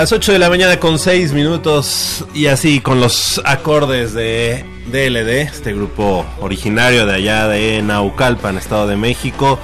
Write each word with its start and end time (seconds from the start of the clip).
Las 0.00 0.12
8 0.12 0.34
de 0.34 0.38
la 0.38 0.48
mañana 0.48 0.78
con 0.78 0.96
6 0.96 1.32
minutos 1.32 2.24
y 2.32 2.46
así 2.46 2.78
con 2.78 3.00
los 3.00 3.42
acordes 3.44 4.14
de 4.14 4.64
DLD, 4.92 5.28
este 5.40 5.74
grupo 5.74 6.24
originario 6.40 7.04
de 7.04 7.14
allá 7.14 7.48
de 7.48 7.82
Naucalpan, 7.82 8.58
Estado 8.58 8.86
de 8.86 8.96
México, 8.96 9.58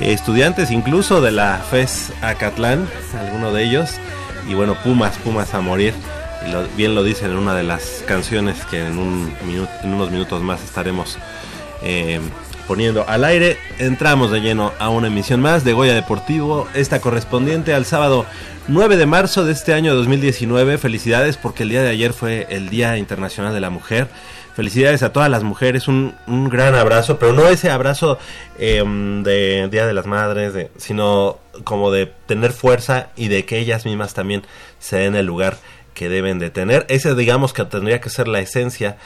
estudiantes 0.00 0.72
incluso 0.72 1.20
de 1.20 1.30
la 1.30 1.58
FES 1.58 2.12
Acatlán, 2.22 2.88
alguno 3.16 3.52
de 3.52 3.62
ellos, 3.62 3.90
y 4.50 4.54
bueno, 4.54 4.74
Pumas, 4.82 5.16
Pumas 5.18 5.54
a 5.54 5.60
morir, 5.60 5.94
y 6.44 6.76
bien 6.76 6.96
lo 6.96 7.04
dicen 7.04 7.30
en 7.30 7.36
una 7.36 7.54
de 7.54 7.62
las 7.62 8.02
canciones 8.04 8.64
que 8.64 8.84
en 8.84 8.98
unos 8.98 10.10
minutos 10.10 10.42
más 10.42 10.60
estaremos 10.64 11.18
eh, 11.82 12.20
poniendo 12.66 13.08
al 13.08 13.24
aire. 13.24 13.56
Entramos 13.78 14.30
de 14.30 14.40
lleno 14.40 14.72
a 14.78 14.88
una 14.88 15.08
emisión 15.08 15.40
más 15.40 15.64
de 15.64 15.72
Goya 15.72 15.94
Deportivo, 15.94 16.68
esta 16.74 17.00
correspondiente 17.00 17.74
al 17.74 17.84
sábado 17.84 18.26
9 18.68 18.96
de 18.96 19.06
marzo 19.06 19.44
de 19.44 19.52
este 19.52 19.74
año 19.74 19.94
2019. 19.94 20.78
Felicidades 20.78 21.36
porque 21.36 21.64
el 21.64 21.70
día 21.70 21.82
de 21.82 21.90
ayer 21.90 22.12
fue 22.12 22.46
el 22.50 22.68
Día 22.68 22.96
Internacional 22.96 23.52
de 23.54 23.60
la 23.60 23.70
Mujer. 23.70 24.08
Felicidades 24.54 25.02
a 25.02 25.12
todas 25.12 25.30
las 25.30 25.42
mujeres, 25.42 25.88
un, 25.88 26.14
gran 26.26 26.74
abrazo, 26.74 27.18
pero 27.18 27.32
no 27.32 27.48
ese 27.48 27.70
abrazo 27.70 28.18
em, 28.58 29.22
de 29.22 29.66
Día 29.70 29.86
de 29.86 29.94
las 29.94 30.06
Madres, 30.06 30.68
sino 30.76 31.38
como 31.64 31.90
de 31.90 32.12
tener 32.26 32.52
fuerza 32.52 33.08
y 33.16 33.28
de 33.28 33.46
que 33.46 33.58
ellas 33.58 33.86
mismas 33.86 34.12
también 34.12 34.42
se 34.78 34.98
den 34.98 35.16
el 35.16 35.24
lugar 35.24 35.56
que 35.94 36.08
deben 36.08 36.38
de 36.38 36.50
tener. 36.50 36.86
Ese 36.88 37.14
digamos 37.14 37.52
que 37.52 37.64
tendría 37.64 38.00
que 38.00 38.10
ser 38.10 38.28
la 38.28 38.40
esencia 38.40 38.96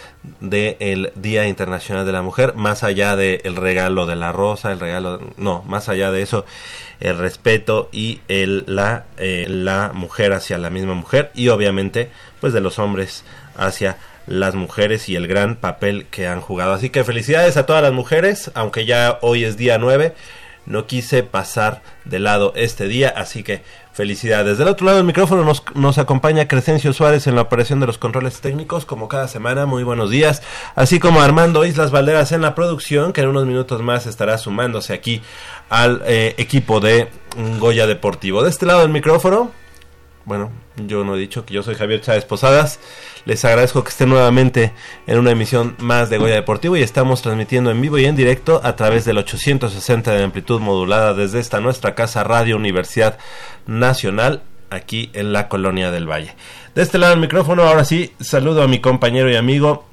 del 0.41 1.13
Día 1.15 1.47
Internacional 1.47 2.07
de 2.07 2.13
la 2.13 2.23
Mujer, 2.23 2.55
más 2.55 2.83
allá 2.85 3.17
del 3.17 3.57
regalo 3.57 4.07
de 4.07 4.17
la 4.17 4.33
rosa, 4.33 4.73
el 4.73 4.81
regalo, 4.81 5.21
no, 5.37 5.63
más 5.67 5.89
allá 5.89 6.11
de 6.11 6.23
eso, 6.23 6.45
el 7.01 7.19
respeto 7.19 7.89
y 7.93 8.21
el, 8.29 8.65
la, 8.67 9.05
eh, 9.19 9.47
la 9.49 9.93
mujer 9.95 10.33
hacia 10.33 10.59
la 10.59 10.71
misma 10.71 10.95
mujer 10.95 11.31
y 11.35 11.49
obviamente 11.49 12.11
pues 12.41 12.53
de 12.53 12.61
los 12.61 12.79
hombres 12.79 13.25
hacia 13.57 13.99
las 14.27 14.55
mujeres 14.55 15.09
y 15.09 15.17
el 15.17 15.27
gran 15.27 15.57
papel 15.57 16.07
que 16.11 16.27
han 16.27 16.41
jugado. 16.41 16.73
Así 16.73 16.91
que 16.91 17.05
felicidades 17.05 17.57
a 17.57 17.67
todas 17.67 17.83
las 17.83 17.93
mujeres, 17.93 18.51
aunque 18.55 18.85
ya 18.85 19.19
hoy 19.23 19.45
es 19.45 19.57
día 19.57 19.79
9 19.79 20.15
no 20.67 20.87
quise 20.87 21.23
pasar 21.23 21.83
de 22.05 22.19
lado 22.19 22.53
este 22.57 22.89
día, 22.89 23.09
así 23.09 23.43
que 23.43 23.63
felicidades. 23.97 24.59
Del 24.59 24.69
otro 24.69 24.85
lado 24.85 24.99
del 24.99 25.07
micrófono 25.07 25.43
nos, 25.43 25.63
nos, 25.75 25.97
acompaña 25.97 26.47
Crescencio 26.47 26.93
Suárez 26.93 27.27
en 27.27 27.35
la 27.35 27.41
operación 27.41 27.81
de 27.81 27.87
los 27.87 27.97
controles 27.97 28.43
técnicos, 28.43 28.85
como 28.85 29.09
cada 29.09 29.27
semana, 29.27 29.65
muy 29.65 29.85
buenos 29.85 30.11
días, 30.11 30.43
así 30.75 31.01
como 31.01 31.23
Armando 31.23 31.65
Islas 31.65 31.91
Valderas 31.91 32.31
en 32.33 32.43
la 32.43 32.55
producción, 32.55 33.15
que 33.15 33.23
en 33.23 33.29
unos 33.29 33.47
minutos 33.47 33.81
más 33.81 34.07
estará 34.07 34.37
sumándose 34.37 34.93
aquí 34.93 35.23
al 35.71 36.03
eh, 36.05 36.35
equipo 36.37 36.79
de 36.79 37.09
Goya 37.59 37.87
Deportivo. 37.87 38.43
De 38.43 38.51
este 38.51 38.67
lado 38.67 38.81
del 38.81 38.91
micrófono, 38.91 39.51
bueno, 40.27 40.51
yo 40.77 41.03
no 41.03 41.17
he 41.17 41.19
dicho 41.19 41.47
que 41.47 41.55
yo 41.55 41.63
soy 41.63 41.75
Javier 41.75 42.03
Chávez 42.03 42.27
Posadas. 42.27 42.79
Les 43.27 43.45
agradezco 43.45 43.83
que 43.83 43.91
estén 43.91 44.09
nuevamente 44.09 44.73
en 45.09 45.19
una 45.19 45.33
emisión 45.33 45.75
más 45.81 46.11
de 46.11 46.19
Goya 46.19 46.37
Deportivo 46.37 46.77
y 46.77 46.83
estamos 46.85 47.23
transmitiendo 47.23 47.73
en 47.73 47.81
vivo 47.81 47.99
y 47.99 48.05
en 48.05 48.15
directo 48.15 48.61
a 48.63 48.77
través 48.77 49.05
del 49.05 49.19
860 49.19 50.13
de 50.13 50.23
amplitud 50.23 50.61
modulada 50.61 51.13
desde 51.13 51.41
esta 51.41 51.59
nuestra 51.59 51.97
casa 51.97 52.23
Radio 52.23 52.55
Universidad 52.55 53.19
Nacional 53.67 54.45
aquí 54.71 55.11
en 55.13 55.33
la 55.33 55.49
Colonia 55.49 55.91
del 55.91 56.09
Valle. 56.09 56.37
De 56.77 56.83
este 56.83 56.99
lado 56.99 57.15
del 57.15 57.21
micrófono, 57.21 57.65
ahora 57.65 57.85
sí, 57.85 58.15
saludo 58.21 58.63
a 58.63 58.69
mi 58.69 58.79
compañero 58.79 59.29
y 59.29 59.35
amigo 59.35 59.87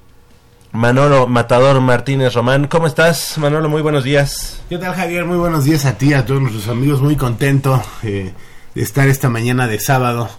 Manolo 0.72 1.25
Matador 1.25 1.81
Martínez 1.81 2.36
Román. 2.36 2.68
¿Cómo 2.68 2.86
estás, 2.86 3.40
Manolo? 3.40 3.68
Muy 3.68 3.81
buenos 3.81 4.04
días. 4.04 4.62
¿Qué 4.69 4.78
tal, 4.78 4.94
Javier? 4.94 5.25
Muy 5.25 5.38
buenos 5.38 5.63
días 5.63 5.86
a 5.86 5.98
ti, 5.98 6.13
a 6.13 6.24
todos 6.24 6.40
nuestros 6.40 6.68
amigos. 6.68 7.02
Muy 7.02 7.16
contento. 7.16 7.84
Eh, 8.04 8.31
de 8.75 8.81
estar 8.81 9.08
esta 9.08 9.30
mañana 9.30 9.68
de 9.68 9.80
sábado, 9.80 10.30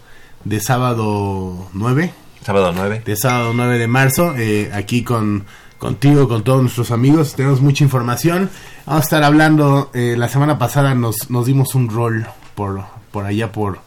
de 0.44 0.60
sábado 0.60 1.68
9. 1.72 2.23
Sábado 2.44 2.72
9. 2.74 3.02
De 3.04 3.16
sábado 3.16 3.52
9 3.54 3.78
de 3.78 3.86
marzo, 3.86 4.34
eh, 4.36 4.70
aquí 4.74 5.02
con 5.02 5.44
contigo, 5.78 6.28
con 6.28 6.44
todos 6.44 6.60
nuestros 6.62 6.90
amigos. 6.90 7.34
Tenemos 7.34 7.60
mucha 7.60 7.84
información. 7.84 8.50
Vamos 8.86 9.02
a 9.02 9.04
estar 9.04 9.24
hablando, 9.24 9.90
eh, 9.94 10.14
la 10.16 10.28
semana 10.28 10.58
pasada 10.58 10.94
nos, 10.94 11.30
nos 11.30 11.46
dimos 11.46 11.74
un 11.74 11.88
rol 11.88 12.26
por, 12.54 12.84
por 13.10 13.24
allá, 13.24 13.50
por, 13.50 13.80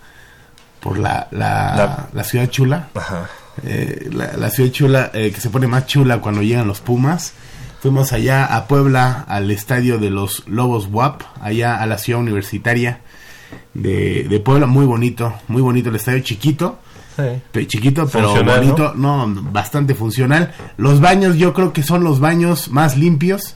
por 0.79 0.97
la, 0.97 1.27
la, 1.31 2.23
ciudad 2.23 2.49
chula. 2.49 2.89
eh, 3.63 4.09
la, 4.11 4.33
la 4.37 4.49
ciudad 4.49 4.71
chula, 4.71 5.11
eh, 5.13 5.31
que 5.33 5.41
se 5.41 5.49
pone 5.49 5.67
más 5.67 5.85
chula 5.85 6.19
cuando 6.19 6.41
llegan 6.41 6.67
los 6.67 6.81
Pumas. 6.81 7.33
Fuimos 7.81 8.11
allá 8.11 8.45
a 8.45 8.67
Puebla, 8.67 9.23
al 9.27 9.51
estadio 9.51 9.99
de 9.99 10.09
los 10.09 10.47
Lobos 10.47 10.87
WAP, 10.91 11.21
allá 11.41 11.75
a 11.81 11.85
la 11.85 11.99
ciudad 11.99 12.21
universitaria 12.21 13.01
de, 13.75 14.23
de 14.23 14.39
Puebla, 14.39 14.65
muy 14.65 14.85
bonito, 14.87 15.35
muy 15.47 15.61
bonito 15.61 15.89
el 15.89 15.95
estadio, 15.95 16.19
chiquito, 16.21 16.79
pe- 17.51 17.67
chiquito 17.67 18.07
pero 18.07 18.29
Funcional, 18.29 18.59
bonito, 18.59 18.93
¿no? 18.95 19.27
bastante 19.51 19.95
funcional. 19.95 20.53
Los 20.77 20.99
baños 21.01 21.35
yo 21.37 21.53
creo 21.53 21.73
que 21.73 21.83
son 21.83 22.03
los 22.03 22.19
baños 22.19 22.69
más 22.69 22.97
limpios 22.97 23.55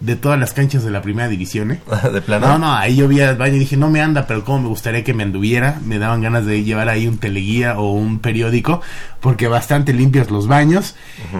de 0.00 0.16
todas 0.16 0.40
las 0.40 0.54
canchas 0.54 0.82
de 0.82 0.90
la 0.90 1.02
primera 1.02 1.28
división, 1.28 1.72
¿eh? 1.72 1.80
de 2.12 2.22
plano. 2.22 2.46
No, 2.48 2.58
no, 2.58 2.72
ahí 2.74 2.96
yo 2.96 3.06
vi 3.06 3.20
al 3.20 3.36
baño 3.36 3.56
y 3.56 3.58
dije, 3.58 3.76
no 3.76 3.90
me 3.90 4.00
anda, 4.00 4.26
pero 4.26 4.44
cómo 4.46 4.60
me 4.62 4.68
gustaría 4.68 5.04
que 5.04 5.12
me 5.12 5.24
anduviera. 5.24 5.78
Me 5.84 5.98
daban 5.98 6.22
ganas 6.22 6.46
de 6.46 6.62
llevar 6.64 6.88
ahí 6.88 7.06
un 7.06 7.18
teleguía 7.18 7.78
o 7.78 7.92
un 7.92 8.18
periódico, 8.18 8.80
porque 9.20 9.46
bastante 9.46 9.92
limpios 9.92 10.30
los 10.30 10.46
baños. 10.46 10.94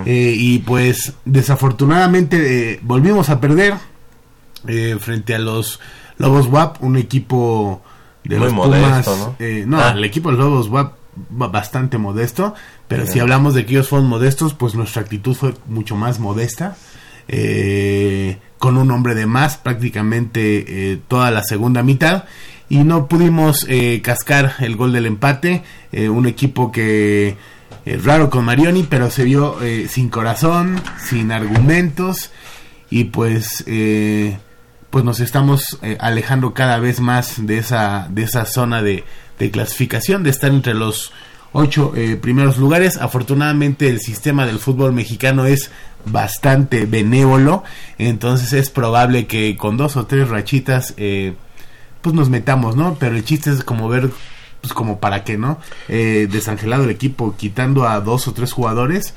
Eh, 0.04 0.34
y 0.36 0.58
pues, 0.58 1.14
desafortunadamente, 1.24 2.72
eh, 2.74 2.80
volvimos 2.82 3.30
a 3.30 3.40
perder 3.40 3.74
eh, 4.68 4.96
frente 5.00 5.34
a 5.34 5.38
los 5.38 5.80
Lobos 6.18 6.46
WAP, 6.48 6.82
un 6.82 6.96
equipo 6.98 7.80
de 8.24 8.36
Muy 8.36 8.44
los 8.48 8.52
modesto, 8.54 9.14
Pumas. 9.14 9.18
¿no? 9.18 9.36
eh, 9.38 9.64
no, 9.66 9.80
Ah. 9.80 9.92
el 9.96 10.04
equipo 10.04 10.30
de 10.30 10.36
los 10.36 10.44
Lobos 10.46 10.68
WAP 10.68 10.92
bastante 11.28 11.98
modesto, 11.98 12.54
pero 12.88 13.06
si 13.06 13.18
hablamos 13.20 13.54
de 13.54 13.66
que 13.66 13.72
ellos 13.72 13.88
fueron 13.88 14.08
modestos, 14.08 14.54
pues 14.54 14.74
nuestra 14.74 15.02
actitud 15.02 15.34
fue 15.34 15.54
mucho 15.66 15.96
más 15.96 16.18
modesta. 16.20 16.76
eh, 17.28 18.38
con 18.58 18.76
un 18.76 18.90
hombre 18.90 19.14
de 19.14 19.26
más 19.26 19.56
prácticamente 19.56 20.92
eh, 20.92 21.00
toda 21.08 21.30
la 21.30 21.42
segunda 21.42 21.82
mitad 21.82 22.24
y 22.68 22.78
no 22.84 23.06
pudimos 23.08 23.66
eh, 23.68 24.00
cascar 24.02 24.54
el 24.60 24.76
gol 24.76 24.92
del 24.92 25.06
empate 25.06 25.62
eh, 25.92 26.08
un 26.08 26.26
equipo 26.26 26.70
que 26.72 27.36
eh, 27.86 28.00
raro 28.04 28.30
con 28.30 28.44
Marioni 28.44 28.82
pero 28.82 29.10
se 29.10 29.24
vio 29.24 29.56
sin 29.88 30.08
corazón 30.10 30.80
sin 31.08 31.32
argumentos 31.32 32.32
y 32.90 33.04
pues 33.04 33.64
eh, 33.66 34.38
pues 34.90 35.04
nos 35.04 35.20
estamos 35.20 35.78
alejando 36.00 36.52
cada 36.52 36.80
vez 36.80 37.00
más 37.00 37.46
de 37.46 37.58
esa 37.58 38.08
de 38.10 38.24
esa 38.24 38.44
zona 38.44 38.82
de, 38.82 39.04
de 39.40 39.50
clasificación 39.50 40.22
de 40.22 40.30
estar 40.30 40.52
entre 40.52 40.74
los 40.74 41.12
ocho 41.52 41.92
eh, 41.96 42.14
primeros 42.14 42.58
lugares. 42.58 42.96
Afortunadamente 42.96 43.88
el 43.88 43.98
sistema 43.98 44.46
del 44.46 44.60
fútbol 44.60 44.92
mexicano 44.92 45.46
es 45.46 45.72
bastante 46.06 46.86
benévolo 46.86 47.62
entonces 47.98 48.54
es 48.54 48.70
probable 48.70 49.26
que 49.26 49.56
con 49.58 49.76
dos 49.76 49.98
o 49.98 50.06
tres 50.06 50.30
rachitas 50.30 50.94
eh, 50.96 51.34
pues 52.00 52.14
nos 52.14 52.30
metamos 52.30 52.74
no 52.74 52.96
pero 52.98 53.16
el 53.16 53.24
chiste 53.24 53.50
es 53.50 53.62
como 53.62 53.86
ver 53.90 54.08
pues 54.62 54.72
como 54.72 54.98
para 54.98 55.24
qué 55.24 55.36
no 55.36 55.58
eh, 55.88 56.26
desangelado 56.30 56.84
el 56.84 56.90
equipo 56.90 57.36
quitando 57.36 57.86
a 57.86 58.00
dos 58.00 58.28
o 58.28 58.32
tres 58.32 58.52
jugadores 58.52 59.12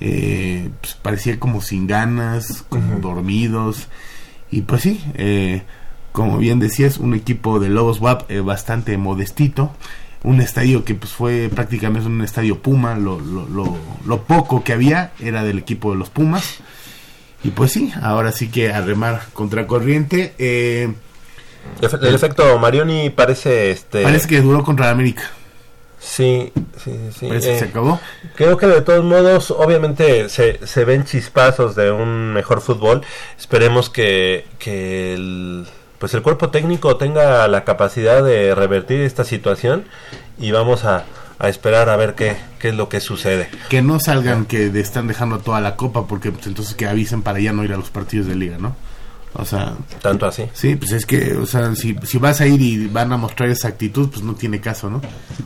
eh, 0.00 0.70
pues 0.80 0.94
parecía 0.94 1.38
como 1.40 1.60
sin 1.60 1.86
ganas 1.86 2.64
como 2.68 2.98
dormidos. 3.00 3.88
Y 4.50 4.62
pues 4.62 4.82
sí 4.82 5.02
eh, 5.14 5.62
como 6.12 6.38
bien 6.38 6.58
decías 6.58 6.98
un 6.98 7.14
equipo 7.14 7.58
de 7.60 7.68
Lobos 7.68 8.00
WAP 8.00 8.30
eh, 8.30 8.40
bastante 8.40 8.96
modestito 8.96 9.70
un 10.24 10.40
estadio 10.40 10.84
que 10.84 10.94
pues 10.94 11.12
fue 11.12 11.48
prácticamente 11.54 12.08
un 12.08 12.22
estadio 12.22 12.58
Puma 12.60 12.96
lo, 12.96 13.20
lo, 13.20 13.46
lo, 13.48 13.76
lo 14.04 14.22
poco 14.24 14.64
que 14.64 14.72
había 14.72 15.12
era 15.20 15.44
del 15.44 15.58
equipo 15.58 15.92
de 15.92 15.98
los 15.98 16.10
Pumas 16.10 16.56
y 17.44 17.50
pues 17.50 17.70
sí 17.72 17.92
ahora 18.02 18.32
sí 18.32 18.48
que 18.48 18.72
a 18.72 18.80
remar 18.80 19.26
contra 19.32 19.66
corriente 19.66 20.34
eh, 20.38 20.92
Efe- 21.80 21.98
El 22.06 22.14
efecto 22.14 22.58
Marioni 22.58 23.10
parece 23.10 23.70
este 23.70 24.02
parece 24.02 24.26
que 24.26 24.40
duró 24.40 24.64
contra 24.64 24.90
América 24.90 25.22
sí, 26.00 26.52
sí, 26.82 26.92
sí. 27.16 27.26
parece 27.28 27.48
que 27.50 27.56
eh, 27.56 27.58
se 27.60 27.64
acabó 27.66 28.00
Creo 28.34 28.56
que 28.56 28.66
de 28.66 28.80
todos 28.82 29.04
modos, 29.04 29.50
obviamente 29.50 30.28
se, 30.28 30.64
se 30.66 30.84
ven 30.84 31.04
chispazos 31.04 31.74
de 31.74 31.90
un 31.90 32.32
mejor 32.32 32.60
fútbol. 32.60 33.02
Esperemos 33.36 33.90
que, 33.90 34.46
que 34.60 35.14
el, 35.14 35.66
pues 35.98 36.14
el 36.14 36.22
cuerpo 36.22 36.50
técnico 36.50 36.96
tenga 36.96 37.46
la 37.48 37.64
capacidad 37.64 38.22
de 38.22 38.54
revertir 38.54 39.00
esta 39.00 39.24
situación 39.24 39.84
y 40.38 40.50
vamos 40.52 40.84
a, 40.84 41.04
a 41.38 41.48
esperar 41.48 41.88
a 41.88 41.96
ver 41.96 42.14
qué, 42.14 42.36
qué 42.58 42.68
es 42.70 42.74
lo 42.74 42.88
que 42.88 43.00
sucede. 43.00 43.48
que 43.68 43.82
no 43.82 43.98
salgan 44.00 44.44
que 44.46 44.70
de- 44.70 44.80
están 44.80 45.06
dejando 45.08 45.38
toda 45.40 45.60
la 45.60 45.76
copa 45.76 46.06
porque 46.06 46.30
pues, 46.32 46.46
entonces 46.46 46.74
que 46.74 46.86
avisen 46.86 47.22
para 47.22 47.40
ya 47.40 47.52
no 47.52 47.64
ir 47.64 47.72
a 47.72 47.76
los 47.76 47.90
partidos 47.90 48.26
de 48.28 48.34
liga 48.36 48.56
no 48.58 48.76
o 49.34 49.44
sea 49.44 49.74
Tanto 50.02 50.26
así. 50.26 50.44
Sí, 50.54 50.74
pues 50.76 50.90
es 50.92 51.04
que, 51.06 51.34
o 51.36 51.46
sea, 51.46 51.74
si, 51.74 51.94
si 52.04 52.18
vas 52.18 52.40
a 52.40 52.46
ir 52.46 52.60
y 52.62 52.86
van 52.88 53.12
a 53.12 53.16
mostrar 53.18 53.48
esa 53.50 53.68
actitud, 53.68 54.08
pues 54.08 54.22
no 54.22 54.34
tiene 54.34 54.58
caso, 54.60 54.88
¿no? 54.88 55.02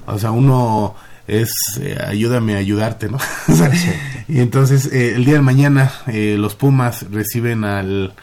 O 0.07 0.19
sea, 0.19 0.31
uno 0.31 0.95
es 1.27 1.53
eh, 1.81 1.99
ayúdame 2.07 2.55
a 2.55 2.59
ayudarte, 2.59 3.09
¿no? 3.09 3.19
Y 4.29 4.41
entonces, 4.41 4.87
eh, 4.93 5.15
el 5.17 5.25
día 5.25 5.35
de 5.35 5.41
mañana, 5.43 5.93
eh, 6.07 6.37
los 6.39 6.55
Pumas 6.55 7.07
reciben 7.11 7.65
al. 7.65 8.15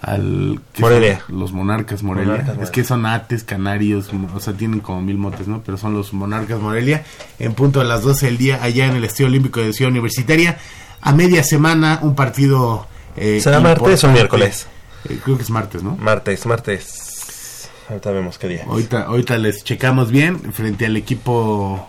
Al 0.00 0.60
¿qué 0.72 0.82
Morelia. 0.82 1.22
Los 1.28 1.52
Monarcas 1.52 2.02
Morelia. 2.02 2.38
Monarcas 2.38 2.62
es 2.62 2.70
que 2.70 2.84
son 2.84 3.06
ates, 3.06 3.44
canarios, 3.44 4.10
o 4.34 4.40
sea, 4.40 4.52
tienen 4.52 4.80
como 4.80 5.00
mil 5.02 5.18
motes, 5.18 5.48
¿no? 5.48 5.62
Pero 5.64 5.76
son 5.76 5.94
los 5.94 6.12
Monarcas 6.12 6.60
Morelia. 6.60 7.04
En 7.38 7.54
punto 7.54 7.80
a 7.80 7.84
las 7.84 8.02
12 8.02 8.26
del 8.26 8.38
día, 8.38 8.60
allá 8.62 8.86
en 8.86 8.96
el 8.96 9.04
Estadio 9.04 9.26
Olímpico 9.26 9.60
de 9.60 9.72
Ciudad 9.72 9.90
Universitaria. 9.90 10.58
A 11.00 11.12
media 11.12 11.42
semana, 11.44 12.00
un 12.02 12.14
partido. 12.14 12.86
Eh, 13.16 13.40
¿Será 13.42 13.60
martes 13.60 14.04
o 14.04 14.08
miércoles? 14.08 14.66
Eh, 15.08 15.18
creo 15.22 15.36
que 15.36 15.42
es 15.42 15.50
martes, 15.50 15.82
¿no? 15.82 15.96
Martes, 15.96 16.46
martes. 16.46 17.68
Ahorita 17.88 18.10
vemos 18.10 18.38
qué 18.38 18.48
día. 18.48 18.64
Ahorita, 18.68 19.02
ahorita 19.02 19.38
les 19.38 19.64
checamos 19.64 20.10
bien 20.10 20.52
frente 20.52 20.86
al 20.86 20.96
equipo 20.96 21.88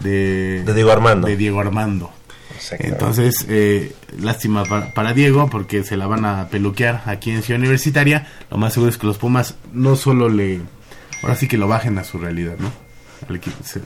de, 0.00 0.62
De 0.64 0.74
Diego 0.74 0.90
Armando. 0.90 1.28
de 1.28 1.36
Diego 1.36 1.60
Armando. 1.60 2.10
Entonces, 2.78 3.46
eh, 3.48 3.94
lástima 4.20 4.64
para, 4.64 4.92
para 4.92 5.12
Diego 5.12 5.48
porque 5.50 5.84
se 5.84 5.96
la 5.96 6.06
van 6.06 6.24
a 6.24 6.48
peluquear 6.48 7.02
aquí 7.06 7.30
en 7.30 7.42
Ciudad 7.42 7.60
Universitaria. 7.60 8.26
Lo 8.50 8.56
más 8.56 8.74
seguro 8.74 8.90
es 8.90 8.98
que 8.98 9.06
los 9.06 9.18
Pumas 9.18 9.54
no 9.72 9.96
solo 9.96 10.28
le... 10.28 10.60
Ahora 11.22 11.34
sí 11.34 11.48
que 11.48 11.58
lo 11.58 11.66
bajen 11.66 11.98
a 11.98 12.04
su 12.04 12.18
realidad, 12.18 12.56
¿no? 12.58 12.87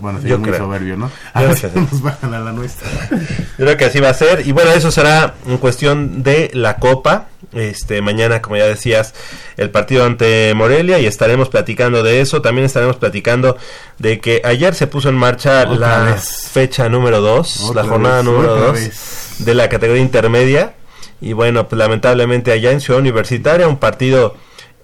Bueno, 0.01 0.19
sería 0.19 0.31
Yo 0.35 0.39
muy 0.39 0.49
creo. 0.51 0.61
soberbio, 0.61 0.97
¿no? 0.97 1.11
A 1.33 1.43
ver 1.43 1.57
si 1.57 1.67
nos 1.75 2.01
bajan 2.03 2.33
a 2.35 2.41
la 2.41 2.53
nuestra. 2.53 2.89
Yo 3.59 3.65
creo 3.65 3.77
que 3.77 3.85
así 3.87 4.01
va 4.01 4.11
a 4.11 4.15
ser. 4.15 4.47
Y 4.47 4.53
bueno, 4.53 4.71
eso 4.73 4.91
será 4.91 5.35
en 5.47 5.59
cuestión 5.59 6.23
de 6.23 6.51
la 6.55 6.77
Copa. 6.77 7.27
Este, 7.53 8.01
mañana, 8.01 8.41
como 8.41 8.57
ya 8.57 8.67
decías, 8.67 9.15
el 9.59 9.69
partido 9.71 10.05
ante 10.07 10.55
Morelia 10.55 10.99
y 11.01 11.07
estaremos 11.07 11.49
platicando 11.49 12.03
de 12.03 12.21
eso. 12.21 12.41
También 12.41 12.65
estaremos 12.65 12.97
platicando 12.97 13.57
de 13.99 14.21
que 14.21 14.41
ayer 14.45 14.75
se 14.75 14.87
puso 14.87 15.09
en 15.09 15.17
marcha 15.17 15.69
Otra 15.69 16.05
la 16.05 16.13
vez. 16.15 16.49
fecha 16.53 16.89
número 16.89 17.21
2, 17.21 17.61
Otra 17.63 17.83
la 17.83 17.89
jornada 17.89 18.17
vez, 18.17 18.25
número 18.25 18.53
otra 18.55 18.67
2 18.69 18.73
vez. 18.75 19.35
de 19.41 19.55
la 19.55 19.69
categoría 19.69 20.03
intermedia. 20.03 20.75
Y 21.21 21.35
bueno, 21.35 21.69
pues 21.69 21.79
lamentablemente 21.79 22.53
allá 22.53 22.71
en 22.73 22.81
Ciudad 22.81 23.01
Universitaria, 23.01 23.69
un 23.69 23.77
partido 23.79 24.37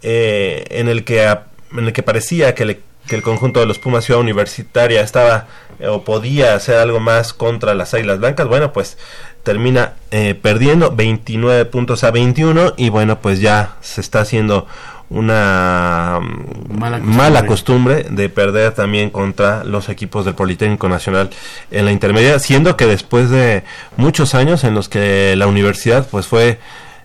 eh, 0.03 0.65
en 0.71 0.89
el 0.89 1.05
que 1.05 1.27
a- 1.27 1.47
en 1.73 1.87
el 1.87 1.93
que 1.93 2.03
parecía 2.03 2.55
que, 2.55 2.65
le- 2.65 2.81
que 3.09 3.17
el 3.17 3.23
conjunto 3.23 3.59
de 3.61 3.67
los 3.67 3.79
Pumas 3.79 4.05
Ciudad 4.05 4.21
Universitaria 4.21 5.01
estaba 5.01 5.47
eh, 5.81 5.89
o 5.89 6.05
podía 6.05 6.55
hacer 6.55 6.77
algo 6.77 7.01
más 7.01 7.33
contra 7.33 7.75
las 7.75 7.95
Águilas 7.95 8.21
Blancas, 8.21 8.47
bueno, 8.47 8.73
pues 8.73 8.97
termina 9.43 9.95
eh, 10.11 10.35
perdiendo 10.41 10.95
29 10.95 11.65
puntos 11.67 12.05
a 12.05 12.11
21 12.11 12.75
y 12.77 12.91
bueno, 12.91 13.21
pues 13.21 13.41
ya 13.41 13.77
se 13.81 14.01
está 14.01 14.21
haciendo 14.21 14.67
una 15.11 16.21
mm, 16.21 16.79
Mala 16.79 16.99
costumbre. 16.99 17.17
mala 17.17 17.47
costumbre 17.47 18.07
de 18.11 18.29
perder 18.29 18.73
también 18.73 19.11
contra 19.11 19.65
los 19.65 19.89
equipos 19.89 20.25
del 20.25 20.35
Politécnico 20.35 20.89
Nacional 20.89 21.31
en 21.71 21.85
la 21.87 21.93
intermedia, 21.93 22.39
siendo 22.39 22.77
que 22.77 22.87
después 22.87 23.31
de 23.31 23.65
muchos 23.97 24.35
años 24.35 24.65
en 24.65 24.75
los 24.75 24.89
que 24.89 25.35
la 25.37 25.47
universidad 25.47 26.07
pues 26.11 26.27
fue 26.27 26.59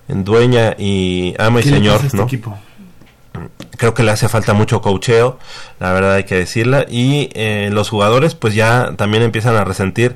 dueña 0.08 0.76
y 0.78 1.34
ama 1.40 1.62
y 1.62 1.64
¿Qué 1.64 1.70
le 1.70 1.76
señor, 1.78 2.02
este 2.04 2.18
¿no? 2.18 2.24
equipo? 2.24 2.58
Creo 3.78 3.94
que 3.94 4.04
le 4.04 4.12
hace 4.12 4.30
falta 4.30 4.54
mucho 4.54 4.82
cocheo, 4.82 5.40
la 5.80 5.92
verdad 5.94 6.14
hay 6.16 6.24
que 6.26 6.36
decirla, 6.36 6.86
y 6.90 7.30
eh, 7.34 7.70
los 7.72 7.90
jugadores 7.90 8.36
pues 8.36 8.54
ya 8.56 8.94
también 8.96 9.24
empiezan 9.24 9.56
a 9.56 9.64
resentir 9.64 10.16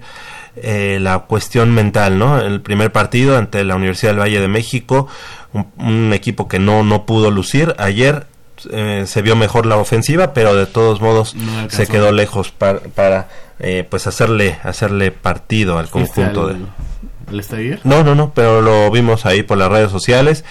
eh, 0.55 0.97
la 1.01 1.19
cuestión 1.19 1.71
mental, 1.71 2.17
¿no? 2.19 2.39
El 2.39 2.61
primer 2.61 2.91
partido 2.91 3.37
ante 3.37 3.63
la 3.63 3.75
Universidad 3.75 4.11
del 4.11 4.21
Valle 4.21 4.39
de 4.39 4.47
México, 4.47 5.07
un, 5.53 5.67
un 5.77 6.13
equipo 6.13 6.47
que 6.47 6.59
no, 6.59 6.83
no 6.83 7.05
pudo 7.05 7.31
lucir, 7.31 7.75
ayer 7.77 8.25
eh, 8.71 9.03
se 9.05 9.21
vio 9.21 9.35
mejor 9.35 9.65
la 9.67 9.77
ofensiva, 9.77 10.33
pero 10.33 10.55
de 10.55 10.65
todos 10.65 10.99
modos 10.99 11.35
No 11.35 11.69
se 11.69 11.85
quedó 11.87 12.11
lejos 12.11 12.51
para, 12.51 12.79
para 12.79 13.27
eh, 13.59 13.85
pues 13.87 14.07
hacerle, 14.07 14.57
hacerle 14.63 15.11
partido 15.11 15.77
al 15.77 15.87
¿Fuiste 15.87 16.21
conjunto 16.23 16.47
al- 16.47 16.59
de... 16.59 16.65
al 17.29 17.39
estadio? 17.39 17.77
No, 17.83 18.03
no, 18.03 18.15
no, 18.15 18.33
pero 18.33 18.61
lo 18.61 18.89
vimos 18.89 19.27
ahí 19.27 19.43
por 19.43 19.59
las 19.59 19.69
redes 19.71 19.91
sociales. 19.91 20.43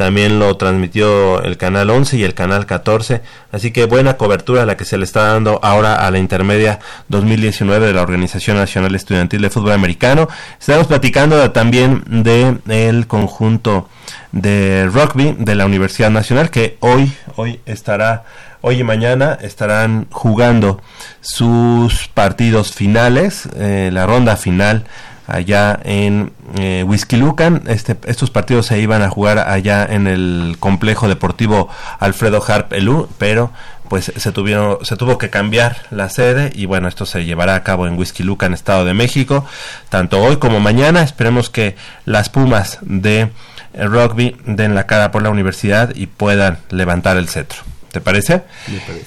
También 0.00 0.38
lo 0.38 0.56
transmitió 0.56 1.42
el 1.42 1.58
canal 1.58 1.90
11 1.90 2.16
y 2.16 2.24
el 2.24 2.32
canal 2.32 2.64
14. 2.64 3.20
Así 3.52 3.70
que 3.70 3.84
buena 3.84 4.16
cobertura 4.16 4.64
la 4.64 4.78
que 4.78 4.86
se 4.86 4.96
le 4.96 5.04
está 5.04 5.24
dando 5.24 5.60
ahora 5.62 6.06
a 6.06 6.10
la 6.10 6.18
intermedia 6.18 6.78
2019 7.08 7.88
de 7.88 7.92
la 7.92 8.00
Organización 8.00 8.56
Nacional 8.56 8.94
Estudiantil 8.94 9.42
de 9.42 9.50
Fútbol 9.50 9.72
Americano. 9.72 10.26
Estamos 10.58 10.86
platicando 10.86 11.50
también 11.50 12.02
de 12.06 12.56
el 12.68 13.08
conjunto 13.08 13.90
de 14.32 14.88
rugby 14.90 15.36
de 15.38 15.54
la 15.54 15.66
Universidad 15.66 16.08
Nacional 16.08 16.48
que 16.48 16.78
hoy, 16.80 17.12
hoy 17.36 17.60
estará, 17.66 18.24
hoy 18.62 18.80
y 18.80 18.84
mañana 18.84 19.36
estarán 19.42 20.06
jugando 20.10 20.80
sus 21.20 22.08
partidos 22.08 22.72
finales, 22.72 23.50
eh, 23.54 23.90
la 23.92 24.06
ronda 24.06 24.38
final 24.38 24.86
allá 25.30 25.78
en 25.84 26.32
eh, 26.58 26.84
Whisky 26.86 27.16
Lucan. 27.16 27.62
Este, 27.66 27.96
estos 28.06 28.30
partidos 28.30 28.66
se 28.66 28.80
iban 28.80 29.02
a 29.02 29.10
jugar 29.10 29.38
allá 29.38 29.86
en 29.88 30.06
el 30.06 30.56
complejo 30.58 31.08
deportivo 31.08 31.68
Alfredo 31.98 32.42
Harp 32.46 32.72
Elú, 32.72 33.08
pero 33.18 33.52
pues 33.88 34.12
se 34.16 34.30
tuvieron 34.30 34.78
se 34.84 34.96
tuvo 34.96 35.18
que 35.18 35.30
cambiar 35.30 35.78
la 35.90 36.08
sede 36.08 36.52
y 36.54 36.66
bueno 36.66 36.86
esto 36.86 37.06
se 37.06 37.24
llevará 37.24 37.56
a 37.56 37.64
cabo 37.64 37.88
en 37.88 37.98
Whisky 37.98 38.22
Lucan 38.22 38.54
Estado 38.54 38.84
de 38.84 38.94
México 38.94 39.44
tanto 39.88 40.22
hoy 40.22 40.36
como 40.36 40.60
mañana 40.60 41.02
esperemos 41.02 41.50
que 41.50 41.74
las 42.04 42.28
Pumas 42.28 42.78
de 42.82 43.32
rugby 43.74 44.36
den 44.46 44.76
la 44.76 44.86
cara 44.86 45.10
por 45.10 45.22
la 45.22 45.30
universidad 45.30 45.92
y 45.96 46.06
puedan 46.06 46.58
levantar 46.70 47.16
el 47.16 47.28
cetro 47.28 47.62
¿Te 47.90 48.00
parece? 48.00 48.42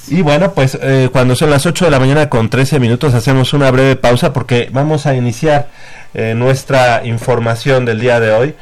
Y 0.10 0.22
bueno, 0.24 0.52
pues 0.52 0.78
eh, 0.82 1.10
cuando 1.12 1.38
son 1.38 1.50
las 1.50 1.66
8 1.66 1.86
de 1.86 1.92
la 1.92 2.00
mañana 2.00 2.28
con 2.28 2.50
13 2.50 2.80
minutos 2.80 3.14
hacemos 3.14 3.54
una 3.54 3.72
breve 3.72 3.96
pausa 3.96 4.34
porque 4.34 4.70
vamos 4.74 5.06
a 5.06 5.16
iniciar 5.16 5.70
eh, 6.14 6.34
nuestra 6.36 7.06
información 7.06 7.86
del 7.86 8.00
día 8.00 8.20
de 8.20 8.32
hoy 8.32 8.56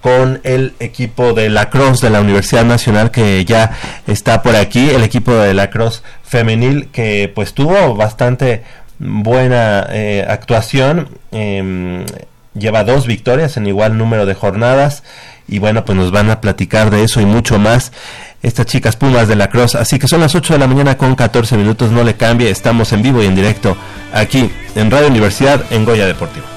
con 0.00 0.40
el 0.44 0.74
equipo 0.80 1.32
de 1.32 1.50
lacrosse 1.50 2.06
de 2.06 2.10
la 2.10 2.20
Universidad 2.20 2.64
Nacional 2.64 3.10
que 3.10 3.44
ya 3.44 3.72
está 4.06 4.42
por 4.42 4.56
aquí, 4.56 4.90
el 4.90 5.02
equipo 5.02 5.32
de 5.34 5.54
lacrosse 5.54 6.02
femenil 6.22 6.88
que 6.88 7.30
pues 7.34 7.54
tuvo 7.54 7.94
bastante 7.94 8.62
buena 8.98 9.86
eh, 9.90 10.24
actuación, 10.28 11.08
em, 11.30 12.04
lleva 12.54 12.84
dos 12.84 13.06
victorias 13.06 13.56
en 13.56 13.66
igual 13.66 13.98
número 13.98 14.26
de 14.26 14.34
jornadas 14.34 15.02
y 15.48 15.58
bueno 15.58 15.84
pues 15.84 15.96
nos 15.96 16.10
van 16.10 16.30
a 16.30 16.40
platicar 16.40 16.90
de 16.90 17.04
eso 17.04 17.20
y 17.20 17.26
mucho 17.26 17.58
más 17.58 17.92
estas 18.42 18.66
chicas 18.66 18.96
Pumas 18.96 19.28
de 19.28 19.36
la 19.36 19.48
Cruz. 19.48 19.74
Así 19.74 19.98
que 19.98 20.08
son 20.08 20.20
las 20.20 20.34
8 20.34 20.54
de 20.54 20.58
la 20.58 20.66
mañana 20.66 20.96
con 20.96 21.14
14 21.14 21.56
minutos, 21.56 21.90
no 21.90 22.04
le 22.04 22.14
cambie, 22.14 22.50
estamos 22.50 22.92
en 22.92 23.02
vivo 23.02 23.22
y 23.22 23.26
en 23.26 23.34
directo 23.34 23.76
aquí 24.12 24.50
en 24.74 24.90
Radio 24.90 25.08
Universidad 25.08 25.64
en 25.70 25.84
Goya 25.84 26.06
Deportivo. 26.06 26.51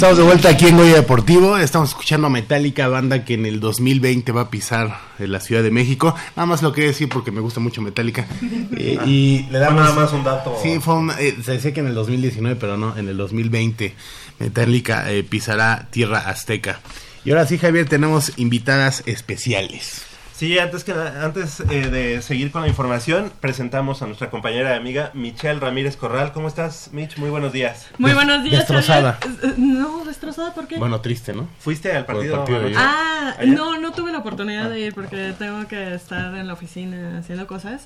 Estamos 0.00 0.16
de 0.16 0.24
vuelta 0.24 0.48
aquí 0.48 0.66
en 0.66 0.78
Goya 0.78 0.94
Deportivo. 0.94 1.58
Estamos 1.58 1.90
escuchando 1.90 2.28
a 2.28 2.30
Metallica, 2.30 2.88
banda 2.88 3.22
que 3.22 3.34
en 3.34 3.44
el 3.44 3.60
2020 3.60 4.32
va 4.32 4.40
a 4.40 4.48
pisar 4.48 4.98
en 5.18 5.30
la 5.30 5.40
Ciudad 5.40 5.62
de 5.62 5.70
México. 5.70 6.14
Nada 6.36 6.46
más 6.46 6.62
lo 6.62 6.72
quería 6.72 6.88
decir 6.88 7.10
porque 7.10 7.30
me 7.30 7.42
gusta 7.42 7.60
mucho 7.60 7.82
Metallica. 7.82 8.26
Eh, 8.78 8.98
y 9.04 9.46
le 9.50 9.58
damos 9.58 9.82
nada 9.82 9.94
más 9.94 10.12
un 10.14 10.24
dato. 10.24 10.56
Sí, 10.62 10.78
fue 10.80 10.94
eh, 11.18 11.36
se 11.44 11.52
decía 11.52 11.74
que 11.74 11.80
en 11.80 11.88
el 11.88 11.94
2019, 11.94 12.56
pero 12.58 12.78
no, 12.78 12.96
en 12.96 13.10
el 13.10 13.16
2020 13.18 13.94
Metallica 14.38 15.12
eh, 15.12 15.22
pisará 15.22 15.88
tierra 15.90 16.20
azteca. 16.20 16.80
Y 17.22 17.32
ahora 17.32 17.46
sí, 17.46 17.58
Javier, 17.58 17.86
tenemos 17.86 18.32
invitadas 18.38 19.02
especiales. 19.04 20.06
Sí, 20.40 20.58
antes 20.58 20.84
que 20.84 20.92
antes 20.92 21.60
eh, 21.60 21.90
de 21.90 22.22
seguir 22.22 22.50
con 22.50 22.62
la 22.62 22.68
información, 22.68 23.30
presentamos 23.42 24.00
a 24.00 24.06
nuestra 24.06 24.30
compañera 24.30 24.72
y 24.72 24.78
amiga 24.78 25.10
Michelle 25.12 25.60
Ramírez 25.60 25.98
Corral. 25.98 26.32
¿Cómo 26.32 26.48
estás, 26.48 26.88
Mich? 26.94 27.18
Muy 27.18 27.28
buenos 27.28 27.52
días. 27.52 27.88
Muy 27.98 28.14
buenos 28.14 28.42
días. 28.42 28.60
Destrozada. 28.60 29.18
No, 29.58 30.02
destrozada, 30.06 30.54
¿por 30.54 30.66
qué? 30.66 30.78
Bueno, 30.78 31.02
triste, 31.02 31.34
¿no? 31.34 31.46
¿Fuiste 31.58 31.92
al 31.92 32.06
partido? 32.06 32.38
partido 32.38 32.58
de 32.60 32.66
ayer. 32.68 32.78
Ah, 32.80 33.34
¿Allá? 33.38 33.52
no, 33.52 33.78
no 33.80 33.92
tuve 33.92 34.12
la 34.12 34.18
oportunidad 34.20 34.70
de 34.70 34.80
ir 34.80 34.94
porque 34.94 35.34
tengo 35.38 35.68
que 35.68 35.92
estar 35.92 36.34
en 36.34 36.46
la 36.46 36.54
oficina 36.54 37.18
haciendo 37.18 37.46
cosas. 37.46 37.84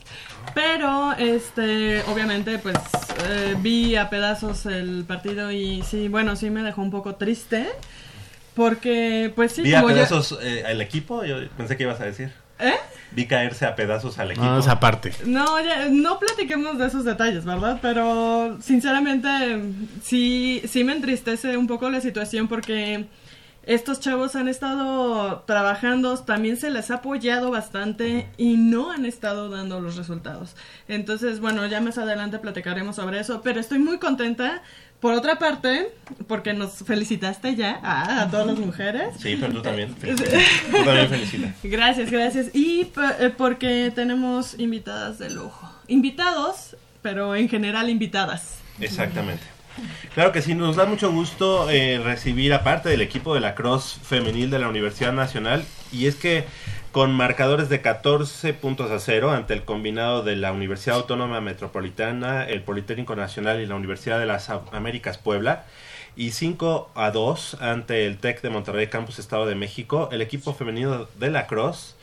Pero, 0.55 1.13
este, 1.15 2.03
obviamente, 2.03 2.61
pues 2.61 2.77
eh, 3.31 3.57
vi 3.59 3.97
a 3.97 4.09
pedazos 4.11 4.65
el 4.67 5.05
partido 5.09 5.51
y 5.51 5.83
sí, 5.83 6.07
bueno, 6.07 6.37
sí 6.37 6.51
me 6.51 6.63
dejó 6.63 6.83
un 6.83 6.93
poco 6.93 7.17
triste. 7.17 7.67
Porque, 8.55 9.33
pues 9.35 9.51
sí, 9.51 9.63
Vi 9.63 9.75
a 9.75 9.81
como 9.81 9.89
ya- 9.89 9.97
pedazos 10.07 10.39
eh, 10.41 10.63
al 10.65 10.81
equipo, 10.81 11.25
yo 11.25 11.39
pensé 11.57 11.77
que 11.77 11.83
ibas 11.83 12.01
a 12.01 12.05
decir. 12.05 12.44
¿Eh? 12.65 12.75
Vi 13.13 13.27
caerse 13.27 13.67
a 13.67 13.77
pedazos 13.77 14.19
al 14.19 14.33
equipo. 14.33 14.45
No, 14.45 14.59
esa 14.59 14.81
parte. 14.81 15.13
No, 15.25 15.61
ya, 15.61 15.89
no 15.89 16.19
platiquemos 16.19 16.79
de 16.79 16.87
esos 16.87 17.05
detalles, 17.05 17.45
¿verdad? 17.45 17.79
Pero 17.81 18.59
sinceramente 18.61 19.29
sí, 20.03 20.63
sí 20.67 20.83
me 20.83 20.93
entristece 20.93 21.57
un 21.57 21.67
poco 21.67 21.91
la 21.91 22.01
situación 22.01 22.49
porque 22.49 23.07
estos 23.67 24.01
chavos 24.01 24.37
han 24.37 24.49
estado 24.49 25.43
trabajando, 25.47 26.19
también 26.19 26.57
se 26.59 26.71
les 26.71 26.91
ha 26.91 26.97
apoyado 26.97 27.51
bastante 27.51 28.29
y 28.37 28.57
no 28.57 28.91
han 28.91 29.07
estado 29.07 29.49
dando 29.49 29.81
los 29.81 29.97
resultados. 29.97 30.55
Entonces, 30.87 31.41
bueno, 31.41 31.65
ya 31.67 31.81
más 31.81 31.97
adelante 31.97 32.39
platicaremos 32.39 32.97
sobre 32.97 33.21
eso, 33.21 33.41
pero 33.43 33.61
estoy 33.61 33.79
muy 33.79 33.99
contenta. 33.99 34.63
Por 35.05 35.13
otra 35.13 35.39
parte, 35.39 35.91
porque 36.27 36.55
nos 36.55 36.77
felicitaste 36.77 37.55
ya 37.57 37.79
a, 37.83 38.23
a 38.23 38.31
todas 38.31 38.47
las 38.47 38.59
mujeres. 38.59 39.15
Sí, 39.19 39.37
pero 39.39 39.53
tú 39.53 39.61
también. 39.61 39.95
felicita. 40.01 40.39
tú 40.71 40.83
también 40.83 41.09
felicita. 41.11 41.55
Gracias, 41.63 42.11
gracias. 42.11 42.55
Y 42.55 42.91
eh, 43.21 43.31
porque 43.37 43.93
tenemos 43.95 44.59
invitadas 44.59 45.19
de 45.19 45.29
lujo. 45.29 45.71
Invitados, 45.89 46.79
pero 47.03 47.37
en 47.37 47.51
general 47.51 47.91
invitadas. 47.91 48.61
Exactamente. 48.81 49.43
Claro 50.15 50.33
que 50.33 50.41
sí, 50.41 50.55
nos 50.55 50.77
da 50.77 50.87
mucho 50.87 51.13
gusto 51.13 51.69
eh, 51.69 52.01
recibir 52.03 52.55
aparte 52.55 52.89
del 52.89 53.03
equipo 53.03 53.35
de 53.35 53.41
la 53.41 53.55
Cross 53.55 54.01
femenil 54.03 54.49
de 54.49 54.59
la 54.59 54.71
Universidad 54.71 55.13
Nacional 55.13 55.67
y 55.93 56.07
es 56.07 56.15
que 56.15 56.47
con 56.95 57.13
marcadores 57.13 57.69
de 57.69 57.81
14 57.81 58.55
puntos 58.55 58.89
a 58.93 59.01
cero 59.01 59.33
ante 59.33 59.53
el 59.53 59.65
combinado 59.65 60.23
de 60.23 60.37
la 60.37 60.53
Universidad 60.53 60.95
Autónoma 60.99 61.41
Metropolitana, 61.41 62.45
el 62.45 62.63
Politécnico 62.63 63.17
Nacional 63.17 63.61
y 63.61 63.67
la 63.67 63.75
Universidad 63.75 64.21
de 64.21 64.27
las 64.27 64.49
Américas 64.49 65.19
Puebla 65.19 65.65
y 66.15 66.31
5 66.31 66.93
a 66.95 67.11
2 67.11 67.57
ante 67.61 68.07
el 68.07 68.19
TEC 68.19 68.43
de 68.43 68.51
Monterrey 68.51 68.87
Campus 68.87 69.19
Estado 69.19 69.45
de 69.45 69.57
México, 69.57 70.09
el 70.13 70.23
equipo 70.23 70.55
femenino 70.55 71.09
de 71.19 71.31
la 71.33 71.49
Cross 71.49 71.97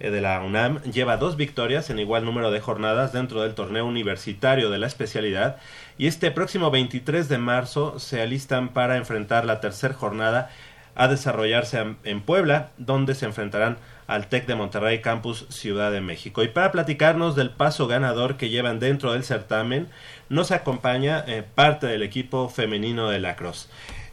eh, 0.00 0.10
de 0.10 0.22
la 0.22 0.40
UNAM 0.40 0.80
lleva 0.84 1.18
dos 1.18 1.36
victorias 1.36 1.90
en 1.90 1.98
igual 1.98 2.24
número 2.24 2.50
de 2.50 2.60
jornadas 2.60 3.12
dentro 3.12 3.42
del 3.42 3.54
torneo 3.54 3.84
universitario 3.84 4.70
de 4.70 4.78
la 4.78 4.86
especialidad 4.86 5.58
y 5.98 6.06
este 6.06 6.30
próximo 6.30 6.70
23 6.70 7.28
de 7.28 7.36
marzo 7.36 7.98
se 7.98 8.22
alistan 8.22 8.70
para 8.70 8.96
enfrentar 8.96 9.44
la 9.44 9.60
tercera 9.60 9.92
jornada 9.92 10.50
a 10.98 11.08
desarrollarse 11.08 11.82
en- 12.04 12.20
Puebla, 12.20 12.70
donde 12.76 13.14
se 13.14 13.24
enfrentarán 13.24 13.78
al 14.06 14.26
TEC 14.28 14.46
de 14.46 14.54
Monterrey 14.54 15.00
Campus 15.00 15.46
Ciudad 15.48 15.90
de 15.92 16.00
México. 16.00 16.42
Y 16.42 16.48
para 16.48 16.72
platicarnos 16.72 17.36
del 17.36 17.50
paso 17.50 17.86
ganador 17.86 18.36
que 18.36 18.48
llevan 18.50 18.80
dentro 18.80 19.12
del 19.12 19.24
certamen, 19.24 19.88
nos 20.28 20.50
acompaña 20.50 21.24
eh, 21.26 21.42
parte 21.54 21.86
del 21.86 22.02
equipo 22.02 22.48
femenino 22.48 23.08
de 23.08 23.20
lacrosse. 23.20 23.68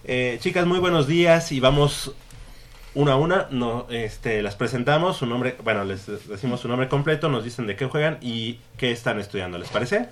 Eh, 0.06 0.38
chicas, 0.42 0.65
muy 0.65 0.80
buenos 0.80 1.08
días 1.08 1.51
y 1.51 1.60
vamos 1.60 2.13
una 2.94 3.13
a 3.13 3.15
una, 3.18 3.48
no, 3.51 3.88
este, 3.89 4.42
las 4.42 4.56
presentamos, 4.56 5.18
su 5.18 5.25
nombre, 5.25 5.58
bueno, 5.63 5.84
les 5.84 6.06
decimos 6.30 6.62
su 6.62 6.68
nombre 6.70 6.88
completo, 6.88 7.27
nos 7.27 7.44
dicen 7.44 7.68
de 7.68 7.75
qué 7.75 7.88
juegan 7.88 8.18
y 8.22 8.60
qué 8.77 8.92
están 8.92 9.20
estudiando, 9.20 9.58
¿les 9.58 9.68
parece? 9.70 10.08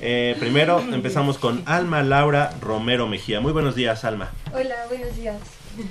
Eh, 0.00 0.34
primero 0.40 0.80
empezamos 0.80 1.38
con 1.38 1.62
Alma 1.66 2.02
Laura 2.02 2.50
Romero 2.60 3.06
Mejía. 3.06 3.40
Muy 3.40 3.52
buenos 3.52 3.74
días, 3.76 4.04
Alma. 4.04 4.30
Hola, 4.52 4.74
buenos 4.88 5.14
días. 5.16 5.36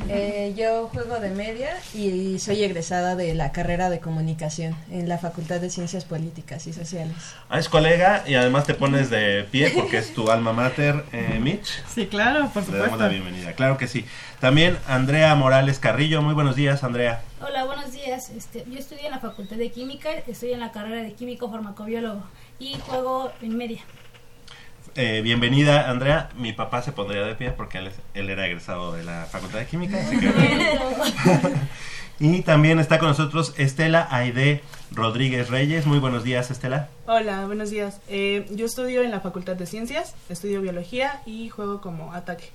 Eh, 0.09 0.53
yo 0.57 0.87
juego 0.89 1.19
de 1.19 1.29
media 1.31 1.69
y 1.93 2.39
soy 2.39 2.63
egresada 2.63 3.15
de 3.15 3.33
la 3.35 3.51
carrera 3.51 3.89
de 3.89 3.99
comunicación 3.99 4.75
en 4.91 5.09
la 5.09 5.17
Facultad 5.17 5.59
de 5.59 5.69
Ciencias 5.69 6.05
Políticas 6.05 6.67
y 6.67 6.73
Sociales. 6.73 7.15
Ah, 7.49 7.59
es 7.59 7.69
colega 7.69 8.23
y 8.27 8.35
además 8.35 8.65
te 8.65 8.73
pones 8.73 9.09
de 9.09 9.45
pie 9.51 9.71
porque 9.75 9.97
es 9.97 10.13
tu 10.13 10.29
alma 10.31 10.53
mater, 10.53 11.03
eh, 11.11 11.39
Mitch. 11.41 11.83
Sí, 11.93 12.07
claro, 12.07 12.49
por 12.53 12.63
Le 12.63 12.69
damos 12.69 12.83
supuesto. 12.85 12.97
la 12.97 13.09
bienvenida, 13.09 13.53
claro 13.53 13.77
que 13.77 13.87
sí. 13.87 14.05
También 14.39 14.77
Andrea 14.87 15.33
Morales 15.35 15.79
Carrillo. 15.79 16.21
Muy 16.21 16.33
buenos 16.33 16.55
días, 16.55 16.83
Andrea. 16.83 17.21
Hola, 17.41 17.65
buenos 17.65 17.91
días. 17.91 18.29
Este, 18.29 18.65
yo 18.69 18.79
estudio 18.79 19.05
en 19.05 19.11
la 19.11 19.19
Facultad 19.19 19.57
de 19.57 19.69
Química, 19.71 20.09
estoy 20.27 20.51
en 20.53 20.59
la 20.59 20.71
carrera 20.71 21.01
de 21.01 21.13
Químico 21.13 21.49
Farmacobiólogo 21.51 22.23
y 22.59 22.75
juego 22.87 23.31
en 23.41 23.57
media. 23.57 23.81
Eh, 24.95 25.21
bienvenida, 25.23 25.89
Andrea. 25.89 26.29
Mi 26.37 26.53
papá 26.53 26.81
se 26.83 26.91
pondría 26.91 27.23
de 27.23 27.33
pie 27.35 27.49
porque 27.51 27.79
él, 27.79 27.87
es- 27.87 27.95
él 28.13 28.29
era 28.29 28.45
egresado 28.45 28.93
de 28.93 29.03
la 29.03 29.25
Facultad 29.31 29.59
de 29.59 29.65
Química. 29.65 29.97
así 29.99 30.19
que- 30.19 30.31
y 32.19 32.41
también 32.41 32.79
está 32.79 32.99
con 32.99 33.07
nosotros 33.07 33.55
Estela 33.57 34.07
Aide 34.11 34.61
Rodríguez 34.91 35.49
Reyes. 35.49 35.87
Muy 35.87 35.97
buenos 35.97 36.23
días, 36.23 36.51
Estela. 36.51 36.89
Hola, 37.07 37.45
buenos 37.47 37.71
días. 37.71 37.99
Eh, 38.07 38.45
yo 38.51 38.67
estudio 38.67 39.01
en 39.01 39.09
la 39.09 39.19
Facultad 39.19 39.55
de 39.55 39.65
Ciencias, 39.65 40.13
estudio 40.29 40.61
biología 40.61 41.21
y 41.25 41.49
juego 41.49 41.81
como 41.81 42.13
ataque. 42.13 42.51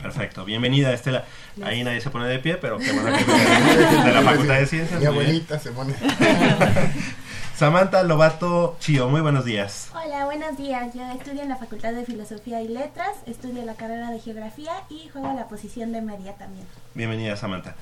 Perfecto, 0.00 0.44
bienvenida 0.44 0.92
Estela. 0.92 1.24
Ahí 1.62 1.84
nadie 1.84 2.00
se 2.00 2.10
pone 2.10 2.26
de 2.26 2.38
pie, 2.40 2.56
pero 2.56 2.78
qué 2.78 2.90
bueno 2.92 3.16
que 3.16 3.24
de 4.04 4.12
la 4.12 4.22
Facultad 4.22 4.54
de 4.58 4.66
Ciencias. 4.66 4.98
Mi 4.98 5.06
bien. 5.06 5.12
abuelita 5.12 5.58
se 5.58 5.70
pone. 5.70 5.94
Samantha 7.56 8.02
Lobato 8.02 8.76
Chío, 8.80 9.08
muy 9.08 9.20
buenos 9.20 9.44
días. 9.44 9.88
Hola, 9.94 10.24
buenos 10.24 10.56
días. 10.56 10.92
Yo 10.92 11.02
estudio 11.12 11.42
en 11.42 11.48
la 11.48 11.56
Facultad 11.56 11.92
de 11.92 12.04
Filosofía 12.04 12.60
y 12.60 12.68
Letras, 12.68 13.10
estudio 13.26 13.64
la 13.64 13.74
carrera 13.74 14.10
de 14.10 14.18
Geografía 14.18 14.72
y 14.90 15.08
juego 15.12 15.32
la 15.34 15.46
posición 15.46 15.92
de 15.92 16.00
media 16.02 16.34
también. 16.34 16.66
Bienvenida 16.94 17.36
Samantha. 17.36 17.76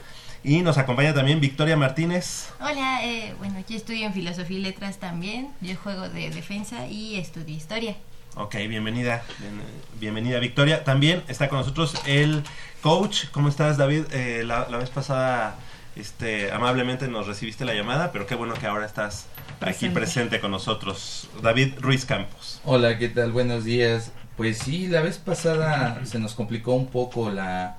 Y 0.45 0.61
nos 0.61 0.77
acompaña 0.77 1.15
también 1.15 1.41
Victoria 1.41 1.77
Martínez. 1.77 2.51
Hola, 2.61 3.03
eh, 3.05 3.35
bueno, 3.39 3.55
yo 3.67 3.77
estudio 3.77 4.07
en 4.07 4.13
Filosofía 4.13 4.59
y 4.59 4.63
Letras 4.63 4.99
también. 4.99 5.49
Yo 5.63 5.75
juego 5.77 6.09
de 6.11 6.29
defensa 6.31 6.87
y 6.87 7.17
estudio 7.17 7.57
historia. 7.57 7.97
Ok, 8.37 8.55
bienvenida. 8.69 9.23
Bien- 9.39 9.63
bienvenida 10.01 10.39
Victoria. 10.39 10.85
También 10.85 11.23
está 11.29 11.49
con 11.49 11.59
nosotros 11.61 11.95
el 12.07 12.43
coach. 12.83 13.27
¿Cómo 13.31 13.49
estás 13.49 13.79
David? 13.79 14.05
Eh, 14.11 14.43
la, 14.45 14.69
la 14.69 14.77
vez 14.79 14.91
pasada 14.91 15.57
este, 15.97 16.51
amablemente 16.53 17.09
nos 17.09 17.27
recibiste 17.27 17.65
la 17.65 17.73
llamada, 17.75 18.11
pero 18.13 18.27
qué 18.27 18.35
bueno 18.35 18.55
que 18.55 18.67
ahora 18.67 18.85
estás 18.87 19.27
aquí 19.65 19.89
Presente. 19.89 20.41
con 20.41 20.51
nosotros. 20.51 21.29
David 21.43 21.75
Ruiz 21.81 22.05
Campos. 22.05 22.61
Hola, 22.65 22.99
¿qué 22.99 23.09
tal? 23.09 23.33
Buenos 23.33 23.65
días. 23.65 24.13
Pues 24.37 24.59
sí, 24.59 24.87
la 24.89 25.03
vez 25.03 25.19
pasada 25.19 26.01
se 26.05 26.19
nos 26.19 26.35
complicó 26.35 26.73
un 26.75 26.89
poco 26.89 27.31
la 27.31 27.79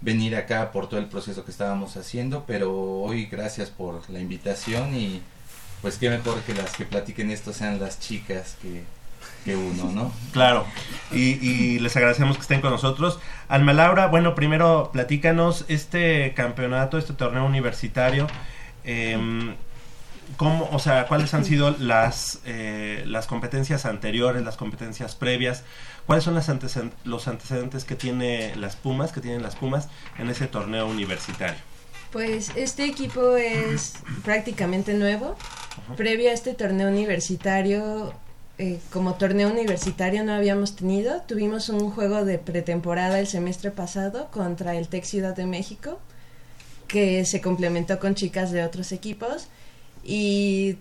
venir 0.00 0.36
acá 0.36 0.70
por 0.70 0.88
todo 0.88 1.00
el 1.00 1.06
proceso 1.06 1.44
que 1.44 1.50
estábamos 1.50 1.96
haciendo, 1.96 2.44
pero 2.46 2.72
hoy 3.00 3.26
gracias 3.26 3.70
por 3.70 4.08
la 4.10 4.20
invitación 4.20 4.94
y 4.94 5.22
pues 5.82 5.96
qué 5.98 6.08
mejor 6.10 6.40
que 6.42 6.54
las 6.54 6.72
que 6.76 6.84
platiquen 6.84 7.30
esto 7.30 7.52
sean 7.52 7.80
las 7.80 7.98
chicas 7.98 8.56
que, 8.62 8.84
que 9.44 9.56
uno, 9.56 9.90
¿no? 9.92 10.12
Claro, 10.32 10.66
y, 11.10 11.44
y 11.44 11.78
les 11.80 11.96
agradecemos 11.96 12.36
que 12.36 12.42
estén 12.42 12.60
con 12.60 12.70
nosotros. 12.70 13.18
Alma 13.48 13.72
Laura, 13.72 14.06
bueno, 14.06 14.34
primero 14.34 14.90
platícanos 14.92 15.64
este 15.68 16.32
campeonato, 16.34 16.98
este 16.98 17.14
torneo 17.14 17.44
universitario. 17.46 18.26
em, 18.84 19.54
¿Cómo, 20.36 20.68
o 20.72 20.78
sea, 20.78 21.06
cuáles 21.06 21.32
han 21.34 21.44
sido 21.46 21.70
las, 21.78 22.40
eh, 22.44 23.02
las 23.06 23.26
competencias 23.26 23.86
anteriores, 23.86 24.42
las 24.42 24.56
competencias 24.56 25.14
previas? 25.14 25.62
¿Cuáles 26.06 26.24
son 26.24 26.34
las 26.34 26.50
los 27.04 27.28
antecedentes 27.28 27.84
que 27.84 27.94
tiene 27.94 28.56
las 28.56 28.76
Pumas, 28.76 29.12
que 29.12 29.20
tienen 29.20 29.42
las 29.42 29.56
Pumas 29.56 29.88
en 30.18 30.30
ese 30.30 30.46
torneo 30.46 30.86
universitario? 30.86 31.58
Pues 32.12 32.52
este 32.56 32.86
equipo 32.86 33.36
es 33.36 33.94
prácticamente 34.24 34.94
nuevo. 34.94 35.36
Previo 35.96 36.30
a 36.30 36.32
este 36.32 36.54
torneo 36.54 36.88
universitario, 36.88 38.14
eh, 38.56 38.80
como 38.90 39.14
torneo 39.14 39.50
universitario 39.50 40.24
no 40.24 40.32
habíamos 40.32 40.74
tenido. 40.74 41.20
Tuvimos 41.22 41.68
un 41.68 41.90
juego 41.90 42.24
de 42.24 42.38
pretemporada 42.38 43.20
el 43.20 43.26
semestre 43.26 43.70
pasado 43.70 44.30
contra 44.30 44.74
el 44.76 44.88
TEC 44.88 45.04
Ciudad 45.04 45.36
de 45.36 45.44
México, 45.44 46.00
que 46.86 47.26
se 47.26 47.42
complementó 47.42 47.98
con 47.98 48.14
chicas 48.14 48.50
de 48.50 48.64
otros 48.64 48.92
equipos 48.92 49.48
y 50.04 50.76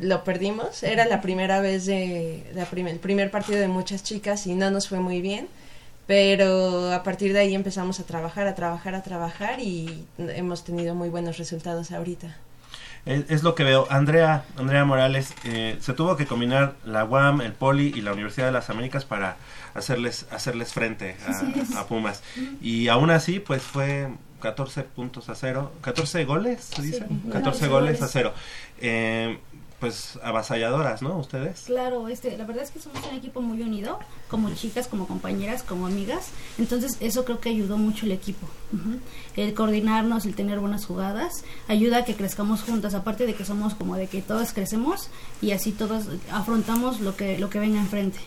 lo 0.00 0.24
perdimos. 0.24 0.82
Era 0.82 1.04
la 1.06 1.20
primera 1.20 1.60
vez 1.60 1.86
de 1.86 2.50
la 2.54 2.64
prim- 2.64 2.88
el 2.88 2.98
primer 2.98 3.30
partido 3.30 3.60
de 3.60 3.68
muchas 3.68 4.02
chicas 4.02 4.46
y 4.46 4.54
no 4.54 4.70
nos 4.70 4.88
fue 4.88 5.00
muy 5.00 5.20
bien. 5.20 5.48
Pero 6.06 6.92
a 6.92 7.02
partir 7.04 7.32
de 7.32 7.38
ahí 7.38 7.54
empezamos 7.54 8.00
a 8.00 8.04
trabajar, 8.04 8.46
a 8.48 8.54
trabajar, 8.54 8.94
a 8.96 9.02
trabajar 9.02 9.60
y 9.60 10.04
hemos 10.18 10.64
tenido 10.64 10.94
muy 10.94 11.08
buenos 11.08 11.38
resultados 11.38 11.92
ahorita. 11.92 12.36
Es, 13.06 13.24
es 13.30 13.42
lo 13.44 13.54
que 13.54 13.62
veo. 13.64 13.86
Andrea, 13.88 14.44
Andrea 14.56 14.84
Morales, 14.84 15.32
eh, 15.44 15.76
se 15.80 15.92
tuvo 15.92 16.16
que 16.16 16.26
combinar 16.26 16.74
la 16.84 17.04
UAM, 17.04 17.40
el 17.40 17.52
Poli 17.52 17.92
y 17.94 18.00
la 18.00 18.12
Universidad 18.12 18.46
de 18.46 18.52
las 18.52 18.68
Américas 18.68 19.04
para 19.04 19.36
hacerles 19.74 20.26
hacerles 20.32 20.72
frente 20.72 21.16
a, 21.74 21.80
a 21.80 21.86
Pumas. 21.86 22.22
Y 22.60 22.88
aún 22.88 23.10
así, 23.10 23.38
pues 23.38 23.62
fue 23.62 24.08
14 24.42 24.82
puntos 24.82 25.28
a 25.28 25.34
cero, 25.34 25.72
14 25.80 26.24
goles, 26.24 26.64
se 26.64 26.82
dice, 26.82 27.06
Sí, 27.08 27.30
14 27.30 27.30
14 27.32 27.68
goles 27.68 28.02
a 28.02 28.08
cero. 28.08 28.32
Eh, 28.80 29.38
pues 29.82 30.16
avasalladoras, 30.22 31.02
¿no? 31.02 31.18
Ustedes. 31.18 31.62
Claro, 31.62 32.06
este, 32.06 32.36
la 32.38 32.44
verdad 32.44 32.62
es 32.62 32.70
que 32.70 32.78
somos 32.78 33.04
un 33.10 33.16
equipo 33.16 33.40
muy 33.40 33.62
unido, 33.62 33.98
como 34.28 34.48
chicas, 34.54 34.86
como 34.86 35.08
compañeras, 35.08 35.64
como 35.64 35.88
amigas. 35.88 36.28
Entonces 36.56 36.96
eso 37.00 37.24
creo 37.24 37.40
que 37.40 37.48
ayudó 37.48 37.78
mucho 37.78 38.06
el 38.06 38.12
equipo. 38.12 38.46
Ujú. 38.72 39.00
El 39.34 39.54
coordinarnos, 39.54 40.24
el 40.24 40.36
tener 40.36 40.60
buenas 40.60 40.86
jugadas, 40.86 41.44
ayuda 41.66 41.98
a 41.98 42.04
que 42.04 42.14
crezcamos 42.14 42.62
juntas. 42.62 42.94
Aparte 42.94 43.26
de 43.26 43.34
que 43.34 43.44
somos 43.44 43.74
como 43.74 43.96
de 43.96 44.06
que 44.06 44.22
todas 44.22 44.52
crecemos 44.52 45.08
y 45.40 45.50
así 45.50 45.72
todos 45.72 46.04
afrontamos 46.30 47.00
lo 47.00 47.16
que 47.16 47.38
lo 47.38 47.50
que 47.50 47.58
venga 47.58 47.80
enfrente. 47.80 48.20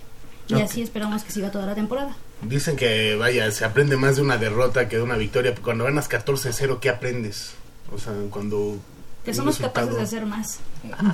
Y 0.50 0.56
así 0.56 0.82
esperamos 0.82 1.24
que 1.24 1.32
siga 1.32 1.52
toda 1.52 1.66
la 1.66 1.76
temporada. 1.76 2.18
Dicen 2.42 2.76
que, 2.76 3.16
vaya, 3.16 3.50
se 3.52 3.66
aprende 3.66 3.98
más 3.98 4.18
de 4.18 4.22
una 4.22 4.38
derrota 4.38 4.88
que 4.88 4.98
de 4.98 5.02
una 5.02 5.16
victoria. 5.18 5.54
Cuando 5.62 5.84
ganas 5.86 6.10
14-0, 6.10 6.80
¿qué 6.80 6.90
aprendes? 6.90 7.54
O 7.94 7.98
sea, 7.98 8.14
cuando... 8.30 8.78
Que 9.24 9.34
somos 9.34 9.58
resultado- 9.58 9.88
capaces 9.88 10.12
de 10.12 10.18
hacer 10.18 10.26
más. 10.28 10.60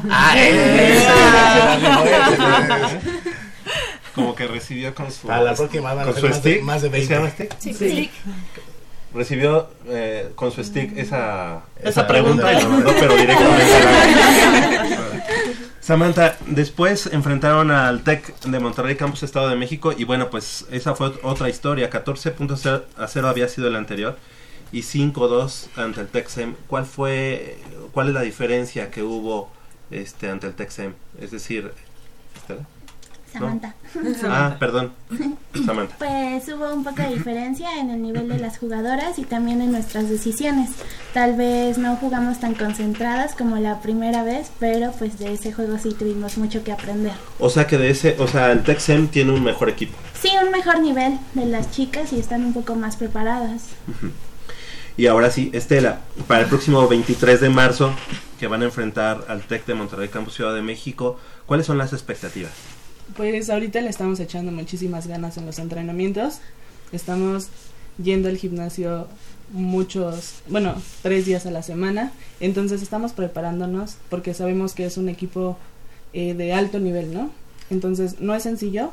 Ah. 0.09 0.35
Como 4.13 4.35
que 4.35 4.45
recibió 4.47 4.93
con 4.93 5.09
su. 5.11 5.31
A 5.31 5.39
la 5.41 5.53
próxima 5.55 5.93
van 5.93 6.09
a 6.09 6.13
su 6.13 6.27
más 6.27 6.43
de- 6.43 6.53
stick. 6.55 6.61
más 6.63 6.81
de 6.81 6.89
20. 6.89 7.07
¿Se 7.07 7.13
llama 7.13 7.29
stick? 7.29 7.55
Sí, 7.59 7.73
Sí. 7.73 8.11
Recibió 9.13 9.69
eh, 9.87 10.31
con 10.35 10.51
su 10.51 10.63
stick 10.63 10.97
esa, 10.97 11.63
esa, 11.79 11.89
Esa 11.89 12.07
pregunta, 12.07 12.45
pregunta. 12.47 12.69
mandó, 12.69 12.93
pero 12.99 13.15
directamente. 13.15 13.63
Samantha, 15.91 16.37
después 16.47 17.07
enfrentaron 17.07 17.69
al 17.69 18.01
TEC 18.05 18.39
de 18.43 18.61
Monterrey 18.61 18.95
Campus 18.95 19.23
Estado 19.23 19.49
de 19.49 19.57
México 19.57 19.91
y 19.91 20.05
bueno, 20.05 20.29
pues 20.29 20.65
esa 20.71 20.95
fue 20.95 21.11
otra 21.21 21.49
historia. 21.49 21.89
14 21.89 22.31
puntos 22.31 22.65
a 22.65 23.07
cero 23.09 23.27
había 23.27 23.49
sido 23.49 23.67
el 23.67 23.75
anterior 23.75 24.17
y 24.71 24.83
5-2 24.83 25.67
ante 25.75 25.99
el 25.99 26.07
TECSEM. 26.07 26.55
¿Cuál 26.67 26.85
fue, 26.85 27.57
cuál 27.91 28.07
es 28.07 28.13
la 28.13 28.21
diferencia 28.21 28.89
que 28.89 29.03
hubo 29.03 29.51
este 29.89 30.29
ante 30.29 30.47
el 30.47 30.53
TECSEM? 30.53 30.93
Es 31.19 31.31
decir. 31.31 31.73
Samantha. 33.31 33.75
Ah, 34.25 34.55
perdón. 34.59 34.91
Samantha. 35.65 35.95
Pues 35.97 36.47
hubo 36.49 36.73
un 36.73 36.83
poco 36.83 37.01
de 37.01 37.15
diferencia 37.15 37.79
en 37.79 37.89
el 37.89 38.01
nivel 38.01 38.27
de 38.27 38.37
las 38.37 38.57
jugadoras 38.57 39.17
y 39.19 39.23
también 39.23 39.61
en 39.61 39.71
nuestras 39.71 40.09
decisiones. 40.09 40.71
Tal 41.13 41.35
vez 41.35 41.77
no 41.77 41.95
jugamos 41.95 42.39
tan 42.39 42.55
concentradas 42.55 43.35
como 43.35 43.57
la 43.57 43.81
primera 43.81 44.23
vez, 44.23 44.51
pero 44.59 44.91
pues 44.91 45.19
de 45.19 45.33
ese 45.33 45.53
juego 45.53 45.77
sí 45.77 45.93
tuvimos 45.93 46.37
mucho 46.37 46.63
que 46.63 46.71
aprender. 46.71 47.13
O 47.39 47.49
sea 47.49 47.67
que 47.67 47.77
de 47.77 47.89
ese, 47.89 48.15
o 48.19 48.27
sea, 48.27 48.51
el 48.51 48.63
TECSEM 48.63 49.07
tiene 49.07 49.31
un 49.31 49.43
mejor 49.43 49.69
equipo. 49.69 49.97
Sí, 50.21 50.29
un 50.43 50.51
mejor 50.51 50.79
nivel 50.79 51.17
de 51.33 51.45
las 51.45 51.71
chicas 51.71 52.13
y 52.13 52.19
están 52.19 52.45
un 52.45 52.53
poco 52.53 52.75
más 52.75 52.95
preparadas. 52.97 53.63
Y 54.97 55.07
ahora 55.07 55.31
sí, 55.31 55.49
Estela, 55.53 56.01
para 56.27 56.41
el 56.41 56.47
próximo 56.47 56.87
23 56.87 57.41
de 57.41 57.49
marzo, 57.49 57.93
que 58.39 58.47
van 58.47 58.61
a 58.61 58.65
enfrentar 58.65 59.25
al 59.29 59.41
TEC 59.41 59.65
de 59.65 59.73
Monterrey 59.73 60.09
Campus 60.09 60.35
Ciudad 60.35 60.53
de 60.53 60.61
México, 60.61 61.17
¿cuáles 61.45 61.65
son 61.65 61.77
las 61.77 61.93
expectativas? 61.93 62.51
Pues 63.15 63.49
ahorita 63.49 63.81
le 63.81 63.89
estamos 63.89 64.19
echando 64.19 64.51
muchísimas 64.51 65.07
ganas 65.07 65.37
en 65.37 65.45
los 65.45 65.59
entrenamientos. 65.59 66.39
Estamos 66.91 67.47
yendo 68.01 68.29
al 68.29 68.37
gimnasio 68.37 69.07
muchos, 69.51 70.41
bueno, 70.47 70.75
tres 71.01 71.25
días 71.25 71.45
a 71.45 71.51
la 71.51 71.63
semana. 71.63 72.11
Entonces 72.39 72.81
estamos 72.81 73.11
preparándonos 73.13 73.97
porque 74.09 74.33
sabemos 74.33 74.73
que 74.73 74.85
es 74.85 74.97
un 74.97 75.09
equipo 75.09 75.57
eh, 76.13 76.33
de 76.33 76.53
alto 76.53 76.79
nivel, 76.79 77.13
¿no? 77.13 77.31
Entonces 77.69 78.19
no 78.19 78.35
es 78.35 78.43
sencillo, 78.43 78.91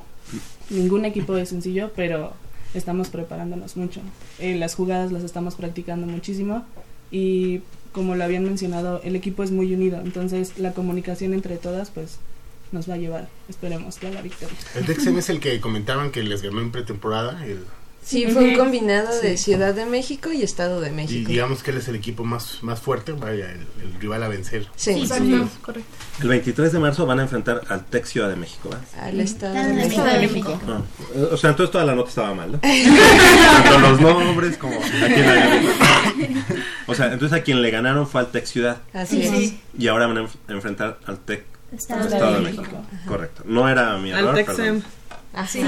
ningún 0.70 1.04
equipo 1.04 1.37
es 1.37 1.48
sencillo, 1.48 1.92
pero 1.94 2.33
estamos 2.74 3.09
preparándonos 3.09 3.76
mucho. 3.76 4.00
Eh, 4.38 4.57
las 4.57 4.74
jugadas 4.74 5.12
las 5.12 5.22
estamos 5.22 5.54
practicando 5.54 6.07
muchísimo 6.07 6.64
y 7.11 7.61
como 7.92 8.14
lo 8.14 8.24
habían 8.24 8.44
mencionado, 8.44 9.00
el 9.02 9.16
equipo 9.16 9.42
es 9.42 9.50
muy 9.50 9.72
unido. 9.74 10.00
Entonces 10.00 10.59
la 10.59 10.72
comunicación 10.72 11.35
entre 11.35 11.57
todas, 11.57 11.90
pues 11.90 12.18
nos 12.72 12.88
va 12.88 12.94
a 12.94 12.98
llevar, 12.98 13.28
esperemos, 13.48 13.96
que 13.96 14.09
a 14.09 14.11
la 14.11 14.22
victoria. 14.22 14.57
El 14.74 14.87
Dexem 14.87 15.16
es 15.18 15.28
el 15.31 15.40
que 15.40 15.61
comentaban 15.61 16.11
que 16.11 16.22
les 16.22 16.42
ganó 16.42 16.61
en 16.61 16.70
pretemporada. 16.70 17.44
el- 17.46 17.64
Sí, 18.00 18.24
fue 18.26 18.42
un 18.42 18.57
combinado 18.57 19.20
de. 19.20 19.37
Ciudad 19.37 19.74
de 19.74 19.85
México 19.85 20.33
y 20.33 20.42
Estado 20.42 20.81
de 20.81 20.88
y 20.88 20.92
México. 20.92 21.28
digamos 21.28 21.62
que 21.62 21.72
él 21.72 21.76
es 21.76 21.88
el 21.88 21.94
equipo 21.96 22.24
más, 22.24 22.62
más 22.62 22.81
fuerte, 22.81 23.12
vaya, 23.12 23.50
el, 23.52 23.66
el 23.83 24.00
rival 24.00 24.22
a 24.22 24.28
vencer. 24.28 24.66
Sí, 24.76 24.94
Sí, 24.94 25.07
sí, 25.07 25.42
correcto. 25.61 25.90
El 26.22 26.28
23 26.28 26.72
de 26.72 26.78
marzo 26.78 27.04
van 27.04 27.18
a 27.18 27.22
enfrentar 27.24 27.61
al 27.68 27.85
TEC 27.85 28.07
Ciudad 28.07 28.31
de 28.31 28.37
México, 28.37 28.70
¿verdad? 28.70 28.85
al 29.02 29.20
Estado 29.20 29.52
de 29.52 29.83
Estado 29.87 30.07
de 30.09 30.26
México. 30.26 30.48
México. 30.52 30.61
Ah, 30.68 30.81
o 31.33 31.37
sea, 31.37 31.50
entonces 31.50 31.70
toda 31.70 31.85
la 31.85 31.94
nota 31.94 32.09
estaba 32.09 32.33
mal, 32.35 32.52
¿no? 32.52 32.59
Tanto 33.64 33.78
los 33.78 34.00
nombres 34.00 34.57
como 34.57 34.76
a 34.76 34.81
quien 34.81 35.26
la 35.26 35.35
ganaron. 35.35 35.66
O 36.87 36.94
sea, 36.94 37.12
entonces 37.12 37.38
a 37.38 37.42
quien 37.42 37.61
le 37.61 37.70
ganaron 37.70 38.07
fue 38.07 38.22
al 38.22 38.28
TEC 38.31 38.46
Ciudad 38.46 38.78
Así 38.94 39.22
Sí. 39.22 39.44
es. 39.76 39.83
y 39.83 39.88
ahora 39.88 40.07
van 40.07 40.16
a 40.16 40.22
enf- 40.22 40.37
enfrentar 40.48 40.98
al 41.04 41.18
TEC 41.18 41.44
Estado 41.72 42.00
de 42.09 42.14
Estado 42.16 42.35
de 42.37 42.40
México. 42.40 42.62
México. 42.62 42.85
Correcto. 43.07 43.42
No 43.46 43.68
era 43.68 43.96
mi 43.98 44.12
Al 44.12 44.20
error, 44.20 44.35
Texem. 44.35 44.57
perdón. 44.57 44.85
Así. 45.35 45.62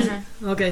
Ok. 0.47 0.63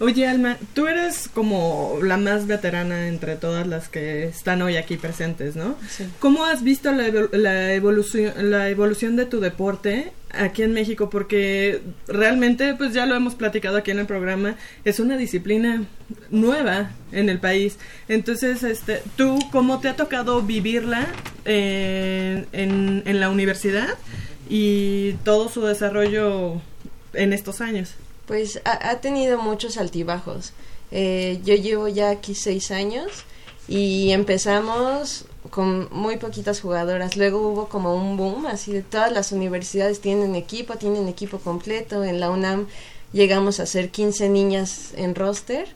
Oye, 0.00 0.28
Alma, 0.28 0.56
tú 0.74 0.86
eres 0.86 1.28
como 1.34 1.98
la 2.04 2.16
más 2.16 2.46
veterana 2.46 3.08
entre 3.08 3.34
todas 3.34 3.66
las 3.66 3.88
que 3.88 4.26
están 4.28 4.62
hoy 4.62 4.76
aquí 4.76 4.96
presentes, 4.96 5.56
¿no? 5.56 5.74
Sí. 5.88 6.04
¿Cómo 6.20 6.44
has 6.44 6.62
visto 6.62 6.92
la, 6.92 7.08
evol- 7.08 7.32
la 7.32 7.72
evolución, 7.74 8.32
la 8.48 8.68
evolución 8.68 9.16
de 9.16 9.26
tu 9.26 9.40
deporte 9.40 10.12
aquí 10.32 10.62
en 10.62 10.72
México? 10.72 11.10
Porque 11.10 11.82
realmente, 12.06 12.74
pues 12.74 12.94
ya 12.94 13.06
lo 13.06 13.16
hemos 13.16 13.34
platicado 13.34 13.76
aquí 13.76 13.90
en 13.90 13.98
el 13.98 14.06
programa, 14.06 14.54
es 14.84 15.00
una 15.00 15.16
disciplina 15.16 15.82
nueva 16.30 16.90
en 17.10 17.28
el 17.28 17.40
país. 17.40 17.76
Entonces, 18.08 18.62
este, 18.62 19.02
¿tú 19.16 19.40
cómo 19.50 19.80
te 19.80 19.88
ha 19.88 19.96
tocado 19.96 20.42
vivirla 20.42 21.08
eh, 21.44 22.44
en, 22.52 23.02
en 23.04 23.18
la 23.18 23.30
universidad 23.30 23.88
y 24.48 25.12
todo 25.24 25.48
su 25.48 25.62
desarrollo 25.62 26.54
en 27.12 27.32
estos 27.32 27.60
años? 27.60 27.94
Pues 28.26 28.60
ha, 28.64 28.96
tenido 28.96 29.38
muchos 29.38 29.76
altibajos. 29.76 30.52
Eh, 30.90 31.40
yo 31.44 31.54
llevo 31.54 31.88
ya 31.88 32.10
aquí 32.10 32.34
seis 32.34 32.70
años 32.70 33.24
y 33.68 34.10
empezamos 34.10 35.26
con 35.50 35.88
muy 35.90 36.16
poquitas 36.16 36.60
jugadoras. 36.60 37.16
Luego 37.16 37.48
hubo 37.48 37.68
como 37.68 37.94
un 37.94 38.16
boom, 38.16 38.46
así 38.46 38.72
de 38.72 38.82
todas 38.82 39.12
las 39.12 39.32
universidades 39.32 40.00
tienen 40.00 40.34
equipo, 40.34 40.76
tienen 40.76 41.08
equipo 41.08 41.38
completo. 41.38 42.04
En 42.04 42.20
la 42.20 42.30
UNAM 42.30 42.66
llegamos 43.12 43.60
a 43.60 43.66
ser 43.66 43.90
15 43.90 44.28
niñas 44.28 44.92
en 44.96 45.14
roster 45.14 45.66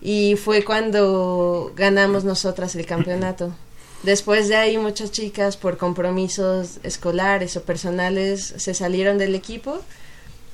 y 0.00 0.36
fue 0.36 0.64
cuando 0.64 1.72
ganamos 1.76 2.24
nosotras 2.24 2.74
el 2.76 2.86
campeonato. 2.86 3.54
Después 4.02 4.48
de 4.48 4.56
ahí 4.56 4.78
muchas 4.78 5.10
chicas 5.10 5.56
por 5.56 5.78
compromisos 5.78 6.78
escolares 6.82 7.56
o 7.56 7.62
personales 7.62 8.54
se 8.56 8.74
salieron 8.74 9.18
del 9.18 9.34
equipo 9.34 9.80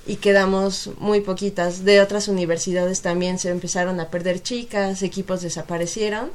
y 0.06 0.16
quedamos 0.16 0.90
muy 0.98 1.20
poquitas. 1.20 1.84
De 1.84 2.00
otras 2.00 2.28
universidades 2.28 3.02
también 3.02 3.38
se 3.38 3.50
empezaron 3.50 4.00
a 4.00 4.08
perder 4.08 4.42
chicas, 4.42 5.02
equipos 5.02 5.42
desaparecieron, 5.42 6.30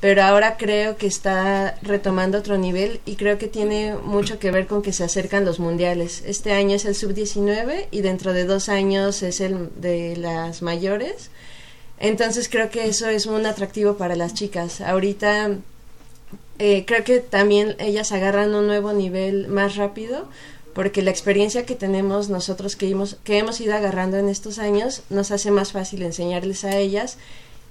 pero 0.00 0.22
ahora 0.22 0.56
creo 0.56 0.96
que 0.96 1.06
está 1.06 1.76
retomando 1.82 2.38
otro 2.38 2.56
nivel 2.56 3.00
y 3.04 3.16
creo 3.16 3.36
que 3.36 3.48
tiene 3.48 3.96
mucho 3.96 4.38
que 4.38 4.50
ver 4.50 4.66
con 4.66 4.82
que 4.82 4.92
se 4.92 5.04
acercan 5.04 5.44
los 5.44 5.58
mundiales. 5.58 6.22
Este 6.24 6.52
año 6.52 6.76
es 6.76 6.84
el 6.84 6.94
sub-19 6.94 7.88
y 7.90 8.00
dentro 8.00 8.32
de 8.32 8.44
dos 8.44 8.68
años 8.68 9.22
es 9.22 9.40
el 9.40 9.70
de 9.80 10.16
las 10.16 10.62
mayores. 10.62 11.30
Entonces 11.98 12.48
creo 12.48 12.70
que 12.70 12.86
eso 12.86 13.08
es 13.08 13.26
un 13.26 13.44
atractivo 13.44 13.98
para 13.98 14.16
las 14.16 14.32
chicas. 14.32 14.80
Ahorita 14.80 15.58
eh, 16.58 16.84
creo 16.86 17.04
que 17.04 17.20
también 17.20 17.74
ellas 17.78 18.12
agarran 18.12 18.54
un 18.54 18.66
nuevo 18.66 18.92
nivel 18.92 19.48
más 19.48 19.76
rápido 19.76 20.28
porque 20.74 21.02
la 21.02 21.10
experiencia 21.10 21.66
que 21.66 21.74
tenemos 21.74 22.28
nosotros 22.28 22.76
que 22.76 22.88
hemos, 22.88 23.16
que 23.24 23.38
hemos 23.38 23.60
ido 23.60 23.74
agarrando 23.74 24.18
en 24.18 24.28
estos 24.28 24.58
años 24.58 25.02
nos 25.10 25.30
hace 25.30 25.50
más 25.50 25.72
fácil 25.72 26.02
enseñarles 26.02 26.64
a 26.64 26.76
ellas 26.76 27.16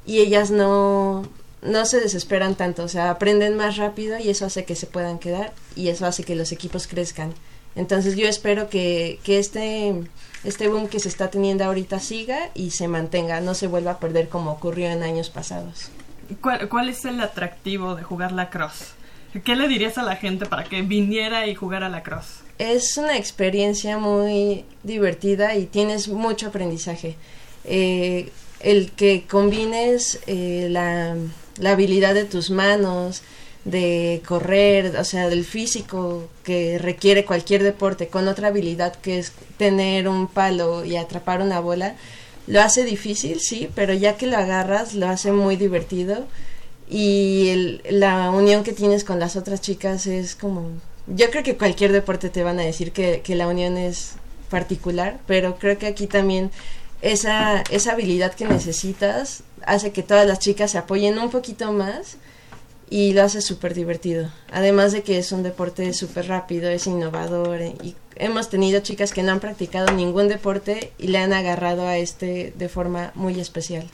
y 0.05 0.19
ellas 0.19 0.51
no, 0.51 1.23
no 1.61 1.85
se 1.85 1.99
desesperan 1.99 2.55
tanto, 2.55 2.83
o 2.83 2.87
sea, 2.87 3.11
aprenden 3.11 3.55
más 3.55 3.77
rápido 3.77 4.17
y 4.17 4.29
eso 4.29 4.45
hace 4.45 4.65
que 4.65 4.75
se 4.75 4.87
puedan 4.87 5.19
quedar 5.19 5.53
y 5.75 5.89
eso 5.89 6.05
hace 6.05 6.23
que 6.23 6.35
los 6.35 6.51
equipos 6.51 6.87
crezcan. 6.87 7.33
Entonces 7.75 8.15
yo 8.15 8.27
espero 8.27 8.69
que, 8.69 9.19
que 9.23 9.39
este, 9.39 9.93
este 10.43 10.67
boom 10.67 10.87
que 10.87 10.99
se 10.99 11.09
está 11.09 11.29
teniendo 11.29 11.63
ahorita 11.63 11.99
siga 11.99 12.49
y 12.55 12.71
se 12.71 12.87
mantenga, 12.87 13.39
no 13.39 13.53
se 13.53 13.67
vuelva 13.67 13.91
a 13.91 13.99
perder 13.99 14.29
como 14.29 14.51
ocurrió 14.51 14.89
en 14.89 15.03
años 15.03 15.29
pasados. 15.29 15.91
¿Cuál, 16.41 16.69
cuál 16.69 16.89
es 16.89 17.05
el 17.05 17.19
atractivo 17.21 17.95
de 17.95 18.03
jugar 18.03 18.31
lacrosse? 18.31 18.93
¿Qué 19.43 19.55
le 19.55 19.67
dirías 19.67 19.97
a 19.97 20.03
la 20.03 20.15
gente 20.15 20.45
para 20.45 20.63
que 20.63 20.81
viniera 20.81 21.45
y 21.47 21.55
jugara 21.55 21.89
lacrosse? 21.89 22.41
Es 22.57 22.97
una 22.97 23.17
experiencia 23.17 23.97
muy 23.97 24.65
divertida 24.83 25.55
y 25.55 25.65
tienes 25.65 26.07
mucho 26.07 26.47
aprendizaje. 26.47 27.15
Eh, 27.63 28.31
el 28.59 28.91
que 28.91 29.25
combines 29.29 30.19
eh, 30.27 30.67
la, 30.69 31.15
la 31.57 31.71
habilidad 31.71 32.13
de 32.13 32.25
tus 32.25 32.49
manos, 32.49 33.21
de 33.65 34.21
correr, 34.25 34.95
o 34.97 35.03
sea, 35.03 35.29
del 35.29 35.45
físico 35.45 36.27
que 36.43 36.77
requiere 36.79 37.25
cualquier 37.25 37.63
deporte, 37.63 38.07
con 38.07 38.27
otra 38.27 38.47
habilidad 38.47 38.95
que 38.95 39.19
es 39.19 39.33
tener 39.57 40.07
un 40.07 40.27
palo 40.27 40.85
y 40.85 40.95
atrapar 40.95 41.41
una 41.41 41.59
bola, 41.59 41.95
lo 42.49 42.61
hace 42.61 42.83
difícil, 42.83 43.39
sí, 43.39 43.69
pero 43.75 43.93
ya 43.93 44.17
que 44.17 44.27
lo 44.27 44.35
agarras, 44.37 44.93
lo 44.95 45.07
hace 45.07 45.31
muy 45.31 45.55
divertido. 45.55 46.25
Y 46.89 47.49
el- 47.49 47.81
la 47.89 48.31
unión 48.31 48.63
que 48.63 48.73
tienes 48.73 49.03
con 49.03 49.19
las 49.19 49.35
otras 49.35 49.61
chicas 49.61 50.07
es 50.07 50.35
como... 50.35 50.69
Yo 51.07 51.29
creo 51.31 51.43
que 51.43 51.55
cualquier 51.57 51.91
deporte 51.91 52.29
te 52.29 52.43
van 52.43 52.59
a 52.59 52.63
decir 52.63 52.91
que, 52.91 53.21
que 53.21 53.35
la 53.35 53.47
unión 53.47 53.77
es 53.77 54.13
particular, 54.49 55.19
pero 55.27 55.57
creo 55.59 55.77
que 55.77 55.87
aquí 55.87 56.07
también 56.07 56.51
esa, 57.01 57.61
esa 57.69 57.91
habilidad 57.93 58.33
que 58.33 58.45
necesitas 58.45 59.43
hace 59.65 59.91
que 59.91 60.03
todas 60.03 60.27
las 60.27 60.39
chicas 60.39 60.71
se 60.71 60.77
apoyen 60.79 61.17
un 61.19 61.29
poquito 61.29 61.71
más 61.71 62.17
y 62.89 63.13
lo 63.13 63.23
hace 63.23 63.41
súper 63.41 63.73
divertido. 63.73 64.29
Además 64.51 64.91
de 64.91 65.03
que 65.03 65.17
es 65.19 65.31
un 65.31 65.43
deporte 65.43 65.93
súper 65.93 66.27
rápido, 66.27 66.69
es 66.69 66.87
innovador 66.87 67.61
eh, 67.61 67.75
y 67.83 67.95
hemos 68.15 68.49
tenido 68.49 68.79
chicas 68.81 69.13
que 69.13 69.23
no 69.23 69.31
han 69.31 69.39
practicado 69.39 69.91
ningún 69.93 70.27
deporte 70.27 70.91
y 70.97 71.07
le 71.07 71.19
han 71.19 71.33
agarrado 71.33 71.87
a 71.87 71.97
este 71.97 72.53
de 72.57 72.69
forma 72.69 73.11
muy 73.15 73.39
especial. 73.39 73.85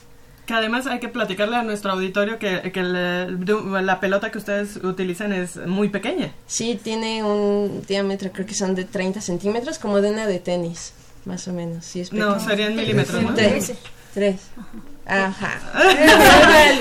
Que 0.46 0.54
además 0.54 0.86
hay 0.86 1.00
que 1.00 1.08
platicarle 1.08 1.56
a 1.56 1.62
nuestro 1.64 1.90
auditorio 1.90 2.38
que, 2.38 2.70
que 2.72 2.78
el- 2.80 3.44
la 3.84 3.98
pelota 4.00 4.30
que 4.30 4.38
ustedes 4.38 4.76
utilizan 4.76 5.32
es 5.32 5.56
muy 5.56 5.88
pequeña. 5.88 6.32
Sí, 6.46 6.78
tiene 6.82 7.24
un 7.24 7.82
diámetro, 7.86 8.30
creo 8.32 8.46
que 8.46 8.54
son 8.54 8.74
de 8.76 8.84
30 8.84 9.20
centímetros, 9.20 9.78
como 9.80 10.00
de 10.00 10.10
una 10.10 10.26
de 10.26 10.38
tenis, 10.38 10.92
más 11.24 11.48
o 11.48 11.52
menos. 11.52 11.84
Sí, 11.84 12.00
es 12.00 12.12
No, 12.12 12.38
serían 12.38 12.76
milímetros, 12.76 13.20
¿no? 13.22 13.34
Tres. 13.34 13.72
Tres. 14.14 14.36
Ajá. 14.56 14.68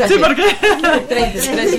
Sí, 0.07 0.15
¿por 0.17 0.35
qué? 0.35 0.43
Tres, 1.07 1.51
tres 1.51 1.69
Sí, 1.71 1.77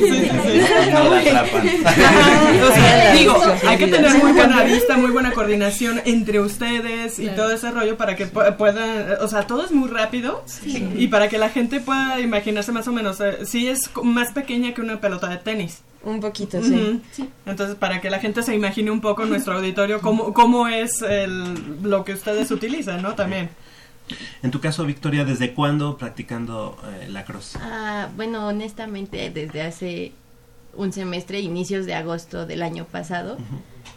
Sí, 2.74 3.18
digo, 3.18 3.42
hay 3.66 3.78
que 3.78 3.86
tener 3.88 4.14
muy 4.22 4.32
buena 4.32 4.62
vista, 4.62 4.96
muy 4.96 5.10
buena 5.10 5.32
coordinación 5.32 6.00
entre 6.04 6.40
ustedes 6.40 7.18
y 7.18 7.22
Claro. 7.24 7.36
todo 7.42 7.50
ese 7.52 7.70
rollo 7.72 7.96
para 7.96 8.14
que 8.14 8.30
pu- 8.32 8.56
puedan, 8.56 9.16
o 9.20 9.28
sea, 9.28 9.42
todo 9.42 9.64
es 9.64 9.72
muy 9.72 9.88
rápido 9.88 10.42
Sí. 10.46 10.88
y 10.96 11.08
para 11.08 11.28
que 11.28 11.38
la 11.38 11.48
gente 11.48 11.80
pueda 11.80 12.20
imaginarse 12.20 12.70
más 12.72 12.86
o 12.88 12.92
menos, 12.92 13.20
eh, 13.20 13.38
sí 13.44 13.68
es 13.68 13.88
co- 13.88 14.04
más 14.04 14.32
pequeña 14.32 14.72
que 14.72 14.80
una 14.80 15.00
pelota 15.00 15.26
de 15.28 15.38
tenis. 15.38 15.80
Un 16.04 16.20
poquito, 16.20 16.62
sí. 16.62 17.00
Entonces, 17.46 17.74
para 17.74 18.00
que 18.00 18.08
la 18.10 18.20
gente 18.20 18.42
se 18.44 18.54
imagine 18.54 18.92
un 18.92 19.00
poco 19.00 19.24
nuestro 19.24 19.56
auditorio 19.56 20.00
cómo, 20.00 20.32
cómo 20.32 20.68
es 20.68 21.02
el, 21.02 21.54
lo 21.82 22.04
que 22.04 22.12
ustedes 22.12 22.48
utilizan, 22.52 23.02
¿no? 23.02 23.14
También. 23.16 23.50
En 24.42 24.50
tu 24.50 24.60
caso, 24.60 24.84
Victoria, 24.84 25.24
¿desde 25.24 25.52
cuándo 25.52 25.96
practicando 25.96 26.78
eh, 26.84 27.08
lacrosse? 27.08 27.58
Ah, 27.60 28.08
bueno, 28.16 28.46
honestamente, 28.46 29.30
desde 29.30 29.62
hace 29.62 30.12
un 30.74 30.92
semestre, 30.92 31.40
inicios 31.40 31.86
de 31.86 31.94
agosto 31.94 32.46
del 32.46 32.62
año 32.62 32.84
pasado. 32.84 33.38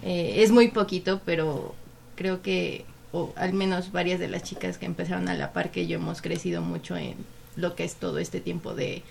Eh, 0.01 0.35
es 0.37 0.51
muy 0.51 0.69
poquito, 0.69 1.21
pero 1.25 1.75
creo 2.15 2.41
que, 2.41 2.85
o 3.11 3.33
al 3.35 3.53
menos 3.53 3.91
varias 3.91 4.19
de 4.19 4.27
las 4.27 4.43
chicas 4.43 4.77
que 4.77 4.85
empezaron 4.85 5.27
a 5.29 5.33
la 5.33 5.53
par 5.53 5.71
que 5.71 5.87
yo 5.87 5.97
hemos 5.97 6.21
crecido 6.21 6.61
mucho 6.61 6.95
en 6.95 7.15
lo 7.55 7.75
que 7.75 7.83
es 7.83 7.95
todo 7.95 8.19
este 8.19 8.39
tiempo 8.39 8.73
de 8.73 9.03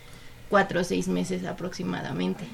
cuatro 0.49 0.81
o 0.81 0.85
seis 0.85 1.09
meses 1.09 1.45
aproximadamente. 1.45 2.45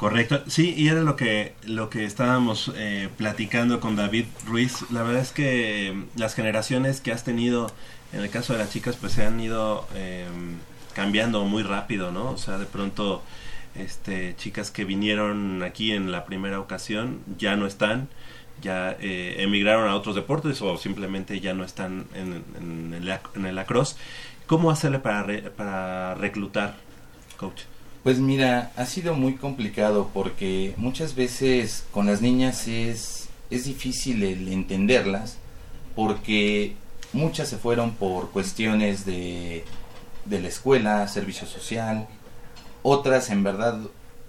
Correcto, 0.00 0.42
sí, 0.46 0.72
y 0.78 0.88
era 0.88 1.02
lo 1.02 1.14
que 1.14 1.52
lo 1.66 1.90
que 1.90 2.06
estábamos 2.06 2.72
eh, 2.74 3.10
platicando 3.18 3.80
con 3.80 3.96
David 3.96 4.24
Ruiz. 4.46 4.90
La 4.90 5.02
verdad 5.02 5.20
es 5.20 5.30
que 5.30 5.88
eh, 5.88 6.04
las 6.16 6.34
generaciones 6.34 7.02
que 7.02 7.12
has 7.12 7.22
tenido, 7.22 7.70
en 8.14 8.20
el 8.20 8.30
caso 8.30 8.54
de 8.54 8.60
las 8.60 8.70
chicas, 8.70 8.96
pues 8.96 9.12
se 9.12 9.26
han 9.26 9.38
ido 9.38 9.86
eh, 9.94 10.24
cambiando 10.94 11.44
muy 11.44 11.62
rápido, 11.62 12.12
¿no? 12.12 12.30
O 12.30 12.38
sea, 12.38 12.56
de 12.56 12.64
pronto, 12.64 13.22
este, 13.74 14.34
chicas 14.36 14.70
que 14.70 14.86
vinieron 14.86 15.62
aquí 15.62 15.92
en 15.92 16.10
la 16.10 16.24
primera 16.24 16.60
ocasión 16.60 17.20
ya 17.36 17.56
no 17.56 17.66
están, 17.66 18.08
ya 18.62 18.96
eh, 19.00 19.36
emigraron 19.40 19.86
a 19.90 19.96
otros 19.96 20.14
deportes 20.14 20.62
o 20.62 20.78
simplemente 20.78 21.40
ya 21.40 21.52
no 21.52 21.62
están 21.62 22.06
en, 22.14 22.42
en 22.58 22.94
el, 22.94 23.18
en 23.34 23.44
el 23.44 23.54
lacrosse. 23.54 23.96
¿Cómo 24.46 24.70
hacerle 24.70 24.98
para, 25.00 25.24
re- 25.24 25.50
para 25.50 26.14
reclutar, 26.14 26.76
coach? 27.36 27.60
Pues 28.02 28.18
mira, 28.18 28.72
ha 28.76 28.86
sido 28.86 29.14
muy 29.14 29.34
complicado 29.34 30.10
porque 30.14 30.72
muchas 30.78 31.14
veces 31.14 31.84
con 31.90 32.06
las 32.06 32.22
niñas 32.22 32.66
es, 32.66 33.28
es 33.50 33.64
difícil 33.64 34.22
el 34.22 34.48
entenderlas 34.48 35.36
porque 35.94 36.76
muchas 37.12 37.48
se 37.48 37.58
fueron 37.58 37.90
por 37.92 38.30
cuestiones 38.30 39.04
de, 39.04 39.64
de 40.24 40.40
la 40.40 40.48
escuela, 40.48 41.06
servicio 41.08 41.46
social, 41.46 42.08
otras 42.82 43.28
en 43.28 43.42
verdad, 43.42 43.78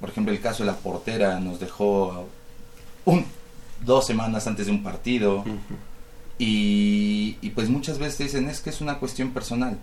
por 0.01 0.09
ejemplo 0.09 0.33
el 0.33 0.41
caso 0.41 0.63
de 0.63 0.71
la 0.71 0.77
portera 0.77 1.39
nos 1.39 1.61
dejó 1.61 2.27
un, 3.05 3.25
dos 3.85 4.05
semanas 4.05 4.47
antes 4.47 4.65
de 4.65 4.73
un 4.73 4.83
partido 4.83 5.45
y, 6.37 7.37
y 7.41 7.51
pues 7.51 7.69
muchas 7.69 7.99
veces 7.99 8.17
dicen 8.17 8.49
es 8.49 8.59
que 8.59 8.69
es 8.69 8.81
una 8.81 8.99
cuestión 8.99 9.31
personal 9.31 9.77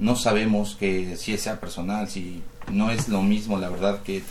no 0.00 0.16
sabemos 0.16 0.76
que 0.80 1.16
si 1.16 1.36
sea 1.36 1.60
personal, 1.60 2.08
si 2.08 2.42
no 2.72 2.90
es 2.90 3.08
lo 3.08 3.22
mismo, 3.22 3.58
la 3.58 3.68
verdad, 3.68 4.02
que 4.02 4.22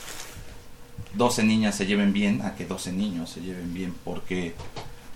12 1.13 1.43
niñas 1.43 1.75
se 1.75 1.86
lleven 1.86 2.12
bien 2.12 2.41
a 2.41 2.55
que 2.55 2.65
12 2.65 2.91
niños 2.91 3.29
se 3.29 3.41
lleven 3.41 3.73
bien, 3.73 3.93
porque 4.03 4.55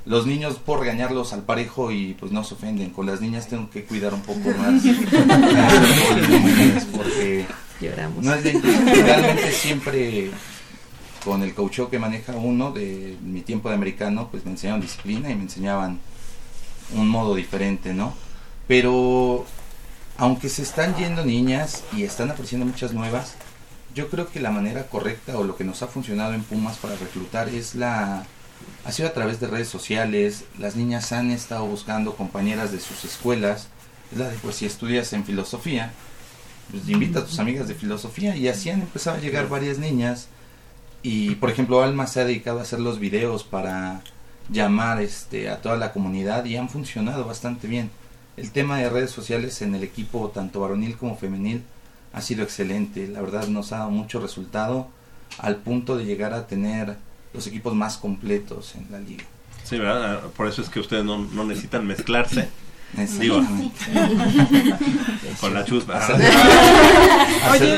los 0.06 0.28
niños 0.28 0.56
por 0.56 0.80
regañarlos 0.80 1.34
al 1.34 1.42
parejo 1.44 1.92
y 1.92 2.13
pues 2.20 2.32
no 2.32 2.44
se 2.44 2.54
ofenden, 2.54 2.92
con 2.92 3.08
las 3.08 3.20
niñas 3.20 3.48
tengo 3.48 3.70
que 3.70 3.84
cuidar 3.84 4.13
un 4.13 4.22
poco 4.22 4.50
más, 4.58 4.84
porque 6.96 7.46
Lloramos. 7.82 8.24
no 8.24 8.34
es 8.34 8.44
de, 8.44 8.52
realmente 8.54 9.52
siempre 9.52 10.30
con 11.26 11.42
el 11.42 11.54
coach 11.54 11.80
que 11.89 12.00
maneja 12.00 12.34
uno 12.36 12.72
de 12.72 13.18
mi 13.24 13.42
tiempo 13.42 13.70
de 13.70 13.76
americano, 13.76 14.28
pues 14.30 14.46
me 14.46 14.52
enseñaron 14.52 14.82
disciplina 14.82 15.32
y 15.32 15.36
me 15.36 15.44
enseñaban 15.44 16.00
un 16.96 17.08
modo 17.08 17.34
diferente, 17.34 17.94
¿no? 17.94 18.13
Pero 18.68 19.46
aunque 20.17 20.49
se 20.49 20.62
están 20.62 20.95
yendo 20.95 21.26
niñas 21.26 21.84
y 21.93 22.04
están 22.04 22.32
apareciendo 22.32 22.65
muchas 22.65 22.93
nuevas, 22.93 23.36
yo 23.95 24.10
creo 24.10 24.30
que 24.30 24.39
la 24.39 24.52
manera 24.52 24.88
correcta 24.88 25.38
o 25.38 25.43
lo 25.43 25.56
que 25.56 25.63
nos 25.63 25.82
ha 25.82 25.88
funcionado 25.88 26.34
en 26.34 26.43
Pumas 26.43 26.78
para 26.78 26.95
reclutar 26.95 27.49
es 27.49 27.76
la 27.76 28.26
ha 28.86 28.91
sido 28.91 29.10
a 29.10 29.13
través 29.13 29.39
de 29.39 29.47
redes 29.47 29.69
sociales, 29.69 30.45
las 30.58 30.76
niñas 30.76 31.12
han 31.12 31.32
estado 31.32 31.65
buscando 31.65 32.15
compañeras 32.15 32.71
de 32.71 32.80
sus 32.80 33.06
escuelas, 33.06 33.67
es 34.12 34.17
la 34.17 34.30
de 34.30 34.38
pues 34.38 34.56
si 34.58 34.65
estudias 34.65 35.13
en 35.13 35.26
filosofía, 35.26 35.91
pues 36.71 36.88
invita 36.89 37.19
a 37.19 37.26
tus 37.26 37.39
amigas 37.39 37.67
de 37.67 37.76
filosofía. 37.76 38.36
Y 38.36 38.47
así 38.47 38.69
han 38.69 38.82
empezado 38.82 39.17
a 39.17 39.19
llegar 39.19 39.49
varias 39.49 39.78
niñas. 39.80 40.28
Y 41.02 41.36
por 41.36 41.49
ejemplo 41.49 41.84
Alma 41.84 42.08
se 42.08 42.21
ha 42.21 42.26
dedicado 42.26 42.60
a 42.60 42.63
hacer 42.63 42.80
los 42.80 42.99
videos 42.99 43.43
para 43.43 44.02
llamar 44.49 45.02
este 45.02 45.49
a 45.49 45.62
toda 45.62 45.78
la 45.78 45.93
comunidad 45.93 46.45
y 46.45 46.58
han 46.58 46.69
funcionado 46.69 47.26
bastante 47.26 47.67
bien. 47.67 47.91
El 48.36 48.52
tema 48.52 48.80
de 48.80 48.89
redes 48.89 49.12
sociales 49.12 49.62
en 49.62 49.76
el 49.76 49.84
equipo 49.84 50.30
tanto 50.30 50.62
varonil 50.62 50.98
como 50.98 51.17
femenil 51.17 51.63
ha 52.13 52.22
sido 52.22 52.43
excelente, 52.43 53.08
la 53.08 53.22
verdad 53.22 53.48
nos 53.48 53.72
ha 53.72 53.80
dado 53.80 53.91
mucho 53.91 54.19
resultado 54.19 54.88
al 55.39 55.58
punto 55.58 55.98
de 55.98 56.06
llegar 56.06 56.34
a 56.34 56.48
tener 56.48 56.96
los 57.34 57.48
equipos 57.48 57.74
más 57.74 57.98
completos 57.98 58.76
en 58.76 58.91
la 58.91 59.00
liga. 59.00 59.24
Sí, 59.63 59.80
¿verdad? 59.80 60.22
Por 60.36 60.48
eso 60.48 60.62
es 60.62 60.69
que 60.69 60.80
ustedes 60.80 61.04
no, 61.04 61.17
no 61.17 61.43
necesitan 61.43 61.88
mezclarse. 61.88 62.50
Digo, 63.19 63.38
con 65.41 65.53
la 65.53 65.65
chusma. 65.65 65.99
Oye. 67.51 67.77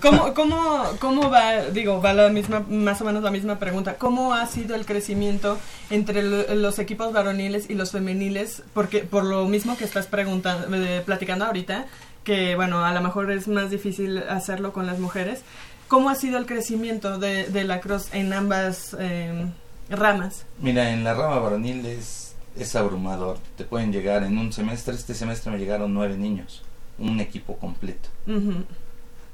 ¿Cómo, 0.00 0.34
cómo, 0.34 0.82
¿Cómo 1.00 1.30
va, 1.30 1.62
digo, 1.72 2.00
va 2.00 2.12
la 2.12 2.28
misma, 2.28 2.64
más 2.68 3.00
o 3.00 3.04
menos 3.04 3.22
la 3.22 3.30
misma 3.30 3.58
pregunta, 3.58 3.94
cómo 3.94 4.34
ha 4.34 4.46
sido 4.46 4.74
el 4.74 4.86
crecimiento 4.86 5.58
entre 5.90 6.22
lo- 6.22 6.54
los 6.54 6.78
equipos 6.78 7.12
varoniles 7.12 7.66
y 7.68 7.74
los 7.74 7.92
femeniles? 7.92 8.62
Porque 8.74 9.00
por 9.00 9.24
lo 9.24 9.46
mismo 9.46 9.76
que 9.76 9.84
estás 9.84 10.06
preguntando, 10.06 10.74
eh, 10.76 11.02
platicando 11.04 11.44
ahorita, 11.44 11.86
que 12.24 12.56
bueno, 12.56 12.84
a 12.84 12.92
lo 12.92 13.00
mejor 13.00 13.30
es 13.30 13.48
más 13.48 13.70
difícil 13.70 14.18
hacerlo 14.28 14.72
con 14.72 14.86
las 14.86 14.98
mujeres. 14.98 15.40
¿Cómo 15.88 16.10
ha 16.10 16.16
sido 16.16 16.38
el 16.38 16.46
crecimiento 16.46 17.18
de, 17.18 17.44
de 17.44 17.64
la 17.64 17.80
cross 17.80 18.08
en 18.12 18.32
ambas 18.32 18.96
eh, 18.98 19.46
ramas? 19.88 20.44
Mira, 20.60 20.90
en 20.90 21.04
la 21.04 21.14
rama 21.14 21.38
varonil 21.38 21.86
es, 21.86 22.25
es 22.58 22.76
abrumador. 22.76 23.38
Te 23.56 23.64
pueden 23.64 23.92
llegar 23.92 24.24
en 24.24 24.38
un 24.38 24.52
semestre, 24.52 24.94
este 24.94 25.14
semestre 25.14 25.50
me 25.50 25.58
llegaron 25.58 25.92
nueve 25.94 26.16
niños, 26.16 26.62
un 26.98 27.20
equipo 27.20 27.56
completo. 27.56 28.08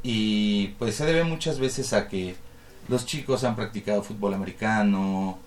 Y 0.03 0.69
pues 0.79 0.97
se 0.97 1.07
debe 1.07 1.25
muchas 1.25 1.59
veces 1.59 1.93
a 1.93 2.09
que 2.09 2.35
los 2.89 3.07
chicos 3.07 3.45
han 3.45 3.57
practicado 3.57 4.03
fútbol 4.03 4.35
americano, 4.35 5.39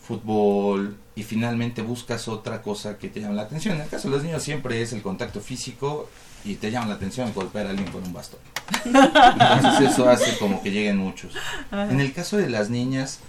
fútbol, 0.00 0.96
y 1.16 1.22
finalmente 1.24 1.82
buscas 1.82 2.28
otra 2.28 2.62
cosa 2.62 2.98
que 2.98 3.08
te 3.08 3.20
llama 3.20 3.34
la 3.34 3.42
atención. 3.42 3.76
En 3.76 3.82
el 3.82 3.88
caso 3.88 4.08
de 4.08 4.14
los 4.14 4.24
niños 4.24 4.42
siempre 4.42 4.80
es 4.80 4.92
el 4.92 5.02
contacto 5.02 5.40
físico 5.40 6.08
y 6.44 6.54
te 6.54 6.70
llama 6.70 6.88
la 6.88 6.94
atención 6.94 7.32
golpear 7.34 7.66
a 7.66 7.70
alguien 7.70 7.90
con 7.90 8.04
un 8.04 8.12
bastón. 8.12 8.40
Entonces 8.84 9.90
eso 9.90 10.08
hace 10.08 10.38
como 10.38 10.62
que 10.62 10.70
lleguen 10.70 10.98
muchos. 10.98 11.32
En 11.72 12.00
el 12.00 12.12
caso 12.12 12.36
de 12.36 12.48
las 12.48 12.70
niñas, 12.70 13.20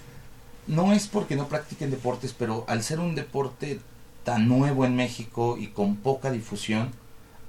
no 0.67 0.93
es 0.93 1.07
porque 1.07 1.35
no 1.35 1.47
practiquen 1.47 1.91
deportes, 1.91 2.33
pero 2.37 2.65
al 2.67 2.83
ser 2.83 2.99
un 2.99 3.15
deporte 3.15 3.79
tan 4.23 4.47
nuevo 4.47 4.85
en 4.85 4.95
México 4.95 5.57
y 5.59 5.67
con 5.67 5.95
poca 5.95 6.31
difusión, 6.31 6.91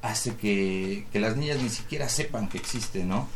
hace 0.02 0.36
que, 0.36 1.06
que 1.12 1.20
las 1.20 1.36
niñas 1.36 1.60
ni 1.60 1.68
siquiera 1.68 2.08
sepan 2.08 2.48
que 2.48 2.58
existe, 2.58 3.04
¿no? 3.04 3.26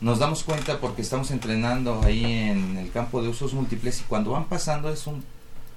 Nos 0.00 0.18
damos 0.18 0.42
cuenta 0.42 0.80
porque 0.80 1.02
estamos 1.02 1.30
entrenando 1.30 2.02
ahí 2.02 2.24
en 2.24 2.76
el 2.76 2.90
campo 2.90 3.22
de 3.22 3.28
usos 3.28 3.54
múltiples 3.54 4.00
y 4.00 4.04
cuando 4.04 4.32
van 4.32 4.46
pasando 4.46 4.92
es 4.92 5.06
un 5.06 5.22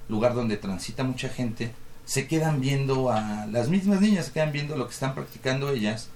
lugar 0.08 0.34
donde 0.34 0.56
transita 0.56 1.04
mucha 1.04 1.28
gente, 1.28 1.72
se 2.04 2.26
quedan 2.26 2.60
viendo 2.60 3.10
a 3.10 3.46
las 3.46 3.68
mismas 3.68 4.00
niñas, 4.00 4.26
se 4.26 4.32
quedan 4.32 4.50
viendo 4.50 4.76
lo 4.76 4.86
que 4.88 4.94
están 4.94 5.14
practicando 5.14 5.70
ellas 5.70 6.08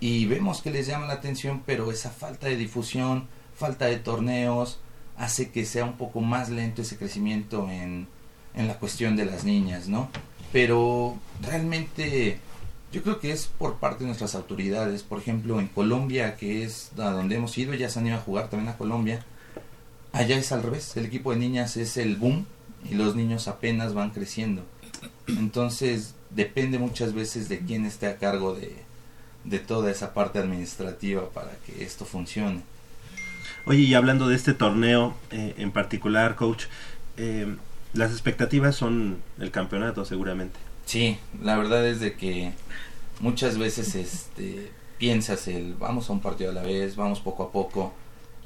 y 0.00 0.26
vemos 0.26 0.60
que 0.60 0.70
les 0.70 0.86
llama 0.88 1.06
la 1.06 1.14
atención, 1.14 1.62
pero 1.64 1.92
esa 1.92 2.10
falta 2.10 2.48
de 2.48 2.56
difusión, 2.56 3.28
falta 3.54 3.86
de 3.86 3.96
torneos, 3.96 4.80
hace 5.16 5.50
que 5.50 5.64
sea 5.64 5.84
un 5.84 5.96
poco 5.96 6.20
más 6.20 6.48
lento 6.50 6.82
ese 6.82 6.96
crecimiento 6.96 7.68
en, 7.70 8.06
en 8.54 8.66
la 8.66 8.78
cuestión 8.78 9.16
de 9.16 9.26
las 9.26 9.44
niñas, 9.44 9.88
¿no? 9.88 10.08
Pero 10.52 11.16
realmente 11.42 12.38
yo 12.92 13.02
creo 13.02 13.18
que 13.18 13.32
es 13.32 13.46
por 13.46 13.76
parte 13.78 14.00
de 14.00 14.06
nuestras 14.06 14.36
autoridades. 14.36 15.02
Por 15.02 15.18
ejemplo, 15.18 15.58
en 15.58 15.66
Colombia, 15.66 16.36
que 16.36 16.62
es 16.62 16.92
a 16.96 17.10
donde 17.10 17.34
hemos 17.34 17.58
ido, 17.58 17.74
ya 17.74 17.88
se 17.88 17.98
han 17.98 18.06
ido 18.06 18.16
a 18.16 18.20
jugar 18.20 18.48
también 18.48 18.72
a 18.72 18.76
Colombia. 18.76 19.24
Allá 20.12 20.36
es 20.36 20.52
al 20.52 20.62
revés, 20.62 20.96
el 20.96 21.06
equipo 21.06 21.32
de 21.32 21.38
niñas 21.38 21.76
es 21.76 21.96
el 21.96 22.14
boom 22.14 22.46
y 22.88 22.94
los 22.94 23.16
niños 23.16 23.48
apenas 23.48 23.94
van 23.94 24.10
creciendo. 24.10 24.62
Entonces, 25.26 26.14
depende 26.30 26.78
muchas 26.78 27.14
veces 27.14 27.48
de 27.48 27.58
quién 27.58 27.84
esté 27.84 28.06
a 28.06 28.18
cargo 28.18 28.54
de, 28.54 28.76
de 29.42 29.58
toda 29.58 29.90
esa 29.90 30.14
parte 30.14 30.38
administrativa 30.38 31.28
para 31.30 31.50
que 31.66 31.84
esto 31.84 32.04
funcione. 32.04 32.62
Oye, 33.66 33.80
y 33.80 33.94
hablando 33.94 34.28
de 34.28 34.36
este 34.36 34.52
torneo 34.52 35.14
eh, 35.30 35.54
en 35.56 35.72
particular, 35.72 36.36
coach, 36.36 36.64
eh, 37.16 37.56
las 37.94 38.10
expectativas 38.10 38.76
son 38.76 39.18
el 39.38 39.50
campeonato 39.50 40.04
seguramente. 40.04 40.58
Sí, 40.84 41.18
la 41.42 41.56
verdad 41.56 41.86
es 41.86 42.00
de 42.00 42.14
que 42.14 42.52
muchas 43.20 43.56
veces 43.56 43.94
este, 43.94 44.70
piensas 44.98 45.48
el 45.48 45.74
vamos 45.74 46.10
a 46.10 46.12
un 46.12 46.20
partido 46.20 46.50
a 46.50 46.54
la 46.54 46.62
vez, 46.62 46.96
vamos 46.96 47.20
poco 47.20 47.44
a 47.44 47.52
poco. 47.52 47.94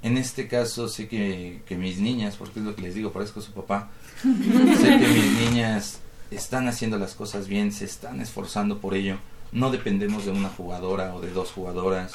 En 0.02 0.16
este 0.16 0.46
caso 0.46 0.86
sé 0.86 1.08
que, 1.08 1.62
que 1.66 1.76
mis 1.76 1.98
niñas, 1.98 2.36
porque 2.36 2.60
es 2.60 2.64
lo 2.64 2.76
que 2.76 2.82
les 2.82 2.94
digo, 2.94 3.10
parezco 3.10 3.40
su 3.40 3.52
papá, 3.52 3.90
sé 4.22 4.98
que 4.98 5.08
mis 5.08 5.50
niñas 5.50 6.00
están 6.30 6.68
haciendo 6.68 6.98
las 6.98 7.14
cosas 7.14 7.48
bien, 7.48 7.72
se 7.72 7.86
están 7.86 8.20
esforzando 8.20 8.78
por 8.78 8.94
ello. 8.94 9.16
No 9.50 9.70
dependemos 9.70 10.26
de 10.26 10.30
una 10.30 10.50
jugadora 10.50 11.14
o 11.14 11.20
de 11.20 11.32
dos 11.32 11.50
jugadoras. 11.50 12.12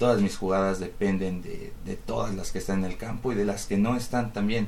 Todas 0.00 0.20
mis 0.22 0.36
jugadas 0.36 0.80
dependen 0.80 1.42
de, 1.42 1.72
de 1.84 1.94
todas 1.94 2.34
las 2.34 2.50
que 2.50 2.58
están 2.58 2.80
en 2.80 2.90
el 2.90 2.96
campo 2.96 3.30
y 3.32 3.34
de 3.36 3.44
las 3.44 3.66
que 3.66 3.76
no 3.76 3.96
están 3.96 4.32
también. 4.32 4.66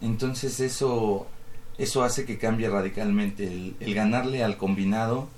Entonces 0.00 0.60
eso, 0.60 1.26
eso 1.78 2.04
hace 2.04 2.24
que 2.24 2.38
cambie 2.38 2.70
radicalmente. 2.70 3.46
El, 3.48 3.76
el 3.80 3.92
ganarle 3.94 4.44
al 4.44 4.56
combinado 4.56 5.28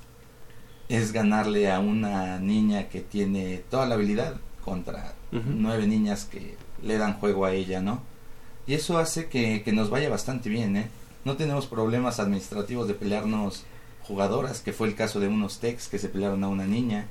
es 0.91 1.13
ganarle 1.13 1.71
a 1.73 1.81
una 1.81 2.39
niña 2.39 2.91
que 2.91 3.01
tiene 3.01 3.63
toda 3.71 3.87
la 3.87 3.95
habilidad 3.95 4.37
contra 4.63 5.15
Ujú. 5.33 5.51
nueve 5.57 5.87
niñas 5.87 6.27
que 6.31 6.57
le 6.83 6.99
dan 6.99 7.15
juego 7.15 7.47
a 7.47 7.53
ella, 7.53 7.81
¿no? 7.81 8.03
Y 8.67 8.75
eso 8.75 8.99
hace 8.99 9.29
que, 9.29 9.63
que 9.63 9.73
nos 9.73 9.89
vaya 9.89 10.11
bastante 10.11 10.51
bien, 10.51 10.77
¿eh? 10.77 10.89
No 11.25 11.37
tenemos 11.37 11.67
problemas 11.67 12.21
administrativos 12.21 12.87
de 12.89 12.95
pelearnos 12.95 13.65
jugadoras, 14.03 14.61
que 14.61 14.75
fue 14.75 14.87
el 14.89 14.95
caso 14.95 15.19
de 15.19 15.29
unos 15.29 15.61
techs 15.61 15.89
que 15.89 15.99
se 15.99 16.11
pelearon 16.11 16.45
a 16.45 16.49
una 16.49 16.67
niña. 16.67 17.07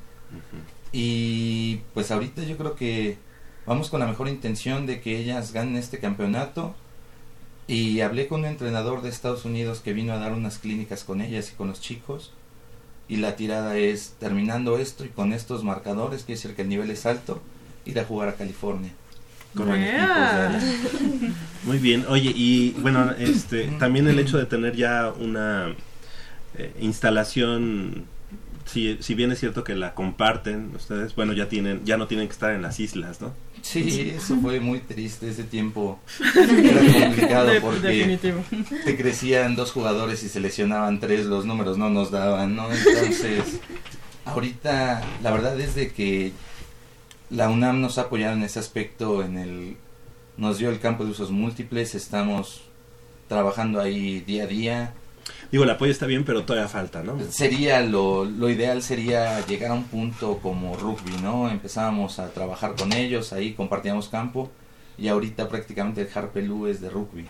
Y 0.93 1.81
pues 1.93 2.11
ahorita 2.11 2.43
yo 2.43 2.55
creo 2.55 2.75
que 2.75 3.17
vamos 3.65 3.89
con 3.89 3.99
la 3.99 4.07
mejor 4.07 4.27
intención 4.29 4.85
de 4.85 5.01
que 5.01 5.17
ellas 5.19 5.51
ganen 5.51 5.75
este 5.75 5.99
campeonato. 5.99 6.75
Y 7.67 8.01
hablé 8.01 8.27
con 8.27 8.41
un 8.41 8.45
entrenador 8.47 9.01
de 9.01 9.09
Estados 9.09 9.43
Unidos 9.45 9.79
que 9.79 9.93
vino 9.93 10.13
a 10.13 10.17
dar 10.17 10.33
unas 10.33 10.59
clínicas 10.59 11.03
con 11.03 11.21
ellas 11.21 11.51
y 11.51 11.55
con 11.55 11.67
los 11.69 11.81
chicos. 11.81 12.31
Y 13.09 13.17
la 13.17 13.35
tirada 13.35 13.77
es, 13.77 14.15
terminando 14.19 14.77
esto 14.77 15.03
y 15.05 15.09
con 15.09 15.33
estos 15.33 15.63
marcadores, 15.63 16.23
quiere 16.23 16.37
decir 16.39 16.55
que 16.55 16.61
el 16.61 16.69
nivel 16.69 16.89
es 16.91 17.05
alto, 17.05 17.41
ir 17.85 17.99
a 17.99 18.05
jugar 18.05 18.29
a 18.29 18.35
California. 18.35 18.91
Con 19.55 19.69
el 19.71 19.83
equipo 19.83 20.13
de- 21.21 21.33
Muy 21.65 21.77
bien, 21.79 22.05
oye, 22.09 22.31
y 22.35 22.71
bueno, 22.79 23.11
este, 23.17 23.65
también 23.79 24.07
el 24.07 24.19
hecho 24.19 24.37
de 24.37 24.45
tener 24.45 24.75
ya 24.75 25.13
una 25.17 25.75
eh, 26.57 26.73
instalación, 26.81 28.05
si, 28.65 28.97
si 29.01 29.15
bien 29.15 29.31
es 29.31 29.39
cierto 29.39 29.63
que 29.63 29.75
la 29.75 29.93
comparten 29.93 30.71
ustedes, 30.75 31.15
bueno, 31.15 31.33
ya 31.33 31.49
tienen, 31.49 31.83
ya 31.85 31.97
no 31.97 32.07
tienen 32.07 32.27
que 32.27 32.33
estar 32.33 32.53
en 32.53 32.61
las 32.61 32.79
islas, 32.79 33.21
¿no? 33.21 33.33
Sí, 33.61 34.11
eso 34.13 34.37
fue 34.37 34.59
muy 34.59 34.79
triste 34.79 35.29
ese 35.29 35.43
tiempo. 35.45 35.99
Era 36.35 37.05
complicado 37.05 37.51
porque 37.61 37.87
definitivo. 37.87 38.43
te 38.83 38.97
crecían 38.97 39.55
dos 39.55 39.71
jugadores 39.71 40.21
y 40.23 40.29
se 40.29 40.41
lesionaban 40.41 40.99
tres, 40.99 41.25
los 41.25 41.45
números 41.45 41.77
no 41.77 41.89
nos 41.89 42.11
daban, 42.11 42.55
¿no? 42.55 42.67
Entonces, 42.71 43.61
ahorita 44.25 45.01
la 45.21 45.31
verdad 45.31 45.57
es 45.59 45.75
de 45.75 45.91
que 45.93 46.33
la 47.29 47.49
UNAM 47.49 47.79
nos 47.79 47.97
ha 47.97 48.01
apoyado 48.01 48.33
en 48.33 48.43
ese 48.43 48.59
aspecto, 48.59 49.23
en 49.23 49.37
el 49.37 49.77
nos 50.35 50.57
dio 50.57 50.69
el 50.69 50.79
campo 50.79 51.05
de 51.05 51.11
usos 51.11 51.31
múltiples, 51.31 51.95
estamos 51.95 52.63
trabajando 53.27 53.79
ahí 53.79 54.19
día 54.21 54.43
a 54.43 54.47
día. 54.47 54.93
Digo, 55.53 55.63
el 55.65 55.69
apoyo 55.69 55.91
está 55.91 56.07
bien, 56.07 56.23
pero 56.25 56.43
todavía 56.43 56.67
falta, 56.67 57.03
¿no? 57.03 57.17
Sería 57.29 57.79
lo, 57.81 58.25
lo 58.25 58.49
ideal 58.49 58.81
sería 58.81 59.39
llegar 59.45 59.69
a 59.71 59.75
un 59.75 59.83
punto 59.83 60.39
como 60.39 60.75
rugby, 60.75 61.15
¿no? 61.21 61.47
Empezábamos 61.47 62.17
a 62.17 62.29
trabajar 62.31 62.73
con 62.75 62.91
ellos, 62.91 63.31
ahí 63.33 63.53
compartíamos 63.53 64.09
campo 64.09 64.51
y 64.97 65.09
ahorita 65.09 65.47
prácticamente 65.49 66.01
el 66.01 66.07
Harpelú 66.13 66.65
es 66.65 66.81
de 66.81 66.89
rugby. 66.89 67.27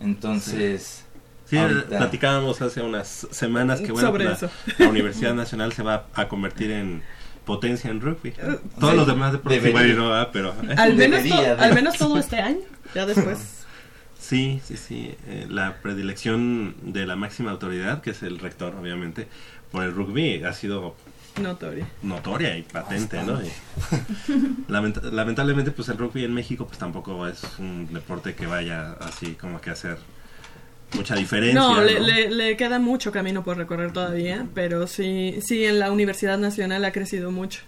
Entonces, 0.00 1.04
Sí, 1.48 1.56
ahorita- 1.56 1.96
platicábamos 1.98 2.60
hace 2.60 2.82
unas 2.82 3.26
semanas 3.30 3.80
que 3.80 3.92
bueno, 3.92 4.08
Sobre 4.08 4.24
la, 4.24 4.32
eso. 4.32 4.50
la 4.78 4.88
Universidad 4.88 5.34
Nacional 5.34 5.72
se 5.72 5.82
va 5.82 6.06
a 6.14 6.28
convertir 6.28 6.70
en 6.72 7.02
potencia 7.44 7.90
en 7.90 8.00
rugby. 8.00 8.32
Todos 8.80 8.90
sí, 8.92 8.96
los 8.96 9.06
demás 9.06 9.32
deportes 9.32 9.62
debería. 9.62 9.86
igual 9.86 9.96
y 9.96 10.02
no 10.02 10.10
va, 10.10 10.30
pero 10.32 10.50
¿eh? 10.68 10.74
Al 10.76 10.94
menos, 10.94 11.22
Debería 11.22 11.36
to- 11.36 11.42
de- 11.56 11.64
al 11.68 11.74
menos 11.74 11.96
todo 11.96 12.18
este 12.18 12.38
año. 12.40 12.58
Ya 12.94 13.06
después. 13.06 13.38
Sí, 14.18 14.60
sí, 14.64 14.76
sí. 14.76 15.14
eh, 15.26 15.46
la 15.48 15.76
predilección 15.76 16.74
de 16.82 17.06
la 17.06 17.16
máxima 17.16 17.50
autoridad, 17.52 18.00
que 18.02 18.10
es 18.10 18.22
el 18.22 18.38
rector, 18.38 18.74
obviamente, 18.74 19.28
por 19.70 19.84
el 19.84 19.92
rugby 19.94 20.42
ha 20.44 20.52
sido 20.52 20.96
Notoria. 21.40 21.86
notoria 22.02 22.56
y 22.58 22.62
patente, 22.62 23.22
¿no? 23.22 23.40
Y 23.40 23.48
lamenta- 24.68 25.02
lamentablemente, 25.12 25.70
pues 25.70 25.88
el 25.88 25.96
rugby 25.98 26.24
en 26.24 26.34
México, 26.34 26.66
pues 26.66 26.78
tampoco 26.78 27.26
es 27.28 27.42
un 27.58 27.92
deporte 27.92 28.34
que 28.34 28.46
vaya 28.46 28.92
así 29.00 29.34
como 29.34 29.60
que 29.60 29.70
a 29.70 29.74
hacer 29.74 29.98
mucha 30.94 31.14
diferencia. 31.14 31.60
No, 31.60 31.76
¿no? 31.76 31.82
le, 31.82 32.00
le- 32.00 32.30
le 32.30 32.56
queda 32.56 32.78
mucho 32.80 33.12
camino 33.12 33.44
por 33.44 33.56
recorrer 33.56 33.92
todavía, 33.92 34.46
pero 34.54 34.86
sí, 34.88 35.38
sí 35.46 35.64
en 35.64 35.78
la 35.78 35.92
Universidad 35.92 36.38
Nacional 36.38 36.84
ha 36.84 36.92
crecido 36.92 37.30
mucho. 37.30 37.60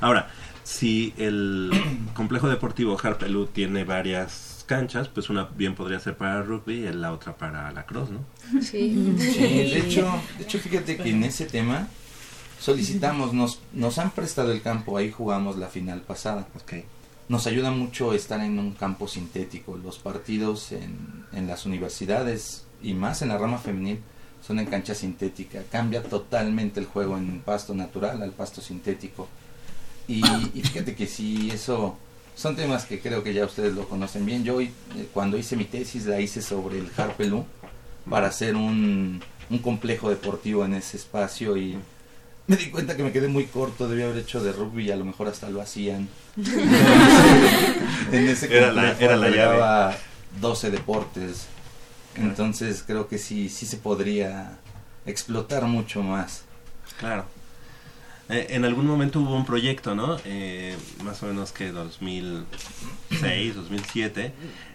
Ahora, 0.00 0.28
si 0.64 1.12
el 1.16 1.70
complejo 2.14 2.48
deportivo 2.48 2.98
Harpelú 3.00 3.46
tiene 3.46 3.84
varias 3.84 4.51
canchas, 4.72 5.08
pues 5.08 5.28
una 5.28 5.44
bien 5.44 5.74
podría 5.74 6.00
ser 6.00 6.16
para 6.16 6.42
rugby 6.42 6.86
y 6.86 6.92
la 6.92 7.12
otra 7.12 7.36
para 7.36 7.70
la 7.72 7.84
cross, 7.84 8.08
¿no? 8.10 8.20
Sí. 8.62 9.14
Sí, 9.18 9.38
de 9.38 9.78
hecho, 9.78 10.10
de 10.38 10.44
hecho 10.44 10.58
fíjate 10.58 10.96
que 10.96 11.10
en 11.10 11.24
ese 11.24 11.44
tema 11.44 11.88
solicitamos, 12.58 13.34
nos, 13.34 13.60
nos 13.74 13.98
han 13.98 14.12
prestado 14.12 14.50
el 14.50 14.62
campo, 14.62 14.96
ahí 14.96 15.10
jugamos 15.10 15.58
la 15.58 15.68
final 15.68 16.00
pasada. 16.00 16.46
Ok. 16.54 16.72
Nos 17.28 17.46
ayuda 17.46 17.70
mucho 17.70 18.14
estar 18.14 18.40
en 18.40 18.58
un 18.58 18.72
campo 18.72 19.08
sintético. 19.08 19.76
Los 19.76 19.98
partidos 19.98 20.72
en, 20.72 20.96
en 21.32 21.46
las 21.46 21.66
universidades 21.66 22.64
y 22.82 22.94
más 22.94 23.20
en 23.20 23.28
la 23.28 23.38
rama 23.38 23.58
femenil 23.58 24.00
son 24.46 24.58
en 24.58 24.66
cancha 24.66 24.94
sintética. 24.94 25.62
Cambia 25.70 26.02
totalmente 26.02 26.80
el 26.80 26.86
juego 26.86 27.18
en 27.18 27.40
pasto 27.40 27.74
natural 27.74 28.22
al 28.22 28.32
pasto 28.32 28.60
sintético. 28.62 29.28
Y, 30.08 30.22
y 30.54 30.62
fíjate 30.62 30.94
que 30.94 31.06
sí, 31.06 31.50
eso 31.52 31.98
son 32.34 32.56
temas 32.56 32.84
que 32.86 33.00
creo 33.00 33.22
que 33.22 33.34
ya 33.34 33.44
ustedes 33.44 33.74
lo 33.74 33.88
conocen 33.88 34.24
bien. 34.26 34.44
Yo 34.44 34.60
eh, 34.60 34.70
cuando 35.12 35.36
hice 35.36 35.56
mi 35.56 35.64
tesis 35.64 36.06
la 36.06 36.20
hice 36.20 36.42
sobre 36.42 36.78
el 36.78 36.90
Harpelú 36.96 37.44
para 38.08 38.28
hacer 38.28 38.56
un, 38.56 39.22
un 39.50 39.58
complejo 39.58 40.10
deportivo 40.10 40.64
en 40.64 40.74
ese 40.74 40.96
espacio 40.96 41.56
y 41.56 41.76
me 42.48 42.56
di 42.56 42.70
cuenta 42.70 42.96
que 42.96 43.02
me 43.04 43.12
quedé 43.12 43.28
muy 43.28 43.44
corto, 43.44 43.88
debía 43.88 44.06
haber 44.06 44.18
hecho 44.18 44.42
de 44.42 44.52
rugby 44.52 44.86
y 44.86 44.90
a 44.90 44.96
lo 44.96 45.04
mejor 45.04 45.28
hasta 45.28 45.48
lo 45.50 45.60
hacían. 45.60 46.08
en 48.12 48.28
ese 48.28 48.54
Era 48.56 48.72
la- 48.72 48.92
era 48.98 49.16
la 49.16 49.28
llave. 49.28 49.40
albergaba 49.42 49.96
12 50.40 50.70
deportes. 50.70 51.46
Entonces 52.16 52.82
creo 52.86 53.08
que 53.08 53.18
sí, 53.18 53.48
sí 53.48 53.64
se 53.66 53.76
podría 53.78 54.58
explotar 55.06 55.64
mucho 55.64 56.02
más. 56.02 56.42
Claro. 56.98 57.24
Eh, 58.32 58.46
en 58.50 58.64
algún 58.64 58.86
momento 58.86 59.20
hubo 59.20 59.36
un 59.36 59.44
proyecto, 59.44 59.94
¿no? 59.94 60.16
Eh, 60.24 60.76
más 61.04 61.22
o 61.22 61.26
menos 61.26 61.52
que 61.52 61.70
2006, 61.70 63.54
2007, 63.54 64.32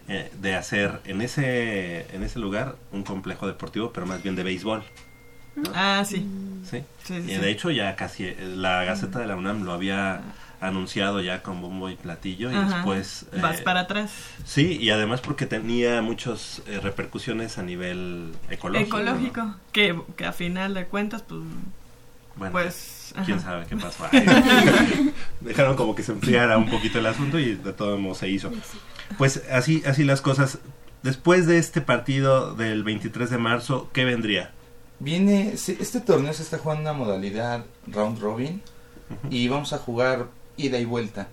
eh, 0.10 0.32
de 0.40 0.56
hacer 0.56 1.02
en 1.06 1.22
ese, 1.22 2.08
en 2.16 2.24
ese 2.24 2.40
lugar 2.40 2.76
un 2.92 3.04
complejo 3.04 3.48
deportivo, 3.48 3.92
pero 3.92 4.06
más 4.06 4.22
bien 4.24 4.36
de 4.36 4.44
béisbol. 4.44 4.84
Ah, 5.74 6.04
sí. 6.08 6.26
Sí. 6.70 6.84
Sí, 7.04 7.22
sí, 7.26 7.34
de 7.36 7.50
hecho 7.50 7.72
ya 7.72 7.96
casi 7.96 8.26
eh, 8.26 8.36
la 8.56 8.84
Gaceta 8.84 9.20
de 9.20 9.28
la 9.28 9.36
UNAM 9.36 9.64
lo 9.64 9.72
había 9.74 10.22
anunciado 10.60 11.22
ya 11.22 11.42
con 11.42 11.62
bombo 11.62 11.90
y 11.90 11.96
platillo 11.96 12.52
y 12.52 12.56
después... 12.56 13.26
eh, 13.32 13.40
Vas 13.42 13.62
para 13.62 13.82
atrás. 13.82 14.12
Sí, 14.46 14.78
y 14.80 14.90
además 14.92 15.22
porque 15.22 15.46
tenía 15.48 16.02
muchas 16.02 16.62
eh, 16.68 16.80
repercusiones 16.80 17.58
a 17.58 17.64
nivel 17.64 18.34
ecológico. 18.50 18.98
Ecológico. 19.00 19.56
Que, 19.72 20.00
que 20.16 20.26
a 20.26 20.32
final 20.34 20.74
de 20.76 20.86
cuentas, 20.86 21.24
pues. 21.24 21.42
Bueno, 22.36 22.52
pues. 22.52 22.97
Quién 23.26 23.38
ajá. 23.38 23.50
sabe 23.50 23.66
qué 23.68 23.78
pasó. 23.78 24.06
ahí. 24.12 25.14
Dejaron 25.42 25.76
como 25.76 25.96
que 25.96 26.04
se 26.04 26.12
enfriara 26.12 26.58
un 26.58 26.70
poquito 26.70 27.00
el 27.00 27.06
asunto 27.06 27.40
y 27.40 27.56
de 27.56 27.74
todo 27.74 27.98
modo 27.98 28.16
se 28.16 28.30
hizo. 28.30 28.52
Pues 29.18 29.44
así, 29.52 29.84
así 29.86 30.04
las 30.04 30.22
cosas. 30.22 30.60
Después 31.04 31.46
de 31.46 31.58
este 31.58 31.82
partido 31.82 32.54
del 32.56 32.84
23 32.84 33.30
de 33.30 33.38
marzo, 33.38 33.90
¿qué 33.94 34.04
vendría? 34.04 34.52
Viene, 35.00 35.58
sí, 35.58 35.78
este 35.80 36.02
torneo 36.02 36.34
se 36.34 36.44
está 36.44 36.58
jugando 36.58 36.90
en 36.90 36.96
una 36.96 37.06
modalidad 37.06 37.66
round 37.88 38.20
robin, 38.20 38.62
y 39.30 39.48
vamos 39.48 39.74
a 39.74 39.78
jugar 39.78 40.28
ida 40.58 40.80
y 40.80 40.86
vuelta. 40.86 41.28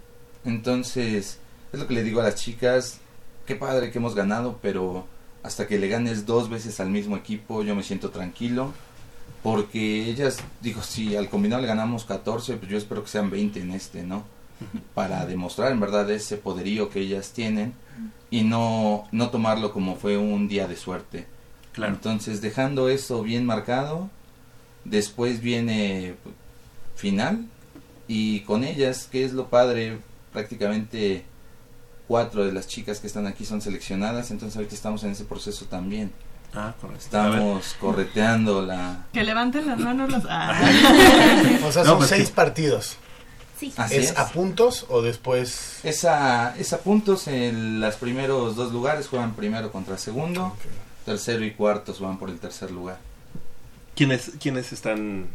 Entonces, 0.45 1.39
es 1.73 1.81
lo 1.81 1.87
que 1.87 1.95
le 1.95 2.03
digo 2.03 2.21
a 2.21 2.25
las 2.25 2.37
chicas, 2.37 3.01
qué 3.47 3.57
padre 3.57 3.91
que 3.91 3.99
hemos 3.99 4.15
ganado, 4.15 4.59
pero 4.63 5.07
hasta 5.43 5.67
que 5.67 5.79
le 5.79 5.89
ganes 5.89 6.27
dos 6.27 6.49
veces 6.49 6.81
al 6.81 6.91
mismo 6.91 7.17
equipo 7.17 7.63
yo 7.63 7.75
me 7.75 7.83
siento 7.83 8.11
tranquilo. 8.11 8.73
Porque 9.45 10.09
ellas, 10.09 10.39
digo, 10.63 10.83
si 10.83 11.15
al 11.17 11.29
combinado 11.29 11.61
le 11.61 11.69
ganamos 11.69 12.07
14, 12.07 12.57
pues 12.57 12.71
yo 12.71 12.79
espero 12.79 13.03
que 13.03 13.11
sean 13.11 13.29
20 13.29 13.61
en 13.61 13.73
este, 13.73 14.03
¿no? 14.03 14.25
Para 14.95 15.27
demostrar 15.27 15.71
en 15.71 15.81
verdad 15.81 16.11
ese 16.11 16.39
poderío 16.39 16.89
que 16.89 17.01
ellas 17.01 17.33
tienen 17.33 17.75
y 18.31 18.43
no, 18.43 19.07
no 19.13 19.29
tomarlo 19.29 19.71
como 19.71 19.97
fue 19.97 20.17
un 20.17 20.49
día 20.49 20.67
de 20.67 20.77
suerte. 20.77 21.27
Claro. 21.73 21.93
Entonces, 21.93 22.41
dejando 22.41 22.89
eso 22.89 23.23
bien 23.23 23.45
marcado, 23.45 24.09
después 24.87 25.43
viene 25.43 26.15
final 26.97 27.45
y 28.09 28.41
con 28.41 28.65
ellas, 28.65 29.09
que 29.13 29.27
es 29.27 29.35
lo 29.35 29.51
padre, 29.51 29.99
prácticamente 30.33 31.27
cuatro 32.09 32.47
de 32.47 32.53
las 32.53 32.67
chicas 32.67 32.99
que 32.99 33.09
están 33.09 33.27
aquí 33.27 33.45
son 33.45 33.61
seleccionadas, 33.61 34.31
entonces 34.31 34.57
ahorita 34.57 34.75
estamos 34.75 35.05
en 35.05 35.11
ese 35.11 35.27
proceso 35.27 35.67
también. 35.67 36.13
Ah, 36.57 36.75
correcto. 36.81 37.05
Estamos 37.05 37.77
correteando 37.81 38.63
la... 38.63 39.07
Que 39.13 39.25
levanten 39.25 39.67
las 39.67 39.79
manos 39.79 40.11
los... 40.11 40.23
Ah. 40.29 40.61
O 41.65 41.73
sea, 41.73 41.83
No, 41.83 41.91
son 41.91 41.99
pues 41.99 42.11
seis 42.11 42.29
que- 42.29 42.35
partidos. 42.35 42.97
Sí. 43.59 43.73
Así 43.77 43.97
¿Es 43.97 44.11
es. 44.11 44.19
a 44.19 44.29
puntos 44.31 44.87
o 44.89 45.01
después? 45.03 45.79
Es 45.85 46.05
a, 46.05 46.57
es 46.59 46.73
a 46.73 46.79
puntos 46.81 47.29
en 47.29 47.81
los 47.81 47.95
primeros 47.97 48.57
dos 48.57 48.73
lugares, 48.73 49.07
juegan 49.09 49.35
primero 49.35 49.71
contra 49.71 49.97
segundo, 49.97 50.57
tercero 51.05 51.45
y 51.45 51.53
cuarto 51.53 51.95
van 52.01 52.19
por 52.19 52.31
el 52.31 52.39
tercer 52.41 52.71
lugar. 52.73 52.99
¿Quiénes, 53.95 54.33
¿Quiénes 54.41 54.73
están, 54.73 55.27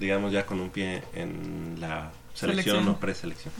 digamos, 0.00 0.32
ya 0.32 0.46
con 0.46 0.60
un 0.60 0.70
pie 0.70 1.04
en 1.14 1.76
la 1.80 2.10
selección, 2.34 2.64
Selección. 2.76 2.88
o 2.88 2.98
preselección? 2.98 3.54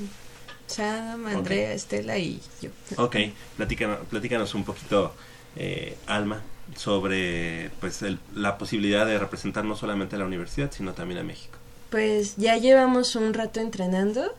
Sam, 0.66 1.26
Andrea, 1.26 1.72
Estela 1.72 2.18
y 2.18 2.40
yo. 2.60 2.70
Ok, 2.96 3.16
platícanos, 3.56 3.98
platícanos 4.10 4.54
un 4.54 4.64
poquito, 4.64 5.14
eh, 5.56 5.96
Alma, 6.08 6.40
sobre 6.76 7.70
pues 7.80 8.02
el- 8.02 8.18
la 8.34 8.58
posibilidad 8.58 9.06
de 9.06 9.18
representar 9.18 9.64
no 9.64 9.76
solamente 9.76 10.16
a 10.16 10.18
la 10.18 10.24
universidad, 10.26 10.70
sino 10.72 10.92
también 10.92 11.20
a 11.20 11.22
México. 11.24 11.56
Pues 11.90 12.34
ya 12.36 12.56
llevamos 12.56 13.16
un 13.16 13.34
rato 13.34 13.60
entrenando. 13.60 14.32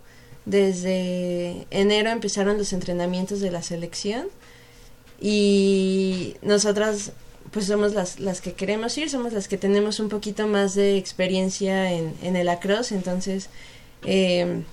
Desde 0.45 1.67
enero 1.69 2.09
empezaron 2.09 2.57
los 2.57 2.73
entrenamientos 2.73 3.41
de 3.41 3.51
la 3.51 3.61
selección 3.61 4.27
y 5.19 6.35
nosotras 6.41 7.11
pues 7.51 7.65
somos 7.65 7.93
las, 7.93 8.19
las 8.19 8.39
que 8.41 8.53
queremos 8.53 8.97
ir, 8.97 9.09
somos 9.09 9.33
las 9.33 9.47
que 9.47 9.57
tenemos 9.57 9.99
un 9.99 10.09
poquito 10.09 10.47
más 10.47 10.73
de 10.73 10.97
experiencia 10.97 11.91
en, 11.91 12.13
en 12.23 12.35
el 12.37 12.47
across, 12.49 12.91
entonces 12.91 13.49
eh, 14.05 14.63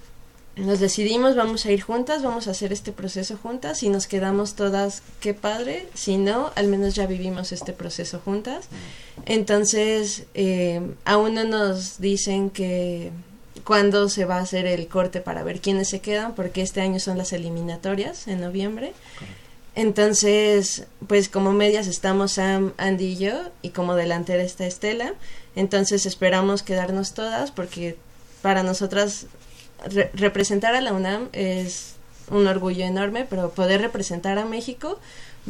nos 0.58 0.80
decidimos, 0.80 1.36
vamos 1.36 1.64
a 1.66 1.70
ir 1.70 1.82
juntas, 1.82 2.22
vamos 2.22 2.48
a 2.48 2.50
hacer 2.50 2.72
este 2.72 2.92
proceso 2.92 3.36
juntas, 3.36 3.78
si 3.78 3.88
nos 3.88 4.06
quedamos 4.06 4.54
todas, 4.54 5.02
qué 5.20 5.34
padre, 5.34 5.86
si 5.94 6.16
no, 6.16 6.50
al 6.56 6.66
menos 6.68 6.94
ya 6.94 7.06
vivimos 7.06 7.52
este 7.52 7.72
proceso 7.72 8.20
juntas. 8.24 8.66
Entonces, 9.26 10.24
eh, 10.34 10.80
aún 11.04 11.34
no 11.34 11.44
nos 11.44 12.00
dicen 12.00 12.50
que 12.50 13.12
cuándo 13.64 14.08
se 14.08 14.24
va 14.24 14.36
a 14.36 14.40
hacer 14.40 14.66
el 14.66 14.88
corte 14.88 15.20
para 15.20 15.42
ver 15.42 15.60
quiénes 15.60 15.88
se 15.88 16.00
quedan, 16.00 16.34
porque 16.34 16.62
este 16.62 16.80
año 16.80 16.98
son 17.00 17.18
las 17.18 17.32
eliminatorias 17.32 18.26
en 18.26 18.40
noviembre. 18.40 18.94
Entonces, 19.74 20.86
pues 21.06 21.28
como 21.28 21.52
medias 21.52 21.86
estamos 21.86 22.32
Sam, 22.32 22.72
Andy 22.78 23.04
y 23.04 23.16
yo, 23.16 23.34
y 23.62 23.70
como 23.70 23.94
delantera 23.94 24.42
está 24.42 24.66
Estela. 24.66 25.14
Entonces 25.54 26.04
esperamos 26.04 26.62
quedarnos 26.62 27.14
todas, 27.14 27.52
porque 27.52 27.96
para 28.42 28.62
nosotras 28.62 29.26
re- 29.86 30.10
representar 30.14 30.74
a 30.74 30.80
la 30.80 30.92
UNAM 30.92 31.28
es 31.32 31.94
un 32.30 32.46
orgullo 32.46 32.84
enorme, 32.84 33.26
pero 33.28 33.50
poder 33.50 33.80
representar 33.80 34.38
a 34.38 34.44
México 34.44 34.98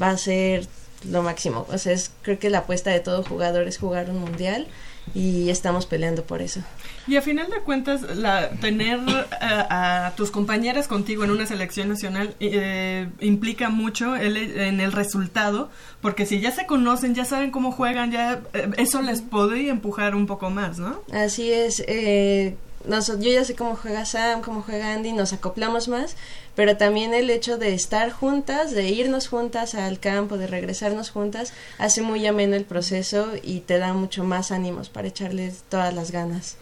va 0.00 0.10
a 0.10 0.16
ser 0.18 0.66
lo 1.08 1.22
máximo. 1.22 1.66
O 1.72 1.78
sea, 1.78 1.92
es, 1.92 2.10
creo 2.22 2.38
que 2.38 2.50
la 2.50 2.58
apuesta 2.58 2.90
de 2.90 3.00
todo 3.00 3.22
jugador 3.24 3.66
es 3.68 3.78
jugar 3.78 4.10
un 4.10 4.18
mundial 4.20 4.66
y 5.14 5.48
estamos 5.48 5.86
peleando 5.86 6.22
por 6.24 6.42
eso. 6.42 6.60
Y 7.06 7.16
a 7.16 7.22
final 7.22 7.48
de 7.50 7.60
cuentas, 7.60 8.02
la, 8.16 8.50
tener 8.60 9.00
a, 9.40 10.06
a 10.08 10.14
tus 10.16 10.30
compañeras 10.30 10.86
contigo 10.86 11.24
en 11.24 11.30
una 11.30 11.46
selección 11.46 11.88
nacional 11.88 12.34
eh, 12.40 13.08
implica 13.20 13.70
mucho 13.70 14.16
el- 14.16 14.36
en 14.36 14.80
el 14.80 14.92
resultado, 14.92 15.70
porque 16.02 16.26
si 16.26 16.40
ya 16.40 16.50
se 16.50 16.66
conocen, 16.66 17.14
ya 17.14 17.24
saben 17.24 17.50
cómo 17.52 17.72
juegan, 17.72 18.10
ya 18.12 18.40
eh, 18.52 18.68
eso 18.76 19.00
les 19.00 19.22
podría 19.22 19.70
empujar 19.70 20.14
un 20.14 20.26
poco 20.26 20.50
más, 20.50 20.78
¿no? 20.78 21.02
Así 21.12 21.50
es, 21.50 21.82
eh, 21.88 22.56
noso- 22.88 23.18
yo 23.20 23.30
ya 23.30 23.44
sé 23.44 23.54
cómo 23.54 23.76
juega 23.76 24.04
Sam, 24.04 24.40
cómo 24.42 24.62
juega 24.62 24.92
Andy, 24.94 25.12
nos 25.12 25.32
acoplamos 25.32 25.86
más, 25.88 26.16
pero 26.56 26.76
también 26.76 27.14
el 27.14 27.30
hecho 27.30 27.58
de 27.58 27.74
estar 27.74 28.10
juntas, 28.10 28.72
de 28.72 28.88
irnos 28.88 29.28
juntas 29.28 29.74
al 29.74 30.00
campo, 30.00 30.38
de 30.38 30.46
regresarnos 30.48 31.10
juntas, 31.10 31.52
hace 31.78 32.02
muy 32.02 32.26
ameno 32.26 32.56
el 32.56 32.64
proceso 32.64 33.28
y 33.42 33.60
te 33.60 33.78
da 33.78 33.92
mucho 33.92 34.24
más 34.24 34.50
ánimos 34.50 34.88
para 34.88 35.08
echarles 35.08 35.62
todas 35.68 35.94
las 35.94 36.10
ganas. 36.10 36.56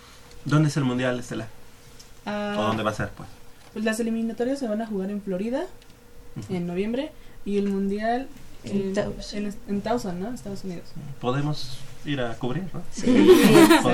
¿Dónde 0.44 0.68
es 0.68 0.76
el 0.76 0.84
mundial, 0.84 1.18
Estela? 1.18 1.46
Ah, 2.26 2.56
¿O 2.58 2.62
dónde 2.62 2.82
va 2.82 2.90
a 2.90 2.94
ser? 2.94 3.08
Pues? 3.10 3.28
Pues 3.72 3.84
las 3.84 4.00
eliminatorias 4.00 4.58
se 4.58 4.66
van 4.68 4.80
a 4.82 4.86
jugar 4.86 5.10
en 5.10 5.22
Florida 5.22 5.64
en 6.50 6.66
noviembre 6.66 7.12
y 7.44 7.56
el 7.58 7.68
mundial 7.68 8.28
En 8.64 8.76
en, 8.88 8.94
Towson. 8.94 9.38
en, 9.46 9.54
en 9.68 9.80
Towson, 9.80 10.20
¿no? 10.20 10.28
Estados 10.34 10.64
Unidos. 10.64 10.84
Podemos 11.20 11.78
ir 12.06 12.20
a 12.20 12.34
cubrir, 12.34 12.64
¿no? 12.72 12.82
Sí. 12.90 13.06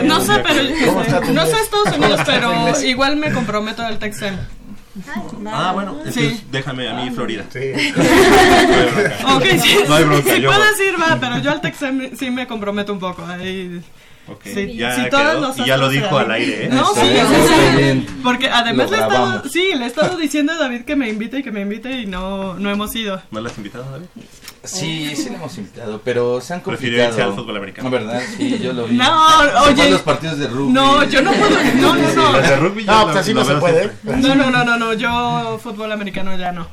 No 0.05 0.21
sé, 0.21 0.43
pero 0.47 0.61
¿Cómo 0.87 1.03
está 1.03 1.21
tu 1.21 1.33
no 1.33 1.47
sé? 1.47 1.53
Estados 1.53 1.87
Unidos, 1.89 1.97
¿Cómo 1.97 2.15
está 2.15 2.25
tu 2.25 2.31
pero 2.31 2.81
igual 2.87 3.17
me 3.17 3.33
comprometo 3.33 3.83
al 3.83 3.99
Texem. 3.99 4.37
Ah, 5.47 5.73
bueno, 5.73 5.97
entonces 5.99 6.39
Sí. 6.39 6.45
déjame 6.51 6.89
a 6.89 6.95
mí 6.95 7.11
Florida. 7.11 7.45
Sí. 7.51 7.61
No 7.97 8.05
hay 8.77 8.93
bronca. 8.93 9.37
Ok, 9.37 9.45
sí, 9.63 9.77
No 9.89 9.95
hay 9.95 10.05
bronca, 10.05 10.35
si 10.35 10.41
yo 10.43 10.51
puedes 10.53 10.81
ir, 10.81 11.01
va, 11.01 11.19
pero 11.19 11.39
yo 11.39 11.51
al 11.51 11.61
Texem 11.61 12.17
sí 12.17 12.31
me 12.31 12.47
comprometo 12.47 12.93
un 12.93 12.99
poco. 12.99 13.25
Ahí. 13.25 13.81
Ok, 14.29 14.43
Sí, 14.45 14.77
ya 14.77 14.95
si 14.95 15.11
quedó, 15.11 15.55
y 15.57 15.65
ya 15.67 15.77
lo 15.77 15.89
dijo 15.89 16.17
al 16.17 16.31
aire, 16.31 16.67
¿eh? 16.67 16.69
No, 16.71 16.95
sí, 16.95 17.01
sí. 17.01 18.07
Porque 18.23 18.49
además 18.49 18.89
le 18.91 18.99
he, 18.99 19.01
estado, 19.01 19.43
sí, 19.51 19.73
le 19.75 19.85
he 19.85 19.89
estado 19.89 20.17
diciendo 20.17 20.53
a 20.53 20.59
David 20.59 20.83
que 20.83 20.95
me 20.95 21.09
invite 21.09 21.39
y 21.41 21.43
que 21.43 21.51
me 21.51 21.63
invite 21.63 21.91
y 22.03 22.07
no, 22.07 22.55
no 22.55 22.71
hemos 22.71 22.95
ido. 22.95 23.21
¿No 23.33 23.41
lo 23.41 23.49
has 23.49 23.57
invitado, 23.57 23.91
David? 23.91 24.07
Sí, 24.65 25.15
sí 25.17 25.29
le 25.31 25.37
hemos 25.37 25.57
invitado, 25.59 26.01
pero 26.05 26.41
se 26.41 26.55
han 26.55 26.61
Prefirió 26.61 26.99
complicado. 27.05 27.11
irse 27.11 27.23
al 27.23 27.35
fútbol 27.35 27.57
americano. 27.57 27.91
No, 27.91 27.97
¿verdad? 27.97 28.23
Sí, 28.37 28.59
yo 28.61 28.73
lo 28.73 28.87
vi. 28.87 28.97
No, 28.97 29.63
oye. 29.65 29.91
los 29.91 30.03
partidos 30.03 30.39
de 30.39 30.47
rugby. 30.47 30.73
No, 30.73 31.03
yo 31.05 31.21
no 31.23 31.33
puedo. 31.33 31.51
No, 31.77 31.95
no, 31.97 32.15
no. 32.15 32.33
Los 32.33 32.49
de 32.49 32.57
rugby 32.57 32.85
No, 32.85 32.99
lo- 33.01 33.05
pues 33.07 33.17
así 33.17 33.33
lo 33.35 33.41
no 33.41 33.47
se 33.47 33.55
puede. 33.57 33.91
No, 34.05 34.35
no, 34.37 34.51
no, 34.51 34.65
no, 34.65 34.77
no. 34.79 34.93
Yo 34.95 35.59
fútbol 35.63 35.91
americano 35.91 36.37
ya 36.37 36.53
no. 36.53 36.69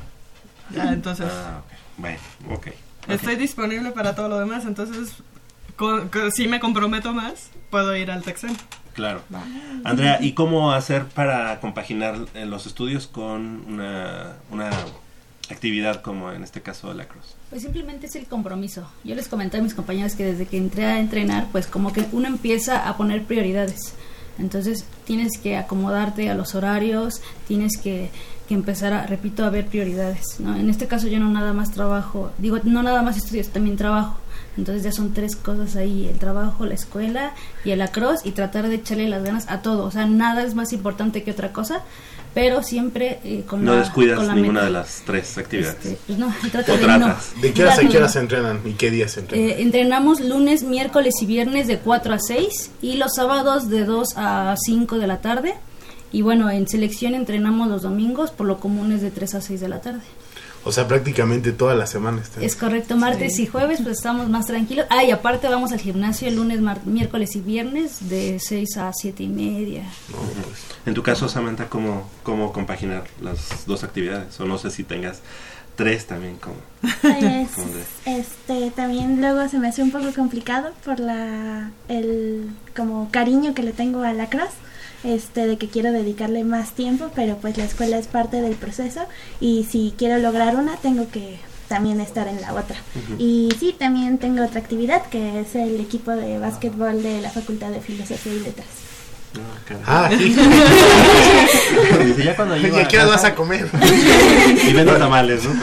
Ya, 0.75 0.89
entonces. 0.93 1.27
Ah, 1.31 1.61
ok. 1.65 1.73
Bueno, 1.97 2.19
ok. 2.51 2.67
Estoy 3.07 3.35
disponible 3.37 3.89
para 3.91 4.13
todo 4.15 4.29
lo 4.29 4.39
demás, 4.39 4.65
entonces. 4.65 5.13
con- 5.75 6.09
con- 6.09 6.31
si 6.31 6.47
me 6.47 6.59
comprometo 6.59 7.13
más, 7.13 7.49
puedo 7.71 7.95
ir 7.95 8.11
al 8.11 8.21
Texan. 8.21 8.55
Claro. 8.93 9.21
Andrea, 9.83 10.17
¿y 10.21 10.33
cómo 10.33 10.73
hacer 10.73 11.05
para 11.05 11.59
compaginar 11.61 12.17
eh, 12.33 12.45
los 12.45 12.65
estudios 12.67 13.07
con 13.07 13.63
una, 13.67 14.33
una 14.51 14.69
actividad 15.49 16.01
como 16.01 16.31
en 16.31 16.43
este 16.43 16.61
caso 16.61 16.93
la 16.93 17.07
cruz? 17.07 17.35
Pues 17.49 17.63
simplemente 17.63 18.07
es 18.07 18.15
el 18.15 18.25
compromiso. 18.25 18.89
Yo 19.03 19.15
les 19.15 19.27
comenté 19.27 19.57
a 19.57 19.61
mis 19.61 19.73
compañeros 19.73 20.15
que 20.15 20.25
desde 20.25 20.45
que 20.45 20.57
entré 20.57 20.85
a 20.85 20.99
entrenar, 20.99 21.47
pues 21.51 21.67
como 21.67 21.93
que 21.93 22.05
uno 22.11 22.27
empieza 22.27 22.87
a 22.87 22.97
poner 22.97 23.23
prioridades. 23.23 23.93
Entonces 24.37 24.85
tienes 25.05 25.37
que 25.37 25.57
acomodarte 25.57 26.29
a 26.29 26.35
los 26.35 26.55
horarios, 26.55 27.21
tienes 27.47 27.77
que, 27.77 28.09
que 28.47 28.53
empezar 28.53 28.93
a, 28.93 29.05
repito, 29.05 29.43
a 29.43 29.49
ver 29.49 29.67
prioridades. 29.67 30.39
¿no? 30.39 30.55
En 30.55 30.69
este 30.69 30.87
caso 30.87 31.07
yo 31.07 31.19
no 31.19 31.29
nada 31.29 31.53
más 31.53 31.71
trabajo, 31.71 32.31
digo, 32.37 32.57
no 32.63 32.81
nada 32.81 33.01
más 33.01 33.17
estudios, 33.17 33.49
también 33.49 33.75
trabajo. 33.75 34.17
Entonces 34.59 34.83
ya 34.83 34.91
son 34.91 35.13
tres 35.13 35.35
cosas 35.35 35.75
ahí, 35.75 36.07
el 36.07 36.19
trabajo, 36.19 36.65
la 36.65 36.73
escuela 36.75 37.33
y 37.65 37.71
el 37.71 37.81
across 37.81 38.25
y 38.25 38.31
tratar 38.31 38.67
de 38.67 38.75
echarle 38.75 39.07
las 39.09 39.23
ganas 39.23 39.45
a 39.49 39.61
todo. 39.61 39.85
O 39.85 39.91
sea, 39.91 40.05
nada 40.05 40.43
es 40.43 40.53
más 40.53 40.73
importante 40.73 41.23
que 41.23 41.31
otra 41.31 41.51
cosa, 41.53 41.81
pero 42.33 42.61
siempre 42.61 43.19
eh, 43.23 43.43
con 43.47 43.63
No 43.65 43.73
la 43.73 43.79
descuidas 43.79 44.17
con 44.17 44.27
la 44.27 44.35
ninguna 44.35 44.59
meta. 44.61 44.65
de 44.65 44.71
las 44.71 45.01
tres 45.05 45.37
actividades. 45.37 45.77
Este, 45.83 45.97
pues 46.05 46.19
no, 46.19 46.33
trato 46.51 46.73
¿O 46.73 46.77
de 46.77 46.83
tratas? 46.83 47.31
no. 47.35 47.41
¿De 47.41 47.53
qué 47.53 47.63
horas 47.63 47.79
a 47.79 47.87
qué 47.87 47.97
horas 47.97 48.13
se 48.13 48.19
entrenan 48.19 48.59
y 48.65 48.73
qué 48.73 48.91
días 48.91 49.11
se 49.11 49.21
entrenan? 49.21 49.49
Eh, 49.49 49.61
entrenamos 49.61 50.19
lunes, 50.19 50.61
miércoles 50.63 51.13
y 51.21 51.25
viernes 51.25 51.67
de 51.67 51.79
4 51.79 52.13
a 52.13 52.19
6 52.19 52.71
y 52.81 52.95
los 52.97 53.13
sábados 53.15 53.69
de 53.69 53.85
2 53.85 54.09
a 54.17 54.55
5 54.57 54.97
de 54.99 55.07
la 55.07 55.21
tarde. 55.21 55.55
Y 56.11 56.21
bueno, 56.23 56.49
en 56.49 56.67
selección 56.67 57.13
entrenamos 57.13 57.67
los 57.67 57.83
domingos, 57.83 58.31
por 58.31 58.47
lo 58.47 58.59
común 58.59 58.91
es 58.91 59.01
de 59.01 59.11
3 59.11 59.35
a 59.35 59.41
6 59.41 59.61
de 59.61 59.69
la 59.69 59.79
tarde. 59.79 60.01
O 60.63 60.71
sea, 60.71 60.87
prácticamente 60.87 61.51
toda 61.51 61.73
la 61.75 61.87
semana 61.87 62.21
están. 62.21 62.43
Es 62.43 62.55
correcto, 62.55 62.95
martes 62.97 63.39
y 63.39 63.47
jueves 63.47 63.79
pues 63.81 63.97
estamos 63.97 64.29
más 64.29 64.45
tranquilos. 64.47 64.85
Ah, 64.89 65.03
y 65.03 65.11
aparte 65.11 65.47
vamos 65.47 65.71
al 65.71 65.79
gimnasio 65.79 66.27
el 66.27 66.35
lunes, 66.35 66.61
mar- 66.61 66.85
miércoles 66.85 67.35
y 67.35 67.41
viernes 67.41 68.09
de 68.09 68.39
6 68.39 68.77
a 68.77 68.91
7 68.93 69.23
y 69.23 69.27
media. 69.29 69.83
No, 70.09 70.17
pues, 70.43 70.59
En 70.85 70.93
tu 70.93 71.03
caso, 71.03 71.27
Samantha, 71.29 71.69
¿cómo, 71.69 72.09
¿cómo 72.23 72.51
compaginar 72.53 73.03
las 73.21 73.65
dos 73.65 73.83
actividades? 73.83 74.39
O 74.39 74.45
no 74.45 74.57
sé 74.57 74.71
si 74.71 74.83
tengas 74.83 75.21
tres 75.75 76.07
también 76.07 76.35
como... 76.37 76.57
Pues, 77.01 77.49
este, 78.05 78.71
también 78.71 79.21
luego 79.21 79.47
se 79.47 79.59
me 79.59 79.69
hace 79.69 79.81
un 79.81 79.91
poco 79.91 80.11
complicado 80.13 80.71
por 80.83 80.99
la, 80.99 81.71
el 81.87 82.49
como 82.75 83.09
cariño 83.11 83.53
que 83.53 83.63
le 83.63 83.71
tengo 83.71 84.01
a 84.01 84.11
la 84.13 84.29
cross. 84.29 84.49
Este, 85.03 85.47
de 85.47 85.57
que 85.57 85.67
quiero 85.67 85.91
dedicarle 85.91 86.43
más 86.43 86.71
tiempo, 86.71 87.09
pero 87.15 87.37
pues 87.37 87.57
la 87.57 87.63
escuela 87.65 87.97
es 87.97 88.07
parte 88.07 88.41
del 88.41 88.55
proceso 88.55 89.01
y 89.39 89.65
si 89.69 89.93
quiero 89.97 90.17
lograr 90.17 90.55
una 90.55 90.75
tengo 90.77 91.09
que 91.09 91.39
también 91.67 92.01
estar 92.01 92.27
en 92.27 92.41
la 92.41 92.53
otra. 92.53 92.75
Y 93.19 93.49
sí, 93.59 93.75
también 93.77 94.17
tengo 94.17 94.43
otra 94.43 94.59
actividad 94.59 95.03
que 95.07 95.39
es 95.41 95.53
el 95.55 95.79
equipo 95.79 96.11
de 96.11 96.39
básquetbol 96.39 97.03
de 97.03 97.21
la 97.21 97.29
Facultad 97.29 97.69
de 97.69 97.79
Filosofía 97.79 98.33
y 98.33 98.39
Letras. 98.39 98.67
Ah, 99.85 100.09
sí. 100.17 100.35
Dice, 102.05 102.23
ya 102.23 102.35
cuando 102.35 102.57
llego 102.57 102.77
¿Y 102.77 102.79
a 102.79 102.83
a 102.85 102.87
qué 102.87 102.97
hora 102.97 103.05
casa- 103.11 103.15
vas 103.21 103.25
a 103.31 103.35
comer? 103.35 103.69
Y 104.67 104.73
vendo 104.73 104.95
tamales, 104.97 105.43
¿no? 105.43 105.51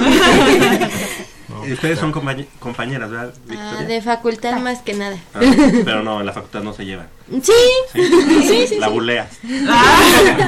Y 1.66 1.72
Ustedes 1.72 1.98
son 1.98 2.12
compañ- 2.12 2.46
compañeras, 2.58 3.10
¿verdad, 3.10 3.32
Ah, 3.34 3.40
Victoria? 3.46 3.86
de 3.88 4.02
facultad 4.02 4.58
más 4.60 4.80
que 4.82 4.94
nada. 4.94 5.16
Ah, 5.34 5.40
pero 5.84 6.02
no, 6.02 6.20
en 6.20 6.26
la 6.26 6.32
facultad 6.32 6.62
no 6.62 6.72
se 6.72 6.84
llevan. 6.84 7.08
Sí, 7.42 7.52
sí, 7.92 8.66
sí. 8.68 8.74
La 8.78 8.86
sí. 8.88 8.92
buleas. 8.92 9.28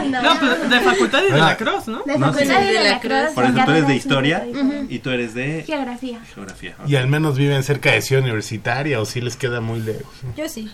No, 0.08 0.30
pero 0.40 0.68
de 0.68 0.80
facultad 0.80 1.20
y 1.28 1.32
de 1.32 1.40
Ah. 1.40 1.46
la 1.50 1.56
cruz, 1.56 1.86
¿no? 1.88 2.02
De 2.04 2.18
No, 2.18 2.32
sí. 2.32 2.44
Facultad 2.44 2.62
y 2.62 2.66
De 2.66 2.72
la 2.74 2.82
la 2.82 3.00
Cruz. 3.00 3.34
Por 3.34 3.44
eso 3.44 3.54
tú 3.64 3.70
eres 3.70 3.86
de 3.88 3.96
historia 3.96 4.46
y 4.88 4.98
tú 5.00 5.10
eres 5.10 5.34
de 5.34 5.64
Geografía. 5.66 6.20
geografía. 6.34 6.76
Y 6.86 6.96
al 6.96 7.08
menos 7.08 7.36
viven 7.36 7.62
cerca 7.62 7.92
de 7.92 8.02
Ciudad 8.02 8.22
Universitaria 8.22 9.00
o 9.00 9.04
si 9.04 9.20
les 9.20 9.36
queda 9.36 9.60
muy 9.60 9.80
lejos. 9.80 10.12
Yo 10.36 10.48
sí. 10.48 10.70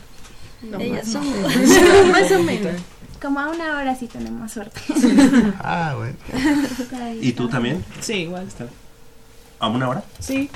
No, 0.63 0.79
Ellas 0.81 1.09
no. 1.09 1.21
menos. 1.23 2.07
más 2.13 2.33
o 2.33 2.43
menos. 2.43 2.73
Como 3.21 3.41
a 3.41 3.49
una 3.51 3.79
hora 3.79 3.95
sí 3.95 4.07
tenemos 4.07 4.53
suerte. 4.53 4.81
Ah, 5.61 5.95
bueno. 5.97 6.15
¿Y 7.21 7.33
tú 7.33 7.49
también? 7.49 7.83
Sí, 8.01 8.15
igual. 8.23 8.47
¿A 9.59 9.69
una 9.69 9.89
hora? 9.89 10.05
Sí, 10.19 10.51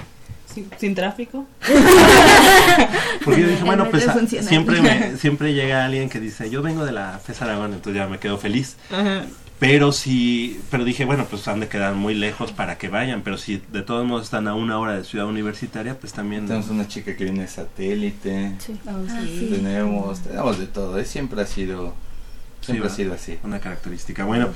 sí, 0.52 0.66
sin 0.78 0.94
tráfico. 0.94 1.46
Porque 3.24 3.42
yo 3.42 3.48
dije, 3.48 3.64
bueno, 3.64 3.84
pues 3.90 4.04
metro 4.04 4.10
a- 4.12 4.18
funciona. 4.20 4.48
siempre, 4.48 4.80
me, 4.82 5.16
siempre 5.18 5.54
llega 5.54 5.84
alguien 5.84 6.08
que 6.08 6.20
dice, 6.20 6.50
yo 6.50 6.62
vengo 6.62 6.84
de 6.84 6.92
la 6.92 7.18
FES 7.18 7.42
Aragón, 7.42 7.72
entonces 7.74 8.00
ya 8.02 8.08
me 8.08 8.18
quedo 8.18 8.38
feliz. 8.38 8.76
Ajá. 8.90 9.24
Pero 9.60 9.90
sí, 9.90 10.60
pero 10.70 10.84
dije, 10.84 11.04
bueno, 11.04 11.26
pues 11.28 11.48
han 11.48 11.58
de 11.58 11.66
quedar 11.66 11.94
muy 11.94 12.14
lejos 12.14 12.52
para 12.52 12.78
que 12.78 12.88
vayan, 12.88 13.22
pero 13.22 13.36
si 13.38 13.60
de 13.72 13.82
todos 13.82 14.06
modos 14.06 14.24
están 14.26 14.46
a 14.46 14.54
una 14.54 14.78
hora 14.78 14.96
de 14.96 15.02
Ciudad 15.02 15.26
Universitaria, 15.26 15.98
pues 15.98 16.12
también... 16.12 16.46
Tenemos 16.46 16.68
una 16.70 16.86
chica 16.86 17.16
que 17.16 17.24
viene 17.24 17.40
de 17.40 17.48
satélite. 17.48 18.52
Ah, 18.86 18.92
sí. 19.20 19.48
Tenemos, 19.52 20.20
tenemos 20.20 20.60
de 20.60 20.66
todo. 20.68 20.96
¿eh? 21.00 21.04
Siempre 21.04 21.42
ha 21.42 21.46
sido, 21.46 21.92
siempre 22.72 22.88
ha 22.88 22.90
¿verdad? 22.90 22.96
sido 22.96 23.14
así. 23.14 23.38
Una 23.44 23.58
característica. 23.60 24.24
Bueno, 24.24 24.48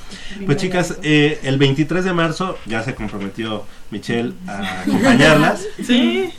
pues 0.45 0.57
chicas, 0.57 0.95
eh, 1.03 1.39
el 1.43 1.57
23 1.57 2.03
de 2.05 2.13
marzo 2.13 2.57
ya 2.65 2.83
se 2.83 2.95
comprometió 2.95 3.65
Michelle 3.91 4.33
a 4.47 4.81
acompañarlas. 4.81 5.65
Sí. 5.85 6.29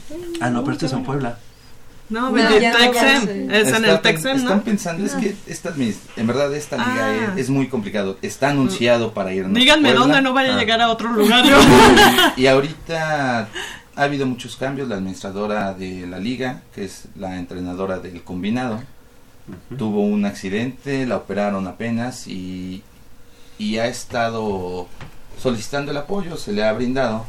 Ah, 0.41 0.51
no, 0.51 0.63
pero 0.63 0.73
esto 0.73 0.87
es 0.87 0.93
en 0.93 1.05
Puebla. 1.05 1.39
No, 2.11 2.31
No, 2.31 2.37
no, 2.37 2.59
ya 2.59 2.71
no 2.73 2.93
sé. 2.93 3.47
Es 3.51 3.69
en 3.73 3.85
el 3.87 3.99
pen- 4.01 4.03
Texem, 4.03 4.37
Están 4.37 4.59
¿no? 4.59 4.63
pensando, 4.63 5.07
es 5.07 5.13
que 5.15 5.35
esta, 5.47 5.73
en 6.17 6.27
verdad 6.27 6.55
esta 6.55 6.77
liga 6.77 7.07
Ah. 7.07 7.33
es, 7.35 7.45
es 7.45 7.51
muy 7.51 7.67
complicado. 7.69 8.19
Está 8.21 8.51
anunciado 8.51 9.15
para 9.15 9.33
irnos. 9.33 9.55
Díganme 9.55 9.89
Puebla. 9.89 10.01
dónde 10.01 10.21
no 10.23 10.35
vaya 10.35 10.53
a 10.53 10.57
Ah. 10.57 10.61
llegar 10.61 10.81
a 10.83 10.91
otro 10.91 11.11
lugar. 11.13 11.45
yo. 11.47 11.57
Y 12.37 12.47
ahorita 12.47 13.49
ha 13.97 14.03
habido 14.03 14.27
muchos 14.27 14.57
cambios. 14.57 14.87
La 14.89 14.97
administradora 14.97 15.73
de 15.73 16.07
la 16.07 16.19
liga, 16.19 16.61
que 16.75 16.85
es 16.85 17.05
la 17.17 17.39
entrenadora 17.39 17.99
del 18.01 18.23
combinado, 18.23 18.83
tuvo 19.77 20.03
un 20.03 20.25
accidente, 20.25 21.07
la 21.07 21.17
operaron 21.17 21.67
apenas 21.67 22.27
y, 22.27 22.83
y 23.59 23.79
ha 23.79 23.87
estado 23.87 24.87
solicitando 25.39 25.91
el 25.91 25.97
apoyo, 25.97 26.37
se 26.37 26.53
le 26.53 26.65
ha 26.65 26.73
brindado 26.73 27.27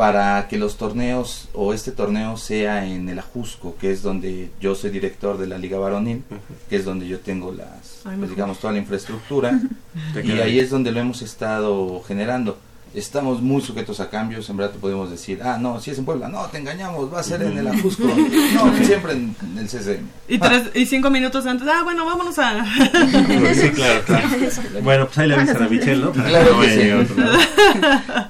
para 0.00 0.48
que 0.48 0.56
los 0.56 0.78
torneos 0.78 1.50
o 1.52 1.74
este 1.74 1.92
torneo 1.92 2.38
sea 2.38 2.86
en 2.86 3.10
el 3.10 3.18
Ajusco, 3.18 3.76
que 3.78 3.90
es 3.90 4.02
donde 4.02 4.50
yo 4.58 4.74
soy 4.74 4.88
director 4.88 5.36
de 5.36 5.46
la 5.46 5.58
Liga 5.58 5.78
Varonil, 5.78 6.24
que 6.70 6.76
es 6.76 6.86
donde 6.86 7.06
yo 7.06 7.20
tengo 7.20 7.52
las, 7.52 8.06
Ay, 8.06 8.16
pues, 8.16 8.30
digamos, 8.30 8.58
toda 8.58 8.72
la 8.72 8.78
infraestructura. 8.78 9.60
Y 10.24 10.32
ahí 10.32 10.58
es 10.58 10.70
donde 10.70 10.90
lo 10.92 11.00
hemos 11.00 11.20
estado 11.20 12.02
generando. 12.02 12.56
Estamos 12.92 13.40
muy 13.40 13.62
sujetos 13.62 14.00
a 14.00 14.10
cambios, 14.10 14.50
en 14.50 14.56
verdad 14.56 14.72
te 14.72 14.80
podemos 14.80 15.08
decir, 15.12 15.40
ah, 15.44 15.58
no, 15.60 15.78
si 15.80 15.92
es 15.92 15.98
en 15.98 16.04
Puebla, 16.04 16.26
no, 16.28 16.42
te 16.46 16.58
engañamos, 16.58 17.12
va 17.14 17.20
a 17.20 17.22
ser 17.22 17.40
en 17.42 17.56
el 17.56 17.68
Ajusco, 17.68 18.02
no, 18.54 18.84
siempre 18.84 19.12
en 19.12 19.36
el 19.56 19.68
CCM. 19.68 20.04
Y, 20.26 20.38
tres, 20.38 20.62
y 20.74 20.86
cinco 20.86 21.08
minutos 21.08 21.46
antes, 21.46 21.68
ah, 21.68 21.82
bueno, 21.84 22.04
vámonos 22.04 22.36
a... 22.40 22.64
Sí, 23.54 23.70
claro, 23.70 24.02
claro. 24.04 24.28
Bueno, 24.82 25.06
pues 25.06 25.18
ahí 25.18 25.28
le 25.28 25.34
avisan 25.36 25.62
a 25.62 25.68
Michelle, 25.68 26.00
¿no? 26.02 26.12
Para 26.12 26.28
Claro 26.30 26.60
que 26.60 26.68
sí. 26.82 26.90
otro 26.90 27.16
lado. 27.24 27.38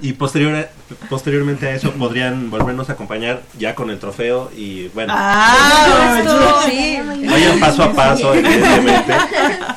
Y 0.01 0.13
posterior, 0.13 0.69
posteriormente 1.09 1.65
a 1.67 1.73
eso 1.75 1.91
podrían 1.93 2.51
volvernos 2.51 2.87
a 2.89 2.93
acompañar 2.93 3.41
ya 3.57 3.73
con 3.73 3.89
el 3.89 3.97
trofeo 3.97 4.51
y 4.55 4.89
bueno, 4.89 5.11
Ah, 5.15 6.21
Sí. 6.69 6.97
vayan 7.27 7.59
paso 7.59 7.81
a 7.83 7.93
paso, 7.93 8.35
evidentemente. 8.35 9.13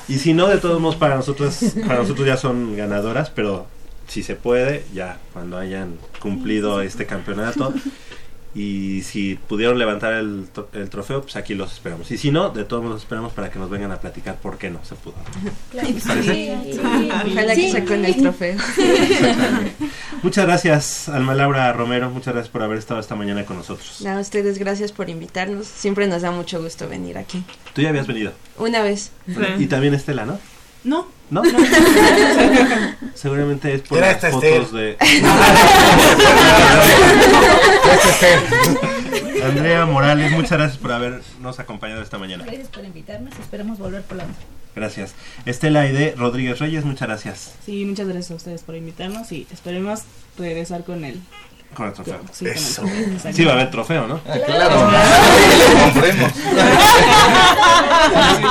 Y 0.08 0.18
si 0.18 0.34
no, 0.34 0.46
de 0.48 0.58
todos 0.58 0.78
modos 0.78 0.96
para 0.96 1.14
nosotros, 1.16 1.58
para 1.86 2.00
nosotros 2.00 2.26
ya 2.26 2.36
son 2.36 2.76
ganadoras, 2.76 3.30
pero 3.30 3.66
si 4.08 4.22
se 4.22 4.36
puede, 4.36 4.84
ya 4.94 5.18
cuando 5.32 5.58
hayan 5.58 5.96
cumplido 6.20 6.80
este 6.80 7.06
campeonato. 7.06 7.72
Y 8.56 9.02
si 9.02 9.34
pudieron 9.34 9.80
levantar 9.80 10.12
el, 10.12 10.46
tro- 10.54 10.68
el 10.74 10.88
trofeo, 10.88 11.22
pues 11.22 11.34
aquí 11.34 11.56
los 11.56 11.72
esperamos. 11.72 12.08
Y 12.12 12.18
si 12.18 12.30
no, 12.30 12.50
de 12.50 12.62
todos 12.64 12.84
modos 12.84 12.94
los 12.94 13.02
esperamos 13.02 13.32
para 13.32 13.50
que 13.50 13.58
nos 13.58 13.68
vengan 13.68 13.90
a 13.90 13.98
platicar 13.98 14.36
por 14.36 14.58
qué 14.58 14.70
no 14.70 14.78
se 14.84 14.94
pudo. 14.94 15.16
¿Parece? 15.74 16.56
Ojalá 17.32 17.54
que 17.56 17.72
saquen 17.72 18.04
el 18.04 18.16
trofeo. 18.16 18.52
Exactamente. 18.54 19.72
Muchas 20.22 20.46
gracias, 20.46 21.08
Alma 21.08 21.34
Laura 21.34 21.72
Romero. 21.72 22.10
Muchas 22.10 22.32
gracias 22.32 22.52
por 22.52 22.62
haber 22.62 22.78
estado 22.78 23.00
esta 23.00 23.16
mañana 23.16 23.44
con 23.44 23.56
nosotros. 23.56 24.06
A 24.06 24.20
ustedes 24.20 24.56
gracias 24.58 24.92
por 24.92 25.10
invitarnos. 25.10 25.66
Siempre 25.66 26.06
nos 26.06 26.22
da 26.22 26.30
mucho 26.30 26.62
gusto 26.62 26.88
venir 26.88 27.18
aquí. 27.18 27.42
Tú 27.74 27.82
ya 27.82 27.88
habías 27.88 28.06
venido. 28.06 28.34
Una 28.58 28.82
vez. 28.82 29.10
Y 29.58 29.66
también 29.66 29.94
Estela, 29.94 30.26
¿no? 30.26 30.38
No. 30.84 31.06
¿No? 31.30 31.42
Seguramente 33.14 33.74
es 33.74 33.82
por 33.82 33.98
Era 33.98 34.08
las 34.08 34.16
esta 34.16 34.30
fotos 34.30 34.72
de... 34.72 34.96
Andrea 39.44 39.86
Morales, 39.86 40.32
muchas 40.32 40.52
gracias 40.52 40.78
por 40.78 40.92
habernos 40.92 41.58
acompañado 41.58 42.02
esta 42.02 42.18
mañana. 42.18 42.44
Gracias 42.44 42.68
por 42.68 42.84
invitarnos. 42.84 43.32
Esperamos 43.38 43.78
volver 43.78 44.02
por 44.02 44.18
la 44.18 44.26
Gracias. 44.74 45.14
Estela 45.46 45.82
Aide 45.82 46.14
Rodríguez 46.16 46.58
Reyes, 46.58 46.84
muchas 46.84 47.08
gracias. 47.08 47.54
Sí, 47.64 47.84
muchas 47.84 48.08
gracias 48.08 48.32
a 48.32 48.34
ustedes 48.34 48.62
por 48.62 48.74
invitarnos 48.74 49.30
y 49.32 49.46
esperemos 49.52 50.02
regresar 50.36 50.84
con 50.84 51.04
él. 51.04 51.20
Con 51.74 51.86
el 51.88 51.92
trofeo. 51.92 52.20
Sí, 52.32 52.44
con 52.44 52.48
el 52.48 52.58
Eso. 52.58 52.82
Sí, 53.32 53.44
va 53.44 53.52
a 53.52 53.54
haber 53.54 53.70
trofeo, 53.70 54.06
¿no? 54.06 54.20
Ah, 54.26 54.38
claro, 54.44 54.90
compremos. 55.84 56.32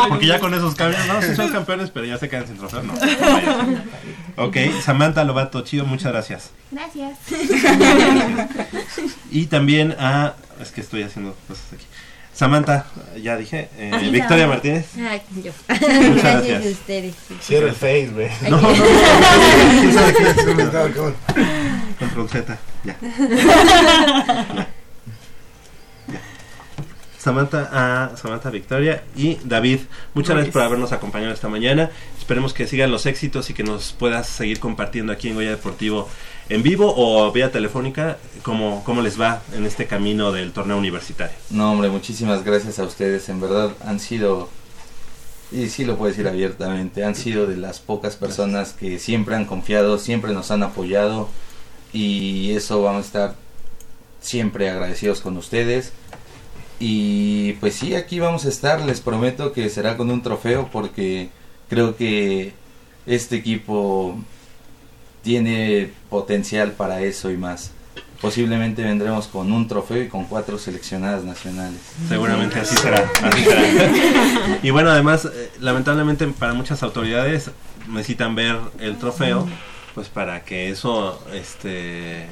Porque 0.10 0.28
ya 0.28 0.40
con 0.40 0.54
esos 0.54 0.76
cambios, 0.76 1.06
no, 1.08 1.22
sí 1.22 1.36
son 1.36 1.50
campeones, 1.50 1.90
pero 1.90 2.06
ya 2.06 2.18
se 2.18 2.30
quedan 2.30 2.48
sin 2.48 2.58
trofeo, 2.58 2.84
no. 2.84 2.94
Ok, 4.36 4.58
Samantha 4.84 5.24
Lobato 5.24 5.62
Chido, 5.62 5.86
muchas 5.86 6.12
gracias. 6.12 6.52
Gracias. 6.72 7.18
Y 9.32 9.46
también 9.48 9.96
a. 10.00 10.34
Es 10.62 10.72
que 10.72 10.82
estoy 10.82 11.04
haciendo 11.04 11.36
cosas 11.48 11.66
aquí. 11.74 11.86
Samantha, 12.34 12.86
ya 13.22 13.38
dije. 13.38 13.70
eh, 13.78 13.92
Sí, 14.00 14.10
Victoria 14.10 14.46
Samantha. 14.46 14.48
Martínez. 14.48 14.86
Ah, 15.00 15.18
yo. 15.44 15.52
Muchas 15.70 16.24
Gracias 16.24 16.48
gracias. 16.48 16.66
a 16.66 16.70
ustedes. 16.70 17.16
Cierra 17.42 17.68
el 17.68 17.74
face, 17.76 18.10
güey. 18.14 18.30
No, 18.50 18.60
no, 18.60 18.62
no. 18.62 18.84
¿Quién 19.82 19.94
sabe 19.94 20.14
qué 20.14 20.24
es? 20.30 20.46
No, 20.74 20.94
¿cómo? 20.96 21.14
Control 22.00 22.30
Z, 22.30 22.58
ya. 22.84 22.98
Ya. 23.02 24.68
Ya. 26.08 26.20
Samantha, 27.18 27.70
a 27.72 28.18
Samantha 28.18 28.50
Victoria 28.50 29.04
y 29.16 29.38
David, 29.46 29.80
muchas 30.14 30.36
gracias 30.36 30.52
por 30.54 30.62
habernos 30.62 30.92
acompañado 30.92 31.34
esta 31.34 31.48
mañana. 31.48 31.90
Esperemos 32.20 32.54
que 32.54 32.68
sigan 32.68 32.92
los 32.92 33.06
éxitos 33.06 33.50
y 33.50 33.54
que 33.54 33.64
nos 33.64 33.94
puedas 33.94 34.28
seguir 34.28 34.60
compartiendo 34.60 35.14
aquí 35.14 35.30
en 35.30 35.36
Goya 35.36 35.52
Deportivo 35.52 36.10
en 36.50 36.64
vivo 36.64 36.94
o 36.96 37.32
vía 37.32 37.52
telefónica 37.52 38.18
cómo, 38.42 38.84
cómo 38.84 39.02
les 39.02 39.20
va 39.20 39.42
en 39.54 39.66
este 39.66 39.88
camino 39.88 40.32
del 40.32 40.52
torneo 40.52 40.78
universitario. 40.78 41.36
No, 41.50 41.72
hombre, 41.72 41.90
muchísimas 41.90 42.44
gracias 42.44 42.80
a 42.80 42.84
ustedes. 42.84 43.30
En 43.30 43.40
verdad 43.40 43.72
han 43.86 44.00
sido, 44.00 44.50
y 45.52 45.70
sí 45.70 45.86
lo 45.86 45.98
puedo 45.98 46.10
decir 46.10 46.28
abiertamente, 46.28 47.04
han 47.04 47.16
sido 47.16 47.48
de 47.48 47.58
las 47.58 47.80
pocas 47.80 48.16
personas 48.16 48.74
que 48.74 49.00
siempre 49.00 49.36
han 49.36 49.46
confiado, 49.46 49.98
siempre 49.98 50.34
nos 50.34 50.52
han 50.52 50.64
apoyado 50.64 51.30
y 51.94 52.52
eso 52.52 52.82
vamos 52.82 53.04
a 53.04 53.06
estar 53.06 53.36
siempre 54.20 54.70
agradecidos 54.70 55.22
con 55.22 55.38
ustedes. 55.38 55.94
Y 56.80 57.54
pues 57.54 57.76
sí, 57.76 57.96
aquí 57.96 58.20
vamos 58.20 58.46
a 58.46 58.50
estar, 58.50 58.82
les 58.82 59.00
prometo 59.00 59.54
que 59.54 59.70
será 59.70 59.96
con 59.96 60.12
un 60.12 60.22
trofeo 60.22 60.70
porque 60.72 61.30
creo 61.70 61.96
que 61.96 62.54
este 63.06 63.38
equipo 63.38 64.18
tiene 65.24 65.92
potencial 66.10 66.74
para 66.74 67.02
eso 67.02 67.32
y 67.32 67.38
más. 67.38 67.72
Posiblemente 68.22 68.84
vendremos 68.84 69.28
con 69.28 69.52
un 69.52 69.68
trofeo 69.68 70.04
y 70.04 70.08
con 70.08 70.26
cuatro 70.26 70.58
seleccionadas 70.58 71.24
nacionales. 71.24 71.80
Seguramente 72.08 72.60
así 72.60 72.76
será, 72.76 73.04
así 73.24 73.44
será. 73.44 74.60
Y 74.62 74.70
bueno, 74.70 74.92
además, 74.92 75.26
eh, 75.26 75.52
lamentablemente 75.60 76.26
para 76.28 76.54
muchas 76.54 76.84
autoridades 76.84 77.52
necesitan 77.90 78.36
ver 78.36 78.58
el 78.80 78.98
trofeo, 78.98 79.48
pues 79.94 80.08
para 80.08 80.44
que 80.46 80.70
eso 80.70 81.22
este 81.34 82.28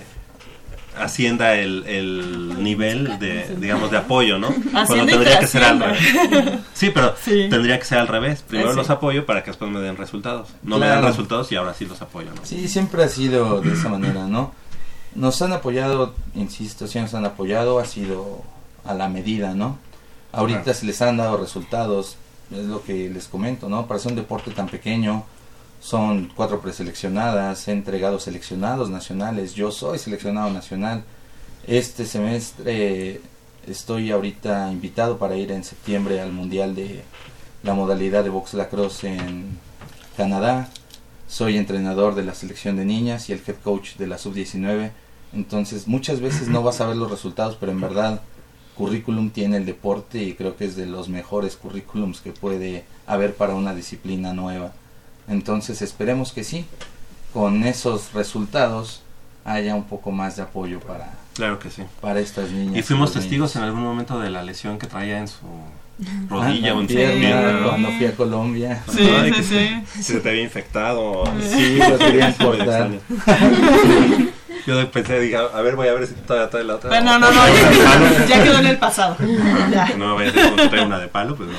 ascienda 0.98 1.56
el, 1.56 1.86
el 1.88 2.62
nivel 2.64 3.18
de, 3.20 3.56
digamos, 3.60 3.92
de 3.92 3.98
apoyo, 3.98 4.38
¿no? 4.38 4.50
Cuando 4.72 5.06
tendría 5.06 5.40
que 5.40 5.48
ser 5.48 5.64
al 5.64 5.80
revés. 5.80 6.00
Sí, 6.74 6.90
pero 6.94 7.16
Sí. 7.24 7.48
tendría 7.50 7.80
que 7.80 7.86
ser 7.86 8.00
al 8.00 8.08
revés. 8.08 8.44
Primero 8.48 8.72
Sí. 8.72 8.78
los 8.78 8.90
apoyo 8.90 9.26
para 9.26 9.44
que 9.44 9.52
después 9.52 9.72
me 9.72 9.80
den 9.80 9.98
resultados. 9.98 10.50
No 10.64 10.78
me 10.78 10.88
dan 10.88 11.04
resultados 11.04 11.52
y 11.52 11.56
ahora 11.56 11.74
sí 11.74 11.86
los 11.86 12.02
apoyo, 12.02 12.30
¿no? 12.36 12.42
Sí, 12.44 12.68
siempre 12.68 13.04
ha 13.04 13.08
sido 13.08 13.62
de 13.62 13.74
esa 13.74 13.90
manera, 13.90 14.28
¿no? 14.28 14.54
Nos 15.16 15.42
han 15.42 15.54
apoyado, 15.54 16.14
insisto, 16.36 16.88
sí 16.88 17.00
nos 17.00 17.14
han 17.14 17.26
apoyado, 17.26 17.80
ha 17.80 17.86
sido 17.86 18.44
a 18.86 18.94
la 18.94 19.10
medida, 19.10 19.54
¿no? 19.54 19.78
Ahorita 20.32 20.64
Claro. 20.64 20.80
se 20.80 20.86
les 20.86 21.02
han 21.02 21.18
dado 21.18 21.38
resultados, 21.38 22.16
es 22.52 22.66
lo 22.66 22.84
que 22.84 23.10
les 23.10 23.28
comento, 23.28 23.68
¿no? 23.70 23.88
Para 23.88 24.00
ser 24.00 24.12
un 24.14 24.18
deporte 24.18 24.52
tan 24.52 24.68
pequeño, 24.68 25.26
son 25.82 26.32
cuatro 26.36 26.62
preseleccionadas, 26.62 27.68
he 27.68 27.72
entregado 27.72 28.20
seleccionados 28.20 28.90
nacionales, 28.90 29.56
yo 29.56 29.72
soy 29.72 29.98
seleccionado 29.98 30.52
nacional. 30.52 31.04
Este 31.66 32.06
semestre 32.06 33.20
estoy 33.68 34.12
ahorita 34.12 34.72
invitado 34.72 35.18
para 35.18 35.36
ir 35.36 35.52
en 35.52 35.64
septiembre 35.64 36.22
al 36.22 36.32
Mundial 36.32 36.76
de 36.76 37.02
la 37.64 37.74
modalidad 37.74 38.24
de 38.24 38.30
box 38.30 38.54
lacrosse 38.54 39.06
en 39.06 39.58
Canadá. 40.16 40.70
Soy 41.28 41.58
entrenador 41.58 42.14
de 42.14 42.24
la 42.24 42.36
selección 42.36 42.78
de 42.78 42.86
niñas 42.86 43.30
y 43.30 43.34
el 43.34 43.42
head 43.46 43.56
coach 43.64 43.96
de 43.96 44.06
la 44.06 44.20
sub-19. 44.20 44.92
Entonces 45.34 45.88
muchas 45.88 46.22
veces 46.22 46.48
no 46.48 46.62
vas 46.62 46.80
a 46.82 46.88
ver 46.88 46.98
los 46.98 47.10
resultados, 47.10 47.58
pero 47.60 47.72
en 47.72 47.82
verdad 47.82 48.22
currículum 48.78 49.32
tiene 49.32 49.58
el 49.58 49.66
deporte 49.66 50.22
y 50.22 50.36
creo 50.36 50.56
que 50.58 50.66
es 50.66 50.76
de 50.76 50.86
los 50.86 51.10
mejores 51.10 51.56
currículums 51.56 52.22
que 52.22 52.32
puede 52.32 52.86
haber 53.08 53.36
para 53.36 53.56
una 53.56 53.74
disciplina 53.74 54.34
nueva. 54.34 54.74
Entonces 55.32 55.82
esperemos 55.82 56.32
que 56.34 56.44
sí, 56.44 56.66
con 57.34 57.64
esos 57.64 58.14
resultados 58.14 59.02
haya 59.46 59.74
un 59.74 59.86
poco 59.86 60.12
más 60.12 60.36
de 60.36 60.44
apoyo 60.44 60.80
para, 60.82 61.14
Claro 61.34 61.58
que 61.58 61.70
sí. 61.72 61.82
para 62.02 62.20
estas 62.20 62.52
niñas. 62.52 62.76
Y 62.78 62.82
fuimos 62.84 63.10
niños. 63.12 63.24
testigos 63.24 63.56
en 63.56 63.64
algún 63.64 63.82
momento 63.82 64.20
de 64.20 64.30
la 64.30 64.44
lesión 64.44 64.78
que 64.78 64.86
traía 64.88 65.18
en 65.20 65.28
su 65.28 65.38
rodilla 66.30 66.72
Ah, 66.72 66.76
o 66.76 66.82
en 66.82 66.88
su 66.90 66.94
pierna, 66.96 67.20
pierna, 67.20 67.52
¿no? 67.54 67.70
cuando 67.70 67.90
fui 67.92 68.06
a 68.06 68.16
Colombia. 68.16 68.84
Sí, 68.94 69.02
Ay, 69.10 69.32
sí, 69.32 69.38
que 69.38 69.44
sí. 69.44 69.84
se- 69.96 70.04
Se 70.04 70.20
te 70.20 70.30
había 70.30 70.44
infectado. 70.44 71.24
Sí, 71.42 71.78
lo 71.78 71.98
querían 71.98 72.34
cortar. 72.40 72.92
Yo 74.68 74.92
pensé, 74.92 75.20
dije, 75.20 75.38
a 75.38 75.62
ver, 75.62 75.76
voy 75.76 75.88
a 75.88 75.94
ver 75.94 76.06
si 76.08 76.14
todavía 76.14 76.50
trae 76.50 76.64
la 76.64 76.76
otra. 76.76 76.90
Pero 76.90 77.04
no, 77.04 77.18
no, 77.20 77.32
no, 77.32 77.42
ya, 77.48 78.26
ya 78.28 78.44
quedó 78.44 78.60
en 78.60 78.68
el 78.68 78.78
pasado. 78.78 79.18
Ya. 79.72 79.90
No 79.98 80.16
vaya 80.16 80.30
a 80.30 80.34
ser 80.34 80.50
como 80.52 80.70
trae 80.70 80.86
una 80.86 81.00
de 81.00 81.08
palo, 81.08 81.36
pues 81.36 81.50
no. 81.50 81.56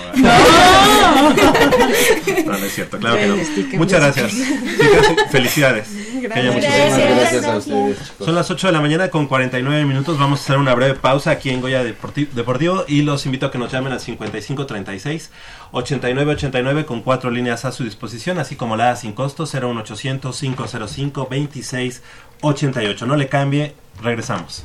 No, 2.47 2.59
no 2.59 2.65
es 2.67 2.73
cierto, 2.75 2.99
claro 2.99 3.17
que 3.17 3.27
no. 3.27 3.37
Muchas 3.79 4.01
gracias. 4.01 4.33
Chicas, 4.33 5.31
felicidades. 5.31 5.89
Muchísimas 5.91 6.57
éxitos. 6.99 7.17
gracias 7.17 7.45
a 7.45 7.57
ustedes, 7.57 7.99
chicos. 7.99 8.27
Son 8.27 8.35
las 8.35 8.51
8 8.51 8.67
de 8.69 8.73
la 8.73 8.81
mañana 8.81 9.09
con 9.09 9.27
49 9.27 9.85
minutos. 9.85 10.19
Vamos 10.19 10.41
a 10.41 10.43
hacer 10.45 10.59
una 10.59 10.75
breve 10.75 10.95
pausa 10.95 11.31
aquí 11.33 11.51
en 11.51 11.61
Goya 11.61 11.83
Deporti- 11.85 12.29
Deportivo 12.31 12.85
y 12.87 13.03
los 13.03 13.27
invito 13.27 13.47
a 13.47 13.51
que 13.51 13.59
nos 13.59 13.73
llamen 13.73 13.93
al 13.93 14.01
5536 14.01 15.31
8989 15.73 16.87
con 16.87 17.03
cuatro 17.03 17.31
líneas 17.31 17.65
a 17.65 17.73
su 17.73 17.85
disposición, 17.85 18.39
así 18.39 18.57
como 18.57 18.77
la 18.77 18.95
sin 18.97 19.13
costo 19.13 19.45
01800 19.47 20.39
505 20.39 21.29
2688. 22.43 23.07
No 23.07 23.17
le 23.17 23.29
cambie, 23.29 23.73
regresamos. 24.03 24.65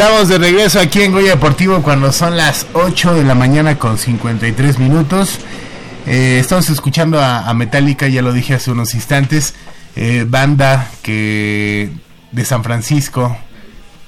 Estamos 0.00 0.28
de 0.30 0.38
regreso 0.38 0.80
aquí 0.80 1.02
en 1.02 1.12
Goya 1.12 1.32
Deportivo 1.32 1.82
cuando 1.82 2.10
son 2.10 2.34
las 2.34 2.66
8 2.72 3.16
de 3.16 3.22
la 3.22 3.34
mañana 3.34 3.78
con 3.78 3.98
53 3.98 4.78
minutos. 4.78 5.38
Eh, 6.06 6.38
estamos 6.40 6.70
escuchando 6.70 7.20
a, 7.20 7.46
a 7.46 7.52
Metallica, 7.52 8.08
ya 8.08 8.22
lo 8.22 8.32
dije 8.32 8.54
hace 8.54 8.70
unos 8.70 8.94
instantes, 8.94 9.54
eh, 9.96 10.24
banda 10.26 10.90
que 11.02 11.90
de 12.32 12.44
San 12.46 12.64
Francisco, 12.64 13.36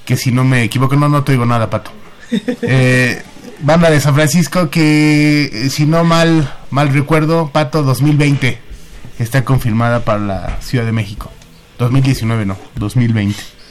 que 0.03 0.17
si 0.17 0.31
no 0.31 0.43
me 0.43 0.63
equivoco, 0.63 0.95
no, 0.95 1.09
no 1.09 1.23
te 1.23 1.33
digo 1.33 1.45
nada, 1.45 1.69
Pato. 1.69 1.91
Eh, 2.63 3.21
banda 3.59 3.91
de 3.91 4.01
San 4.01 4.15
Francisco 4.15 4.71
que, 4.71 5.67
si 5.69 5.85
no 5.85 6.03
mal, 6.03 6.55
mal 6.71 6.91
recuerdo, 6.91 7.51
Pato 7.53 7.83
2020 7.83 8.57
está 9.19 9.45
confirmada 9.45 10.03
para 10.03 10.19
la 10.19 10.57
Ciudad 10.59 10.85
de 10.85 10.91
México. 10.91 11.31
2019 11.77 12.47
no, 12.47 12.57
2020. 12.77 13.62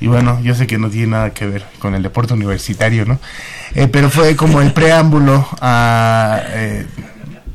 Y 0.00 0.08
bueno, 0.08 0.40
yo 0.42 0.54
sé 0.54 0.66
que 0.66 0.78
no 0.78 0.90
tiene 0.90 1.08
nada 1.08 1.30
que 1.30 1.46
ver 1.46 1.64
con 1.78 1.94
el 1.94 2.02
deporte 2.02 2.34
universitario, 2.34 3.06
¿no? 3.06 3.18
Eh, 3.74 3.88
pero 3.88 4.10
fue 4.10 4.36
como 4.36 4.60
el 4.60 4.72
preámbulo 4.72 5.46
a... 5.60 6.40
eh, 6.48 6.86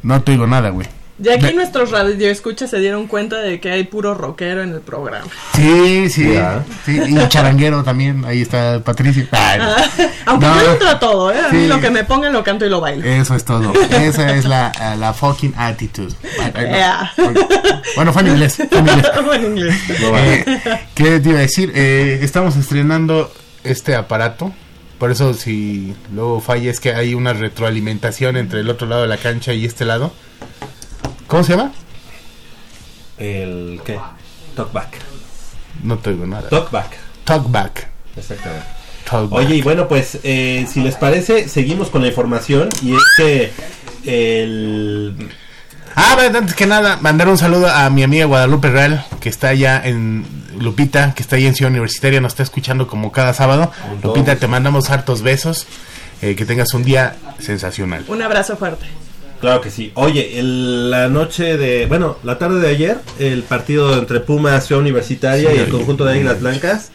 no 0.03 0.21
te 0.23 0.31
digo 0.31 0.47
nada, 0.47 0.69
güey. 0.69 0.87
Y 1.23 1.29
aquí 1.29 1.53
nuestros 1.53 1.91
radioescuchas 1.91 2.69
se 2.69 2.79
dieron 2.79 3.05
cuenta 3.07 3.37
de 3.37 3.59
que 3.59 3.69
hay 3.71 3.83
puro 3.83 4.13
rockero 4.15 4.63
en 4.63 4.71
el 4.73 4.81
programa. 4.81 5.27
Sí, 5.55 6.09
sí, 6.09 6.33
Ya. 6.33 6.63
sí, 6.85 6.99
y 7.07 7.27
charanguero 7.29 7.83
también, 7.83 8.25
ahí 8.25 8.41
está 8.41 8.79
Patricio. 8.83 9.27
Ay, 9.31 9.59
no. 9.59 10.05
Aunque 10.25 10.45
No. 10.47 10.63
yo 10.63 10.71
entro 10.73 10.89
a 10.89 10.99
todo, 10.99 11.31
¿eh? 11.31 11.39
A 11.39 11.51
mí 11.53 11.61
Sí. 11.63 11.67
lo 11.67 11.79
que 11.79 11.91
me 11.91 12.03
pongan 12.03 12.33
lo 12.33 12.43
canto 12.43 12.65
y 12.65 12.69
lo 12.69 12.81
bailo. 12.81 13.05
Eso 13.05 13.35
es 13.35 13.45
todo. 13.45 13.71
Esa 13.91 14.35
es 14.35 14.45
la, 14.45 14.71
la 14.97 15.13
fucking 15.13 15.53
attitude. 15.57 16.13
Yeah. 16.55 17.11
Bueno, 17.95 18.11
fue 18.13 18.23
en 18.23 18.27
inglés. 18.29 18.55
fue 18.57 18.77
en 18.79 18.87
inglés. 18.87 19.07
Fue 19.25 19.35
en 19.35 19.45
inglés. 19.45 19.75
Eh, 19.89 20.59
¿Qué 20.95 21.19
te 21.19 21.29
iba 21.29 21.37
a 21.37 21.41
decir? 21.41 21.71
Eh, 21.75 22.19
estamos 22.23 22.55
estrenando 22.55 23.31
este 23.63 23.95
aparato. 23.95 24.51
Por 24.97 25.11
eso 25.11 25.33
si 25.33 25.95
luego 26.13 26.41
falla 26.41 26.69
es 26.71 26.79
que 26.79 26.93
hay 26.93 27.13
una 27.13 27.33
retroalimentación 27.33 28.37
entre 28.37 28.59
el 28.61 28.69
otro 28.69 28.87
lado 28.87 29.01
de 29.03 29.07
la 29.07 29.17
cancha 29.17 29.53
y 29.53 29.65
este 29.65 29.85
lado. 29.85 30.13
¿Cómo 31.31 31.43
se 31.45 31.55
llama? 31.55 31.71
El 33.17 33.79
¿qué? 33.85 33.97
Talkback. 34.53 34.97
No 35.81 35.97
te 35.97 36.11
digo 36.11 36.27
nada. 36.27 36.49
Talkback. 36.49 36.97
Talkback. 37.23 37.87
Exactamente. 38.17 38.65
Talkback. 39.09 39.39
Oye, 39.39 39.55
y 39.55 39.61
bueno, 39.61 39.87
pues 39.87 40.19
eh, 40.23 40.67
si 40.69 40.81
les 40.81 40.95
parece, 40.95 41.47
seguimos 41.47 41.89
con 41.89 42.01
la 42.01 42.09
información 42.09 42.67
y 42.81 42.95
es 42.95 43.01
que 43.15 43.51
el 44.03 45.29
Ah, 45.95 46.15
bueno, 46.15 46.39
antes 46.39 46.53
que 46.53 46.65
nada, 46.65 46.97
mandar 47.01 47.29
un 47.29 47.37
saludo 47.37 47.69
a 47.69 47.89
mi 47.89 48.03
amiga 48.03 48.25
Guadalupe 48.25 48.69
Real, 48.69 49.05
que 49.21 49.29
está 49.29 49.49
allá 49.49 49.81
en 49.85 50.25
Lupita, 50.59 51.13
que 51.13 51.21
está 51.23 51.37
ahí 51.37 51.45
en 51.45 51.55
Ciudad 51.55 51.71
Universitaria, 51.71 52.19
nos 52.19 52.33
está 52.33 52.43
escuchando 52.43 52.87
como 52.87 53.11
cada 53.13 53.33
sábado. 53.33 53.71
Lupita, 54.03 54.35
te 54.35 54.47
mandamos 54.47 54.89
hartos 54.89 55.21
besos. 55.21 55.65
eh, 56.21 56.35
que 56.35 56.45
tengas 56.45 56.73
un 56.73 56.83
día 56.83 57.15
sensacional. 57.39 58.03
Un 58.09 58.21
abrazo 58.21 58.55
fuerte. 58.57 58.85
Claro 59.41 59.59
que 59.61 59.71
sí. 59.71 59.91
Oye, 59.95 60.39
el- 60.39 60.89
la 60.91 61.07
noche 61.09 61.57
de, 61.57 61.87
bueno, 61.87 62.17
la 62.23 62.37
tarde 62.37 62.59
de 62.59 62.67
ayer, 62.69 62.97
el 63.19 63.41
partido 63.43 63.97
entre 63.97 64.19
Pumas 64.19 64.67
Ciudad 64.67 64.81
Universitaria 64.81 65.49
Sí, 65.49 65.55
y 65.57 65.59
el 65.59 65.69
conjunto 65.69 66.05
de 66.05 66.13
Águilas 66.13 66.39
Blancas, 66.41 66.91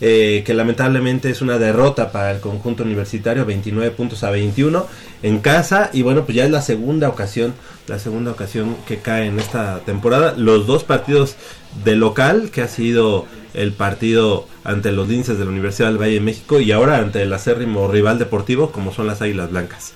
eh, 0.00 0.42
que 0.46 0.54
lamentablemente 0.54 1.28
es 1.28 1.42
una 1.42 1.58
derrota 1.58 2.10
para 2.10 2.30
el 2.32 2.40
conjunto 2.40 2.84
universitario, 2.84 3.44
29 3.44 3.90
puntos 3.90 4.24
a 4.24 4.30
21 4.30 4.86
en 5.22 5.40
casa 5.40 5.90
y 5.92 6.00
bueno, 6.00 6.24
pues 6.24 6.36
ya 6.36 6.44
es 6.46 6.50
la 6.50 6.62
segunda 6.62 7.06
ocasión, 7.10 7.52
la 7.86 7.98
segunda 7.98 8.30
ocasión 8.30 8.76
que 8.88 8.96
cae 9.00 9.26
en 9.26 9.38
esta 9.38 9.80
temporada. 9.80 10.32
Los 10.38 10.66
dos 10.66 10.84
partidos 10.84 11.36
de 11.84 11.96
local, 11.96 12.50
que 12.50 12.62
ha 12.62 12.68
sido 12.68 13.26
el 13.52 13.72
partido 13.72 14.46
ante 14.64 14.90
los 14.90 15.06
linces 15.06 15.38
de 15.38 15.44
la 15.44 15.50
Universidad 15.50 15.88
del 15.88 15.98
Valle 16.00 16.14
de 16.14 16.20
México 16.20 16.60
y 16.60 16.72
ahora 16.72 16.96
ante 16.96 17.20
el 17.20 17.32
acérrimo 17.34 17.88
rival 17.88 18.18
deportivo 18.18 18.72
como 18.72 18.94
son 18.94 19.06
las 19.06 19.20
Águilas 19.20 19.50
Blancas 19.50 19.92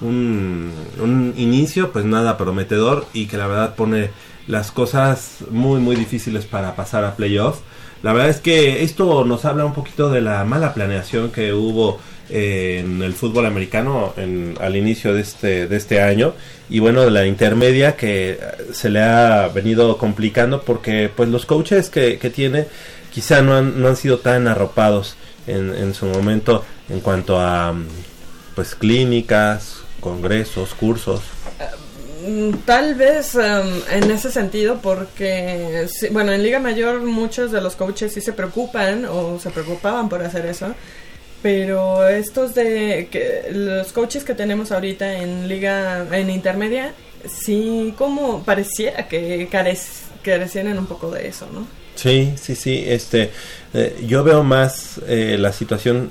un, 0.00 0.72
un 1.00 1.34
inicio 1.36 1.92
pues 1.92 2.04
nada 2.04 2.36
prometedor 2.36 3.06
y 3.12 3.26
que 3.26 3.36
la 3.36 3.46
verdad 3.46 3.74
pone 3.74 4.10
las 4.46 4.70
cosas 4.70 5.38
muy 5.50 5.80
muy 5.80 5.96
difíciles 5.96 6.44
para 6.44 6.76
pasar 6.76 7.04
a 7.04 7.16
playoff. 7.16 7.60
La 8.02 8.12
verdad 8.12 8.28
es 8.28 8.40
que 8.40 8.82
esto 8.82 9.24
nos 9.24 9.44
habla 9.46 9.64
un 9.64 9.72
poquito 9.72 10.10
de 10.10 10.20
la 10.20 10.44
mala 10.44 10.74
planeación 10.74 11.30
que 11.30 11.54
hubo 11.54 11.98
eh, 12.28 12.82
en 12.84 13.02
el 13.02 13.14
fútbol 13.14 13.46
americano 13.46 14.12
en- 14.16 14.56
al 14.60 14.76
inicio 14.76 15.14
de 15.14 15.20
este, 15.22 15.66
de 15.66 15.76
este 15.76 16.00
año 16.02 16.34
y 16.70 16.78
bueno 16.80 17.02
de 17.02 17.10
la 17.10 17.26
intermedia 17.26 17.96
que 17.96 18.38
se 18.72 18.88
le 18.90 19.02
ha 19.02 19.48
venido 19.48 19.96
complicando 19.98 20.62
porque 20.62 21.10
pues 21.14 21.28
los 21.28 21.44
coaches 21.46 21.90
que, 21.90 22.18
que 22.18 22.30
tiene 22.30 22.66
quizá 23.12 23.42
no 23.42 23.54
han, 23.54 23.80
no 23.80 23.88
han 23.88 23.96
sido 23.96 24.18
tan 24.18 24.48
arropados 24.48 25.16
en, 25.46 25.74
en 25.74 25.94
su 25.94 26.06
momento 26.06 26.64
en 26.88 27.00
cuanto 27.00 27.38
a 27.40 27.74
pues 28.54 28.74
clínicas, 28.74 29.83
congresos, 30.04 30.74
cursos. 30.74 31.20
Mm, 32.26 32.50
Tal 32.64 32.94
vez 32.94 33.34
em, 33.34 33.82
en 33.90 34.10
ese 34.10 34.30
sentido, 34.30 34.78
porque, 34.82 35.86
bueno, 36.12 36.32
en 36.32 36.42
Liga 36.42 36.58
Mayor 36.60 37.00
muchos 37.02 37.50
de 37.50 37.60
los 37.60 37.74
coaches 37.76 38.12
sí 38.12 38.20
se 38.20 38.32
preocupan 38.32 39.06
o 39.06 39.38
se 39.40 39.50
preocupaban 39.50 40.08
por 40.08 40.22
hacer 40.22 40.46
eso, 40.46 40.74
pero 41.42 42.06
estos 42.08 42.54
de 42.54 43.08
que 43.10 43.46
los 43.50 43.92
coaches 43.92 44.24
que 44.24 44.34
tenemos 44.34 44.72
ahorita 44.72 45.14
en 45.22 45.48
Liga, 45.48 46.06
en 46.12 46.30
Intermedia, 46.30 46.94
sí 47.28 47.92
como 47.98 48.42
pareciera 48.42 49.08
que 49.08 49.48
carec- 49.50 50.02
carecieran 50.22 50.78
un 50.78 50.86
poco 50.86 51.10
de 51.10 51.28
eso, 51.28 51.46
¿no? 51.52 51.66
Sí, 51.96 52.32
sí, 52.40 52.54
sí. 52.54 52.82
Este, 52.86 53.30
eh, 53.74 54.02
yo 54.06 54.24
veo 54.24 54.42
más 54.42 54.98
eh, 55.06 55.36
la 55.38 55.52
situación 55.52 56.08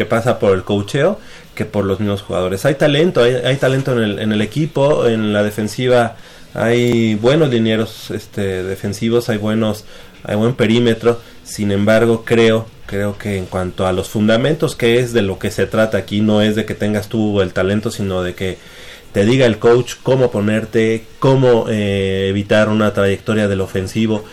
que 0.00 0.06
pasa 0.06 0.38
por 0.38 0.54
el 0.54 0.62
coacheo 0.64 1.20
que 1.54 1.66
por 1.66 1.84
los 1.84 2.00
mismos 2.00 2.22
jugadores. 2.22 2.64
Hay 2.64 2.76
talento, 2.76 3.22
hay, 3.22 3.34
hay 3.34 3.56
talento 3.56 3.92
en 3.92 4.02
el, 4.02 4.18
en 4.18 4.32
el 4.32 4.40
equipo, 4.40 5.06
en 5.06 5.34
la 5.34 5.42
defensiva 5.42 6.16
hay 6.54 7.14
buenos 7.14 7.50
linieros 7.50 8.10
este, 8.10 8.64
defensivos, 8.64 9.28
hay 9.28 9.36
buenos, 9.36 9.84
hay 10.24 10.36
buen 10.36 10.54
perímetro. 10.54 11.20
Sin 11.44 11.70
embargo, 11.70 12.24
creo, 12.24 12.66
creo 12.86 13.18
que 13.18 13.36
en 13.36 13.46
cuanto 13.46 13.86
a 13.86 13.92
los 13.92 14.08
fundamentos, 14.08 14.74
que 14.74 14.98
es 14.98 15.12
de 15.12 15.22
lo 15.22 15.38
que 15.38 15.50
se 15.50 15.66
trata 15.66 15.98
aquí, 15.98 16.20
no 16.20 16.42
es 16.42 16.56
de 16.56 16.64
que 16.64 16.74
tengas 16.74 17.08
tú 17.08 17.40
el 17.40 17.52
talento, 17.52 17.90
sino 17.90 18.22
de 18.22 18.34
que 18.34 18.58
te 19.12 19.24
diga 19.24 19.46
el 19.46 19.58
coach 19.58 19.94
cómo 20.02 20.30
ponerte, 20.30 21.04
cómo 21.18 21.66
eh, 21.68 22.28
evitar 22.28 22.68
una 22.68 22.92
trayectoria 22.94 23.48
del 23.48 23.60
ofensivo. 23.60 24.24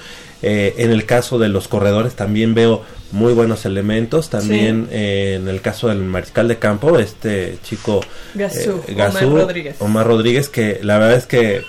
Eh, 0.41 0.75
en 0.77 0.91
el 0.91 1.05
caso 1.05 1.39
de 1.39 1.49
los 1.49 1.67
corredores 1.67 2.15
también 2.15 2.53
veo 2.53 2.83
muy 3.11 3.33
buenos 3.33 3.65
elementos. 3.65 4.29
También 4.29 4.88
eh, 4.91 5.38
en 5.39 5.47
el 5.47 5.61
caso 5.61 5.88
del 5.88 5.99
mariscal 5.99 6.47
de 6.47 6.57
campo, 6.57 6.99
este 6.99 7.57
chico 7.63 8.01
Gazú, 8.33 8.81
eh, 8.88 8.93
Gazú, 8.95 9.27
Omar 9.27 9.41
Rodríguez. 9.41 9.75
Omar 9.79 10.07
Rodríguez, 10.07 10.49
que 10.49 10.79
la 10.83 10.97
verdad 10.97 11.17
es 11.17 11.25
que 11.25 11.63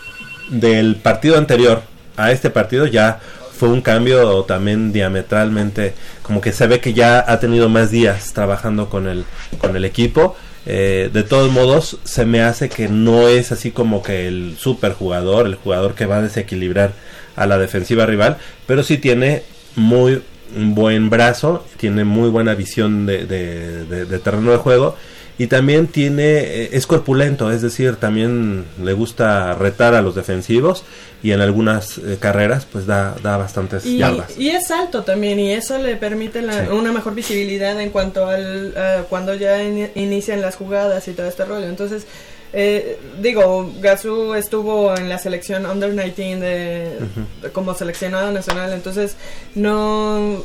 del 0.51 0.97
partido 0.97 1.39
anterior 1.39 1.83
a 2.17 2.33
este 2.33 2.51
partido 2.51 2.87
ya 2.87 3.21
fue 3.59 3.69
un 3.69 3.81
cambio 3.81 4.45
también 4.45 4.93
diametralmente, 4.93 5.95
como 6.23 6.41
que 6.41 6.53
se 6.53 6.67
ve 6.67 6.81
que 6.81 6.95
ya 6.95 7.25
ha 7.27 7.41
tenido 7.41 7.69
más 7.69 7.91
días 7.91 8.33
trabajando 8.33 8.89
con 8.89 9.09
el, 9.09 9.25
con 9.59 9.75
el 9.77 9.85
equipo. 9.85 10.37
Eh, 10.71 11.11
de 11.13 11.23
todos 11.23 11.51
modos, 11.51 11.99
se 12.05 12.25
me 12.25 12.43
hace 12.43 12.69
que 12.69 12.89
no 12.89 13.27
es 13.27 13.53
así 13.53 13.71
como 13.71 14.03
que 14.03 14.29
el 14.29 14.57
super 14.59 14.93
jugador, 14.93 15.47
el 15.47 15.55
jugador 15.55 15.95
que 15.95 16.07
va 16.07 16.19
a 16.19 16.23
desequilibrar 16.23 16.93
a 17.39 17.47
la 17.47 17.59
defensiva 17.59 18.07
rival, 18.07 18.37
pero 18.67 18.83
sí 18.83 18.99
tiene 18.99 19.43
muy 19.77 20.23
buen 20.57 21.11
brazo, 21.11 21.65
tiene 21.77 22.05
muy 22.05 22.31
buena 22.31 22.55
visión 22.55 23.07
de, 23.07 23.27
de- 23.27 23.85
de- 23.85 24.05
de 24.07 24.19
terreno 24.19 24.51
de 24.51 24.57
juego 24.59 24.97
y 25.37 25.47
también 25.47 25.87
tiene 25.87 26.25
eh, 26.41 26.71
es 26.73 26.87
corpulento, 26.87 27.53
es 27.53 27.63
decir, 27.63 27.97
también 27.97 28.65
le 28.83 28.93
gusta 28.93 29.55
retar 29.55 29.95
a 29.95 30.03
los 30.03 30.15
defensivos 30.15 30.85
y 31.23 31.33
en 31.33 31.41
algunas 31.41 31.99
eh, 31.99 32.17
carreras 32.19 32.65
pues 32.65 32.87
da, 32.87 33.15
da 33.23 33.37
bastantes 33.37 33.85
Y, 33.87 33.99
yardas. 33.99 34.37
y 34.39 34.49
es 34.51 34.71
alto 34.71 35.03
también 35.05 35.39
y 35.39 35.53
eso 35.53 35.79
le 35.79 35.97
permite 35.97 36.43
la- 36.43 36.65
Sí. 36.65 36.73
una 36.73 36.93
mejor 36.93 37.15
visibilidad 37.15 37.79
en 37.81 37.91
cuanto 37.91 38.27
al 38.27 38.75
a 38.77 39.03
cuando 39.09 39.35
ya 39.35 39.63
in- 39.63 39.91
inician 39.95 40.41
las 40.41 40.57
jugadas 40.57 41.07
y 41.09 41.13
todo 41.13 41.27
este 41.29 41.45
rollo. 41.45 41.67
Entonces, 41.69 42.05
eh, 42.53 42.99
digo, 43.21 43.71
Gazú 43.81 44.35
estuvo 44.35 44.97
en 44.97 45.09
la 45.09 45.19
selección 45.19 45.67
Under 45.67 45.91
19 45.95 46.41
de, 46.41 46.99
de- 47.43 47.51
como 47.53 47.75
seleccionado 47.75 48.33
nacional, 48.33 48.73
entonces 48.73 49.17
no 49.55 50.43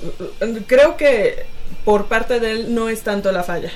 creo 0.68 0.98
que 0.98 1.46
por 1.86 2.06
parte 2.06 2.40
de 2.40 2.52
él 2.52 2.76
no 2.76 2.90
es 2.90 3.02
tanto 3.02 3.32
la 3.32 3.44
falla. 3.44 3.72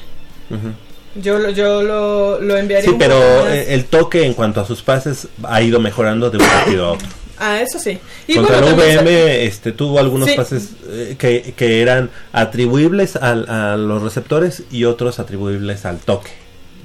Ujú. 0.50 0.74
Yo 1.22 1.40
lo, 1.40 1.50
yo 1.50 1.82
lo, 1.82 2.40
lo 2.42 2.58
enviaría 2.58 2.84
Sí, 2.86 2.90
un 2.92 3.00
poco 3.00 3.10
pero 3.10 3.46
más- 3.46 3.54
el 3.68 3.86
toque 3.86 4.26
en 4.26 4.34
cuanto 4.34 4.62
a 4.62 4.66
sus 4.66 4.82
pases 4.84 5.28
ha 5.44 5.62
ido 5.62 5.80
mejorando 5.80 6.30
de 6.30 6.38
un 6.38 6.46
partido 6.46 6.86
a 6.86 6.92
otro. 6.94 7.08
Ah, 7.40 7.62
eso 7.62 7.78
sí. 7.80 8.00
Y 8.28 8.36
Contra 8.36 8.60
bueno, 8.62 8.68
el 8.72 8.76
también 8.98 9.06
VM 9.06 9.46
este, 9.46 9.72
tuvo 9.72 10.00
algunos 10.00 10.28
Sí. 10.30 10.36
pases 10.36 10.70
eh, 10.90 11.16
que, 11.20 11.54
que 11.56 11.82
eran 11.82 12.10
atribuibles 12.34 13.16
al- 13.16 13.48
a 13.50 13.78
los 13.78 14.02
receptores 14.02 14.64
y 14.72 14.86
otros 14.86 15.20
atribuibles 15.20 15.86
al 15.86 15.98
toque. 16.00 16.32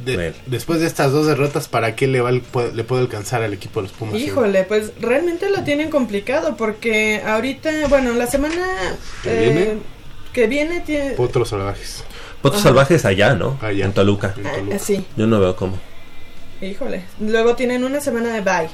De- 0.04 0.34
después 0.46 0.80
de 0.80 0.86
estas 0.86 1.12
dos 1.12 1.26
derrotas, 1.26 1.68
¿para 1.68 1.94
qué 1.96 2.06
le, 2.06 2.20
va 2.20 2.30
el- 2.30 2.40
puede- 2.40 2.72
le 2.74 2.84
puede 2.84 3.02
alcanzar 3.02 3.42
al 3.42 3.52
equipo 3.52 3.80
de 3.80 3.88
los 3.88 3.96
Pumas? 3.96 4.14
Híjole, 4.16 4.64
pues 4.64 4.92
realmente 5.00 5.50
lo 5.50 5.62
tienen 5.64 5.90
complicado 5.90 6.56
porque 6.56 7.22
ahorita, 7.24 7.70
bueno, 7.88 8.12
la 8.14 8.26
semana 8.26 8.64
¿Que 9.22 9.38
viene? 9.38 9.78
que 10.32 10.46
viene 10.46 10.80
tiene... 10.80 11.10
Potros 11.12 11.48
salvajes. 11.50 12.04
Potros 12.40 12.60
Ajá. 12.62 12.70
salvajes 12.70 13.04
allá, 13.04 13.34
¿no? 13.34 13.58
Allá. 13.62 13.84
En 13.84 13.92
Toluca. 13.92 14.34
En 14.36 14.72
Ah, 14.72 14.78
sí, 14.78 15.04
Yo 15.16 15.26
no 15.26 15.38
veo 15.38 15.54
cómo. 15.54 15.78
híjole. 16.60 17.04
Luego 17.20 17.54
tienen 17.54 17.84
una 17.84 18.00
semana 18.00 18.32
de 18.34 18.40
bye. 18.40 18.68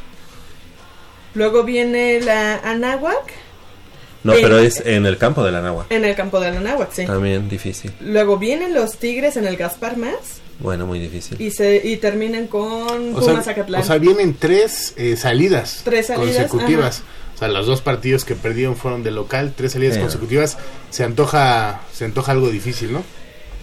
Luego 1.35 1.63
viene 1.65 2.21
la 2.21 2.57
Anáhuac 2.59 3.33
No, 4.25 4.33
En- 4.35 4.43
pero 4.43 4.59
es 4.59 4.81
en 4.85 5.07
el 5.07 5.19
campo 5.19 5.45
de 5.45 5.53
la 5.53 5.61
Nahua. 5.61 5.87
en 5.91 6.05
el 6.05 6.15
campo 6.17 6.41
de 6.41 6.51
la 6.51 6.59
Anáhuac, 6.59 6.91
sí. 6.93 7.07
También 7.07 7.49
difícil. 7.49 7.93
Luego 8.01 8.37
vienen 8.39 8.75
los 8.75 8.97
Tigres 8.97 9.37
en 9.37 9.47
el 9.47 9.57
Gaspar 9.57 9.97
Más 9.97 10.41
Bueno, 10.61 10.87
muy 10.87 10.99
difícil. 10.99 11.41
y 11.41 11.51
se 11.53 11.81
y 11.85 11.97
terminan 11.99 12.47
con 12.49 13.15
O 13.15 13.21
Pumas 13.21 13.45
sea, 13.45 13.53
Acatlán. 13.53 13.81
o 13.81 13.85
sea, 13.85 13.99
vienen 13.99 14.35
tres 14.39 14.93
eh, 14.97 15.17
salidas, 15.17 15.83
Tres 15.85 16.07
salidas, 16.09 16.49
consecutivas. 16.51 17.03
O 17.35 17.39
sea, 17.39 17.47
los 17.49 17.67
dos 17.67 17.81
partidos 17.83 18.25
que 18.25 18.35
perdieron 18.35 18.75
fueron 18.77 19.05
de 19.05 19.13
local, 19.13 19.53
tres 19.57 19.73
salidas 19.73 19.97
consecutivas. 19.99 20.59
Se 20.91 21.05
antoja, 21.05 21.83
se 21.93 22.05
antoja 22.07 22.33
algo 22.33 22.49
difícil, 22.51 22.93
¿no? 22.93 23.05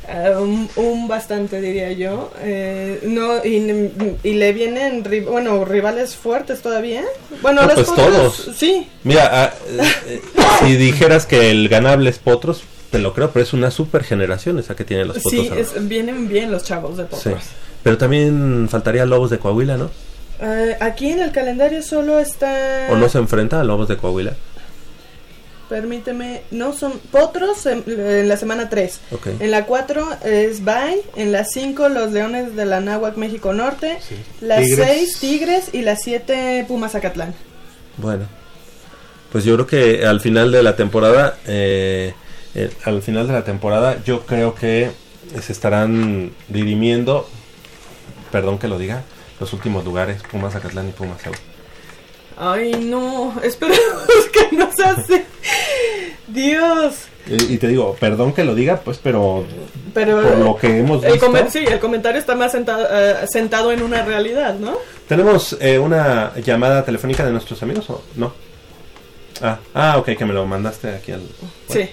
Ah, 0.08 0.40
un, 0.40 0.70
un 0.76 1.08
bastante 1.08 1.60
diría 1.60 1.92
yo 1.92 2.32
Eh, 2.40 3.00
no 3.08 3.44
y, 3.44 3.92
y 4.24 4.34
le 4.36 4.54
vienen 4.54 5.04
ri- 5.04 5.26
bueno 5.26 5.66
rivales 5.66 6.16
fuertes 6.16 6.62
todavía 6.62 7.04
bueno 7.42 7.62
No, 7.62 7.68
los 7.70 7.74
pues 7.74 7.88
Potros, 7.88 8.06
todos. 8.38 8.52
sí 8.56 8.88
Mira, 9.04 9.30
ah, 9.34 9.54
eh, 9.68 9.82
eh, 10.06 10.22
si 10.60 10.76
dijeras 10.78 11.26
que 11.26 11.50
el 11.50 11.68
ganable 11.70 12.12
es 12.12 12.20
Potros, 12.20 12.62
te 12.96 13.02
lo 13.02 13.14
creo, 13.14 13.32
pero 13.32 13.44
es 13.44 13.54
una 13.54 13.72
super 13.72 14.04
generación 14.04 14.60
esa 14.60 14.76
que 14.76 14.84
tienen 14.84 15.08
los 15.08 15.18
Potros. 15.20 15.32
sí 15.48 15.50
es- 15.56 15.88
vienen 15.88 16.28
bien 16.28 16.52
los 16.52 16.64
chavos 16.64 16.98
de 16.98 17.04
Sí. 17.04 17.10
Potros 17.30 17.44
Pero 17.84 17.98
también 17.98 18.68
faltaría 18.70 19.06
Lobos 19.06 19.30
de 19.30 19.38
Coahuila, 19.40 19.78
¿no? 19.78 19.92
Eh, 20.42 20.76
aquí 20.82 21.10
en 21.12 21.22
el 21.22 21.32
calendario 21.32 21.82
solo 21.84 22.20
está 22.20 22.88
¿O 22.90 22.96
no 22.98 23.08
se 23.10 23.18
enfrenta 23.20 23.62
a 23.62 23.64
Lobos 23.64 23.88
de 23.88 23.96
Coahuila? 23.98 24.34
permíteme 25.70 26.42
no 26.52 26.74
son 26.74 26.94
Potros 27.12 27.66
en, 27.66 27.84
en 27.88 28.28
la 28.30 28.38
semana 28.38 28.70
3 28.70 29.00
Ok. 29.12 29.28
en 29.40 29.50
la 29.50 29.66
4 29.66 30.08
es 30.24 30.64
Bay 30.64 30.96
en 31.16 31.32
la 31.32 31.44
5 31.44 31.90
los 31.90 32.12
Leones 32.12 32.56
de 32.56 32.66
la 32.66 32.82
Náhuac 32.82 33.18
México 33.18 33.52
Norte 33.54 33.98
Sí. 34.08 34.16
la 34.42 34.58
Tigres. 34.58 34.86
6 34.88 35.20
Tigres 35.20 35.70
y 35.74 35.82
la 35.82 35.96
7 35.96 36.66
Pumas 36.68 36.94
Acatlán 36.94 37.34
Bueno, 37.98 38.26
pues 39.32 39.44
yo 39.44 39.56
creo 39.56 39.66
que 39.68 40.06
al 40.06 40.22
final 40.22 40.52
de 40.52 40.62
la 40.62 40.76
temporada, 40.76 41.38
eh, 41.48 42.14
eh, 42.56 42.72
al 42.86 43.02
final 43.02 43.28
de 43.28 43.34
la 43.34 43.44
temporada, 43.44 43.98
yo 44.04 44.26
creo 44.26 44.56
que 44.56 44.92
se 45.42 45.52
estarán 45.52 46.32
dirimiendo, 46.48 47.28
perdón 48.32 48.58
que 48.60 48.68
lo 48.68 48.78
diga, 48.78 49.04
los 49.40 49.52
últimos 49.54 49.84
lugares, 49.86 50.22
Pumas 50.32 50.56
Acatlán 50.56 50.90
y 50.90 50.92
Pumas 50.92 51.22
Seúl. 51.22 51.36
Ay, 52.38 52.74
no, 52.74 53.34
esperemos 53.44 54.04
que 54.34 54.56
no 54.56 54.70
se 54.76 54.84
hace. 54.84 55.26
Dios. 56.28 56.96
Y, 57.28 57.54
y 57.54 57.58
te 57.58 57.68
digo, 57.68 57.96
perdón 58.00 58.34
que 58.34 58.44
lo 58.44 58.54
diga, 58.54 58.78
pues, 58.82 59.00
pero 59.02 59.46
Pero 59.94 60.22
por 60.22 60.38
lo 60.38 60.56
que 60.58 60.80
hemos 60.80 61.04
el 61.04 61.14
visto, 61.14 61.28
comen- 61.32 61.50
sí, 61.50 61.60
el 61.66 61.80
comentario 61.80 62.20
está 62.20 62.36
más 62.36 62.52
sentado, 62.52 62.86
eh, 62.92 63.26
sentado 63.32 63.72
en 63.72 63.82
una 63.82 64.04
realidad, 64.04 64.56
¿no? 64.56 64.78
tenemos 65.08 65.56
eh, 65.62 65.78
una 65.80 66.34
llamada 66.38 66.84
telefónica 66.84 67.24
de 67.26 67.32
nuestros 67.32 67.62
amigos 67.64 67.90
o 67.90 68.02
no. 68.16 68.34
Ah, 69.42 69.60
ah, 69.74 69.98
ok, 69.98 70.16
que 70.18 70.26
me 70.26 70.34
lo 70.34 70.46
mandaste 70.46 70.90
aquí 70.90 71.12
al. 71.12 71.22
Sí. 71.70 71.90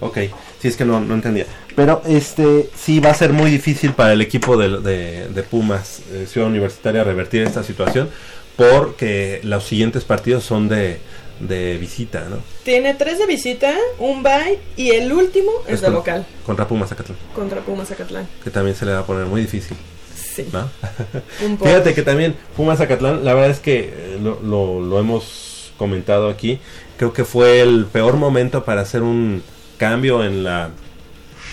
Ok, 0.00 0.18
sí 0.60 0.68
es 0.68 0.76
que 0.76 0.84
no, 0.84 1.00
no 1.00 1.14
entendía. 1.14 1.46
Pero 1.76 2.02
este 2.06 2.68
sí 2.76 3.00
va 3.00 3.10
a 3.10 3.14
ser 3.14 3.32
muy 3.32 3.50
difícil 3.50 3.92
para 3.92 4.12
el 4.14 4.20
equipo 4.22 4.56
de, 4.56 4.80
de- 4.80 5.28
de 5.28 5.42
Pumas 5.42 6.00
eh, 6.12 6.26
Ciudad 6.28 6.48
Universitaria 6.48 7.04
revertir 7.04 7.42
esta 7.42 7.62
situación 7.62 8.08
porque 8.56 9.40
los 9.42 9.64
siguientes 9.64 10.04
partidos 10.04 10.44
son 10.44 10.68
de, 10.68 10.98
de 11.40 11.78
visita, 11.78 12.26
¿no? 12.28 12.38
Tiene 12.64 12.94
tres 12.94 13.18
de 13.18 13.26
visita, 13.26 13.74
un 13.98 14.22
bye 14.22 14.58
y 14.76 14.90
el 14.90 15.12
último 15.12 15.50
es, 15.66 15.80
de 15.80 15.86
con- 15.86 15.94
local 15.94 16.26
Contra 16.44 16.66
Pumas 16.68 16.88
Zacatlán, 16.90 17.16
contra 17.34 17.60
Pumas 17.60 17.90
Acatlán. 17.90 18.26
que 18.44 18.50
también 18.50 18.76
se 18.76 18.84
le 18.86 18.92
va 18.92 19.00
a 19.00 19.06
poner 19.06 19.26
muy 19.26 19.40
difícil, 19.42 19.76
Sí. 20.14 20.46
¿no? 20.52 20.68
Un 21.44 21.56
poco. 21.58 21.70
Fíjate 21.70 21.94
que 21.94 22.02
también 22.02 22.34
Pumas 22.56 22.78
Zacatlán, 22.78 23.24
la 23.24 23.34
verdad 23.34 23.50
es 23.50 23.60
que 23.60 23.80
eh, 23.94 24.18
lo, 24.22 24.40
lo- 24.42 24.80
lo 24.80 24.98
hemos 25.00 25.72
comentado 25.78 26.28
aquí, 26.28 26.58
creo 26.98 27.12
que 27.14 27.24
fue 27.24 27.60
el 27.62 27.86
peor 27.86 28.16
momento 28.16 28.64
para 28.64 28.82
hacer 28.82 29.02
un 29.02 29.42
cambio 29.80 30.22
en 30.22 30.44
la 30.44 30.68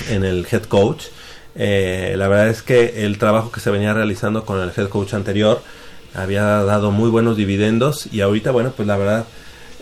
en 0.09 0.25
el 0.25 0.45
head 0.51 0.63
coach. 0.63 1.05
Eh, 1.55 2.13
la 2.17 2.27
verdad 2.27 2.49
es 2.49 2.61
que 2.61 3.05
el 3.05 3.17
trabajo 3.17 3.51
que 3.51 3.61
se 3.61 3.71
venía 3.71 3.93
realizando 3.93 4.45
con 4.45 4.59
el 4.59 4.71
head 4.75 4.89
coach 4.89 5.13
anterior 5.13 5.61
había 6.13 6.43
dado 6.63 6.91
muy 6.91 7.09
buenos 7.09 7.37
dividendos 7.37 8.07
y 8.11 8.19
ahorita, 8.21 8.51
bueno, 8.51 8.73
pues 8.75 8.85
la 8.85 8.97
verdad 8.97 9.25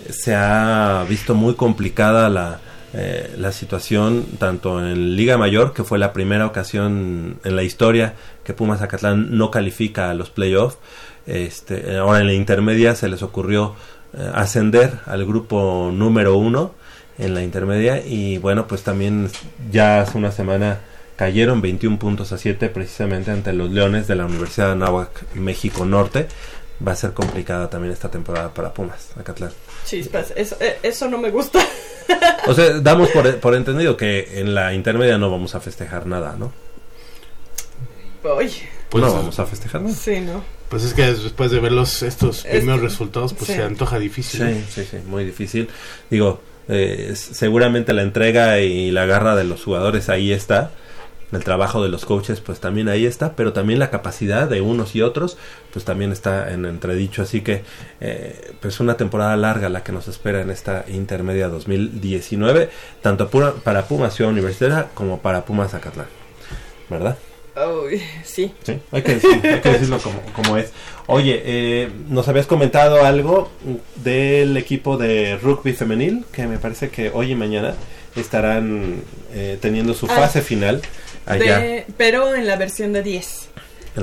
se 0.09 0.35
ha 0.35 1.03
visto 1.09 1.33
muy 1.33 1.55
complicada 1.55 2.29
la, 2.29 2.59
eh, 2.93 3.33
la 3.39 3.51
situación 3.51 4.25
tanto 4.37 4.79
en 4.79 5.15
Liga 5.15 5.37
Mayor, 5.37 5.73
que 5.73 5.83
fue 5.83 5.97
la 5.97 6.13
primera 6.13 6.45
ocasión 6.45 7.39
en 7.43 7.55
la 7.55 7.63
historia 7.63 8.13
que 8.43 8.53
Pumas 8.53 8.79
Zacatlán 8.79 9.35
no 9.37 9.49
califica 9.49 10.11
a 10.11 10.13
los 10.13 10.29
playoffs. 10.29 10.77
Este, 11.25 11.97
ahora 11.97 12.19
en 12.19 12.27
la 12.27 12.33
intermedia 12.33 12.93
se 12.93 13.09
les 13.09 13.23
ocurrió 13.23 13.75
eh, 14.13 14.29
ascender 14.35 14.99
al 15.07 15.25
grupo 15.25 15.91
número 15.91 16.37
uno 16.37 16.75
en 17.17 17.33
la 17.33 17.41
intermedia 17.43 18.05
y 18.05 18.37
bueno, 18.37 18.67
pues 18.67 18.83
también 18.83 19.29
ya 19.71 20.01
hace 20.01 20.17
una 20.17 20.31
semana 20.31 20.79
cayeron 21.15 21.61
21 21.61 21.97
puntos 21.97 22.31
a 22.33 22.37
7 22.37 22.67
precisamente 22.69 23.31
ante 23.31 23.53
los 23.53 23.71
Leones 23.71 24.07
de 24.07 24.15
la 24.15 24.25
Universidad 24.25 24.67
de 24.67 24.71
Anáhuac, 24.73 25.33
México 25.35 25.85
Norte. 25.85 26.27
Va 26.85 26.91
a 26.91 26.95
ser 26.95 27.13
complicada 27.13 27.69
también 27.69 27.93
esta 27.93 28.11
temporada 28.11 28.53
para 28.53 28.73
Pumas, 28.73 29.11
Acatlán. 29.17 29.51
Chispas, 29.85 30.33
eso, 30.35 30.57
eh, 30.59 30.77
eso 30.83 31.07
no 31.09 31.17
me 31.17 31.31
gusta. 31.31 31.59
O 32.47 32.53
sea, 32.53 32.79
damos 32.81 33.09
por, 33.11 33.39
por 33.39 33.55
entendido 33.55 33.95
que 33.95 34.41
en 34.41 34.53
la 34.53 34.73
intermedia 34.73 35.17
no 35.17 35.31
vamos 35.31 35.55
a 35.55 35.61
festejar 35.61 36.05
nada, 36.05 36.35
¿no? 36.37 36.51
Pues, 38.21 38.61
no 38.93 39.13
vamos 39.13 39.39
a 39.39 39.45
festejar 39.45 39.81
nada. 39.81 39.95
sí, 39.95 40.19
¿no? 40.19 40.43
Pues 40.69 40.83
es 40.83 40.93
que 40.93 41.03
después 41.03 41.51
de 41.51 41.59
ver 41.59 41.71
los, 41.71 42.01
estos 42.01 42.43
Es- 42.45 42.51
primeros 42.57 42.81
resultados, 42.81 43.33
pues 43.33 43.47
sí. 43.47 43.53
se 43.53 43.63
antoja 43.63 43.99
difícil. 43.99 44.41
Sí, 44.41 44.65
sí, 44.83 44.87
sí, 44.91 44.97
muy 45.05 45.23
difícil. 45.23 45.69
Digo, 46.09 46.41
eh, 46.67 47.13
seguramente 47.15 47.93
la 47.93 48.01
entrega 48.01 48.59
y 48.59 48.91
la 48.91 49.05
garra 49.05 49.35
de 49.35 49.43
los 49.43 49.63
jugadores 49.63 50.09
ahí 50.09 50.31
está. 50.31 50.71
El 51.31 51.43
trabajo 51.43 51.83
de 51.83 51.89
los 51.89 52.05
coaches, 52.05 52.39
pues 52.39 52.59
también 52.59 52.87
ahí 52.87 53.05
está, 53.05 53.35
pero 53.35 53.51
también 53.51 53.79
la 53.79 53.89
capacidad 53.89 54.47
de 54.47 54.61
unos 54.61 54.95
y 54.95 55.01
otros, 55.01 55.37
pues 55.73 55.83
también 55.83 56.11
está 56.11 56.53
en 56.53 56.65
entredicho. 56.65 57.23
Así 57.23 57.41
que, 57.41 57.63
eh, 57.99 58.53
pues 58.61 58.79
una 58.79 58.95
temporada 58.95 59.35
larga 59.35 59.67
la 59.69 59.83
que 59.83 59.91
nos 59.91 60.07
espera 60.07 60.41
en 60.41 60.49
esta 60.49 60.85
intermedia 60.87 61.49
2019, 61.49 62.69
tanto 63.01 63.29
para 63.63 63.85
Pumas 63.85 64.13
Ciudad 64.13 64.31
Universitaria 64.31 64.89
como 64.93 65.19
para 65.19 65.45
Pumas 65.45 65.71
Zacatlán. 65.71 66.07
¿Verdad? 66.89 67.17
Uy, 67.55 68.01
sí. 68.23 68.51
Sí, 68.63 68.79
hay 68.91 69.01
que, 69.01 69.15
decir- 69.19 69.39
hay 69.53 69.61
que 69.61 69.69
decirlo 69.69 69.99
como, 69.99 70.19
como 70.33 70.57
es. 70.57 70.71
Oye, 71.07 71.41
eh, 71.45 71.89
nos 72.09 72.27
habías 72.27 72.47
comentado 72.47 73.05
algo 73.05 73.49
del 73.95 74.57
equipo 74.57 74.97
de 74.97 75.37
rugby 75.37 75.73
femenil, 75.73 76.25
que 76.31 76.47
me 76.47 76.57
parece 76.57 76.89
que 76.89 77.09
hoy 77.13 77.31
y 77.31 77.35
mañana 77.35 77.75
estarán 78.15 79.01
eh, 79.33 79.57
teniendo 79.61 79.93
su 79.93 80.05
Ah, 80.07 80.15
fase 80.15 80.41
final 80.41 80.81
allá. 81.25 81.59
De- 81.59 81.85
pero 81.97 82.33
en 82.35 82.47
la 82.47 82.55
versión 82.55 82.91
de 82.93 83.03
10. 83.03 83.49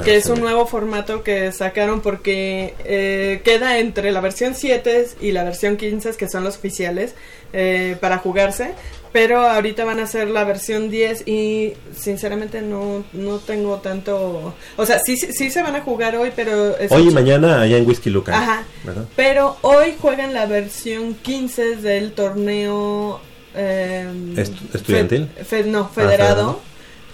Que 0.04 0.16
es 0.16 0.26
un 0.26 0.40
nuevo 0.40 0.66
formato 0.66 1.22
que 1.22 1.52
sacaron 1.52 2.00
porque 2.00 2.74
eh, 2.84 3.40
queda 3.44 3.78
entre 3.78 4.10
la 4.12 4.20
versión 4.20 4.54
7 4.54 5.08
y 5.20 5.32
la 5.32 5.44
versión 5.44 5.76
15, 5.76 6.12
que 6.16 6.28
son 6.28 6.44
los 6.44 6.56
oficiales, 6.56 7.14
eh, 7.52 7.96
para 8.00 8.18
jugarse. 8.18 8.72
Pero 9.12 9.40
ahorita 9.46 9.84
van 9.84 10.00
a 10.00 10.04
hacer 10.04 10.30
la 10.30 10.42
versión 10.44 10.88
10 10.88 11.28
y 11.28 11.74
sinceramente 11.94 12.62
no, 12.62 13.04
no 13.12 13.36
tengo 13.40 13.76
tanto... 13.80 14.54
O 14.78 14.86
sea, 14.86 14.98
sí, 15.04 15.18
sí, 15.18 15.28
sí 15.34 15.50
se 15.50 15.62
van 15.62 15.76
a 15.76 15.82
jugar 15.82 16.16
hoy, 16.16 16.32
pero... 16.34 16.78
es- 16.78 16.90
Hoy 16.90 17.08
y 17.08 17.10
mañana 17.10 17.60
allá 17.60 17.76
en 17.76 17.86
Whisky 17.86 18.08
Luca. 18.08 18.34
Ajá. 18.34 18.64
¿verdad? 18.84 19.04
Pero 19.14 19.58
hoy 19.60 19.94
juegan 20.00 20.32
la 20.32 20.46
versión 20.46 21.12
15 21.14 21.76
del 21.76 22.12
torneo... 22.12 23.20
eh, 23.54 24.10
Est- 24.36 24.74
estudiantil. 24.74 25.28
fe- 25.36 25.44
fe- 25.44 25.64
no, 25.64 25.90
federado. 25.90 26.16
federado. 26.16 26.60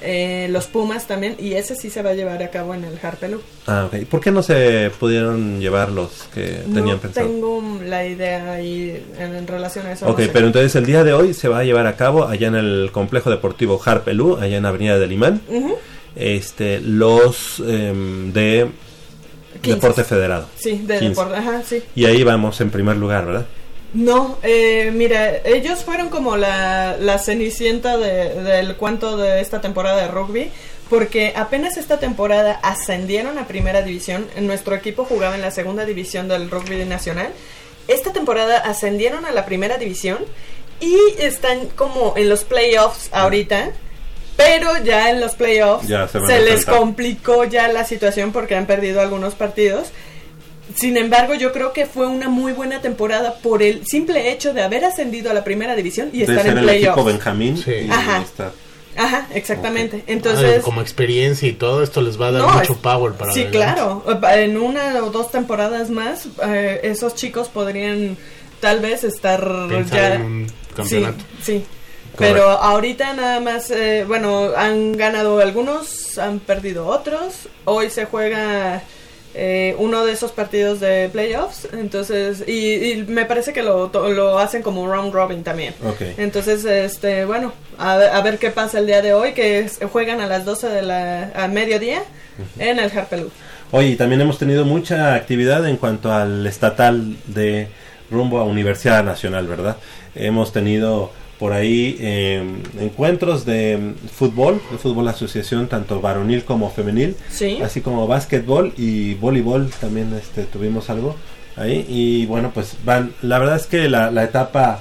Eh, 0.03 0.49
los 0.51 0.67
Pumas 0.67 1.07
también. 1.07 1.37
Y 1.39 1.55
ese 1.55 1.75
sí 1.75 1.91
se 1.91 2.03
va 2.03 2.11
a 2.11 2.15
llevar 2.15 2.43
a 2.43 2.51
cabo 2.51 2.75
en 2.75 2.85
el 2.85 2.99
Harpelú. 3.03 3.41
Ah, 3.67 3.87
ok. 3.93 4.05
¿Por 4.07 4.21
qué 4.21 4.31
no 4.31 4.43
se 4.43 4.91
pudieron 4.99 5.61
llevar 5.61 5.91
los 5.91 6.29
que 6.35 6.63
tenían 6.73 6.87
no 6.97 6.99
pensado? 6.99 7.27
tengo 7.27 7.63
la 7.85 8.07
idea 8.07 8.53
ahí 8.53 9.03
en, 9.19 9.35
en 9.35 9.47
relación 9.47 9.87
a 9.87 9.93
eso. 9.93 10.07
no 10.07 10.13
Ok, 10.13 10.21
sé. 10.21 10.29
pero 10.33 10.47
entonces 10.47 10.75
el 10.77 10.87
día 10.87 11.05
de 11.05 11.13
hoy 11.13 11.35
se 11.35 11.49
va 11.49 11.59
a 11.61 11.65
llevar 11.65 11.87
a 11.87 11.97
cabo 11.97 12.27
allá 12.27 12.49
en 12.49 12.55
el 12.57 12.91
complejo 12.93 13.31
deportivo 13.31 13.81
Harpelú, 13.85 14.37
allá 14.37 14.57
en 14.57 14.67
Avenida 14.67 14.99
del 14.99 15.13
Imán. 15.13 15.41
Ujú. 15.49 15.77
Este, 16.17 16.81
los 16.81 17.61
em, 17.67 18.33
de 18.33 18.67
Quince. 19.61 19.77
Deporte 19.77 20.05
Federado. 20.05 20.47
Sí, 20.57 20.83
de 20.85 21.01
deporte. 21.01 21.37
Ajá, 21.37 21.63
sí. 21.65 21.83
Y 21.95 22.05
ahí 22.07 22.23
vamos 22.23 22.61
en 22.61 22.71
primer 22.71 22.97
lugar, 22.97 23.27
¿verdad? 23.27 23.47
No, 23.95 24.39
eh, 24.43 24.91
mira, 24.93 25.39
ellos 25.45 25.83
fueron 25.85 26.09
como 26.11 26.37
la, 26.37 26.97
la 27.01 27.19
cenicienta 27.19 27.97
de- 27.97 28.35
del 28.43 28.77
cuento 28.77 29.17
de 29.17 29.41
esta 29.41 29.61
temporada 29.63 30.03
de 30.03 30.09
rugby, 30.09 30.51
porque 30.91 31.33
apenas 31.35 31.77
esta 31.79 31.99
temporada 31.99 32.61
ascendieron 32.63 33.39
a 33.39 33.47
primera 33.47 33.81
división, 33.83 34.27
nuestro 34.41 34.75
equipo 34.75 35.05
jugaba 35.05 35.35
en 35.35 35.41
la 35.43 35.51
segunda 35.51 35.85
división 35.87 36.29
del 36.29 36.51
rugby 36.51 36.85
nacional, 36.85 37.29
esta 37.89 38.13
temporada 38.13 38.59
ascendieron 38.59 39.25
a 39.25 39.31
la 39.31 39.47
primera 39.47 39.79
división 39.79 40.19
y 40.81 40.97
están 41.19 41.69
como 41.69 42.13
en 42.17 42.29
los 42.29 42.45
playoffs 42.45 43.09
ahorita. 43.13 43.71
Pero 44.37 44.69
ya 44.85 45.11
en 45.11 45.21
los 45.21 45.35
playoffs 45.35 45.89
Ya 45.89 46.07
se 46.29 46.41
les 46.43 46.65
complicó 46.79 47.43
ya 47.45 47.67
la 47.67 47.85
situación 47.85 48.31
porque 48.31 48.55
han 48.55 48.67
perdido 48.67 49.01
algunos 49.01 49.35
partidos. 49.35 49.89
Sin 50.75 50.97
embargo, 50.97 51.35
yo 51.35 51.53
creo 51.53 51.73
que 51.73 51.87
fue 51.87 52.07
una 52.07 52.29
muy 52.29 52.53
buena 52.53 52.81
temporada 52.81 53.35
por 53.43 53.63
el 53.63 53.87
simple 53.87 54.31
hecho 54.33 54.53
de 54.55 54.63
haber 54.63 54.85
ascendido 54.85 55.31
a 55.31 55.35
la 55.35 55.43
primera 55.45 55.75
división 55.75 56.11
y 56.13 56.19
de 56.19 56.25
estar 56.25 56.43
ser 56.43 56.53
en 56.53 56.59
el 56.59 56.69
equipo 56.69 56.93
playoffs. 56.95 57.13
Benjamín. 57.13 57.57
Sí. 57.57 57.73
y 57.87 57.91
Ajá. 57.91 58.23
estar- 58.23 58.53
Ajá, 58.97 59.29
exactamente. 59.33 59.99
Ah, 60.01 60.05
Entonces, 60.09 60.63
como 60.63 60.81
experiencia 60.81 61.49
y 61.49 61.53
todo 61.53 61.83
esto 61.85 62.01
les 62.01 62.21
va 62.21 62.29
a 62.29 62.33
dar 62.33 62.43
No, 62.43 62.49
mucho 62.53 62.73
es- 62.73 62.79
power 62.79 63.13
para 63.13 63.33
sí, 63.33 63.43
adelante. 63.45 63.81
claro. 63.81 64.05
En 64.35 64.59
una 64.59 65.05
o 65.05 65.11
dos 65.11 65.31
temporadas 65.31 65.89
más, 65.91 66.27
eh, 66.45 66.81
esos 66.83 67.15
chicos 67.15 67.49
podrían 67.49 68.17
tal 68.61 68.81
vez 68.81 69.05
estar 69.05 69.41
Pensar 69.69 69.99
ya 69.99 70.15
en 70.17 70.23
un 70.23 70.47
campeonato. 70.77 71.25
Sí, 71.41 71.45
sí. 71.59 71.65
Correcto. 72.17 72.35
Pero 72.35 72.51
ahorita 72.51 73.13
nada 73.13 73.39
más, 73.39 73.71
eh, 73.71 74.05
bueno, 74.09 74.49
han 74.57 74.97
ganado 74.97 75.39
algunos, 75.39 76.19
han 76.19 76.41
perdido 76.41 76.87
otros. 76.89 77.49
Hoy 77.67 77.91
se 77.91 78.07
juega 78.07 78.83
eh, 79.41 79.77
uno 79.79 80.05
de 80.05 80.13
esos 80.13 80.33
partidos 80.33 80.81
de 80.81 81.09
playoffs, 81.13 81.69
entonces, 81.73 82.43
y, 82.47 82.75
y 82.91 83.05
me 83.07 83.25
parece 83.25 83.53
que 83.53 83.63
lo, 83.63 83.89
to- 83.89 84.09
lo 84.09 84.39
hacen 84.41 84.63
como 84.63 84.87
round 84.93 85.13
robin 85.15 85.45
también. 85.45 85.75
Ok. 85.87 86.03
Entonces, 86.19 86.65
este, 86.65 87.25
bueno, 87.25 87.53
a 87.79 87.97
ver, 87.97 88.11
a 88.11 88.21
ver 88.21 88.39
qué 88.39 88.51
pasa 88.51 88.81
el 88.81 88.87
día 88.87 89.01
de 89.01 89.15
hoy, 89.15 89.35
que 89.35 89.61
es- 89.61 89.79
juegan 89.93 90.21
a 90.21 90.27
las 90.27 90.45
12 90.45 90.69
de 90.69 90.83
la, 90.83 91.31
a 91.37 91.47
mediodía 91.47 92.03
en 92.59 92.79
el 92.81 92.91
Harpelú. 92.91 93.31
Oye, 93.71 93.95
también 93.97 94.21
hemos 94.21 94.39
tenido 94.39 94.65
mucha 94.65 95.15
actividad 95.15 95.69
en 95.69 95.77
cuanto 95.77 96.11
al 96.13 96.47
estatal 96.47 97.17
de 97.27 97.69
rumbo 98.11 98.39
a 98.41 98.45
Universidad 98.45 99.05
Nacional, 99.05 99.47
¿verdad? 99.47 99.77
Hemos 100.15 100.53
tenido 100.53 101.13
por 101.39 101.53
ahí 101.53 101.97
eh, 102.01 102.43
encuentros 102.81 103.45
de 103.45 103.77
mm, 103.77 104.09
fútbol, 104.09 104.61
de 104.73 104.79
fútbol 104.79 105.07
asociación, 105.09 105.69
tanto 105.69 106.01
varonil 106.01 106.45
como 106.45 106.71
femenil, 106.71 107.15
Sí. 107.31 107.59
así 107.63 107.81
como 107.81 108.07
básquetbol 108.07 108.73
y 108.77 109.15
voleibol 109.15 109.71
también 109.81 110.13
este, 110.15 110.45
tuvimos 110.45 110.91
algo 110.91 111.15
ahí. 111.57 111.85
Y 111.89 112.27
bueno, 112.27 112.51
pues 112.53 112.77
van, 112.85 113.13
la 113.23 113.39
verdad 113.39 113.57
es 113.57 113.67
que 113.67 113.89
la, 113.89 114.11
la 114.11 114.25
etapa 114.25 114.81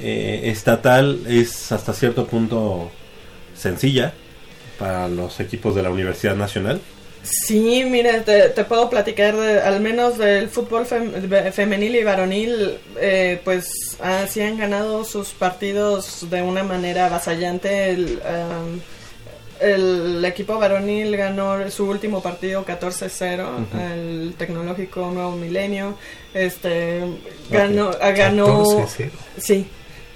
eh, 0.00 0.42
estatal 0.44 1.20
es 1.28 1.72
hasta 1.72 1.92
cierto 1.92 2.26
punto 2.26 2.90
sencilla 3.54 4.14
para 4.78 5.08
los 5.08 5.40
equipos 5.40 5.74
de 5.74 5.82
la 5.82 5.90
Universidad 5.90 6.36
Nacional. 6.36 6.80
Sí, 7.22 7.84
mira, 7.84 8.22
te, 8.24 8.48
te 8.50 8.64
puedo 8.64 8.88
platicar 8.88 9.36
de- 9.36 9.60
al 9.60 9.80
menos 9.80 10.16
del 10.18 10.48
fútbol 10.48 10.86
fem- 10.86 11.52
femenil 11.52 11.96
y 11.96 12.04
varonil, 12.04 12.78
eh, 12.98 13.40
pues 13.44 13.96
ah, 14.02 14.24
sí 14.28 14.40
han 14.40 14.56
ganado 14.56 15.04
sus 15.04 15.28
partidos 15.30 16.30
de 16.30 16.40
una 16.42 16.62
manera 16.62 17.06
avasallante. 17.06 17.90
El, 17.90 18.22
am, 18.26 18.80
el 19.60 20.24
equipo 20.24 20.58
varonil 20.58 21.16
ganó 21.16 21.68
su 21.70 21.84
último 21.90 22.22
partido 22.22 22.64
14-0, 22.64 23.42
Ujú. 23.44 23.78
el 23.78 24.34
Tecnológico 24.38 25.10
Nuevo 25.10 25.32
Milenio. 25.32 25.96
Este 26.32 27.02
ganó, 27.50 27.90
ah, 28.00 28.10
ganó 28.12 28.64
14-0. 28.64 29.10
sí. 29.38 29.66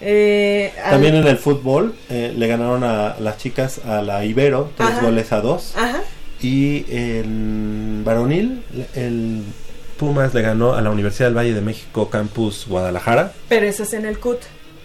Eh, 0.04 0.72
al- 0.82 0.92
También 0.92 1.14
en 1.16 1.26
el 1.28 1.38
fútbol 1.38 1.94
eh, 2.10 2.32
le 2.36 2.46
ganaron 2.48 2.82
a 2.84 3.16
las 3.20 3.36
chicas 3.38 3.80
a 3.86 4.02
la 4.02 4.24
Ibero 4.24 4.70
tres 4.76 4.90
Ajá. 4.90 5.00
goles 5.00 5.30
a 5.30 5.40
dos 5.40 5.74
Ajá. 5.76 6.02
Y 6.42 6.84
en 6.88 8.02
varonil 8.04 8.62
el 8.94 9.42
Pumas 9.96 10.34
le 10.34 10.42
ganó 10.42 10.74
a 10.74 10.80
la 10.80 10.90
Universidad 10.90 11.28
del 11.28 11.36
Valle 11.36 11.54
de 11.54 11.60
México 11.60 12.10
Campus 12.10 12.66
Guadalajara. 12.68 13.32
Pero 13.48 13.66
ese 13.66 13.84
es 13.84 13.92
en 13.92 14.04
el 14.04 14.18
CUT. 14.18 14.40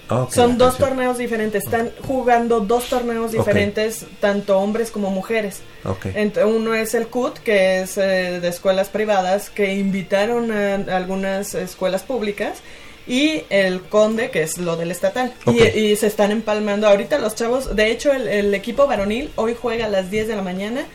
Ah, 0.10 0.28
Son 0.32 0.58
dos 0.58 0.70
canción. 0.76 0.90
torneos 0.90 1.18
diferentes. 1.18 1.64
Están 1.66 1.92
jugando 2.06 2.60
dos 2.62 2.88
torneos 2.88 3.32
diferentes, 3.32 4.06
tanto 4.22 4.60
hombres 4.60 4.92
como 4.92 5.10
mujeres. 5.10 5.62
Ok. 5.84 6.06
Ent- 6.16 6.46
uno 6.46 6.76
es 6.76 6.94
el 6.94 7.08
CUT, 7.08 7.40
que 7.40 7.82
es 7.82 7.98
eh, 7.98 8.40
de 8.40 8.48
escuelas 8.48 8.90
privadas, 8.90 9.50
que 9.50 9.74
invitaron 9.74 10.52
a, 10.52 10.76
algunas 10.96 11.56
escuelas 11.56 12.04
públicas. 12.04 12.60
Y 13.06 13.44
el 13.50 13.82
Conde, 13.82 14.30
que 14.32 14.44
es 14.44 14.58
lo 14.58 14.76
del 14.76 14.92
estatal. 14.92 15.34
Y-. 15.48 15.80
Y, 15.80 15.96
se 15.96 16.08
están 16.08 16.32
empalmando 16.32 16.88
ahorita 16.88 17.18
los 17.20 17.36
chavos. 17.36 17.76
De 17.76 17.90
hecho, 17.90 18.14
el, 18.14 18.28
el 18.28 18.54
equipo 18.54 18.86
varonil 18.86 19.32
hoy 19.36 19.56
juega 19.60 19.86
a 19.86 19.90
las 19.90 20.12
10 20.12 20.28
de 20.28 20.36
la 20.36 20.42
mañana 20.42 20.86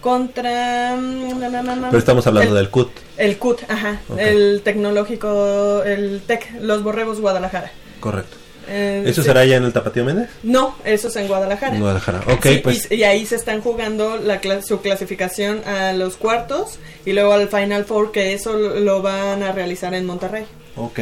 contra... 0.00 0.96
mm, 0.96 1.40
Pero 1.88 1.98
estamos 1.98 2.26
hablando 2.26 2.50
el- 2.50 2.56
del 2.56 2.70
CUT. 2.70 2.90
El 3.16 3.36
CUT, 3.38 3.60
ajá. 3.68 4.00
El 4.16 4.62
tecnológico, 4.64 5.82
el 5.84 6.22
TEC, 6.26 6.60
los 6.60 6.82
Borregos 6.82 7.20
Guadalajara. 7.20 7.70
Correcto. 8.00 8.36
Eh, 8.72 9.02
¿Eso 9.06 9.22
sí. 9.22 9.28
será 9.28 9.44
ya 9.44 9.56
en 9.56 9.64
el 9.64 9.72
Tapatío 9.72 10.04
Méndez? 10.04 10.28
No, 10.44 10.76
eso 10.84 11.08
es 11.08 11.16
en 11.16 11.26
Guadalajara. 11.26 11.74
En 11.74 11.80
Guadalajara. 11.80 12.20
Ok, 12.32 12.46
Sí, 12.46 12.60
pues 12.62 12.86
y, 12.90 12.96
y 12.96 13.04
ahí 13.04 13.26
se 13.26 13.34
están 13.34 13.62
jugando 13.62 14.16
la 14.16 14.40
su 14.62 14.80
clasificación 14.80 15.62
a 15.66 15.92
los 15.92 16.16
cuartos 16.16 16.78
y 17.04 17.12
luego 17.12 17.32
al 17.32 17.48
Final 17.48 17.84
Four, 17.84 18.12
que 18.12 18.32
eso 18.32 18.52
lo, 18.56 18.78
lo 18.78 19.02
van 19.02 19.42
a 19.42 19.50
realizar 19.52 19.92
en 19.94 20.06
Monterrey. 20.06 20.44
Ok. 20.76 21.00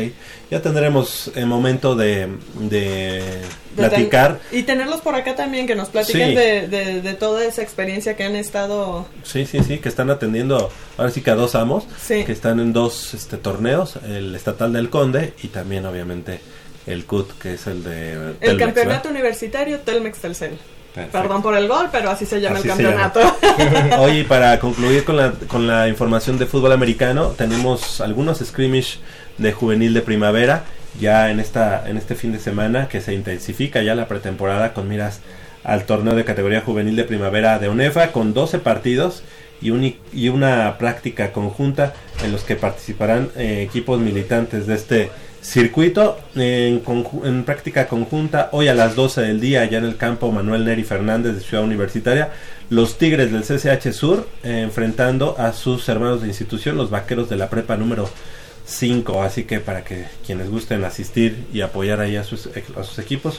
Ya 0.51 0.61
tendremos 0.63 1.31
el 1.35 1.47
momento 1.47 1.95
de, 1.95 2.29
de 2.59 3.21
De 3.21 3.41
platicar. 3.77 4.39
ten- 4.51 4.61
y 4.61 4.63
tenerlos 4.65 5.01
por 5.01 5.15
acá 5.15 5.35
también, 5.37 5.67
que 5.67 5.75
nos 5.75 5.89
platiquen 5.89 6.31
Sí. 6.31 6.35
de, 6.35 6.69
de- 6.69 7.03
de 7.03 7.15
toda 7.15 7.45
esa 7.45 7.63
experiencia 7.63 8.17
que 8.17 8.25
han 8.25 8.37
estado... 8.37 9.07
Sí, 9.25 9.47
sí, 9.47 9.61
sí, 9.63 9.79
que 9.79 9.89
están 9.89 10.11
atendiendo 10.11 10.71
ahora 10.97 11.11
sí 11.11 11.21
que 11.21 11.31
a 11.31 11.35
dos 11.35 11.55
amos, 11.55 11.85
Sí. 12.01 12.25
que 12.25 12.33
están 12.33 12.61
en 12.61 12.73
dos 12.73 13.15
este, 13.15 13.37
torneos, 13.37 13.97
el 14.07 14.35
estatal 14.35 14.73
del 14.73 14.91
Conde 14.91 15.35
y 15.43 15.49
también 15.49 15.85
obviamente 15.87 16.41
el 16.87 17.05
CUT, 17.05 17.39
que 17.39 17.55
es 17.55 17.67
el 17.67 17.85
de 17.85 18.13
El 18.15 18.37
Telmex, 18.39 18.65
campeonato 18.65 19.09
universitario 19.11 19.81
Telmex 19.81 20.19
Telcel. 20.21 20.59
Perfecto. 20.99 21.23
Perdón 21.23 21.43
por 21.43 21.57
el 21.57 21.69
gol, 21.69 21.89
pero 21.93 22.11
así 22.11 22.27
se 22.27 22.41
llama 22.41 22.59
Así 22.59 22.69
el 22.69 22.77
se 22.77 22.83
llama. 22.83 23.13
campeonato. 23.13 23.99
Oye, 24.01 24.25
para 24.25 24.59
concluir 24.59 25.05
con 25.05 25.17
la, 25.17 25.33
con 25.47 25.67
la 25.67 25.89
información 25.89 26.39
de 26.39 26.47
fútbol 26.47 26.73
americano, 26.73 27.29
tenemos 27.37 28.01
algunos 28.01 28.39
scrimmage 28.39 28.99
de 29.39 29.53
juvenil 29.53 29.95
de 29.95 30.03
primavera 30.03 30.65
ya 30.99 31.31
en 31.31 31.39
esta 31.39 31.89
en 31.89 31.97
este 31.97 32.15
fin 32.15 32.33
de 32.33 32.41
semana 32.41 32.89
que 32.89 33.01
se 33.01 33.15
intensifica 33.15 33.83
ya 33.83 33.95
la 33.95 34.09
pretemporada 34.09 34.73
con 34.73 34.89
miras 34.89 35.21
al 35.63 35.85
torneo 35.85 36.15
de 36.15 36.25
categoría 36.25 36.63
juvenil 36.63 36.97
de 36.97 37.05
primavera 37.05 37.59
de 37.59 37.69
UNEFA 37.69 38.11
con 38.11 38.35
12 38.35 38.59
partidos 38.59 39.23
y, 39.61 39.71
un, 39.71 39.95
y 40.13 40.29
una 40.29 40.79
práctica 40.79 41.33
conjunta 41.33 41.93
en 42.25 42.33
los 42.33 42.43
que 42.43 42.57
participarán 42.57 43.31
eh, 43.37 43.63
equipos 43.69 44.01
militantes 44.01 44.67
de 44.67 44.75
este 44.75 45.11
circuito 45.41 46.19
en, 46.35 47.45
práctica 47.45 47.87
conjunta 47.87 48.49
hoy 48.53 48.69
a 48.69 48.75
las 48.75 48.97
12 48.97 49.23
del 49.23 49.41
día 49.41 49.65
ya 49.65 49.79
en 49.79 49.85
el 49.85 49.97
campo 49.97 50.31
Manuel 50.33 50.65
Neri 50.65 50.85
Fernández 50.85 51.35
de 51.35 51.41
Ciudad 51.41 51.65
Universitaria 51.65 52.31
los 52.71 52.99
Tigres 52.99 53.31
del 53.33 53.43
CCH 53.43 53.93
Sur 53.93 54.29
eh, 54.43 54.63
enfrentando 54.63 55.37
a 55.39 55.53
sus 55.53 55.89
hermanos 55.89 56.23
de 56.23 56.29
institución 56.29 56.77
los 56.77 56.91
Vaqueros 56.91 57.29
de 57.29 57.37
la 57.37 57.49
Prepa 57.49 57.77
número 57.77 58.11
5 58.67 59.23
así 59.23 59.45
que 59.45 59.61
para 59.61 59.85
que 59.85 60.07
quienes 60.27 60.51
gusten 60.51 60.85
asistir 60.85 61.47
y 61.53 61.61
apoyar 61.61 62.01
ahí 62.01 62.17
a 62.17 62.25
sus, 62.25 62.49
a 62.77 62.83
sus 62.83 62.99
equipos 62.99 63.39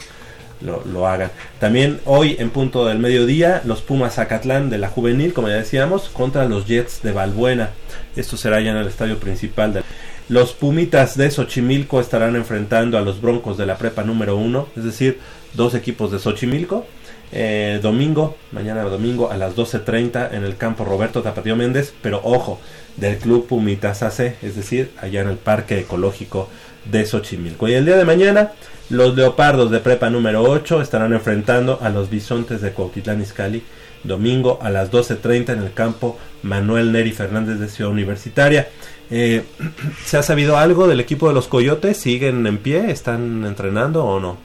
lo, 0.61 0.83
lo 0.85 1.07
hagan. 1.07 1.31
También 1.59 2.01
hoy 2.05 2.35
en 2.39 2.49
punto 2.49 2.85
del 2.85 2.99
mediodía, 2.99 3.61
los 3.65 3.81
Pumas 3.81 4.15
Zacatlán 4.15 4.69
de 4.69 4.77
la 4.77 4.89
juvenil, 4.89 5.33
como 5.33 5.47
ya 5.47 5.55
decíamos, 5.55 6.09
contra 6.09 6.45
los 6.45 6.65
Jets 6.65 7.01
de 7.01 7.11
Balbuena. 7.11 7.69
Esto 8.15 8.37
será 8.37 8.59
ya 8.59 8.71
en 8.71 8.77
el 8.77 8.87
estadio 8.87 9.19
principal. 9.19 9.73
De... 9.73 9.83
Los 10.29 10.53
Pumitas 10.53 11.17
de 11.17 11.31
Xochimilco 11.31 11.99
estarán 11.99 12.35
enfrentando 12.35 12.99
a 12.99 13.01
los 13.01 13.19
Broncos 13.19 13.57
de 13.57 13.65
la 13.65 13.79
prepa 13.79 14.03
número 14.03 14.37
1, 14.37 14.67
es 14.77 14.83
decir, 14.83 15.19
dos 15.55 15.73
equipos 15.73 16.11
de 16.11 16.19
Xochimilco. 16.19 16.85
Eh, 17.31 17.79
domingo, 17.81 18.37
mañana 18.51 18.83
domingo 18.83 19.31
a 19.31 19.37
las 19.37 19.55
12.30 19.55 20.33
en 20.33 20.43
el 20.43 20.55
campo 20.55 20.85
Roberto 20.85 21.23
Tapatío 21.23 21.55
Méndez, 21.55 21.95
pero 22.03 22.21
ojo, 22.23 22.61
del 22.97 23.17
club 23.17 23.47
Pumitas 23.47 24.03
AC, 24.03 24.35
es 24.43 24.55
decir, 24.55 24.91
allá 25.01 25.21
en 25.21 25.29
el 25.29 25.37
Parque 25.37 25.79
Ecológico 25.79 26.47
de 26.85 27.07
Xochimilco. 27.07 27.67
Y 27.67 27.73
el 27.73 27.85
día 27.85 27.97
de 27.97 28.05
mañana, 28.05 28.51
los 28.91 29.15
Leopardos 29.15 29.71
de 29.71 29.79
Prepa 29.79 30.11
número 30.11 30.43
8 30.43 30.83
estarán 30.83 31.13
enfrentando 31.13 31.79
a 31.81 31.89
los 31.89 32.11
Bisontes 32.11 32.61
de 32.61 32.71
Cuautitlán 32.71 33.19
Izcalli 33.19 33.63
domingo 34.03 34.59
a 34.61 34.69
las 34.69 34.91
12.30 34.91 35.53
en 35.53 35.59
el 35.59 35.73
campo 35.73 36.17
Manuel 36.43 36.91
Neri 36.91 37.11
Fernández 37.11 37.59
de 37.59 37.67
Ciudad 37.67 37.91
Universitaria. 37.91 38.69
Eh, 39.11 39.43
¿Se 40.05 40.17
ha 40.17 40.23
sabido 40.23 40.57
algo 40.57 40.87
del 40.87 40.99
equipo 40.99 41.27
de 41.27 41.33
los 41.33 41.47
Coyotes? 41.47 41.97
¿Siguen 41.97 42.45
en 42.47 42.57
pie? 42.57 42.91
¿Están 42.91 43.45
entrenando 43.45 44.05
o 44.05 44.19
no? 44.19 44.37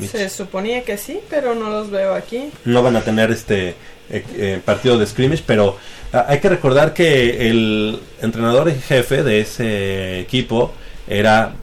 Se 0.00 0.28
suponía 0.28 0.82
que 0.82 0.98
sí, 0.98 1.20
pero 1.30 1.54
no 1.54 1.70
los 1.70 1.90
veo 1.90 2.14
aquí. 2.14 2.50
No 2.64 2.82
van 2.82 2.96
a 2.96 3.00
tener 3.00 3.30
este 3.30 3.70
eh, 4.10 4.24
eh, 4.36 4.60
partido 4.62 4.98
de 4.98 5.06
scrimmage, 5.06 5.42
pero 5.46 5.78
ah, 6.12 6.26
hay 6.28 6.38
que 6.40 6.50
recordar 6.50 6.92
que 6.92 7.48
el 7.48 7.98
entrenador 8.20 8.68
en 8.68 8.80
jefe 8.80 9.22
de 9.22 9.40
ese 9.40 10.20
equipo 10.20 10.72
era 11.08 11.54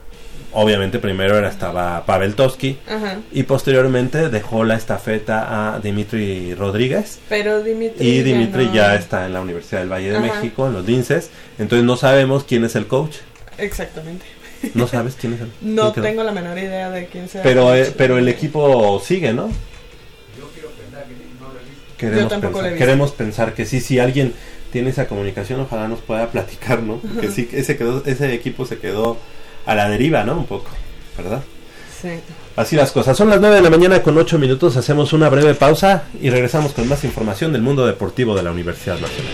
obviamente 0.53 0.99
primero 0.99 1.37
era 1.37 1.49
estaba 1.49 2.05
Pavel 2.05 2.35
Toski 2.35 2.77
y 3.31 3.43
posteriormente 3.43 4.29
dejó 4.29 4.63
la 4.63 4.75
estafeta 4.75 5.73
a 5.75 5.79
Dimitri 5.79 6.53
Rodríguez 6.55 7.19
Pero 7.29 7.61
Dimitri. 7.63 8.07
y 8.07 8.17
ya 8.17 8.23
Dimitri 8.23 8.65
no- 8.67 8.73
ya 8.73 8.95
está 8.95 9.25
en 9.25 9.33
la 9.33 9.41
Universidad 9.41 9.81
del 9.81 9.91
Valle 9.91 10.11
de. 10.11 10.19
México 10.19 10.67
en 10.67 10.73
los 10.73 10.85
Linces 10.85 11.29
entonces 11.59 11.85
no 11.85 11.97
sabemos 11.97 12.43
quién 12.43 12.63
es 12.65 12.75
el 12.75 12.87
coach 12.87 13.17
Exactamente. 13.57 14.25
¿No 14.73 14.87
sabes 14.87 15.15
quién 15.19 15.33
es 15.33 15.41
el? 15.41 15.51
No 15.61 15.91
quién 15.93 16.05
tengo 16.05 16.23
la 16.23 16.31
menor 16.31 16.57
idea 16.57 16.89
de 16.89 17.05
quién 17.07 17.27
sea. 17.29 17.43
Pero, 17.43 17.75
eh, 17.75 17.93
pero 17.97 18.17
el 18.17 18.27
equipo 18.29 18.99
sigue, 19.05 19.33
¿no? 19.33 19.49
Queremos 21.97 22.29
tampoco 22.29 22.53
lo 22.61 22.67
he 22.67 22.69
pensar, 22.69 22.71
visto. 22.73 22.85
queremos 22.85 23.11
pensar 23.11 23.53
que 23.53 23.65
sí, 23.65 23.79
si 23.79 23.99
alguien 23.99 24.33
tiene 24.71 24.89
esa 24.89 25.07
comunicación, 25.07 25.59
ojalá 25.61 25.87
nos 25.87 25.99
pueda 26.01 26.27
platicar, 26.31 26.81
¿no? 26.81 26.97
Porque 27.13 27.29
sí, 27.29 27.47
ese, 27.53 27.77
quedó, 27.77 28.03
ese 28.05 28.33
equipo 28.33 28.65
se 28.65 28.77
quedó 28.79 29.17
a 29.65 29.75
la 29.75 29.89
deriva, 29.89 30.23
¿no? 30.23 30.37
Un 30.37 30.45
poco, 30.45 30.69
¿verdad? 31.17 31.41
Sí. 32.01 32.09
Así 32.55 32.75
las 32.75 32.91
cosas. 32.91 33.17
Son 33.17 33.29
las 33.29 33.39
9 33.39 33.55
de 33.55 33.61
la 33.61 33.69
mañana 33.69 34.01
con 34.03 34.17
8 34.17 34.37
minutos. 34.37 34.77
Hacemos 34.77 35.13
una 35.13 35.29
breve 35.29 35.55
pausa 35.55 36.03
y 36.21 36.29
regresamos 36.29 36.73
con 36.73 36.87
más 36.87 37.03
información 37.03 37.51
del 37.51 37.61
mundo 37.61 37.85
deportivo 37.85 38.35
de 38.35 38.43
la 38.43 38.51
Universidad 38.51 38.99
Nacional. 38.99 39.33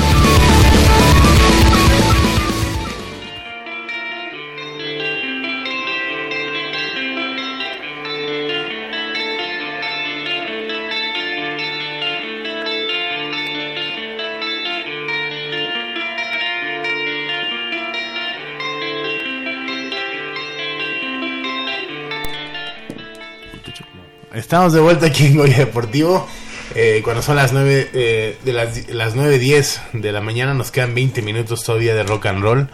Estamos 24.51 24.73
de 24.73 24.81
vuelta 24.81 25.05
aquí 25.05 25.27
en 25.27 25.37
Goya 25.37 25.59
Deportivo. 25.59 26.27
Eh, 26.75 26.99
cuando 27.05 27.21
son 27.21 27.37
las 27.37 27.53
9 27.53 27.89
eh, 27.93 28.37
de 28.43 28.51
las, 28.51 28.89
las 28.89 29.15
9.10 29.15 29.79
de 29.93 30.11
la 30.11 30.19
mañana, 30.19 30.53
nos 30.53 30.71
quedan 30.71 30.93
20 30.93 31.21
minutos 31.21 31.63
todavía 31.63 31.95
de 31.95 32.03
rock 32.03 32.25
and 32.25 32.41
roll. 32.43 32.67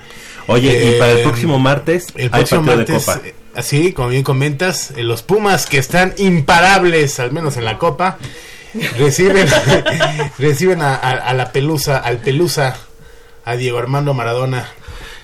Oye, 0.47 0.95
y 0.95 0.97
para 0.97 1.11
el 1.11 1.19
Eh, 1.19 1.23
próximo 1.23 1.59
martes 1.59 2.07
el 2.15 2.23
hay 2.23 2.30
próximo 2.30 2.65
partido 2.65 2.78
martes, 2.78 3.05
de 3.05 3.13
Copa. 3.13 3.28
eh, 3.28 3.36
así 3.53 3.93
como 3.93 4.09
bien 4.09 4.23
comentas, 4.23 4.89
eh, 4.97 5.03
los 5.03 5.21
Pumas 5.21 5.67
que 5.67 5.78
están 5.78 6.15
imparables, 6.17 7.19
al 7.19 7.32
menos 7.32 7.57
en 7.57 7.65
la 7.65 7.78
Copa, 7.78 8.17
reciben, 8.97 9.47
reciben 10.39 10.82
a, 10.82 10.95
a- 10.95 11.11
a 11.11 11.34
la 11.36 11.51
Pelusa, 11.51 11.99
al 11.99 12.17
Pelusa, 12.17 12.75
a 13.45 13.55
Diego 13.55 13.78
Armando 13.78 14.15
Maradona, 14.15 14.67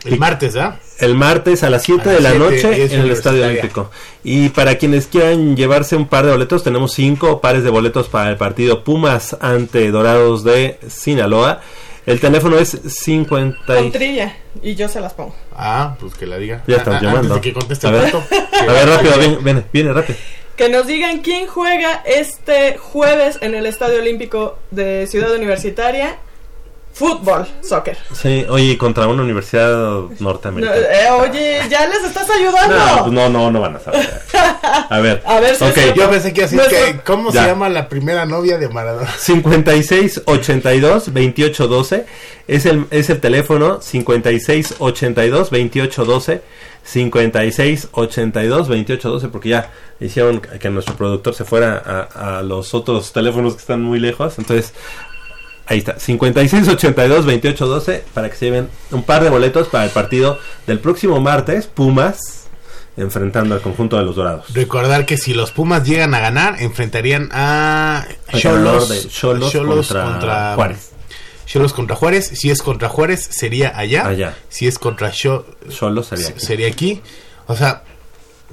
el 0.05 0.13
Y- 0.13 0.19
martes, 0.19 0.55
¿ah? 0.55 0.77
El 1.03 1.15
martes 1.15 1.63
a 1.63 1.69
las 1.69 1.83
7 1.83 2.09
A 2.09 2.13
de 2.13 2.21
la 2.21 2.29
7 2.31 2.43
noche 2.43 2.83
es 2.83 2.93
en 2.93 3.01
el 3.01 3.11
Estadio. 3.11 3.45
Olímpico. 3.45 3.91
Y 4.23 4.49
para 4.49 4.77
quienes 4.77 5.07
quieran 5.07 5.55
llevarse 5.57 5.95
un 5.95 6.07
par 6.07 6.25
de 6.25 6.31
boletos, 6.31 6.63
tenemos 6.63 6.93
cinco 6.93 7.41
pares 7.41 7.63
de 7.63 7.69
boletos 7.69 8.07
para 8.07 8.29
el 8.29 8.37
partido 8.37 8.83
Pumas 8.83 9.35
ante 9.41 9.91
Dorados 9.91 10.43
de 10.43 10.79
Sinaloa. 10.87 11.61
El 12.05 12.19
teléfono 12.19 12.57
es 12.57 12.69
50 12.85 13.57
Con 13.75 13.85
y... 13.85 13.91
trilla. 13.91 14.35
Y 14.61 14.75
yo 14.75 14.87
se 14.87 14.99
las 15.01 15.13
pongo. 15.13 15.35
Ah, 15.55 15.95
pues 15.99 16.13
que 16.15 16.25
la 16.25 16.37
diga. 16.37 16.63
Ya 16.67 16.77
estás 16.77 16.95
Ah, 16.95 16.97
ah, 16.99 17.03
llamando. 17.03 17.33
Antes 17.35 17.35
de 17.35 17.41
que 17.41 17.53
conteste 17.53 17.87
a 17.87 17.91
ver, 17.91 18.03
pato. 18.11 18.23
a 18.69 18.71
ver 18.73 18.87
rápido, 18.89 19.17
viene, 19.19 19.37
viene, 19.41 19.63
viene 19.71 19.93
rápido. 19.93 20.17
Que 20.55 20.69
nos 20.69 20.85
digan 20.85 21.19
quién 21.21 21.47
juega 21.47 22.01
este 22.05 22.77
jueves 22.77 23.39
en 23.41 23.55
el 23.55 23.65
Estadio 23.65 23.99
Olímpico 23.99 24.57
de 24.71 25.07
Ciudad 25.07 25.33
Universitaria. 25.33 26.17
Fútbol, 26.93 27.47
soccer. 27.63 27.97
Sí, 28.13 28.45
oye, 28.47 28.77
contra 28.77 29.07
una 29.07 29.23
universidad 29.23 29.71
No, 29.71 30.11
norteamericana. 30.19 30.77
eh, 30.77 31.09
oye, 31.11 31.59
ya 31.67 31.87
les 31.87 32.03
estás 32.03 32.29
ayudando. 32.29 32.75
No, 32.75 33.07
no, 33.11 33.29
no, 33.29 33.51
no 33.51 33.61
van 33.61 33.77
a 33.77 33.79
saber. 33.79 34.21
A 34.89 34.99
ver, 34.99 35.23
A 35.25 35.39
ver 35.39 35.55
si 35.55 35.63
ok. 35.63 35.77
es 35.77 35.93
Yo 35.95 36.09
pensé 36.11 36.31
que 36.33 36.41
iba 36.41 36.45
a 36.45 36.49
decir 36.49 36.57
Nuestro- 36.59 36.85
que, 36.85 36.99
¿cómo 37.03 37.31
Ya. 37.31 37.41
se 37.41 37.47
llama 37.49 37.67
la 37.69 37.89
primera 37.89 38.25
novia 38.27 38.59
de 38.59 38.69
Maradona? 38.69 39.09
56 39.17 40.21
82 40.25 41.11
28 41.13 41.67
12 41.67 42.05
es 42.47 42.65
el 42.67 42.85
es 42.91 43.09
el 43.09 43.19
teléfono 43.19 43.81
56 43.81 44.75
82 44.77 45.49
28 45.49 46.05
12 46.05 46.41
56 46.83 47.87
82 47.91 48.67
28 48.69 49.09
12 49.09 49.27
porque 49.29 49.49
ya 49.49 49.71
hicieron 49.99 50.41
que 50.41 50.69
nuestro 50.69 50.95
productor 50.95 51.33
se 51.33 51.45
fuera 51.45 51.81
a, 52.13 52.37
a 52.39 52.41
los 52.43 52.73
otros 52.73 53.13
teléfonos 53.13 53.53
que 53.55 53.59
están 53.61 53.81
muy 53.81 53.99
lejos 53.99 54.37
entonces 54.37 54.73
ahí 55.73 55.79
está 55.79 55.99
56 55.99 56.67
82 56.67 57.25
28 57.25 57.67
12 57.67 58.03
para 58.13 58.29
que 58.29 58.35
se 58.35 58.45
lleven 58.45 58.69
un 58.91 59.03
par 59.03 59.23
de 59.23 59.29
boletos 59.29 59.67
para 59.67 59.83
el 59.85 59.89
partido 59.91 60.39
del 60.67 60.79
próximo 60.79 61.19
martes 61.19 61.67
Pumas 61.67 62.47
enfrentando 62.95 63.55
al 63.55 63.61
conjunto 63.61 63.97
de 63.97 64.03
los 64.03 64.15
Dorados 64.15 64.53
Recordar 64.53 65.05
que 65.05 65.17
si 65.17 65.33
los 65.33 65.51
Pumas 65.51 65.83
llegan 65.83 66.13
a 66.13 66.19
ganar, 66.19 66.61
enfrentarían 66.61 67.29
a 67.31 68.05
Cholos, 68.37 68.87
contra 69.91 70.53
Juárez. 70.55 70.91
Cholos 71.45 71.73
contra 71.73 71.95
Juárez. 71.95 72.27
Si 72.35 72.49
es 72.51 72.61
contra 72.61 72.89
Juárez, 72.89 73.27
sería 73.31 73.77
allá. 73.77 74.07
Allá. 74.07 74.35
Si 74.49 74.67
es 74.67 74.79
contra 74.79 75.11
Cho- 75.11 75.45
Xolos 75.69 76.07
sería 76.07 76.27
aquí. 76.29 76.39
sería 76.39 76.67
aquí. 76.67 77.01
O 77.47 77.55
sea, 77.55 77.83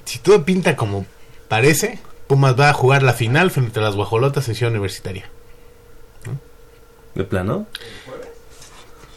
si 0.05 0.19
todo 0.19 0.45
pinta 0.45 0.75
como 0.75 1.07
parece, 1.49 1.99
Pumas 2.27 2.59
va 2.59 2.71
a 2.71 2.73
jugar 2.73 3.03
la 3.03 3.13
final 3.13 3.51
frente 3.51 3.79
a 3.81 3.83
las 3.83 3.95
Guajolotas 3.95 4.49
en 4.49 4.55
Ciudad 4.55 4.73
Universitaria. 4.73 5.31
De 7.15 7.25
plano 7.25 7.67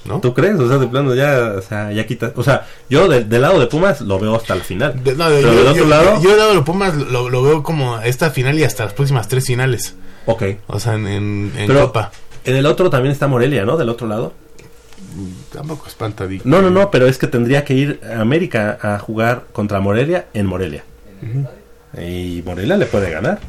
¿No? 0.06 0.20
¿Tú 0.20 0.34
crees? 0.34 0.60
O 0.60 0.68
sea, 0.68 0.80
de 0.80 0.88
plano 0.88 1.16
ya, 1.16 1.54
o 1.58 1.62
sea, 1.62 1.90
ya 1.94 2.06
quita. 2.06 2.34
O 2.36 2.44
sea, 2.44 2.68
yo 2.90 3.08
del, 3.08 3.30
del 3.30 3.42
lado 3.42 3.58
de 3.58 3.68
Pumas 3.68 4.02
lo 4.02 4.20
veo 4.20 4.36
hasta 4.36 4.54
el 4.54 4.60
final. 4.62 5.02
De- 5.02 5.16
no, 5.16 5.28
Pero 5.28 5.40
yo, 5.42 5.54
del 5.54 5.68
otro 5.68 5.84
yo- 5.84 5.90
lado, 5.90 6.22
yo 6.22 6.30
del 6.32 6.40
lado 6.40 6.54
de 6.56 6.62
Pumas 6.62 6.94
lo, 6.96 7.30
lo 7.30 7.42
veo 7.42 7.64
como 7.64 7.98
esta 8.02 8.30
final 8.30 8.60
y 8.60 8.66
hasta 8.66 8.84
las 8.84 8.92
próximas 8.94 9.30
tres 9.30 9.46
finales. 9.46 9.96
ok. 10.26 10.44
O 10.68 10.78
sea, 10.82 10.96
en, 10.96 11.08
en, 11.08 11.54
en 11.56 11.68
Pero 11.68 11.84
Copa. 11.88 12.12
en 12.44 12.56
el 12.58 12.66
otro 12.66 12.90
también 12.90 13.14
está 13.14 13.28
Morelia, 13.28 13.64
¿no? 13.64 13.78
Del 13.78 13.88
otro 13.88 14.06
lado. 14.08 14.34
Tampoco 15.54 15.88
espanta. 15.88 16.28
Dick. 16.28 16.44
No, 16.44 16.62
no, 16.62 16.70
no, 16.70 16.92
pero 16.92 17.08
es 17.08 17.18
que 17.18 17.28
tendría 17.28 17.64
que 17.64 17.74
ir 17.74 18.02
a 18.04 18.20
América 18.20 18.78
a 18.82 19.00
jugar 19.00 19.44
contra 19.54 19.80
Morelia 19.80 20.26
en 20.34 20.48
Morelia. 20.48 20.84
Y 21.98 22.42
Morelia 22.46 22.76
le 22.76 22.88
puede 22.88 23.10
ganar. 23.10 23.40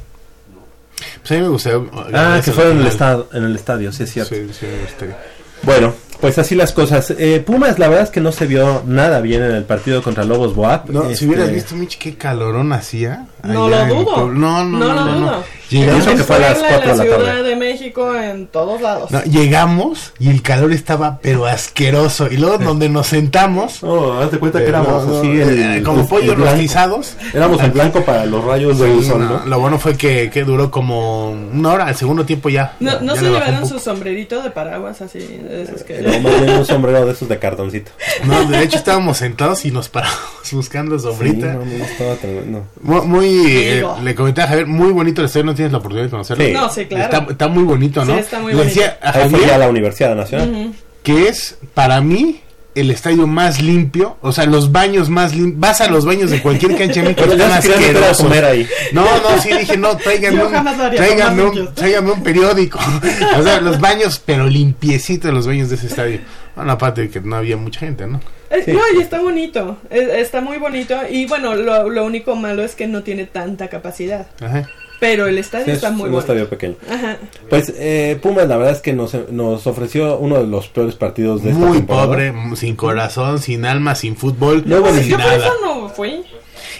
Pues 1.25 1.33
a 1.33 1.35
mí 1.37 1.41
me 1.41 1.49
gustaría. 1.49 1.81
Ah, 2.13 2.35
que 2.45 2.51
esa 2.51 2.53
fue 2.53 2.71
en 2.71 2.81
el, 2.81 2.87
estado, 2.87 3.31
en 3.33 3.45
el 3.45 3.57
estadio, 3.57 3.91
sí 3.93 4.03
es 4.03 4.13
cierto. 4.13 4.35
Sí, 4.35 4.47
sí, 4.53 4.67
Universitaria. 4.67 5.17
Bueno, 5.63 5.95
pues 6.21 6.39
así 6.39 6.55
las 6.55 6.73
cosas. 6.73 7.13
Eh, 7.19 7.43
Pumas, 7.45 7.79
la 7.79 7.89
verdad 7.89 8.05
es 8.05 8.11
que 8.11 8.21
no 8.21 8.33
se 8.33 8.47
vio 8.47 8.83
nada 8.87 9.21
bien 9.21 9.43
en 9.43 9.53
el 9.53 9.65
partido 9.65 10.03
contra 10.03 10.25
Lobos 10.25 10.55
Boap. 10.55 10.91
No, 10.91 11.03
Este, 11.03 11.17
si 11.17 11.27
hubieras 11.27 11.51
visto, 11.53 11.75
Mitch, 11.75 11.99
qué 11.99 12.15
calorón 12.17 12.73
hacía. 12.73 13.27
No 13.43 13.69
lo 13.69 13.79
en 13.81 13.89
dudo. 13.91 14.29
No, 14.29 14.65
no, 14.65 14.65
No 14.65 14.79
no, 14.79 14.95
lo 14.95 14.95
no, 14.95 15.05
no. 15.13 15.21
dudo. 15.27 15.45
Llegamos 15.71 16.07
Eso 16.07 16.17
que 16.17 16.23
fue 16.25 16.37
a 16.37 16.39
las 16.41 16.59
Puebla, 16.59 16.69
en 16.69 16.75
4 16.75 16.81
de 16.81 16.87
la 16.87 16.97
la 16.97 17.03
Ciudad 17.17 17.27
tarde. 17.35 17.49
de 17.49 17.57
México, 17.57 18.15
en 18.15 18.47
todos 18.47 18.81
lados. 18.81 19.11
No, 19.11 19.23
llegamos 19.25 20.13
y 20.19 20.29
el 20.31 20.43
calor 20.43 20.73
estaba 20.73 21.19
pero 21.23 21.47
asqueroso. 21.47 22.29
Y 22.31 22.37
luego 22.37 22.59
donde 22.59 22.89
nos 22.89 23.07
sentamos... 23.09 23.83
No, 23.83 24.21
hazte 24.21 24.39
cuenta 24.39 24.59
que 24.61 24.67
Eh, 24.67 24.69
éramos 24.69 25.05
así 25.19 25.27
eh, 25.29 25.77
el- 25.77 25.83
como 25.83 26.03
el- 26.03 26.07
pollos 26.07 26.35
el 26.35 26.41
rostizados. 26.41 27.17
Éramos 27.33 27.63
el 27.63 27.71
blanco 27.71 28.03
para 28.05 28.25
los 28.27 28.45
rayos 28.45 28.79
del 28.79 29.03
sol, 29.05 29.21
no, 29.21 29.39
¿no? 29.41 29.47
Lo 29.47 29.59
bueno 29.59 29.79
fue 29.79 29.97
que, 29.97 30.31
que 30.31 30.45
duró 30.45 30.71
como 30.71 31.31
una 31.33 31.73
hora, 31.73 31.87
al 31.87 31.97
segundo 31.97 32.25
tiempo 32.25 32.49
ya. 32.51 32.77
No, 32.81 32.93
ya- 32.93 33.01
no 33.01 33.15
ya 33.15 33.21
se 33.21 33.27
llevaron 33.31 33.67
su 33.69 33.79
sombrerito 33.79 34.43
de 34.43 34.51
paraguas 34.51 35.01
así, 35.01 35.19
de 35.19 35.63
esos 35.63 35.83
que... 35.83 36.04
No, 36.05 36.21
más 36.21 36.41
bien 36.41 36.59
un 36.59 36.67
sombrero 36.67 37.07
de 37.07 37.13
esos 37.13 37.29
de 37.29 37.39
cartoncito. 37.39 37.91
No, 38.25 38.45
de 38.45 38.63
hecho 38.63 38.77
estábamos 38.77 39.17
sentados 39.19 39.65
y 39.65 39.71
nos 39.71 39.89
paramos 39.89 40.19
buscando 40.53 40.99
sombrita. 40.99 41.53
Sí, 41.53 41.59
no, 41.59 41.65
no, 41.65 41.79
no 41.79 41.85
estaba 41.85 42.15
tan- 42.17 42.53
no. 42.53 42.63
Muy, 42.83 43.07
muy, 43.07 43.47
eh, 43.57 43.85
le 44.03 44.15
comentaba 44.15 44.47
a 44.47 44.49
Javier, 44.51 44.67
muy 44.67 44.93
bonito 44.93 45.21
el 45.21 45.27
estadio, 45.27 45.45
no 45.47 45.55
tienes 45.55 45.73
la 45.73 45.79
oportunidad 45.79 46.05
de 46.07 46.11
conocerlo. 46.11 46.45
Sí. 46.45 46.53
No, 46.53 46.69
sí, 46.71 46.85
claro. 46.87 47.05
Está, 47.05 47.33
está 47.33 47.49
muy 47.49 47.65
bonito, 47.65 48.05
¿no? 48.05 48.15
Sí, 48.15 48.21
está 48.21 48.39
muy 48.41 48.53
Le 48.55 48.65
decía 48.65 48.99
a 49.03 49.11
Ahí 49.19 49.31
fue 49.31 49.41
ya 49.41 49.47
Javier 49.47 49.59
la 49.61 49.69
Universidad 49.69 50.15
Nacional. 50.15 50.73
Que 51.03 51.29
es, 51.29 51.59
para 51.75 52.01
mí, 52.01 52.41
el 52.75 52.91
estadio 52.91 53.27
más 53.27 53.63
limpio, 53.63 54.17
o 54.21 54.33
sea, 54.33 54.47
los 54.47 54.73
baños 54.73 55.09
más 55.09 55.35
limpios. 55.35 55.61
Vas 55.61 55.81
a 55.81 55.89
los 55.89 56.05
baños 56.05 56.31
de 56.31 56.43
cualquier 56.43 56.77
cancha 56.77 57.03
de 57.03 57.09
México, 57.11 57.25
están 57.33 57.53
asquerosos. 57.53 58.17
comer 58.19 58.45
ahí. 58.45 58.67
No, 58.93 59.05
no, 59.05 59.41
sí 59.41 59.51
dije, 59.57 59.77
no, 59.77 59.97
tráiganme 59.97 60.45
un, 60.45 60.53
tráiganme 60.97 61.43
un, 61.45 61.55
limpios. 61.55 61.75
tráiganme 61.75 62.11
un 62.13 62.23
periódico. 62.23 62.79
o 63.39 63.43
sea, 63.43 63.61
los 63.61 63.81
baños, 63.81 64.21
pero 64.25 64.47
limpiecitos 64.47 65.33
los 65.33 65.47
baños 65.47 65.69
de 65.71 65.77
ese 65.77 65.87
estadio. 65.87 66.21
Bueno, 66.57 66.73
aparte 66.73 67.03
de 67.03 67.11
que 67.11 67.21
no 67.21 67.37
había 67.37 67.57
mucha 67.57 67.81
gente, 67.81 68.07
¿no? 68.07 68.21
Eh, 68.51 68.73
No, 68.73 68.81
y 68.99 69.03
está 69.03 69.21
bonito, 69.21 69.79
es- 69.91 70.09
está 70.09 70.41
muy 70.41 70.59
bonito 70.59 70.95
y 71.11 71.27
bueno, 71.27 71.55
lo, 71.57 71.91
lo 71.91 72.05
único 72.05 72.37
malo 72.37 72.63
es 72.63 72.75
que 72.77 72.87
no 72.87 73.03
tiene 73.03 73.25
tanta 73.25 73.69
capacidad, 73.69 74.27
Ajá. 74.41 74.69
Pero 75.01 75.27
el 75.27 75.39
estadio 75.39 75.65
Sí, 75.67 75.71
es 75.73 75.77
está 75.79 75.91
muy 75.91 76.05
un 76.07 76.13
bonito. 76.13 76.21
estadio 76.21 76.49
pequeño. 76.49 76.75
Ajá. 76.91 77.17
Pues 77.51 77.73
eh, 77.77 78.19
Pumas, 78.23 78.49
la 78.49 78.57
verdad 78.57 78.73
es 78.75 78.81
que 78.81 78.93
nos, 78.93 79.15
nos 79.31 79.67
ofreció 79.67 80.17
uno 80.19 80.37
de 80.39 80.47
los 80.47 80.69
peores 80.69 80.95
partidos 80.95 81.43
de 81.43 81.51
esta 81.51 81.65
Muy 81.65 81.79
temporada. 81.79 82.07
pobre, 82.07 82.35
sin 82.57 82.77
corazón, 82.77 83.39
sin 83.41 83.65
alma, 83.67 83.95
sin 83.95 84.17
fútbol, 84.17 84.63
No 84.67 84.79
hubo 84.79 84.93
sin 84.95 85.05
Yo 85.09 85.19
por 85.19 85.33
eso 85.33 85.53
no 85.65 85.89
fui. 85.91 86.25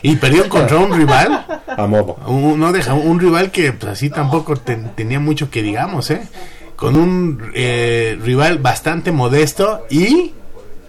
Y 0.03 0.17
perdió 0.17 0.49
contra 0.49 0.77
un 0.79 0.93
rival, 0.97 1.47
A 1.67 1.87
modo. 1.87 2.17
un, 2.27 2.59
no 2.61 2.73
deja, 2.73 2.95
un 2.95 3.19
rival 3.21 3.51
que 3.51 3.73
pues, 3.73 3.93
así 3.93 4.11
tampoco 4.11 4.57
ten- 4.57 4.91
tenía 4.95 5.19
mucho 5.21 5.51
que 5.51 5.63
digamos, 5.63 6.11
¿eh? 6.11 6.23
Con 6.77 6.97
un 6.97 7.51
eh, 7.55 8.19
rival 8.23 8.59
bastante 8.59 9.13
modesto 9.13 9.85
y 9.91 10.33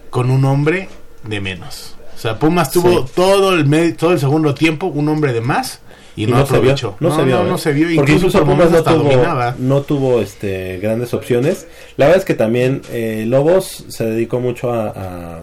con 0.10 0.32
un 0.32 0.44
hombre 0.46 0.90
de 1.24 1.40
menos. 1.42 1.95
O 2.16 2.18
sea, 2.18 2.40
Pumas 2.40 2.72
tuvo 2.72 3.06
Sí. 3.06 3.14
todo 3.16 3.54
el 3.56 3.96
todo 3.98 4.12
el 4.12 4.20
segundo 4.20 4.54
tiempo 4.54 4.88
un 4.88 5.08
hombre 5.10 5.34
de 5.34 5.42
más 5.42 5.80
y, 6.16 6.24
Y 6.24 6.28
no, 6.28 6.38
no, 6.38 6.46
se 6.46 6.56
aprovechó. 6.56 6.96
vio, 7.00 7.10
no, 7.10 7.16
se 7.16 7.24
vio, 7.24 7.44
no, 7.44 7.56
¿eh? 7.56 7.58
se 7.58 7.74
vio. 7.74 7.88
Porque 7.96 8.14
incluso 8.14 8.44
Pumas 8.46 8.72
no 8.72 8.82
tuvo, 8.84 8.96
dominaba. 9.04 9.56
no 9.60 9.82
tuvo 9.82 10.22
este, 10.22 10.78
grandes 10.82 11.14
opciones. 11.14 11.68
La 11.98 12.06
verdad 12.06 12.20
es 12.22 12.26
que 12.26 12.34
también 12.36 12.82
eh, 12.92 13.26
Lobos 13.28 13.84
se 13.90 14.06
dedicó 14.06 14.40
mucho 14.40 14.72
a, 14.72 14.88
a- 14.88 15.42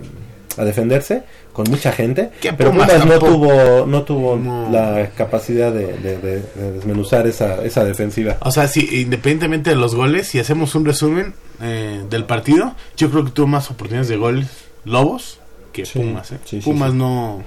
a 0.58 0.64
defenderse 0.64 1.22
con 1.54 1.64
mucha 1.70 1.92
gente, 1.92 2.30
pero 2.58 2.70
Pumas 2.72 2.90
Pumas, 2.90 3.06
no 3.06 3.18
tuvo 3.18 3.86
no 3.86 4.02
tuvo 4.02 4.36
No. 4.36 4.68
la 4.70 5.10
capacidad 5.16 5.72
de, 5.72 5.96
de- 5.98 6.18
de- 6.18 6.40
de 6.54 6.72
desmenuzar 6.72 7.26
esa, 7.26 7.62
esa 7.64 7.84
defensiva. 7.84 8.36
O 8.40 8.50
sea, 8.50 8.66
si 8.68 9.00
independientemente 9.02 9.70
de 9.70 9.76
los 9.76 9.94
goles, 9.94 10.28
si 10.28 10.38
hacemos 10.38 10.74
un 10.74 10.84
resumen 10.86 11.34
eh, 11.62 12.02
del 12.08 12.24
partido, 12.24 12.74
yo 12.96 13.10
creo 13.10 13.24
que 13.24 13.30
tuvo 13.30 13.46
más 13.46 13.70
oportunidades 13.70 14.08
de 14.08 14.16
goles 14.16 14.46
Lobos 14.84 15.38
que 15.72 15.84
Sí, 15.86 15.98
Pumas. 15.98 16.30
¿eh? 16.32 16.38
sí, 16.44 16.60
Pumas 16.60 16.92
sí. 16.92 16.96
no 16.98 17.42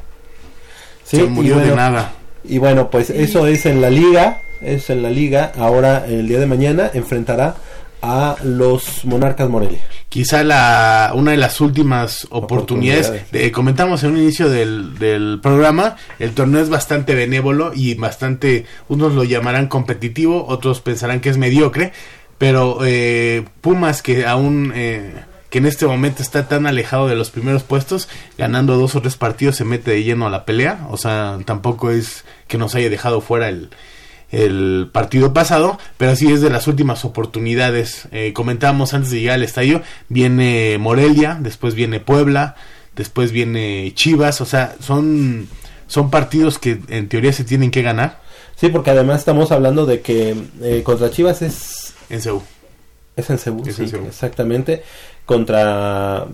Sí, 1.04 1.18
se 1.18 1.24
murió 1.26 1.56
bueno, 1.56 1.70
de 1.70 1.76
nada. 1.76 2.14
Y 2.44 2.58
bueno, 2.58 2.90
pues 2.90 3.10
eso 3.10 3.48
es 3.48 3.66
en 3.66 3.80
la 3.82 3.90
liga, 3.90 4.42
es 4.62 4.90
en 4.90 5.02
la 5.04 5.10
liga. 5.10 5.52
Ahora 5.58 6.06
el 6.08 6.28
día 6.28 6.40
de 6.40 6.46
mañana 6.48 6.90
enfrentará 6.94 7.56
a 8.02 8.36
los 8.44 9.06
Monarcas 9.06 9.50
Morelia. 9.50 9.80
Quizá 10.10 10.44
la 10.44 11.12
una 11.16 11.32
de 11.32 11.38
las 11.38 11.60
últimas 11.62 12.28
oportunidades, 12.30 13.08
Oportunidades. 13.08 13.32
de- 13.32 13.52
comentamos 13.52 14.04
en 14.04 14.12
un 14.12 14.18
inicio 14.20 14.50
del, 14.50 14.98
del 15.00 15.40
programa, 15.42 15.96
el 16.20 16.32
torneo 16.34 16.62
es 16.62 16.70
bastante 16.70 17.16
benévolo 17.16 17.72
y 17.76 17.96
bastante, 17.96 18.66
unos 18.90 19.14
lo 19.14 19.24
llamarán 19.24 19.68
competitivo, 19.68 20.46
otros 20.48 20.82
pensarán 20.82 21.20
que 21.20 21.30
es 21.30 21.38
mediocre, 21.38 21.92
pero 22.38 22.80
eh, 22.86 23.44
Pumas 23.62 24.02
que 24.02 24.26
aún... 24.26 24.72
Eh, 24.76 25.14
que 25.56 25.60
en 25.60 25.68
este 25.68 25.88
momento 25.88 26.22
está 26.22 26.50
tan 26.50 26.68
alejado 26.68 27.08
de 27.08 27.16
los 27.16 27.30
primeros 27.30 27.64
puestos, 27.64 28.10
ganando 28.38 28.76
dos 28.76 28.94
o 28.96 29.02
tres 29.02 29.16
partidos 29.16 29.56
se 29.56 29.64
mete 29.64 29.92
de 29.92 30.04
lleno 30.04 30.28
a 30.28 30.30
la 30.30 30.44
pelea, 30.44 30.86
o 30.90 30.98
sea, 30.98 31.40
tampoco 31.46 31.92
es 31.92 32.26
que 32.50 32.58
nos 32.58 32.76
haya 32.76 32.90
dejado 32.90 33.22
fuera 33.22 33.48
el, 33.48 33.70
el 34.32 34.90
partido 34.92 35.32
pasado, 35.32 35.80
pero 35.96 36.14
sí 36.18 36.30
es 36.30 36.42
de 36.42 36.50
las 36.50 36.68
últimas 36.68 37.06
oportunidades. 37.06 38.10
Eh, 38.12 38.34
comentábamos 38.34 38.94
antes 38.94 39.12
de 39.12 39.22
llegar 39.22 39.36
al 39.36 39.44
estadio, 39.44 39.82
viene 40.10 40.78
Morelia, 40.78 41.38
después 41.40 41.74
viene 41.74 42.02
Puebla, 42.02 42.58
después 42.98 43.32
viene 43.32 43.94
Chivas, 43.96 44.42
o 44.42 44.46
sea, 44.46 44.76
son, 44.82 45.48
son 45.88 46.10
partidos 46.12 46.60
que 46.60 46.82
en 46.90 47.08
teoría 47.08 47.32
se 47.32 47.46
tienen 47.46 47.72
que 47.72 47.82
ganar 47.82 48.20
Sí, 48.58 48.68
porque 48.68 48.92
además 48.92 49.20
estamos 49.20 49.54
hablando 49.54 49.86
de 49.86 50.02
que 50.02 50.36
eh, 50.62 50.82
contra 50.84 51.12
Chivas 51.12 51.42
es 51.42 51.94
en 52.10 52.22
Seúl. 52.22 52.42
Es 53.16 53.30
en 53.30 53.38
Cebu, 53.38 53.64
Es 53.66 53.76
sí, 53.76 53.86
exactamente. 54.08 54.84
Contra 55.26 56.26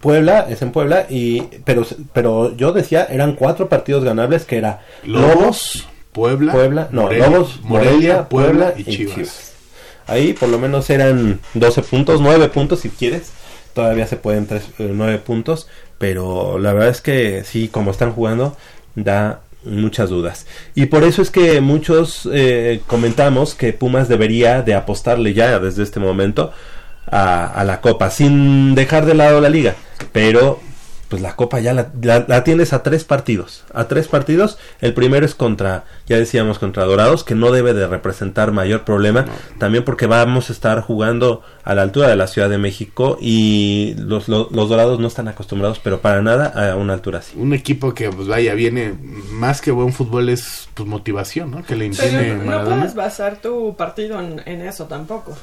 Puebla, 0.00 0.46
es 0.48 0.62
en 0.62 0.70
Puebla, 0.70 1.06
y 1.08 1.40
pero 1.64 1.84
pero 2.12 2.56
yo 2.56 2.72
decía, 2.72 3.06
eran 3.10 3.34
cuatro 3.34 3.68
partidos 3.68 4.04
ganables 4.04 4.44
que 4.44 4.58
era 4.58 4.82
Lobos, 5.04 5.88
Puebla, 6.12 6.52
Puebla, 6.52 6.88
no, 6.92 7.02
Morelia, 7.02 7.30
Lobos, 7.30 7.60
Morelia, 7.62 8.28
Puebla 8.28 8.74
y, 8.76 8.84
Chivas. 8.84 9.54
Ahí 10.06 10.32
por 10.34 10.48
lo 10.48 10.58
menos 10.58 10.88
eran 10.90 11.40
12 11.54 11.82
puntos, 11.82 12.20
9 12.20 12.48
puntos 12.48 12.80
si 12.80 12.90
quieres. 12.90 13.32
Todavía 13.74 14.06
se 14.06 14.16
pueden 14.16 14.46
tres, 14.46 14.68
eh, 14.78 14.90
9 14.92 15.18
puntos, 15.18 15.68
pero 15.98 16.58
la 16.58 16.72
verdad 16.72 16.90
es 16.90 17.00
que 17.00 17.44
sí, 17.44 17.68
como 17.68 17.90
están 17.90 18.12
jugando, 18.12 18.56
da 18.94 19.40
muchas 19.66 20.10
dudas. 20.10 20.46
Y 20.74 20.86
por 20.86 21.04
eso 21.04 21.22
es 21.22 21.30
que 21.30 21.60
muchos 21.60 22.28
eh, 22.32 22.80
comentamos 22.86 23.54
que 23.54 23.72
Pumas 23.72 24.08
debería 24.08 24.62
de 24.62 24.74
apostarle 24.74 25.34
ya 25.34 25.58
desde 25.58 25.82
este 25.82 26.00
momento 26.00 26.52
a, 27.06 27.46
a 27.46 27.64
la 27.64 27.80
Copa, 27.80 28.10
sin 28.10 28.74
dejar 28.74 29.06
de 29.06 29.14
lado 29.14 29.40
la 29.40 29.48
liga. 29.48 29.74
Pero 30.12 30.60
pues 31.08 31.22
la 31.22 31.36
Copa 31.36 31.60
ya 31.60 31.72
la, 31.72 31.88
la- 32.02 32.24
la 32.26 32.44
tienes 32.44 32.72
a 32.72 32.82
tres 32.82 33.04
partidos. 33.04 33.64
A 33.72 33.84
tres 33.88 34.08
partidos. 34.08 34.58
El 34.80 34.92
primero 34.94 35.24
es 35.24 35.34
contra, 35.34 35.84
ya 36.06 36.16
decíamos, 36.16 36.58
contra 36.58 36.84
Dorados, 36.84 37.22
que 37.24 37.34
no 37.34 37.52
debe 37.52 37.74
de 37.74 37.86
representar 37.86 38.52
mayor 38.52 38.84
problema. 38.84 39.24
También 39.58 39.84
porque 39.84 40.06
vamos 40.06 40.50
a 40.50 40.52
estar 40.52 40.80
jugando 40.80 41.42
a 41.64 41.74
la 41.74 41.82
altura 41.82 42.08
de 42.08 42.16
la 42.16 42.26
Ciudad 42.26 42.48
de 42.48 42.58
México 42.58 43.18
y 43.20 43.94
los, 43.98 44.28
los, 44.28 44.50
los 44.52 44.68
Dorados 44.68 44.98
no 45.00 45.06
están 45.08 45.28
acostumbrados, 45.28 45.78
pero 45.82 46.00
para 46.00 46.22
nada, 46.22 46.72
a 46.72 46.76
una 46.76 46.92
altura 46.94 47.18
así. 47.20 47.36
Un 47.36 47.52
equipo 47.54 47.94
que, 47.94 48.10
pues 48.10 48.28
vaya, 48.28 48.54
viene 48.54 48.94
más 49.32 49.60
que 49.60 49.70
buen 49.70 49.92
fútbol 49.92 50.28
es 50.28 50.68
pues 50.74 50.88
motivación, 50.88 51.50
¿no? 51.50 51.62
Que 51.64 51.76
le 51.76 51.90
Pero 51.90 52.42
no 52.44 52.64
puedes 52.64 52.94
basar 52.94 53.36
tu 53.40 53.74
partido 53.76 54.20
en, 54.20 54.42
en 54.46 54.60
eso 54.62 54.84
tampoco. 54.86 55.36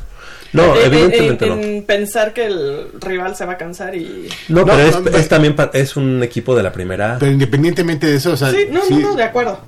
No, 0.54 0.76
En- 0.76 0.82
en- 0.82 0.94
evidentemente 0.94 1.46
en, 1.48 1.50
no. 1.56 1.62
en 1.66 1.84
pensar 1.84 2.32
que 2.34 2.46
el 2.46 2.88
rival 3.02 3.36
se 3.36 3.44
va 3.46 3.54
a 3.54 3.58
cansar 3.58 3.96
y... 3.96 4.30
No, 4.50 4.60
No, 4.60 4.66
pero 4.68 4.80
es, 4.82 5.02
no, 5.02 5.10
es 5.18 5.28
también 5.28 5.56
es 5.74 5.96
un 5.96 6.22
equipo 6.22 6.56
de 6.56 6.62
la 6.62 6.72
primera. 6.72 7.18
Pero 7.20 7.32
independientemente 7.32 8.06
de 8.06 8.18
eso, 8.18 8.34
o 8.34 8.38
sea, 8.38 8.52
Sí, 8.52 8.68
no, 8.70 8.82
sí, 8.86 8.94
no, 8.98 9.10
no, 9.10 9.16
de 9.16 9.24
acuerdo. 9.24 9.60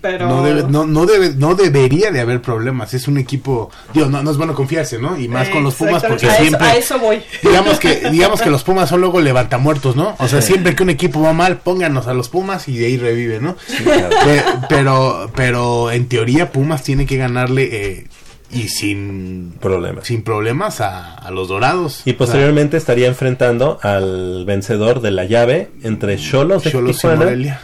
Pero... 0.00 0.28
no 0.28 0.44
debe, 0.44 0.62
no, 0.68 0.86
no 0.86 1.04
debe, 1.04 1.30
no 1.30 1.56
debería 1.56 2.12
de 2.12 2.20
haber 2.20 2.40
problemas. 2.42 2.94
Es 2.94 3.08
un 3.08 3.18
equipo, 3.18 3.72
digo, 3.92 4.06
no, 4.06 4.22
no 4.22 4.30
es 4.30 4.36
bueno 4.36 4.54
confiarse, 4.54 4.98
¿no? 5.00 5.18
Y 5.18 5.26
más 5.26 5.48
con 5.48 5.64
los 5.64 5.74
Pumas 5.74 6.04
porque 6.04 6.28
a 6.28 6.34
siempre, 6.36 6.64
Eso, 6.68 6.74
a 6.74 6.76
eso 6.76 6.98
voy. 7.00 7.22
digamos 7.42 7.80
que, 7.80 7.96
digamos 8.12 8.40
que 8.40 8.50
los 8.50 8.62
Pumas 8.62 8.88
son 8.88 9.00
luego 9.00 9.20
levantamuertos, 9.20 9.96
¿no? 9.96 10.14
O 10.20 10.28
sea, 10.28 10.40
siempre 10.42 10.76
que 10.76 10.84
un 10.84 10.90
equipo 10.90 11.20
va 11.20 11.32
mal, 11.32 11.58
pónganos 11.58 12.06
a 12.06 12.14
los 12.14 12.28
Pumas 12.28 12.68
y 12.68 12.78
de 12.78 12.86
ahí 12.86 12.96
revive, 12.98 13.40
¿no? 13.40 13.56
Pe- 13.84 14.44
pero, 14.68 15.28
pero 15.34 15.90
en 15.90 16.08
teoría 16.08 16.52
Pumas 16.52 16.84
tiene 16.84 17.04
que 17.04 17.16
ganarle 17.16 17.68
eh, 17.72 18.06
y 18.52 18.68
sin 18.68 19.52
Problemas. 19.60 20.06
sin 20.06 20.22
problemas 20.22 20.80
a, 20.80 21.14
a 21.14 21.30
los 21.30 21.48
Dorados. 21.48 22.02
Y 22.04 22.10
O 22.10 22.12
sea, 22.12 22.18
posteriormente 22.18 22.76
estaría 22.76 23.06
enfrentando 23.08 23.78
al 23.82 24.44
vencedor 24.44 25.00
de 25.00 25.10
la 25.12 25.24
llave 25.24 25.70
entre 25.82 26.16
Cholos 26.18 26.64
de 26.64 26.70
Cholos 26.72 26.90
y 26.90 26.94
Tijuana 27.00 27.24
Morelia. 27.24 27.60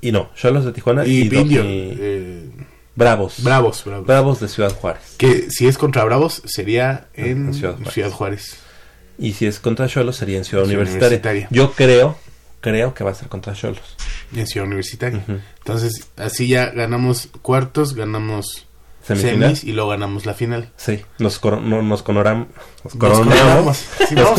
y 0.00 0.12
no, 0.12 0.30
Cholos 0.34 0.64
de 0.64 0.72
Tijuana 0.72 1.06
y, 1.06 1.22
y, 1.22 1.34
y 1.34 1.58
eh, 1.60 2.50
Bravos. 2.94 3.42
Bravos, 3.42 3.82
Bravos. 3.84 4.06
Bravos 4.06 4.40
de 4.40 4.48
Ciudad 4.48 4.74
Juárez. 4.74 5.02
Que 5.18 5.50
si 5.50 5.66
es 5.66 5.76
contra 5.78 6.04
Bravos 6.04 6.42
sería 6.46 7.08
en 7.14 7.48
En 7.48 7.54
Ciudad 7.54 7.76
Ciudad 7.90 8.10
Juárez. 8.10 8.14
Juárez. 8.14 8.56
Y 9.18 9.32
si 9.32 9.46
es 9.46 9.60
contra 9.60 9.86
Cholos 9.88 10.16
sería 10.16 10.38
en 10.38 10.44
Ciudad 10.44 10.64
Ciudad 10.64 10.80
Universitaria. 10.80 11.16
Universitaria. 11.18 11.48
Yo 11.50 11.72
creo, 11.72 12.18
creo 12.60 12.92
que 12.94 13.04
va 13.04 13.10
a 13.10 13.14
ser 13.14 13.28
contra 13.28 13.54
Cholos. 13.54 13.80
En 14.34 14.46
Ciudad 14.46 14.66
Universitaria. 14.66 15.24
Entonces, 15.58 16.08
así 16.16 16.48
ya 16.48 16.66
ganamos 16.70 17.28
cuartos, 17.42 17.94
ganamos 17.94 18.65
Semifinal. 19.06 19.40
semis 19.56 19.64
y 19.64 19.72
luego 19.72 19.90
ganamos 19.90 20.26
la 20.26 20.34
final. 20.34 20.68
Sí, 20.76 21.02
nos, 21.18 21.42
no- 21.44 21.60
nos 21.60 21.82
nos 21.82 21.88
Nos 21.90 22.02
coronamos. 22.02 22.46
vamos 22.84 23.84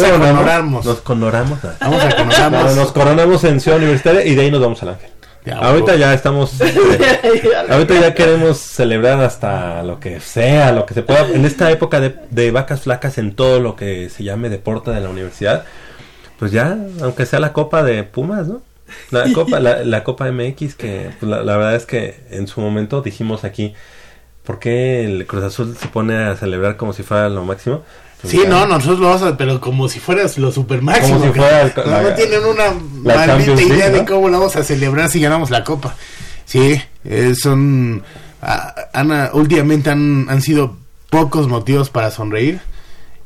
a 0.04 0.12
coronarnos. 0.12 0.86
Nos 0.86 1.00
coronamos. 1.02 1.60
Vamos 1.80 2.04
a 2.04 2.10
coronarnos. 2.10 2.76
No, 2.76 2.76
nos 2.76 2.92
coronamos 2.92 3.44
en 3.44 3.60
Ciudad 3.62 3.78
Universitaria 3.80 4.26
y 4.26 4.36
de 4.36 4.42
ahí 4.42 4.52
nos 4.52 4.62
vamos 4.62 4.82
al 4.84 4.90
Ángel. 4.90 5.10
ahorita 5.54 5.96
ya 5.96 6.14
estamos. 6.14 6.52
eh, 6.62 7.20
ahorita 7.70 7.94
ya 8.02 8.14
queremos 8.14 8.58
celebrar 8.58 9.22
hasta 9.22 9.84
lo 9.84 10.00
que 10.00 10.20
sea, 10.20 10.72
lo 10.74 10.86
que 10.86 10.94
se 10.94 11.02
pueda. 11.04 11.28
En 11.30 11.46
esta 11.46 11.72
época 11.72 12.00
de, 12.02 12.16
de 12.30 12.52
vacas 12.52 12.82
flacas, 12.82 13.18
en 13.18 13.36
todo 13.36 13.60
lo 13.62 13.76
que 13.76 14.10
se 14.10 14.24
llame 14.24 14.50
deporte 14.50 14.92
de 14.92 15.00
la 15.00 15.10
universidad, 15.10 15.64
pues 16.40 16.52
ya, 16.52 16.78
aunque 17.02 17.26
sea 17.26 17.40
la 17.40 17.54
Copa 17.54 17.84
de 17.84 18.04
Pumas, 18.04 18.48
¿no? 18.48 18.62
La 19.12 19.32
Copa, 19.34 19.60
la, 19.60 19.84
la 19.86 20.04
Copa 20.04 20.30
MX, 20.32 20.76
que 20.76 21.12
pues, 21.20 21.30
la, 21.30 21.42
la 21.44 21.56
verdad 21.58 21.76
es 21.76 21.86
que 21.86 22.22
en 22.32 22.48
su 22.48 22.60
momento 22.62 23.02
dijimos 23.02 23.44
aquí, 23.46 23.74
¿por 24.48 24.58
qué 24.60 25.04
el 25.06 25.28
Cruz 25.28 25.44
Azul 25.44 25.78
se 25.80 25.88
pone 25.90 26.16
a 26.16 26.36
celebrar 26.38 26.76
como 26.78 26.94
si 26.94 27.04
fuera 27.04 27.30
lo 27.30 27.44
máximo? 27.46 27.84
Pues 28.22 28.32
Sí, 28.32 28.40
ya. 28.42 28.50
no, 28.50 28.66
nosotros 28.66 28.98
lo 29.00 29.08
vamos 29.10 29.22
a, 29.22 29.38
pero 29.38 29.62
como 29.62 29.88
si 29.90 30.00
fueras 30.00 30.38
lo 30.40 30.52
super 30.52 30.82
máximo. 30.82 31.20
Como 31.20 31.34
si 31.34 31.40
fuera 31.40 31.72
no, 31.76 31.84
la- 31.92 32.02
no 32.02 32.10
tienen 32.16 32.40
una 32.46 32.64
la 33.04 33.28
maldita 33.28 33.62
idea 33.62 33.90
de 33.92 34.06
cómo 34.06 34.30
lo 34.30 34.40
vamos 34.40 34.56
a 34.56 34.64
celebrar 34.64 35.10
si 35.10 35.20
ganamos 35.20 35.52
la 35.52 35.64
copa. 35.64 35.96
Sí, 36.46 36.82
eh, 37.04 37.36
son, 37.36 38.02
ah, 38.42 38.74
han, 38.94 39.12
ah, 39.12 39.30
últimamente 39.34 39.90
han, 39.92 40.26
han 40.30 40.42
sido 40.42 40.78
pocos 41.12 41.48
motivos 41.48 41.90
para 41.92 42.10
sonreír 42.10 42.60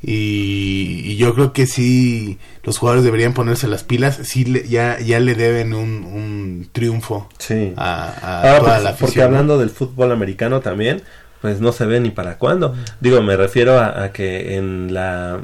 y, 0.04 1.02
y 1.06 1.16
yo 1.18 1.34
creo 1.36 1.54
que 1.54 1.66
sí 1.68 2.38
los 2.64 2.78
jugadores 2.78 3.04
deberían 3.04 3.34
ponerse 3.34 3.68
las 3.68 3.84
pilas, 3.84 4.20
sí 4.24 4.46
le- 4.46 4.68
ya, 4.68 5.00
ya 5.00 5.20
le 5.20 5.36
deben 5.36 5.74
un, 5.74 6.04
un 6.04 6.70
triunfo 6.72 7.30
Sí. 7.38 7.74
a, 7.78 8.06
a 8.22 8.42
Ahora, 8.42 8.60
toda 8.60 8.60
porque, 8.60 8.84
la 8.84 8.90
porque 8.92 9.04
afición. 9.06 9.20
¿no? 9.32 9.38
hablando 9.38 9.58
del 9.60 9.70
fútbol 9.70 10.12
americano 10.12 10.60
también, 10.62 11.02
pues 11.42 11.60
no 11.62 11.72
se 11.72 11.86
ve 11.86 12.00
ni 12.00 12.10
para 12.12 12.38
cuándo. 12.38 12.76
Digo, 13.00 13.22
me 13.22 13.36
refiero 13.38 13.80
a, 13.80 14.04
a 14.04 14.12
que 14.12 14.58
en 14.58 14.94
la, 14.94 15.40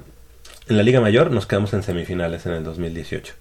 en 0.67 0.77
la 0.77 0.83
Liga 0.83 1.01
Mayor 1.01 1.31
nos 1.31 1.45
quedamos 1.47 1.73
en 1.73 1.83
semifinales 1.83 2.45
en 2.45 2.53
el 2.53 2.63
2018. 2.63 3.33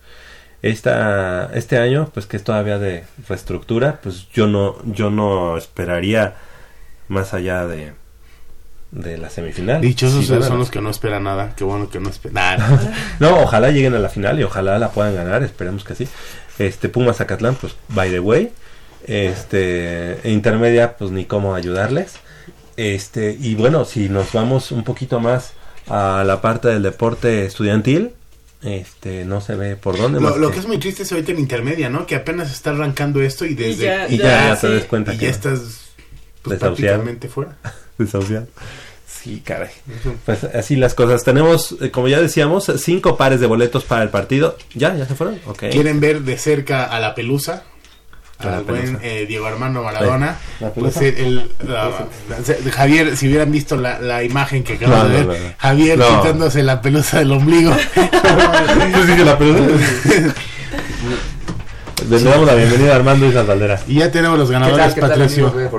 Esta, 0.63 1.51
este 1.55 1.79
año, 1.79 2.11
pues 2.15 2.27
que 2.27 2.37
es 2.39 2.45
todavía 2.45 2.79
de 2.79 3.05
reestructura, 3.29 4.01
pues 4.03 4.29
yo 4.33 4.47
no, 4.47 4.77
yo 4.87 5.11
no 5.11 5.57
esperaría 5.59 6.35
más 7.09 7.35
allá 7.35 7.67
de, 7.67 7.93
de 8.93 9.19
la 9.19 9.29
semifinal. 9.31 9.81
Dichosos 9.81 10.21
Sí, 10.21 10.27
son 10.27 10.59
los 10.59 10.71
que 10.71 10.81
no 10.81 10.91
esperan 10.91 11.25
nada, 11.25 11.55
qué 11.57 11.65
bueno 11.65 11.89
que 11.91 12.01
no 12.01 12.09
esperan 12.09 12.35
nada. 12.59 12.95
no, 13.21 13.41
ojalá 13.43 13.71
lleguen 13.71 13.95
a 13.95 13.99
la 13.99 14.09
final 14.09 14.39
y 14.41 14.45
ojalá 14.45 14.79
la 14.79 14.91
puedan 14.91 15.15
ganar, 15.15 15.43
esperemos 15.43 15.85
que 15.85 15.95
sí. 15.95 16.09
Este 16.59 16.89
Pumas 16.89 17.17
Zacatlán, 17.19 17.55
pues 17.57 17.75
by 17.89 18.11
the 18.11 18.21
way. 18.21 18.51
Este 19.07 20.19
intermedia, 20.25 20.97
pues 20.97 21.11
ni 21.11 21.25
cómo 21.25 21.55
ayudarles. 21.55 22.15
Este, 22.77 23.37
y 23.41 23.55
bueno, 23.55 23.85
si 23.85 24.09
nos 24.09 24.33
vamos 24.33 24.71
un 24.73 24.85
poquito 24.85 25.21
más 25.21 25.53
a 25.89 26.25
la 26.27 26.41
parte 26.41 26.69
del 26.69 26.83
deporte 26.83 27.47
estudiantil, 27.47 28.11
este 28.63 29.25
no 29.25 29.41
se 29.41 29.55
ve 29.55 29.77
por 29.77 29.97
dónde 29.97 30.21
Lo, 30.21 30.31
más 30.31 30.37
lo 30.39 30.49
que- 30.49 30.55
que 30.55 30.61
es 30.61 30.67
muy 30.67 30.79
triste 30.79 31.03
es 31.05 31.13
ahorita 31.13 31.33
en 31.33 31.39
intermedia, 31.39 31.89
¿no? 31.89 32.07
Que 32.07 32.17
apenas 32.17 32.51
está 32.53 32.71
arrancando 32.71 33.23
esto 33.23 33.45
y 33.47 33.55
desde 33.55 33.85
ya- 33.85 34.09
Y 34.09 34.19
ya- 34.19 34.25
ya 34.25 34.49
ya 34.55 34.61
te 34.61 34.67
sí. 34.67 34.73
des 34.75 34.85
cuenta 34.85 35.15
y 35.15 35.19
que- 35.19 35.25
ya 35.27 35.31
estás 35.31 35.61
pues, 36.47 36.61
Desahuciado. 36.61 36.97
prácticamente 37.03 37.29
fuera. 37.29 37.57
Desahuciado. 37.99 38.47
Sí, 39.07 39.43
caray. 39.45 39.71
Pues 40.25 40.45
así 40.45 40.77
las 40.77 40.95
cosas. 40.95 41.25
Tenemos, 41.25 41.77
eh, 41.81 41.91
como 41.91 42.07
ya 42.09 42.21
decíamos, 42.21 42.71
cinco 42.79 43.17
pares 43.17 43.41
de 43.41 43.47
boletos 43.47 43.85
para 43.85 44.03
el 44.03 44.09
partido. 44.11 44.57
¿Ya? 44.75 44.95
¿Ya 44.95 45.07
se 45.07 45.15
fueron? 45.15 45.41
Ok. 45.47 45.65
Quieren 45.73 45.99
ver 46.01 46.21
de 46.23 46.39
cerca 46.39 46.85
a 46.85 47.01
la 47.01 47.15
pelusa. 47.15 47.65
A 48.39 48.47
la 48.47 48.57
Al 48.59 48.65
buen 48.65 48.99
eh, 49.03 49.25
Diego 49.27 49.47
Armando 49.47 49.83
Maradona. 49.83 50.37
Sí. 50.59 50.65
¿La 50.65 50.71
Pues 50.71 50.95
Pelusa? 50.95 51.21
el, 51.21 51.27
el- 51.27 51.51
la- 51.69 52.07
la- 52.29 52.71
Javier, 52.73 53.17
si 53.17 53.29
hubieran 53.29 53.51
visto 53.51 53.77
la, 53.77 54.23
imagen 54.23 54.63
que 54.63 54.75
acabas 54.75 55.05
No, 55.05 55.09
de 55.09 55.15
ver, 55.25 55.27
no, 55.27 55.33
no. 55.49 55.55
Javier 55.57 55.99
quitándose 55.99 56.63
la 56.63 56.83
pelusa 56.83 57.19
del 57.21 57.33
ombligo. 57.33 57.75
Pues 57.97 59.07
sí 59.07 59.25
la 59.25 59.39
pelusa. 59.39 59.63
Le 62.09 62.23
damos 62.23 62.47
la 62.47 62.55
bienvenida 62.55 62.93
a 62.93 62.97
Armando 62.97 63.27
Islas 63.27 63.47
Valderas. 63.47 63.85
Y 63.89 63.97
ya 63.97 64.13
tenemos 64.13 64.39
los 64.39 64.49
ganadores, 64.49 64.95
¿Qué 64.95 65.01
tal, 65.01 65.11
qué 65.11 65.17
tal, 65.17 65.29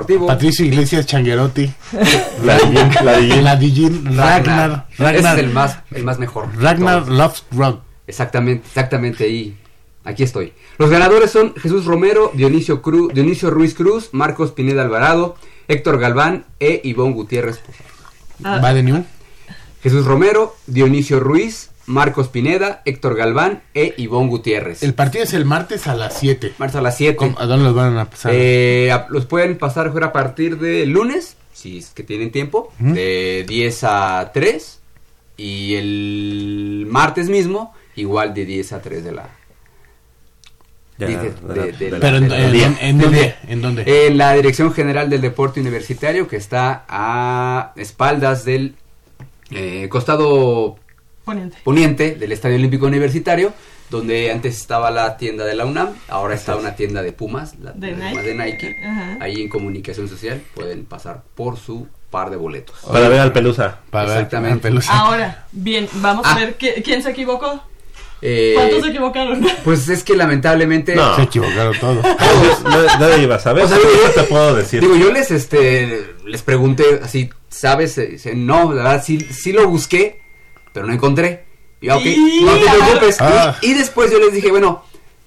Patricio. 0.02 0.26
Patricio 0.26 0.66
Iglesias 0.66 1.06
Changuerotti. 1.06 1.72
La 2.44 3.56
Dijin, 3.56 4.04
Ragnar. 4.14 4.86
Ese 4.90 5.02
Ragnar. 5.02 5.38
es 5.38 5.44
el 5.44 5.50
más, 5.50 5.78
el 5.90 6.04
más 6.04 6.18
mejor. 6.18 6.48
Ragnar. 6.60 7.08
Loves 7.08 7.44
Rock. 7.52 7.80
Exactamente, 8.06 8.66
exactamente 8.66 9.24
ahí. 9.24 9.56
Aquí 10.04 10.22
estoy. 10.22 10.52
Los 10.76 10.90
ganadores 10.90 11.30
son 11.30 11.54
Jesús 11.56 11.86
Romero, 11.86 12.30
Dionisio, 12.34 12.82
Cruz, 12.82 13.12
Dionisio 13.14 13.50
Ruiz 13.50 13.74
Cruz, 13.74 14.10
Marcos 14.12 14.52
Pineda 14.52 14.82
Alvarado, 14.82 15.36
Héctor 15.66 15.98
Galván 15.98 16.44
e 16.60 16.80
Ivonne 16.84 17.14
Gutiérrez. 17.14 17.60
Ah. 18.44 18.60
Va 18.62 18.74
de. 18.74 19.04
Jesús 19.82 20.04
Romero, 20.04 20.56
Dionisio 20.66 21.20
Ruiz, 21.20 21.70
Marcos 21.88 22.28
Pineda, 22.28 22.82
Héctor 22.84 23.16
Galván 23.16 23.62
e 23.74 23.94
Ivonne 23.96 24.28
Gutiérrez. 24.28 24.82
El 24.82 24.94
partido 24.94 25.24
es 25.24 25.32
el 25.32 25.44
martes 25.44 25.86
a 25.86 25.94
las 25.96 26.18
7. 26.18 26.52
Martes 26.58 26.76
a 26.76 26.82
las 26.82 26.96
7. 26.96 27.34
¿A 27.38 27.46
dónde 27.46 27.64
los 27.64 27.74
van 27.74 27.98
a 27.98 28.08
pasar? 28.08 28.32
Eh, 28.34 28.92
a- 28.92 29.06
los 29.10 29.26
pueden 29.26 29.58
pasar 29.58 29.90
a 30.02 30.12
partir 30.12 30.58
de 30.58 30.86
lunes, 30.86 31.36
si 31.52 31.78
es 31.78 31.88
que 31.90 32.02
tienen 32.04 32.30
tiempo, 32.30 32.72
de 32.78 33.44
10 33.48 33.84
a 33.84 34.30
3. 34.32 34.80
Y 35.36 35.74
el 35.76 36.86
martes 36.90 37.28
mismo, 37.28 37.74
igual 37.96 38.34
de 38.34 38.44
10 38.44 38.72
a 38.72 38.82
3 38.82 39.04
de 39.04 39.12
la... 39.12 39.28
Pero. 40.98 42.16
¿En 42.88 42.98
dónde? 42.98 43.36
En 43.86 44.18
la 44.18 44.34
Dirección 44.34 44.72
General 44.72 45.08
del 45.08 45.20
Deporte 45.20 45.60
Universitario, 45.60 46.26
que 46.26 46.36
está 46.36 46.84
a 46.88 47.72
espaldas 47.76 48.44
del 48.44 48.74
eh, 49.52 49.86
costado 49.88 50.76
Poniente. 51.32 51.56
poniente 51.64 52.14
del 52.14 52.32
Estadio 52.32 52.56
Olímpico 52.56 52.86
Universitario, 52.86 53.52
donde 53.90 54.30
antes 54.30 54.56
estaba 54.56 54.90
la 54.90 55.16
tienda 55.16 55.44
de 55.44 55.54
la 55.54 55.64
UNAM, 55.64 55.90
ahora 56.08 56.34
está 56.34 56.56
una 56.56 56.74
tienda 56.76 57.02
de 57.02 57.12
Pumas, 57.12 57.54
la 57.60 57.72
De 57.72 57.92
Nike. 57.92 58.22
de 58.22 58.34
Nike. 58.34 58.76
Ahí 59.20 59.40
en 59.42 59.48
comunicación 59.48 60.08
social 60.08 60.42
pueden 60.54 60.84
pasar 60.84 61.22
por 61.34 61.56
su 61.58 61.86
par 62.10 62.30
de 62.30 62.36
boletos. 62.36 62.76
Para 62.90 63.08
ver 63.08 63.20
al 63.20 63.32
Pelusa. 63.32 63.80
Para 63.90 64.06
ver 64.08 64.16
Exactamente. 64.18 64.52
al 64.54 64.60
Pelusa. 64.60 64.98
Ahora, 64.98 65.46
bien, 65.52 65.88
vamos 65.94 66.26
Ah. 66.26 66.32
a 66.34 66.38
ver 66.38 66.56
qui- 66.58 66.82
quién 66.82 67.02
se 67.02 67.10
equivocó. 67.10 67.62
Eh, 68.20 68.54
¿Cuántos 68.56 68.82
se 68.82 68.88
equivocaron? 68.88 69.46
Pues 69.64 69.88
es 69.88 70.02
que 70.02 70.16
lamentablemente 70.16 70.94
No. 70.96 71.14
Se 71.16 71.22
equivocaron 71.22 71.78
todos. 71.78 72.02
todos. 72.18 72.64
Nadie, 72.98 73.22
iba 73.22 73.36
a 73.36 73.38
saber. 73.38 73.64
O 73.64 73.68
sea, 73.68 73.78
¿qué 73.78 73.86
digo, 73.88 74.08
te 74.14 74.22
puedo 74.24 74.54
decir? 74.56 74.80
Digo, 74.80 74.96
yo 74.96 75.12
les 75.12 75.30
este 75.30 76.14
les 76.26 76.42
pregunté 76.42 77.00
así, 77.02 77.30
¿sabes? 77.48 77.96
Eh, 77.98 78.18
no, 78.34 78.72
la 78.72 78.82
verdad 78.82 79.04
sí, 79.06 79.18
sí 79.20 79.52
lo 79.52 79.68
busqué, 79.68 80.20
pero 80.72 80.86
no 80.86 80.92
encontré. 80.92 81.44
Y 81.80 81.86
yo, 81.86 81.96
ok, 81.96 82.04
Y- 82.04 82.42
no 82.44 82.52
te 82.54 82.64
preocupes. 82.70 83.16
Ah. 83.20 83.56
Y, 83.62 83.70
y 83.70 83.74
después 83.74 84.10
yo 84.10 84.18
les 84.18 84.32
dije, 84.32 84.50
bueno, 84.50 84.84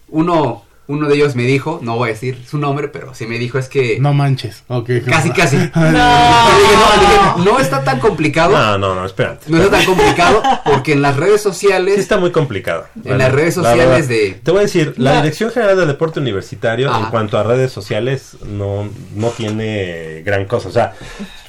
uno, 0.09 0.65
uno 0.87 1.07
de 1.07 1.15
ellos 1.15 1.35
me 1.37 1.43
dijo, 1.43 1.79
no 1.81 1.95
voy 1.95 2.09
a 2.09 2.11
decir 2.11 2.43
su 2.45 2.57
nombre, 2.57 2.89
pero 2.89 3.13
sí 3.15 3.25
me 3.25 3.37
dijo 3.37 3.57
es 3.57 3.69
que 3.69 3.97
No 4.01 4.13
manches. 4.13 4.63
Ok. 4.67 4.89
casi, 5.07 5.29
casi. 5.31 5.55
No. 5.75 5.81
Dije, 5.81 6.73
no, 6.75 7.01
dije, 7.01 7.49
no 7.51 7.59
está 7.59 7.83
tan 7.85 7.99
complicado. 8.01 8.51
No, 8.57 8.77
no, 8.77 8.95
no, 8.95 9.05
espérate. 9.05 9.45
No 9.49 9.59
está 9.61 9.77
tan 9.77 9.85
complicado 9.85 10.43
porque 10.65 10.91
en 10.91 11.01
las 11.01 11.15
redes 11.15 11.41
sociales 11.41 11.95
Sí 11.95 12.01
está 12.01 12.17
muy 12.17 12.31
complicado. 12.33 12.87
En 13.05 13.17
las 13.17 13.31
redes 13.31 13.53
sociales 13.53 14.09
de- 14.09 14.39
Te 14.43 14.51
voy 14.51 14.59
a 14.59 14.63
decir, 14.63 14.95
la 14.97 15.13
La- 15.13 15.21
Dirección 15.21 15.51
General 15.51 15.77
del 15.77 15.87
Deporte 15.87 16.19
Universitario, 16.19 16.89
Ajá. 16.89 16.99
en 16.99 17.05
cuanto 17.05 17.37
a 17.37 17.43
redes 17.43 17.71
sociales, 17.71 18.35
no, 18.45 18.89
no 19.15 19.29
tiene 19.29 20.21
gran 20.25 20.43
cosa. 20.45 20.67
O 20.67 20.71
sea, 20.73 20.93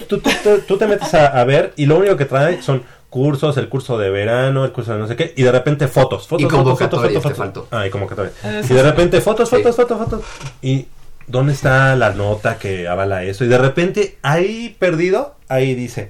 tú, 0.08 0.18
tú- 0.20 0.30
tú- 0.44 0.60
tú 0.68 0.78
te 0.78 0.86
metes 0.86 1.12
a, 1.14 1.26
a 1.26 1.42
ver 1.44 1.72
y 1.76 1.86
lo 1.86 1.98
único 1.98 2.16
que 2.16 2.26
trae 2.26 2.62
son 2.62 2.84
cursos, 3.12 3.58
el 3.58 3.68
curso 3.68 3.98
de 3.98 4.08
verano, 4.08 4.64
el 4.64 4.72
curso 4.72 4.94
de 4.94 4.98
no 4.98 5.06
sé 5.06 5.16
qué, 5.16 5.34
y 5.36 5.42
de 5.42 5.52
repente 5.52 5.86
fotos, 5.86 6.26
fotos, 6.26 6.46
Y 6.46 6.50
fotos, 6.50 6.78
fotos, 6.78 7.02
fotos, 7.02 7.22
fotos. 7.22 7.38
faltó. 7.38 7.68
Ah, 7.70 7.86
y 7.86 7.90
convocatorias. 7.90 8.32
Eh, 8.42 8.62
Y 8.68 8.72
de 8.72 8.82
repente 8.82 9.20
fotos, 9.20 9.50
Sí. 9.50 9.56
fotos, 9.56 9.76
fotos, 9.76 9.98
fotos. 9.98 10.20
Y 10.62 10.86
¿dónde 11.26 11.52
está 11.52 11.94
la 11.94 12.10
nota 12.14 12.56
que 12.58 12.88
avala 12.88 13.22
eso? 13.24 13.44
Y 13.44 13.48
de 13.48 13.58
repente, 13.58 14.16
ahí 14.22 14.74
perdido, 14.78 15.34
ahí 15.48 15.74
dice, 15.74 16.08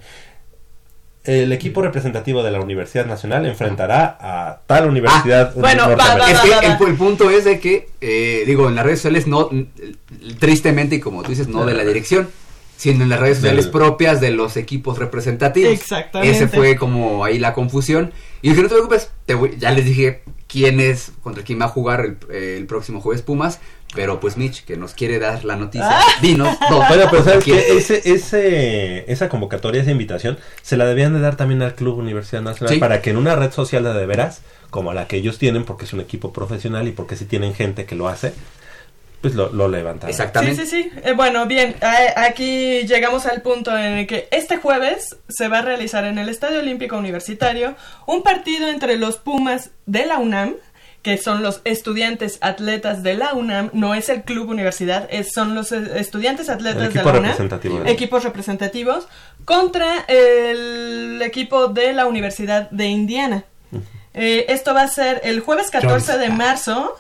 el 1.25 1.53
equipo 1.53 1.83
representativo 1.83 2.43
de 2.45 2.53
la 2.53 2.61
Universidad 2.61 3.07
Nacional 3.07 3.47
enfrentará 3.47 4.17
a 4.21 4.61
tal 4.69 4.89
universidad 4.89 5.49
Ah, 5.57 5.61
bueno, 5.61 5.83
va, 5.83 5.89
norteamericana. 5.89 6.31
Es 6.31 6.37
va, 6.39 6.43
que 6.45 6.51
va, 6.51 6.57
va. 6.77 6.85
el, 6.85 6.89
el 6.93 6.97
punto 6.97 7.31
es 7.31 7.45
de 7.45 7.59
que, 7.59 7.89
eh, 8.01 8.45
digo, 8.47 8.69
en 8.69 8.77
las 8.77 8.85
redes 8.85 9.01
sociales 9.01 9.27
no, 9.27 9.51
tristemente, 10.39 10.97
y 10.97 11.01
como 11.01 11.23
tú 11.23 11.31
dices, 11.31 11.49
no 11.49 11.65
de 11.67 11.75
la 11.75 11.85
dirección, 11.85 12.29
sino 12.83 13.05
en 13.05 13.11
las 13.11 13.21
redes 13.21 13.37
sociales 13.37 13.67
Del- 13.67 13.73
propias 13.73 14.21
de 14.21 14.31
los 14.33 14.57
equipos 14.57 14.99
representativos. 14.99 15.73
Exactamente. 15.73 16.35
Ese 16.37 16.49
fue 16.49 16.75
como 16.77 17.25
ahí 17.25 17.39
la 17.39 17.55
confusión. 17.55 18.13
Y 18.43 18.49
dije, 18.51 18.63
no 18.63 18.69
te 18.69 18.75
preocupes, 18.75 19.11
te 19.25 19.35
voy- 19.35 19.57
ya 19.57 19.71
les 19.71 19.85
dije 19.85 20.23
quién 20.49 20.81
es, 20.81 21.13
contra 21.23 21.45
quién 21.45 21.61
va 21.61 21.67
a 21.67 21.69
jugar 21.69 22.01
el, 22.05 22.17
eh, 22.31 22.57
el 22.59 22.67
próximo 22.67 23.01
jueves 23.01 23.23
Pumas, 23.23 23.61
pero 23.95 24.19
pues 24.19 24.37
Mitch, 24.37 24.65
que 24.65 24.77
nos 24.77 24.95
quiere 24.95 25.19
dar 25.21 25.45
la 25.45 25.55
noticia, 25.55 25.89
Ah. 25.91 26.03
dinos. 26.21 26.49
dos, 26.71 26.89
Bueno, 26.89 27.05
pero 27.11 27.23
¿sabes 27.23 27.47
es. 27.47 27.91
Ese, 27.91 28.13
ese, 28.13 29.13
esa 29.13 29.29
convocatoria, 29.29 29.83
esa 29.83 29.93
invitación, 29.93 30.39
se 30.63 30.77
la 30.77 30.85
debían 30.87 31.13
de 31.15 31.21
dar 31.21 31.37
también 31.37 31.63
al 31.63 31.75
Club 31.77 31.99
Universidad 31.99 32.43
Nacional 32.43 32.75
Sí. 32.75 32.81
para 32.81 33.01
que 33.01 33.11
en 33.11 33.17
una 33.17 33.37
red 33.37 33.53
social 33.53 33.85
de, 33.85 33.93
de 33.95 34.07
veras, 34.07 34.41
como 34.71 34.93
la 34.93 35.07
que 35.07 35.17
ellos 35.19 35.39
tienen, 35.39 35.65
porque 35.65 35.85
es 35.85 35.93
un 35.93 36.01
equipo 36.01 36.33
profesional 36.33 36.89
y 36.89 36.93
porque 36.93 37.15
si 37.15 37.27
tienen 37.27 37.55
gente 37.55 37.85
que 37.85 37.95
lo 37.95 38.09
hace, 38.09 38.33
pues 39.23 39.35
lo, 39.35 39.51
lo 39.53 39.69
levantaran. 39.69 40.13
Sí, 40.15 40.21
Exactamente. 40.21 40.67
sí, 40.67 40.83
sí. 40.83 40.91
Eh, 41.05 41.13
bueno, 41.15 41.47
bien, 41.47 41.75
a- 41.81 42.25
aquí 42.25 42.83
llegamos 42.87 43.25
al 43.25 43.41
punto 43.41 43.71
en 43.79 43.93
el 43.99 44.07
que 44.07 44.29
este 44.33 44.59
jueves 44.59 45.17
se 45.29 45.49
va 45.49 45.61
a 45.61 45.63
realizar 45.63 46.05
en 46.05 46.19
el 46.19 46.29
Estadio 46.29 46.59
Olímpico 46.59 46.99
Universitario 46.99 47.75
un 48.07 48.23
partido 48.23 48.69
entre 48.69 48.99
los 48.99 49.17
Pumas 49.17 49.71
de 49.87 50.05
la 50.05 50.19
UNAM 50.19 50.57
que 51.03 51.19
son 51.19 51.43
los 51.43 51.63
estudiantes 51.65 52.39
atletas 52.43 53.03
de 53.03 53.15
la 53.15 53.35
UNAM, 53.35 53.71
no 53.73 53.93
es 53.97 54.09
el 54.09 54.23
club 54.23 54.49
universidad, 54.51 55.09
es, 55.11 55.33
son 55.33 55.53
los 55.57 55.73
eh, 55.73 55.83
estudiantes 55.97 56.49
atletas 56.49 56.83
El 56.85 56.93
de 56.93 57.03
la 57.03 57.11
UNAM, 57.11 57.23
representativo. 57.25 57.83
equipos 57.87 58.23
representativos, 58.23 59.09
contra 59.45 60.05
el 60.07 61.21
equipo 61.23 61.67
de 61.67 61.93
la 61.93 62.07
Universidad 62.07 62.71
de 62.71 62.87
Indiana. 62.87 63.45
Eh, 64.15 64.47
esto 64.49 64.75
va 64.75 64.83
a 64.83 64.89
ser 64.89 65.21
el 65.25 65.41
jueves 65.41 65.71
14 65.71 66.19
de 66.19 66.29
marzo 66.29 66.97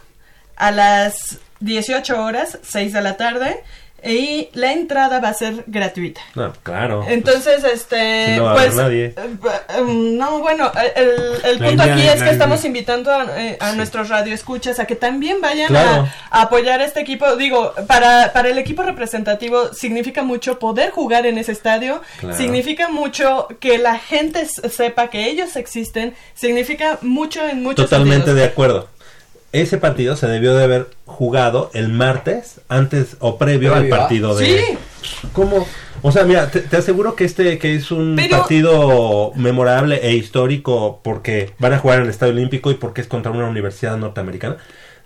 a 0.56 0.72
las 0.72 1.38
18 1.62 2.22
horas, 2.22 2.58
6 2.62 2.92
de 2.92 3.00
la 3.02 3.16
tarde, 3.16 3.62
y 4.04 4.48
la 4.54 4.72
entrada 4.72 5.20
va 5.20 5.28
a 5.28 5.34
ser 5.34 5.62
gratuita. 5.68 6.20
No, 6.34 6.52
claro. 6.64 7.04
Entonces, 7.08 7.62
este, 7.62 8.36
no 8.36 8.46
va 8.46 8.54
pues, 8.54 8.74
nadie. 8.74 9.14
eh, 9.16 9.80
um, 9.80 10.16
no, 10.16 10.40
bueno, 10.40 10.72
el, 10.96 11.58
punto 11.58 11.84
aquí 11.84 12.02
es 12.08 12.20
que 12.20 12.30
estamos 12.30 12.64
invitando 12.64 13.12
a, 13.12 13.26
eh, 13.40 13.56
a 13.60 13.74
nuestros 13.74 14.08
radioescuchas 14.08 14.80
a 14.80 14.86
que 14.86 14.96
también 14.96 15.40
vayan 15.40 15.68
Claro. 15.68 16.08
a, 16.32 16.38
a 16.40 16.42
apoyar 16.42 16.80
a 16.80 16.84
este 16.84 16.98
equipo. 16.98 17.36
Digo, 17.36 17.74
para, 17.86 18.32
para 18.32 18.48
el 18.48 18.58
equipo 18.58 18.82
representativo 18.82 19.72
significa 19.72 20.24
mucho 20.24 20.58
poder 20.58 20.90
jugar 20.90 21.24
en 21.26 21.38
ese 21.38 21.52
estadio, 21.52 22.02
Claro. 22.18 22.36
significa 22.36 22.88
mucho 22.88 23.46
que 23.60 23.78
la 23.78 24.00
gente 24.00 24.46
sepa 24.46 25.10
que 25.10 25.26
ellos 25.28 25.54
existen, 25.54 26.12
significa 26.34 26.98
mucho 27.02 27.46
en 27.46 27.62
muchos 27.62 27.84
Totalmente 27.88 28.16
sentidos. 28.26 28.36
de 28.40 28.44
acuerdo. 28.46 28.88
Ese 29.52 29.76
partido 29.78 30.16
se 30.16 30.26
debió 30.28 30.54
de 30.54 30.64
haber 30.64 30.88
jugado 31.04 31.70
el 31.74 31.88
martes 31.90 32.60
antes 32.68 33.16
o 33.20 33.36
previo, 33.38 33.74
al 33.74 33.88
partido 33.88 34.34
de 34.34 34.46
Sí. 34.46 34.64
¿Cómo? 35.32 35.66
O 36.00 36.10
sea, 36.10 36.24
mira, 36.24 36.50
te, 36.50 36.60
te 36.60 36.76
aseguro 36.78 37.14
que 37.14 37.24
este 37.24 37.58
que 37.58 37.74
es 37.74 37.90
un 37.90 38.16
Pero- 38.16 38.38
partido 38.38 39.32
memorable 39.36 40.00
e 40.02 40.14
histórico 40.14 41.00
porque 41.04 41.52
van 41.58 41.74
a 41.74 41.78
jugar 41.78 41.98
en 41.98 42.04
el 42.04 42.10
Estadio 42.10 42.32
Olímpico 42.32 42.70
y 42.70 42.74
porque 42.74 43.02
es 43.02 43.06
contra 43.06 43.30
una 43.30 43.46
universidad 43.46 43.96
norteamericana, 43.98 44.56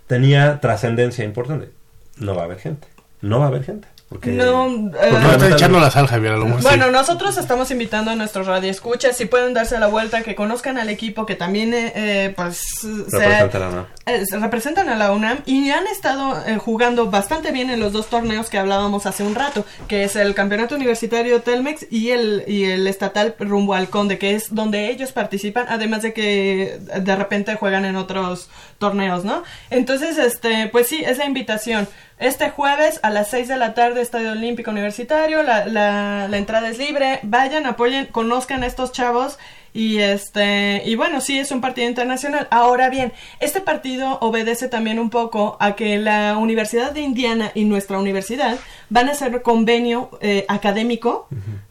tenía 0.07 0.59
trascendencia 0.61 1.25
importante. 1.25 1.69
No 2.17 2.33
va 2.35 2.43
a 2.43 2.45
haber 2.45 2.59
gente. 2.59 2.87
No 3.21 3.39
va 3.39 3.45
a 3.45 3.47
haber 3.49 3.63
gente. 3.63 3.87
Porque, 4.09 4.29
No, 4.31 4.67
eh, 4.67 5.09
no 5.11 5.31
está 5.33 5.49
echando 5.49 5.81
la 5.81 5.91
sal, 5.91 6.07
Javier, 6.07 6.31
a 6.33 6.37
lo 6.37 6.45
mejor 6.45 6.61
sí. 6.61 6.67
Bueno, 6.69 6.89
nosotros 6.91 7.37
estamos 7.37 7.69
invitando 7.71 8.09
a 8.11 8.15
nuestros 8.15 8.47
radioescuchas, 8.47 9.17
si 9.17 9.25
pueden 9.25 9.53
darse 9.53 9.77
la 9.79 9.87
vuelta, 9.87 10.21
que 10.23 10.33
conozcan 10.33 10.77
al 10.77 10.87
equipo 10.89 11.25
que 11.25 11.35
también, 11.35 11.73
eh, 11.73 11.91
eh, 11.93 12.33
pues, 12.33 12.57
se- 12.79 12.87
Representa 13.17 13.59
la 13.59 13.67
UNAM. 13.67 13.85
eh, 14.05 14.23
se 14.25 14.39
representan 14.39 14.87
a 14.87 14.95
la 14.95 15.11
UNAM 15.11 15.39
y 15.45 15.71
han 15.71 15.85
estado 15.87 16.41
eh, 16.47 16.57
jugando 16.57 17.11
bastante 17.11 17.51
bien 17.51 17.69
en 17.69 17.81
los 17.81 17.91
dos 17.91 18.07
torneos 18.07 18.49
que 18.49 18.57
hablábamos 18.57 19.05
hace 19.05 19.23
un 19.23 19.35
rato, 19.35 19.65
que 19.89 20.05
es 20.05 20.15
el 20.15 20.33
Campeonato 20.35 20.75
Universitario 20.75 21.41
Telmex 21.41 21.87
y 21.91 22.11
el, 22.11 22.45
y 22.47 22.63
el 22.63 22.87
Estatal 22.87 23.35
rumbo 23.39 23.73
al 23.73 23.89
Conde, 23.89 24.17
que 24.17 24.35
es 24.35 24.55
donde 24.55 24.89
ellos 24.89 25.11
participan, 25.11 25.65
además 25.67 26.01
de 26.01 26.13
que 26.13 26.79
de 27.01 27.15
repente 27.17 27.55
juegan 27.55 27.83
en 27.83 27.97
otros 27.97 28.49
torneos, 28.77 29.25
¿no? 29.25 29.43
Entonces, 29.69 30.17
este, 30.17 30.69
pues 30.71 30.87
sí, 30.87 31.03
esa 31.05 31.25
invitación. 31.25 31.89
Este 32.19 32.49
jueves 32.49 32.99
a 33.03 33.11
las 33.11 33.29
6 33.29 33.47
de 33.47 33.57
la 33.57 33.75
tarde, 33.75 34.01
Estadio 34.01 34.31
Olímpico 34.31 34.71
Universitario, 34.71 35.43
la, 35.43 35.67
la, 35.67 36.27
la 36.27 36.37
entrada 36.37 36.67
es 36.67 36.79
libre, 36.79 37.19
vayan, 37.21 37.67
apoyen, 37.67 38.07
conozcan 38.07 38.63
a 38.63 38.65
estos 38.67 38.91
chavos 38.91 39.37
y 39.71 39.99
este 39.99 40.81
y 40.83 40.95
bueno, 40.95 41.21
sí 41.21 41.37
es 41.37 41.51
un 41.51 41.61
partido 41.61 41.87
internacional. 41.87 42.47
Ahora 42.49 42.89
bien, 42.89 43.13
este 43.39 43.61
partido 43.61 44.17
obedece 44.21 44.67
también 44.67 44.97
un 44.97 45.11
poco 45.11 45.57
a 45.59 45.75
que 45.75 45.99
la 45.99 46.37
Universidad 46.39 46.91
de 46.91 47.01
Indiana 47.01 47.51
y 47.53 47.65
nuestra 47.65 47.99
universidad 47.99 48.57
van 48.89 49.09
a 49.09 49.11
hacer 49.11 49.43
convenio 49.43 50.09
eh, 50.19 50.45
académico 50.47 51.27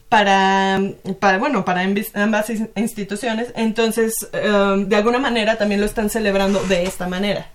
para, 0.07 0.79
para 1.19 1.39
bueno 1.39 1.65
para 1.65 1.85
ambas 2.13 2.49
instituciones. 2.75 3.51
Entonces, 3.57 4.13
eh, 4.31 4.85
de 4.87 4.95
alguna 4.95 5.19
manera 5.19 5.57
también 5.57 5.81
lo 5.81 5.85
están 5.85 6.09
celebrando 6.09 6.63
de 6.63 6.83
esta 6.83 7.09
manera. 7.09 7.49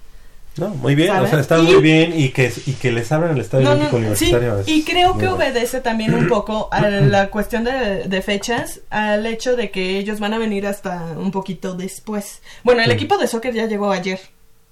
No, 0.59 0.69
muy 0.69 0.95
bien, 0.95 1.09
¿Sabes? 1.09 1.29
o 1.29 1.31
sea, 1.31 1.41
está 1.41 1.59
Y- 1.59 1.63
muy 1.63 1.81
bien 1.83 2.13
y 2.19 2.29
que, 2.29 2.53
y 2.67 2.73
que 2.73 2.93
les 2.93 3.11
abran 3.11 3.31
el 3.35 3.41
Estadio 3.41 3.65
No, 3.65 3.71
no, 3.71 3.75
Olímpico 3.77 3.97
Universitario. 3.97 4.63
y 4.67 4.83
creo 4.85 5.13
que 5.15 5.21
bueno. 5.27 5.37
obedece 5.37 5.81
también 5.81 6.15
un 6.15 6.29
poco 6.29 6.69
a 6.71 6.81
la 6.91 7.29
cuestión 7.31 7.65
de, 7.65 8.05
de 8.07 8.23
fechas, 8.23 8.81
al 8.91 9.25
hecho 9.25 9.57
de 9.57 9.71
que 9.71 9.99
ellos 9.99 10.21
van 10.21 10.35
a 10.35 10.39
venir 10.39 10.67
hasta 10.67 11.15
un 11.17 11.31
poquito 11.31 11.75
después. 11.75 12.43
Bueno, 12.65 12.83
el 12.83 12.89
Mm. 12.91 12.93
equipo 12.93 13.17
de 13.19 13.29
soccer 13.29 13.55
ya 13.55 13.67
llegó 13.67 13.91
ayer, 13.93 14.21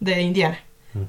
de 0.01 0.21
Indiana. 0.21 0.61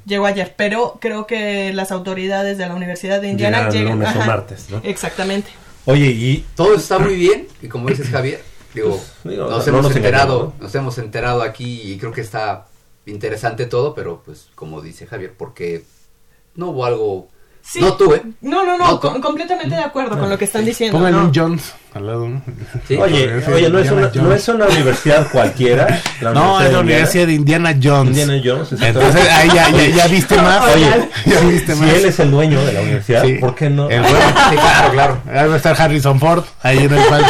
Llegó 0.05 0.27
ayer, 0.27 0.53
pero 0.55 0.99
creo 1.01 1.25
que 1.25 1.73
las 1.73 1.91
autoridades 1.91 2.57
de 2.59 2.67
la 2.67 2.75
Universidad 2.75 3.19
de 3.19 3.29
Indiana 3.29 3.67
Llegaron 3.69 3.99
llegan- 3.99 3.99
lunes 3.99 4.15
o 4.15 4.19
martes, 4.27 4.65
¿no? 4.69 4.79
Exactamente. 4.83 5.49
Oye, 5.85 6.05
y 6.11 6.45
Todo 6.55 6.75
está 6.75 6.99
muy 6.99 7.15
bien, 7.15 7.47
y 7.63 7.67
como 7.67 7.89
dices 7.89 8.07
Javier, 8.09 8.41
digo, 8.75 8.89
Pues, 9.23 9.33
digo, 9.33 9.49
nos 9.49 9.65
no 9.65 9.71
hemos 9.73 9.83
nos 9.87 9.95
enterado, 9.95 10.53
nos 10.59 10.75
hemos 10.75 10.97
enterado 10.99 11.41
aquí 11.41 11.81
y 11.93 11.97
creo 11.97 12.11
que 12.11 12.21
está 12.21 12.67
interesante 13.11 13.65
todo, 13.67 13.93
pero 13.93 14.21
pues 14.25 14.47
como 14.55 14.81
dice 14.81 15.05
Javier, 15.05 15.33
porque 15.37 15.83
no 16.55 16.67
hubo 16.69 16.85
algo, 16.85 17.27
Sí. 17.63 17.79
no 17.79 17.93
tuve. 17.93 18.23
No, 18.41 18.65
no, 18.65 18.75
no, 18.75 18.87
No, 18.93 18.99
co- 18.99 19.21
completamente 19.21 19.75
de 19.75 19.83
acuerdo 19.83 20.17
con 20.17 20.31
lo 20.31 20.35
que 20.37 20.45
están 20.45 20.65
diciendo. 20.65 20.97
Pónganle 20.97 21.19
¿no? 21.19 21.25
un 21.25 21.31
Jones 21.35 21.73
al 21.93 22.07
lado. 22.07 22.27
¿no? 22.27 22.41
oye, 23.03 23.39
Sí, 23.45 23.51
oye, 23.51 23.69
no 23.69 23.77
es, 23.77 23.91
una, 23.91 24.09
no 24.15 24.33
es 24.33 24.47
una 24.47 24.65
universidad 24.65 25.29
cualquiera. 25.31 26.01
la 26.21 26.33
No, 26.33 26.59
es 26.59 26.73
la 26.73 26.79
Universidad 26.79 27.27
de 27.27 27.33
Indiana 27.33 27.77
Jones. 27.79 28.17
Indiana 28.17 28.41
Jones. 28.43 28.71
Entonces, 28.81 29.29
ahí 29.29 29.49
ya, 29.53 29.69
ya, 29.69 29.85
ya 29.89 30.07
viste 30.07 30.35
más. 30.41 30.73
Oye, 30.73 31.07
ya 31.27 31.39
si, 31.39 31.45
viste 31.45 31.75
si 31.75 31.79
más. 31.81 31.93
él 31.93 32.05
es 32.05 32.19
el 32.19 32.31
dueño 32.31 32.65
de 32.65 32.73
la 32.73 32.81
universidad, 32.81 33.23
Sí. 33.25 33.33
¿por 33.35 33.53
qué 33.53 33.69
no? 33.69 33.87
El 33.91 34.01
dueño. 34.01 34.17
Sí, 34.49 34.55
claro, 34.55 34.91
claro. 34.93 35.21
Ahí 35.27 35.47
va 35.47 35.53
a 35.53 35.57
estar 35.57 35.79
Harrison 35.79 36.19
Ford 36.19 36.43
ahí 36.63 36.79
en 36.79 36.93
el 36.93 37.03
palco. 37.09 37.29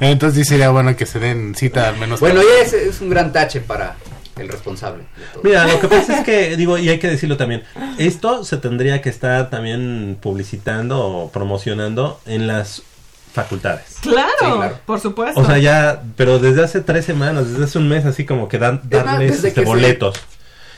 Entonces 0.00 0.44
sí 0.44 0.48
sería 0.54 0.70
bueno 0.70 0.96
que 0.96 1.06
se 1.06 1.20
den 1.20 1.54
cita 1.54 1.88
al 1.88 1.98
menos. 1.98 2.18
Bueno, 2.18 2.40
y 2.42 2.62
ese 2.64 2.88
es 2.88 3.00
un 3.00 3.10
gran 3.10 3.32
tache 3.32 3.60
para 3.60 3.94
el 4.36 4.48
responsable. 4.48 5.04
de 5.16 5.24
todo. 5.32 5.42
Mira, 5.44 5.66
lo 5.66 5.80
que 5.80 5.88
pasa 5.88 6.18
es 6.18 6.24
que, 6.24 6.56
digo, 6.58 6.76
y 6.78 6.88
hay 6.88 6.98
que 6.98 7.08
decirlo 7.08 7.36
también, 7.36 7.62
esto 7.98 8.44
se 8.44 8.56
tendría 8.56 9.00
que 9.02 9.08
estar 9.10 9.50
también 9.50 10.18
publicitando 10.20 11.00
o 11.04 11.30
promocionando 11.30 12.20
en 12.26 12.46
las 12.46 12.82
facultades. 13.32 13.96
Claro, 14.00 14.28
Sí, 14.40 14.46
claro. 14.46 14.78
por 14.86 15.00
supuesto. 15.00 15.40
O 15.40 15.44
sea, 15.44 15.58
ya, 15.58 16.02
pero 16.16 16.38
desde 16.38 16.62
hace 16.62 16.80
tres 16.80 17.04
semanas, 17.04 17.50
desde 17.50 17.64
hace 17.64 17.78
un 17.78 17.88
mes, 17.88 18.04
así 18.04 18.24
como 18.24 18.48
que 18.48 18.58
dan, 18.58 18.80
darles 18.84 19.32
desde 19.32 19.48
este, 19.48 19.60
que 19.60 19.66
se- 19.66 19.66
boletos. 19.66 20.16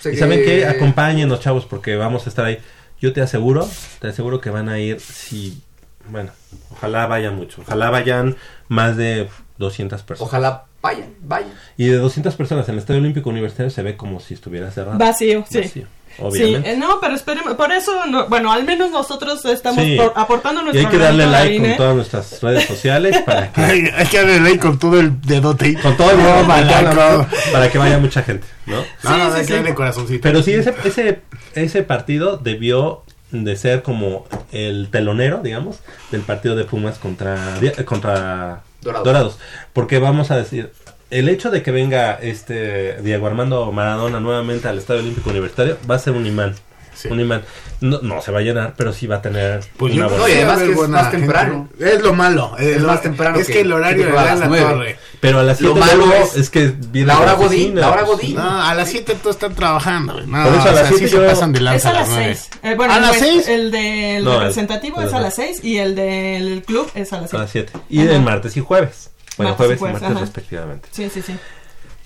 se 0.00 0.14
y 0.14 0.16
saben 0.16 0.38
que- 0.40 0.44
qué, 0.44 0.66
acompáñenos, 0.66 1.40
chavos, 1.40 1.66
porque 1.66 1.96
vamos 1.96 2.26
a 2.26 2.28
estar 2.30 2.44
ahí. 2.46 2.58
Yo 3.00 3.12
te 3.12 3.20
aseguro, 3.20 3.68
te 4.00 4.08
aseguro 4.08 4.40
que 4.40 4.48
van 4.48 4.70
a 4.70 4.78
ir, 4.78 5.00
si, 5.00 5.60
bueno, 6.08 6.30
ojalá 6.70 7.06
vayan 7.06 7.36
mucho, 7.36 7.60
ojalá 7.60 7.90
vayan 7.90 8.36
más 8.68 8.96
de 8.96 9.28
200 9.58 10.02
personas. 10.02 10.28
Ojalá 10.28 10.64
vayan, 10.82 11.14
vayan. 11.22 11.52
Y 11.76 11.86
de 11.86 11.96
200 11.96 12.34
personas 12.36 12.68
en 12.68 12.74
el 12.74 12.78
Estadio 12.80 13.00
Olímpico 13.00 13.30
Universitario 13.30 13.70
se 13.70 13.82
ve 13.82 13.96
como 13.96 14.20
si 14.20 14.34
estuviera 14.34 14.70
cerrado. 14.70 14.98
Vacío, 14.98 15.44
sí. 15.48 15.58
Vacío, 15.60 15.86
obviamente. 16.18 16.70
Sí, 16.70 16.74
eh, 16.74 16.78
no, 16.78 16.98
pero 17.00 17.14
esperemos, 17.14 17.54
por 17.54 17.72
eso, 17.72 18.06
no- 18.06 18.28
bueno, 18.28 18.52
al 18.52 18.64
menos 18.64 18.90
nosotros 18.90 19.44
estamos 19.46 19.84
Sí. 19.84 19.96
por- 19.96 20.12
aportando 20.16 20.60
Y 20.60 20.64
nuestro 20.64 20.86
hay 20.88 20.92
que 20.92 20.98
darle 21.02 21.26
like 21.26 21.68
con 21.68 21.76
todas 21.76 21.96
nuestras 21.96 22.42
redes 22.42 22.64
sociales 22.66 23.16
para 23.26 23.50
que 23.52 23.60
Hay, 23.60 23.90
hay 23.96 24.06
que 24.06 24.16
darle 24.18 24.40
like 24.40 24.58
con 24.60 24.78
todo 24.78 25.00
el 25.00 25.20
dedote. 25.22 25.74
con 25.80 25.96
todo 25.96 26.10
el 26.12 26.18
No, 26.22 26.42
malaco. 26.44 26.94
mano, 26.94 27.26
para 27.52 27.70
que 27.70 27.78
vaya 27.78 27.98
mucha 27.98 28.22
gente, 28.22 28.46
¿no? 28.66 28.76
No, 28.76 29.18
no, 29.18 29.30
Sí, 29.30 29.36
hay 29.36 29.40
sí, 29.42 29.46
que 29.48 29.54
darle 29.54 29.70
sí. 29.70 29.74
corazoncito. 29.74 30.22
Pero 30.22 30.42
sí 30.42 30.52
ese 30.54 30.74
ese 30.84 31.20
ese 31.54 31.82
partido 31.82 32.36
debió 32.36 33.02
de 33.32 33.56
ser 33.56 33.82
como 33.82 34.24
el 34.52 34.88
telonero, 34.90 35.40
digamos, 35.42 35.80
del 36.12 36.20
partido 36.22 36.54
de 36.54 36.64
Pumas 36.64 36.98
contra 36.98 37.36
contra 37.84 38.62
Dorados. 38.86 39.04
Dorados, 39.04 39.38
porque 39.72 39.98
vamos 39.98 40.30
a 40.30 40.36
decir 40.36 40.72
el 41.10 41.28
hecho 41.28 41.50
de 41.50 41.62
que 41.62 41.70
venga 41.70 42.14
este 42.14 43.00
Diego 43.02 43.26
Armando 43.26 43.70
Maradona 43.70 44.20
nuevamente 44.20 44.68
al 44.68 44.78
Estadio 44.78 45.00
Olímpico 45.00 45.30
Universitario 45.30 45.76
va 45.88 45.96
a 45.96 45.98
ser 45.98 46.14
un 46.14 46.26
imán. 46.26 46.54
Sí. 46.96 47.08
Un 47.08 47.20
imán. 47.20 47.42
No, 47.82 48.00
no 48.00 48.22
se 48.22 48.32
va 48.32 48.38
a 48.38 48.42
llenar, 48.42 48.72
pero 48.74 48.90
sí 48.92 49.06
va 49.06 49.16
a 49.16 49.22
tener 49.22 49.60
Pues 49.76 49.92
una 49.92 50.04
yo 50.04 50.08
buena- 50.08 50.24
No, 50.24 50.28
y 50.28 50.32
además 50.32 50.56
a 50.58 50.64
que 50.64 50.70
es 50.70 50.76
buena 50.76 51.02
más 51.02 51.10
temprano. 51.10 51.68
gente. 51.78 51.94
Es 51.94 52.02
lo 52.02 52.14
malo. 52.14 52.56
Es 52.58 52.80
lo- 52.80 52.88
más 52.88 53.02
temprano 53.02 53.38
Es 53.38 53.46
que- 53.46 53.52
que, 53.52 53.60
el 53.60 53.72
horario 53.72 54.06
que 54.06 54.12
de 54.12 54.18
a 54.18 54.22
la, 54.22 54.30
las 54.30 54.40
la 54.40 54.46
nueve. 54.48 54.64
torre. 54.66 54.98
Pero 55.20 55.40
a 55.40 55.42
las 55.42 55.60
Lo 55.60 55.74
7 55.74 55.80
malo 55.86 56.12
es 56.14 56.36
es 56.36 56.48
que 56.50 56.72
viene 56.90 57.08
la 57.08 57.18
hora 57.18 57.26
la 57.26 57.32
Godín, 57.34 57.74
la 57.78 57.90
hora 57.90 58.02
Godín. 58.02 58.36
No, 58.36 58.62
a 58.62 58.74
las 58.74 58.88
7 58.88 59.14
todos 59.22 59.36
están 59.36 59.54
trabajando. 59.54 60.20
No, 60.22 60.44
Por 60.44 60.54
eso 60.54 60.62
a 60.68 60.72
las 60.72 60.74
sea, 60.80 60.88
sí 60.88 60.94
siete 60.98 61.08
se 61.08 61.16
yo- 61.16 61.26
pasan 61.26 61.52
de 61.52 61.58
Es 61.58 61.62
lanza 61.64 61.90
a 61.90 61.92
las 61.92 62.08
nueve. 62.08 62.34
6. 62.34 62.50
Eh, 62.62 62.74
bueno, 62.76 62.94
¿A 62.94 63.00
las 63.00 63.08
pues, 63.10 63.20
seis? 63.20 63.48
El 63.48 63.70
del 63.70 64.24
No, 64.24 64.32
el- 64.32 64.38
representativo 64.40 65.02
es 65.02 65.12
a 65.12 65.16
de- 65.18 65.22
las 65.22 65.34
6 65.34 65.60
y 65.62 65.76
el 65.76 65.94
del 65.94 66.62
club 66.66 66.90
es 66.94 67.12
a 67.12 67.16
las 67.20 67.24
a 67.26 67.28
6. 67.28 67.40
las 67.42 67.50
7. 67.50 67.72
Y 67.90 68.00
el 68.00 68.22
martes 68.22 68.56
y 68.56 68.60
jueves. 68.60 69.10
Bueno, 69.36 69.50
Martes 69.50 69.76
y 69.76 69.78
jueves 69.78 69.80
y, 69.98 70.02
martes 70.02 70.10
ajá. 70.16 70.20
respectivamente. 70.20 70.88
Sí, 70.92 71.10
sí, 71.12 71.20
sí. 71.20 71.34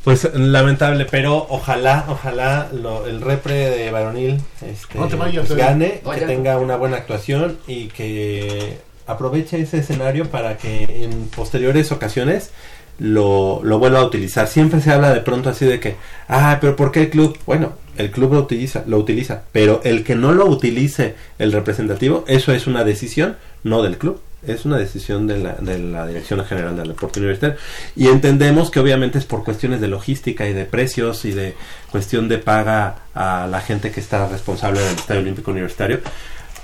Pues 0.05 0.29
lamentable, 0.35 1.07
pero 1.11 1.47
ojalá, 1.51 2.07
ojalá 2.09 2.69
lo- 2.73 3.07
el 3.07 3.21
repre 3.21 3.69
de 3.71 3.91
varonil 3.91 4.41
este, 4.67 4.99
No 4.99 5.09
te 5.09 5.17
vayas, 5.17 5.47
pues, 5.47 5.59
eh. 5.59 5.63
gane, 5.63 6.01
que 6.15 6.21
tenga 6.27 6.59
una 6.59 6.77
buena 6.77 6.97
actuación 6.97 7.59
y 7.67 7.89
que 7.89 8.79
aproveche 9.07 9.61
ese 9.61 9.79
escenario 9.79 10.31
para 10.31 10.57
que 10.57 11.05
en 11.05 11.27
posteriores 11.29 11.93
ocasiones 11.93 12.51
lo, 12.99 13.61
lo 13.63 13.79
vuelva 13.79 14.01
a 14.01 14.05
utilizar. 14.05 14.47
Siempre 14.47 14.81
se 14.81 14.91
habla 14.91 15.13
de 15.13 15.21
pronto 15.21 15.51
así 15.51 15.67
de 15.67 15.81
que, 15.81 15.97
ah, 16.29 16.57
pero 16.61 16.77
¿por 16.77 16.93
qué 16.93 17.03
el 17.03 17.11
club? 17.11 17.37
Bueno, 17.45 17.73
el 17.99 18.11
club 18.11 18.33
lo 18.33 18.41
utiliza, 18.41 18.85
lo 18.87 18.97
utiliza, 18.99 19.43
pero 19.53 19.83
el 19.85 20.03
que 20.05 20.15
no 20.15 20.33
lo 20.33 20.47
utilice 20.47 21.15
el 21.39 21.53
representativo, 21.53 22.25
eso 22.27 22.53
es 22.53 22.67
una 22.67 22.85
decisión, 22.85 23.37
no 23.65 23.83
del 23.83 23.99
club. 23.99 24.21
Es 24.47 24.65
una 24.65 24.79
decisión 24.79 25.27
de 25.27 25.39
la, 25.39 25.53
de 25.55 25.79
la 25.79 26.07
Dirección 26.07 26.43
General 26.47 26.75
del 26.77 26.89
Deporte 26.89 27.21
Universitario. 27.21 27.59
Y 27.95 28.09
entendemos 28.09 28.71
que 28.71 28.81
obviamente 28.81 29.19
es 29.19 29.25
por 29.27 29.45
cuestiones 29.45 29.81
de 29.81 29.89
logística 29.89 30.47
y 30.49 30.53
de 30.55 30.65
precios 30.65 31.25
y 31.27 31.33
de 31.33 31.55
cuestión 31.91 32.29
de 32.29 32.39
paga 32.39 32.97
a 33.15 33.47
la 33.51 33.61
gente 33.61 33.91
que 33.91 34.01
está 34.01 34.27
responsable 34.29 34.81
del 34.81 34.97
Estadio 34.97 35.21
Olímpico 35.21 35.51
Universitario. 35.51 36.01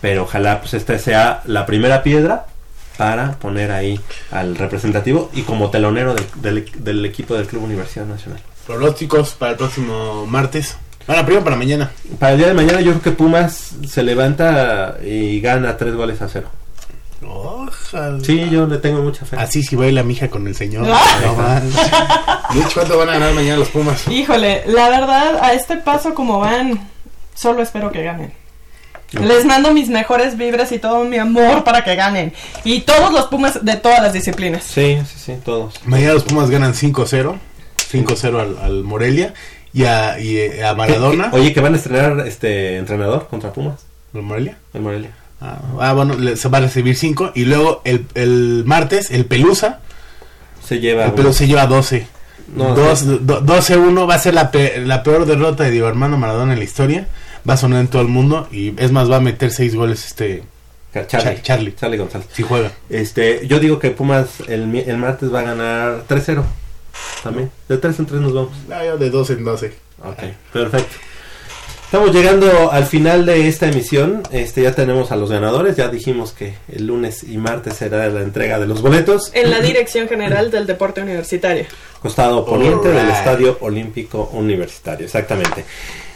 Pero 0.00 0.22
ojalá 0.24 0.60
pues 0.60 0.74
esta 0.74 0.98
sea 0.98 1.42
la 1.46 1.66
primera 1.66 2.02
piedra 2.02 2.46
para 2.96 3.32
poner 3.32 3.70
ahí 3.72 4.00
al 4.30 4.56
representativo 4.56 5.30
y 5.34 5.42
como 5.42 5.70
telonero 5.70 6.14
del, 6.14 6.24
del- 6.36 6.72
del 6.82 7.04
equipo 7.04 7.34
del 7.34 7.46
Club 7.46 7.64
Universidad 7.64 8.06
Nacional. 8.06 8.40
Pronósticos 8.66 9.34
para 9.34 9.52
el 9.52 9.58
próximo 9.58 10.24
martes. 10.26 10.76
Bueno, 11.06 11.24
primero 11.24 11.44
para 11.44 11.56
mañana. 11.56 11.90
Para 12.18 12.32
el 12.32 12.38
día 12.38 12.48
de 12.48 12.54
mañana 12.54 12.80
yo 12.80 12.92
creo 12.92 13.02
que 13.02 13.10
Pumas 13.12 13.72
se 13.86 14.02
levanta 14.02 14.96
y 15.04 15.40
gana 15.40 15.76
tres 15.76 15.94
goles 15.94 16.20
a 16.22 16.28
cero. 16.28 16.48
Ojalá. 17.86 18.18
Sí, 18.22 18.48
yo 18.50 18.66
le 18.66 18.78
tengo 18.78 19.02
mucha 19.02 19.24
fe. 19.24 19.36
Así 19.36 19.62
si 19.62 19.76
baila 19.76 20.02
mi 20.02 20.14
hija 20.14 20.28
con 20.28 20.46
el 20.46 20.54
señor. 20.54 20.86
Ah. 20.88 21.62
No 22.54 22.62
¿cuánto 22.72 22.96
van 22.96 23.08
a 23.08 23.12
ganar 23.14 23.34
mañana 23.34 23.58
los 23.58 23.68
Pumas? 23.68 24.06
Híjole, 24.08 24.62
la 24.66 24.88
verdad, 24.88 25.38
a 25.42 25.52
este 25.52 25.76
paso 25.76 26.14
como 26.14 26.38
van, 26.38 26.88
solo 27.34 27.60
espero 27.60 27.90
que 27.90 28.02
ganen. 28.04 28.32
Les 29.12 29.44
mando 29.44 29.72
mis 29.72 29.88
mejores 29.88 30.36
vibras 30.36 30.72
y 30.72 30.78
todo 30.78 31.04
mi 31.04 31.18
amor 31.18 31.64
para 31.64 31.84
que 31.84 31.94
ganen. 31.94 32.32
Y 32.64 32.80
todos 32.80 33.12
los 33.12 33.26
Pumas 33.26 33.64
de 33.64 33.76
todas 33.76 34.02
las 34.02 34.12
disciplinas. 34.12 34.64
Sí, 34.64 34.98
sí, 35.06 35.18
sí, 35.18 35.34
todos. 35.44 35.74
Mañana 35.84 36.14
los 36.14 36.24
Pumas 36.24 36.50
ganan 36.50 36.74
5-0. 36.74 37.36
5-0 37.92 38.40
al, 38.40 38.58
al 38.58 38.84
Morelia. 38.84 39.34
Y 39.72 39.84
a, 39.84 40.18
y 40.18 40.38
eh, 40.38 40.64
a 40.64 40.74
Maradona. 40.74 41.30
Oye, 41.32 41.52
que 41.52 41.60
van 41.60 41.74
a 41.74 41.76
estrenar 41.76 42.26
este 42.26 42.78
entrenador 42.78 43.28
contra 43.28 43.52
Pumas. 43.52 43.86
¿El 44.14 44.22
Morelia? 44.22 44.56
El 44.72 44.80
Morelia. 44.82 45.10
Ah, 45.40 45.58
ah, 45.80 45.92
bueno, 45.92 46.14
le- 46.14 46.36
se 46.36 46.48
va 46.48 46.58
a 46.58 46.60
recibir 46.62 46.96
5. 46.96 47.32
Y 47.34 47.44
luego 47.44 47.82
el, 47.84 48.06
el 48.14 48.62
martes, 48.66 49.10
el 49.10 49.26
Pelusa. 49.26 49.80
Se 50.64 50.80
lleva. 50.80 51.04
El 51.06 51.12
Pelusa 51.12 51.38
se 51.40 51.46
lleva 51.46 51.66
12. 51.66 52.06
No, 52.54 52.74
Dos- 52.74 53.00
sí. 53.00 53.18
do- 53.22 53.40
12-1 53.42 54.08
va 54.08 54.14
a 54.14 54.18
ser 54.18 54.34
la, 54.34 54.50
pe- 54.50 54.80
la 54.84 55.02
peor 55.02 55.26
derrota 55.26 55.64
de 55.64 55.70
Diego 55.72 55.88
Armando 55.88 56.16
Maradona 56.16 56.52
en 56.52 56.58
la 56.58 56.64
historia. 56.64 57.06
Va 57.48 57.54
a 57.54 57.56
sonar 57.56 57.80
en 57.80 57.88
todo 57.88 58.02
el 58.02 58.08
mundo. 58.08 58.48
Y 58.50 58.74
es 58.80 58.92
más, 58.92 59.10
va 59.10 59.16
a 59.16 59.20
meter 59.20 59.50
6 59.50 59.74
goles 59.74 60.04
este. 60.06 60.42
Charlie. 60.94 61.08
Cha- 61.36 61.42
Charlie. 61.42 61.74
Charlie 61.74 61.98
González. 61.98 62.26
Si 62.32 62.42
juega. 62.42 62.72
Este, 62.88 63.46
yo 63.46 63.60
digo 63.60 63.78
que 63.78 63.90
Pumas 63.90 64.40
el, 64.48 64.74
el 64.74 64.96
martes 64.96 65.32
va 65.34 65.40
a 65.40 65.42
ganar 65.42 66.04
3-0. 66.08 66.42
También. 67.22 67.50
De 67.68 67.76
3 67.76 67.98
en 67.98 68.06
3 68.06 68.20
nos 68.22 68.32
vamos. 68.32 68.52
Ah, 68.72 68.82
yo 68.84 68.96
de 68.96 69.10
12 69.10 69.34
en 69.34 69.44
12. 69.44 69.74
Ok, 70.02 70.22
perfecto. 70.52 70.96
Estamos 71.86 72.12
llegando 72.12 72.72
al 72.72 72.84
final 72.84 73.24
de 73.24 73.46
esta 73.46 73.68
emisión. 73.68 74.24
Este 74.32 74.62
ya 74.62 74.74
tenemos 74.74 75.12
a 75.12 75.16
los 75.16 75.30
ganadores. 75.30 75.76
Ya 75.76 75.86
dijimos 75.86 76.32
que 76.32 76.54
el 76.68 76.88
lunes 76.88 77.22
y 77.22 77.38
martes 77.38 77.74
será 77.74 78.08
la 78.08 78.22
entrega 78.22 78.58
de 78.58 78.66
los 78.66 78.82
boletos. 78.82 79.30
En 79.34 79.52
la 79.52 79.60
Dirección 79.60 80.08
General 80.08 80.50
del 80.50 80.66
Deporte 80.66 81.00
Universitario. 81.00 81.64
Costado 82.02 82.44
poniente 82.44 82.88
del. 82.88 83.08
Estadio 83.08 83.58
Olímpico 83.60 84.30
Universitario, 84.32 85.06
exactamente. 85.06 85.64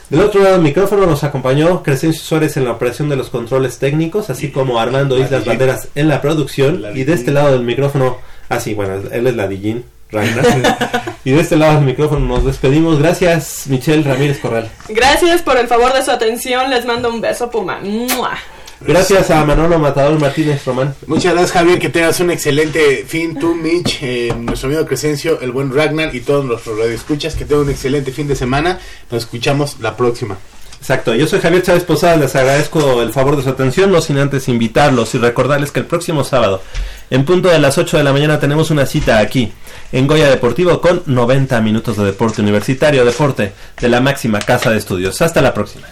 Del 0.09 0.23
otro 0.23 0.43
lado 0.43 0.55
del 0.55 0.65
micrófono 0.65 1.07
nos 1.07 1.23
acompañó 1.23 1.85
Crescencio 1.85 2.21
Suárez 2.21 2.57
en 2.57 2.65
la 2.65 2.73
operación 2.73 3.09
de 3.09 3.15
los 3.15 3.31
controles 3.31 3.79
técnicos, 3.79 4.29
así 4.29 4.51
como 4.51 4.81
Armando 4.81 5.17
La 5.17 5.25
Islas. 5.25 5.45
Banderas 5.45 5.89
en 5.95 6.09
la 6.09 6.21
producción. 6.21 6.83
La 6.83 6.91
Y 6.91 7.05
de 7.05 7.13
este 7.13 7.31
lado 7.31 7.53
del 7.53 7.63
micrófono, 7.63 8.19
ah 8.49 8.59
sí, 8.59 8.75
bueno, 8.75 9.01
él 9.13 9.25
es 9.25 9.37
la 9.37 9.47
Dijin. 9.47 9.85
y 11.24 11.31
de 11.31 11.41
este 11.41 11.57
lado 11.57 11.77
del 11.77 11.85
micrófono 11.85 12.27
nos 12.27 12.45
despedimos. 12.45 12.99
Gracias, 12.99 13.66
Michelle 13.69 14.03
Ramírez 14.03 14.39
Corral. 14.41 14.70
Gracias 14.89 15.43
por 15.43 15.57
el 15.57 15.69
favor 15.69 15.93
de 15.93 16.03
su 16.03 16.11
atención. 16.11 16.70
Les 16.70 16.85
mando 16.85 17.11
un 17.11 17.20
beso, 17.20 17.51
Puma. 17.51 17.81
¡Mua! 17.82 18.37
Gracias 18.82 19.31
a 19.31 19.45
Manolo 19.45 19.78
Matador 19.78 20.19
Martínez 20.19 20.65
Román. 20.65 20.95
Muchas 21.07 21.35
gracias, 21.35 21.53
Javier. 21.53 21.78
Que 21.78 21.91
tengas 21.91 22.19
un 22.20 22.31
excelente 22.31 23.05
fin. 23.07 23.39
Tú, 23.39 23.55
Mitch, 23.55 23.99
eh, 24.03 24.32
nuestro 24.35 24.69
amigo 24.69 24.87
Crescencio, 24.87 25.39
el 25.43 25.53
buen 25.53 25.74
Ragnar 25.74 26.15
y 26.15 26.20
todos 26.20 26.47
nuestros 26.47 26.78
radioescuchas. 26.78 27.35
Que 27.35 27.45
tengan 27.45 27.65
un 27.65 27.70
excelente 27.70 28.11
fin 28.11 28.27
de 28.27 28.35
semana. 28.35 28.81
Nos 29.11 29.24
escuchamos 29.24 29.78
la 29.81 29.97
próxima. 29.97 30.39
Exacto, 30.81 31.15
yo 31.15 31.27
soy 31.27 31.40
Javier 31.40 31.62
Chávez 31.62 31.85
Posada, 31.85 32.16
les 32.16 32.35
agradezco 32.35 33.02
el 33.02 33.12
favor 33.12 33.36
de 33.36 33.43
su 33.43 33.51
atención, 33.51 33.93
no 33.93 34.01
sin 34.01 34.19
antes 34.19 34.48
invitarlos 34.48 35.15
y 35.15 35.19
recordarles 35.19 35.73
que 35.73 35.81
el 35.81 35.86
próximo 35.86 36.24
sábado, 36.24 36.62
en 37.11 37.27
punto 37.27 37.48
de 37.48 37.59
las 37.59 37.77
8 37.77 37.98
de 37.98 38.02
la 38.02 38.15
mañana, 38.15 38.40
tenemos 38.40 38.70
una 38.70 38.86
cita 38.86 39.19
aquí, 39.19 39.52
en 39.93 40.07
Goya 40.07 40.31
Deportivo, 40.31 40.81
con 40.81 41.02
90 41.05 41.61
minutos 41.61 41.98
de 41.98 42.05
deporte 42.05 42.40
universitario, 42.40 43.05
deporte 43.05 43.52
de 43.78 43.89
la 43.90 44.01
máxima 44.01 44.39
casa 44.39 44.70
de 44.70 44.78
estudios. 44.78 45.20
Hasta 45.20 45.43
la 45.43 45.52
próxima. 45.52 45.86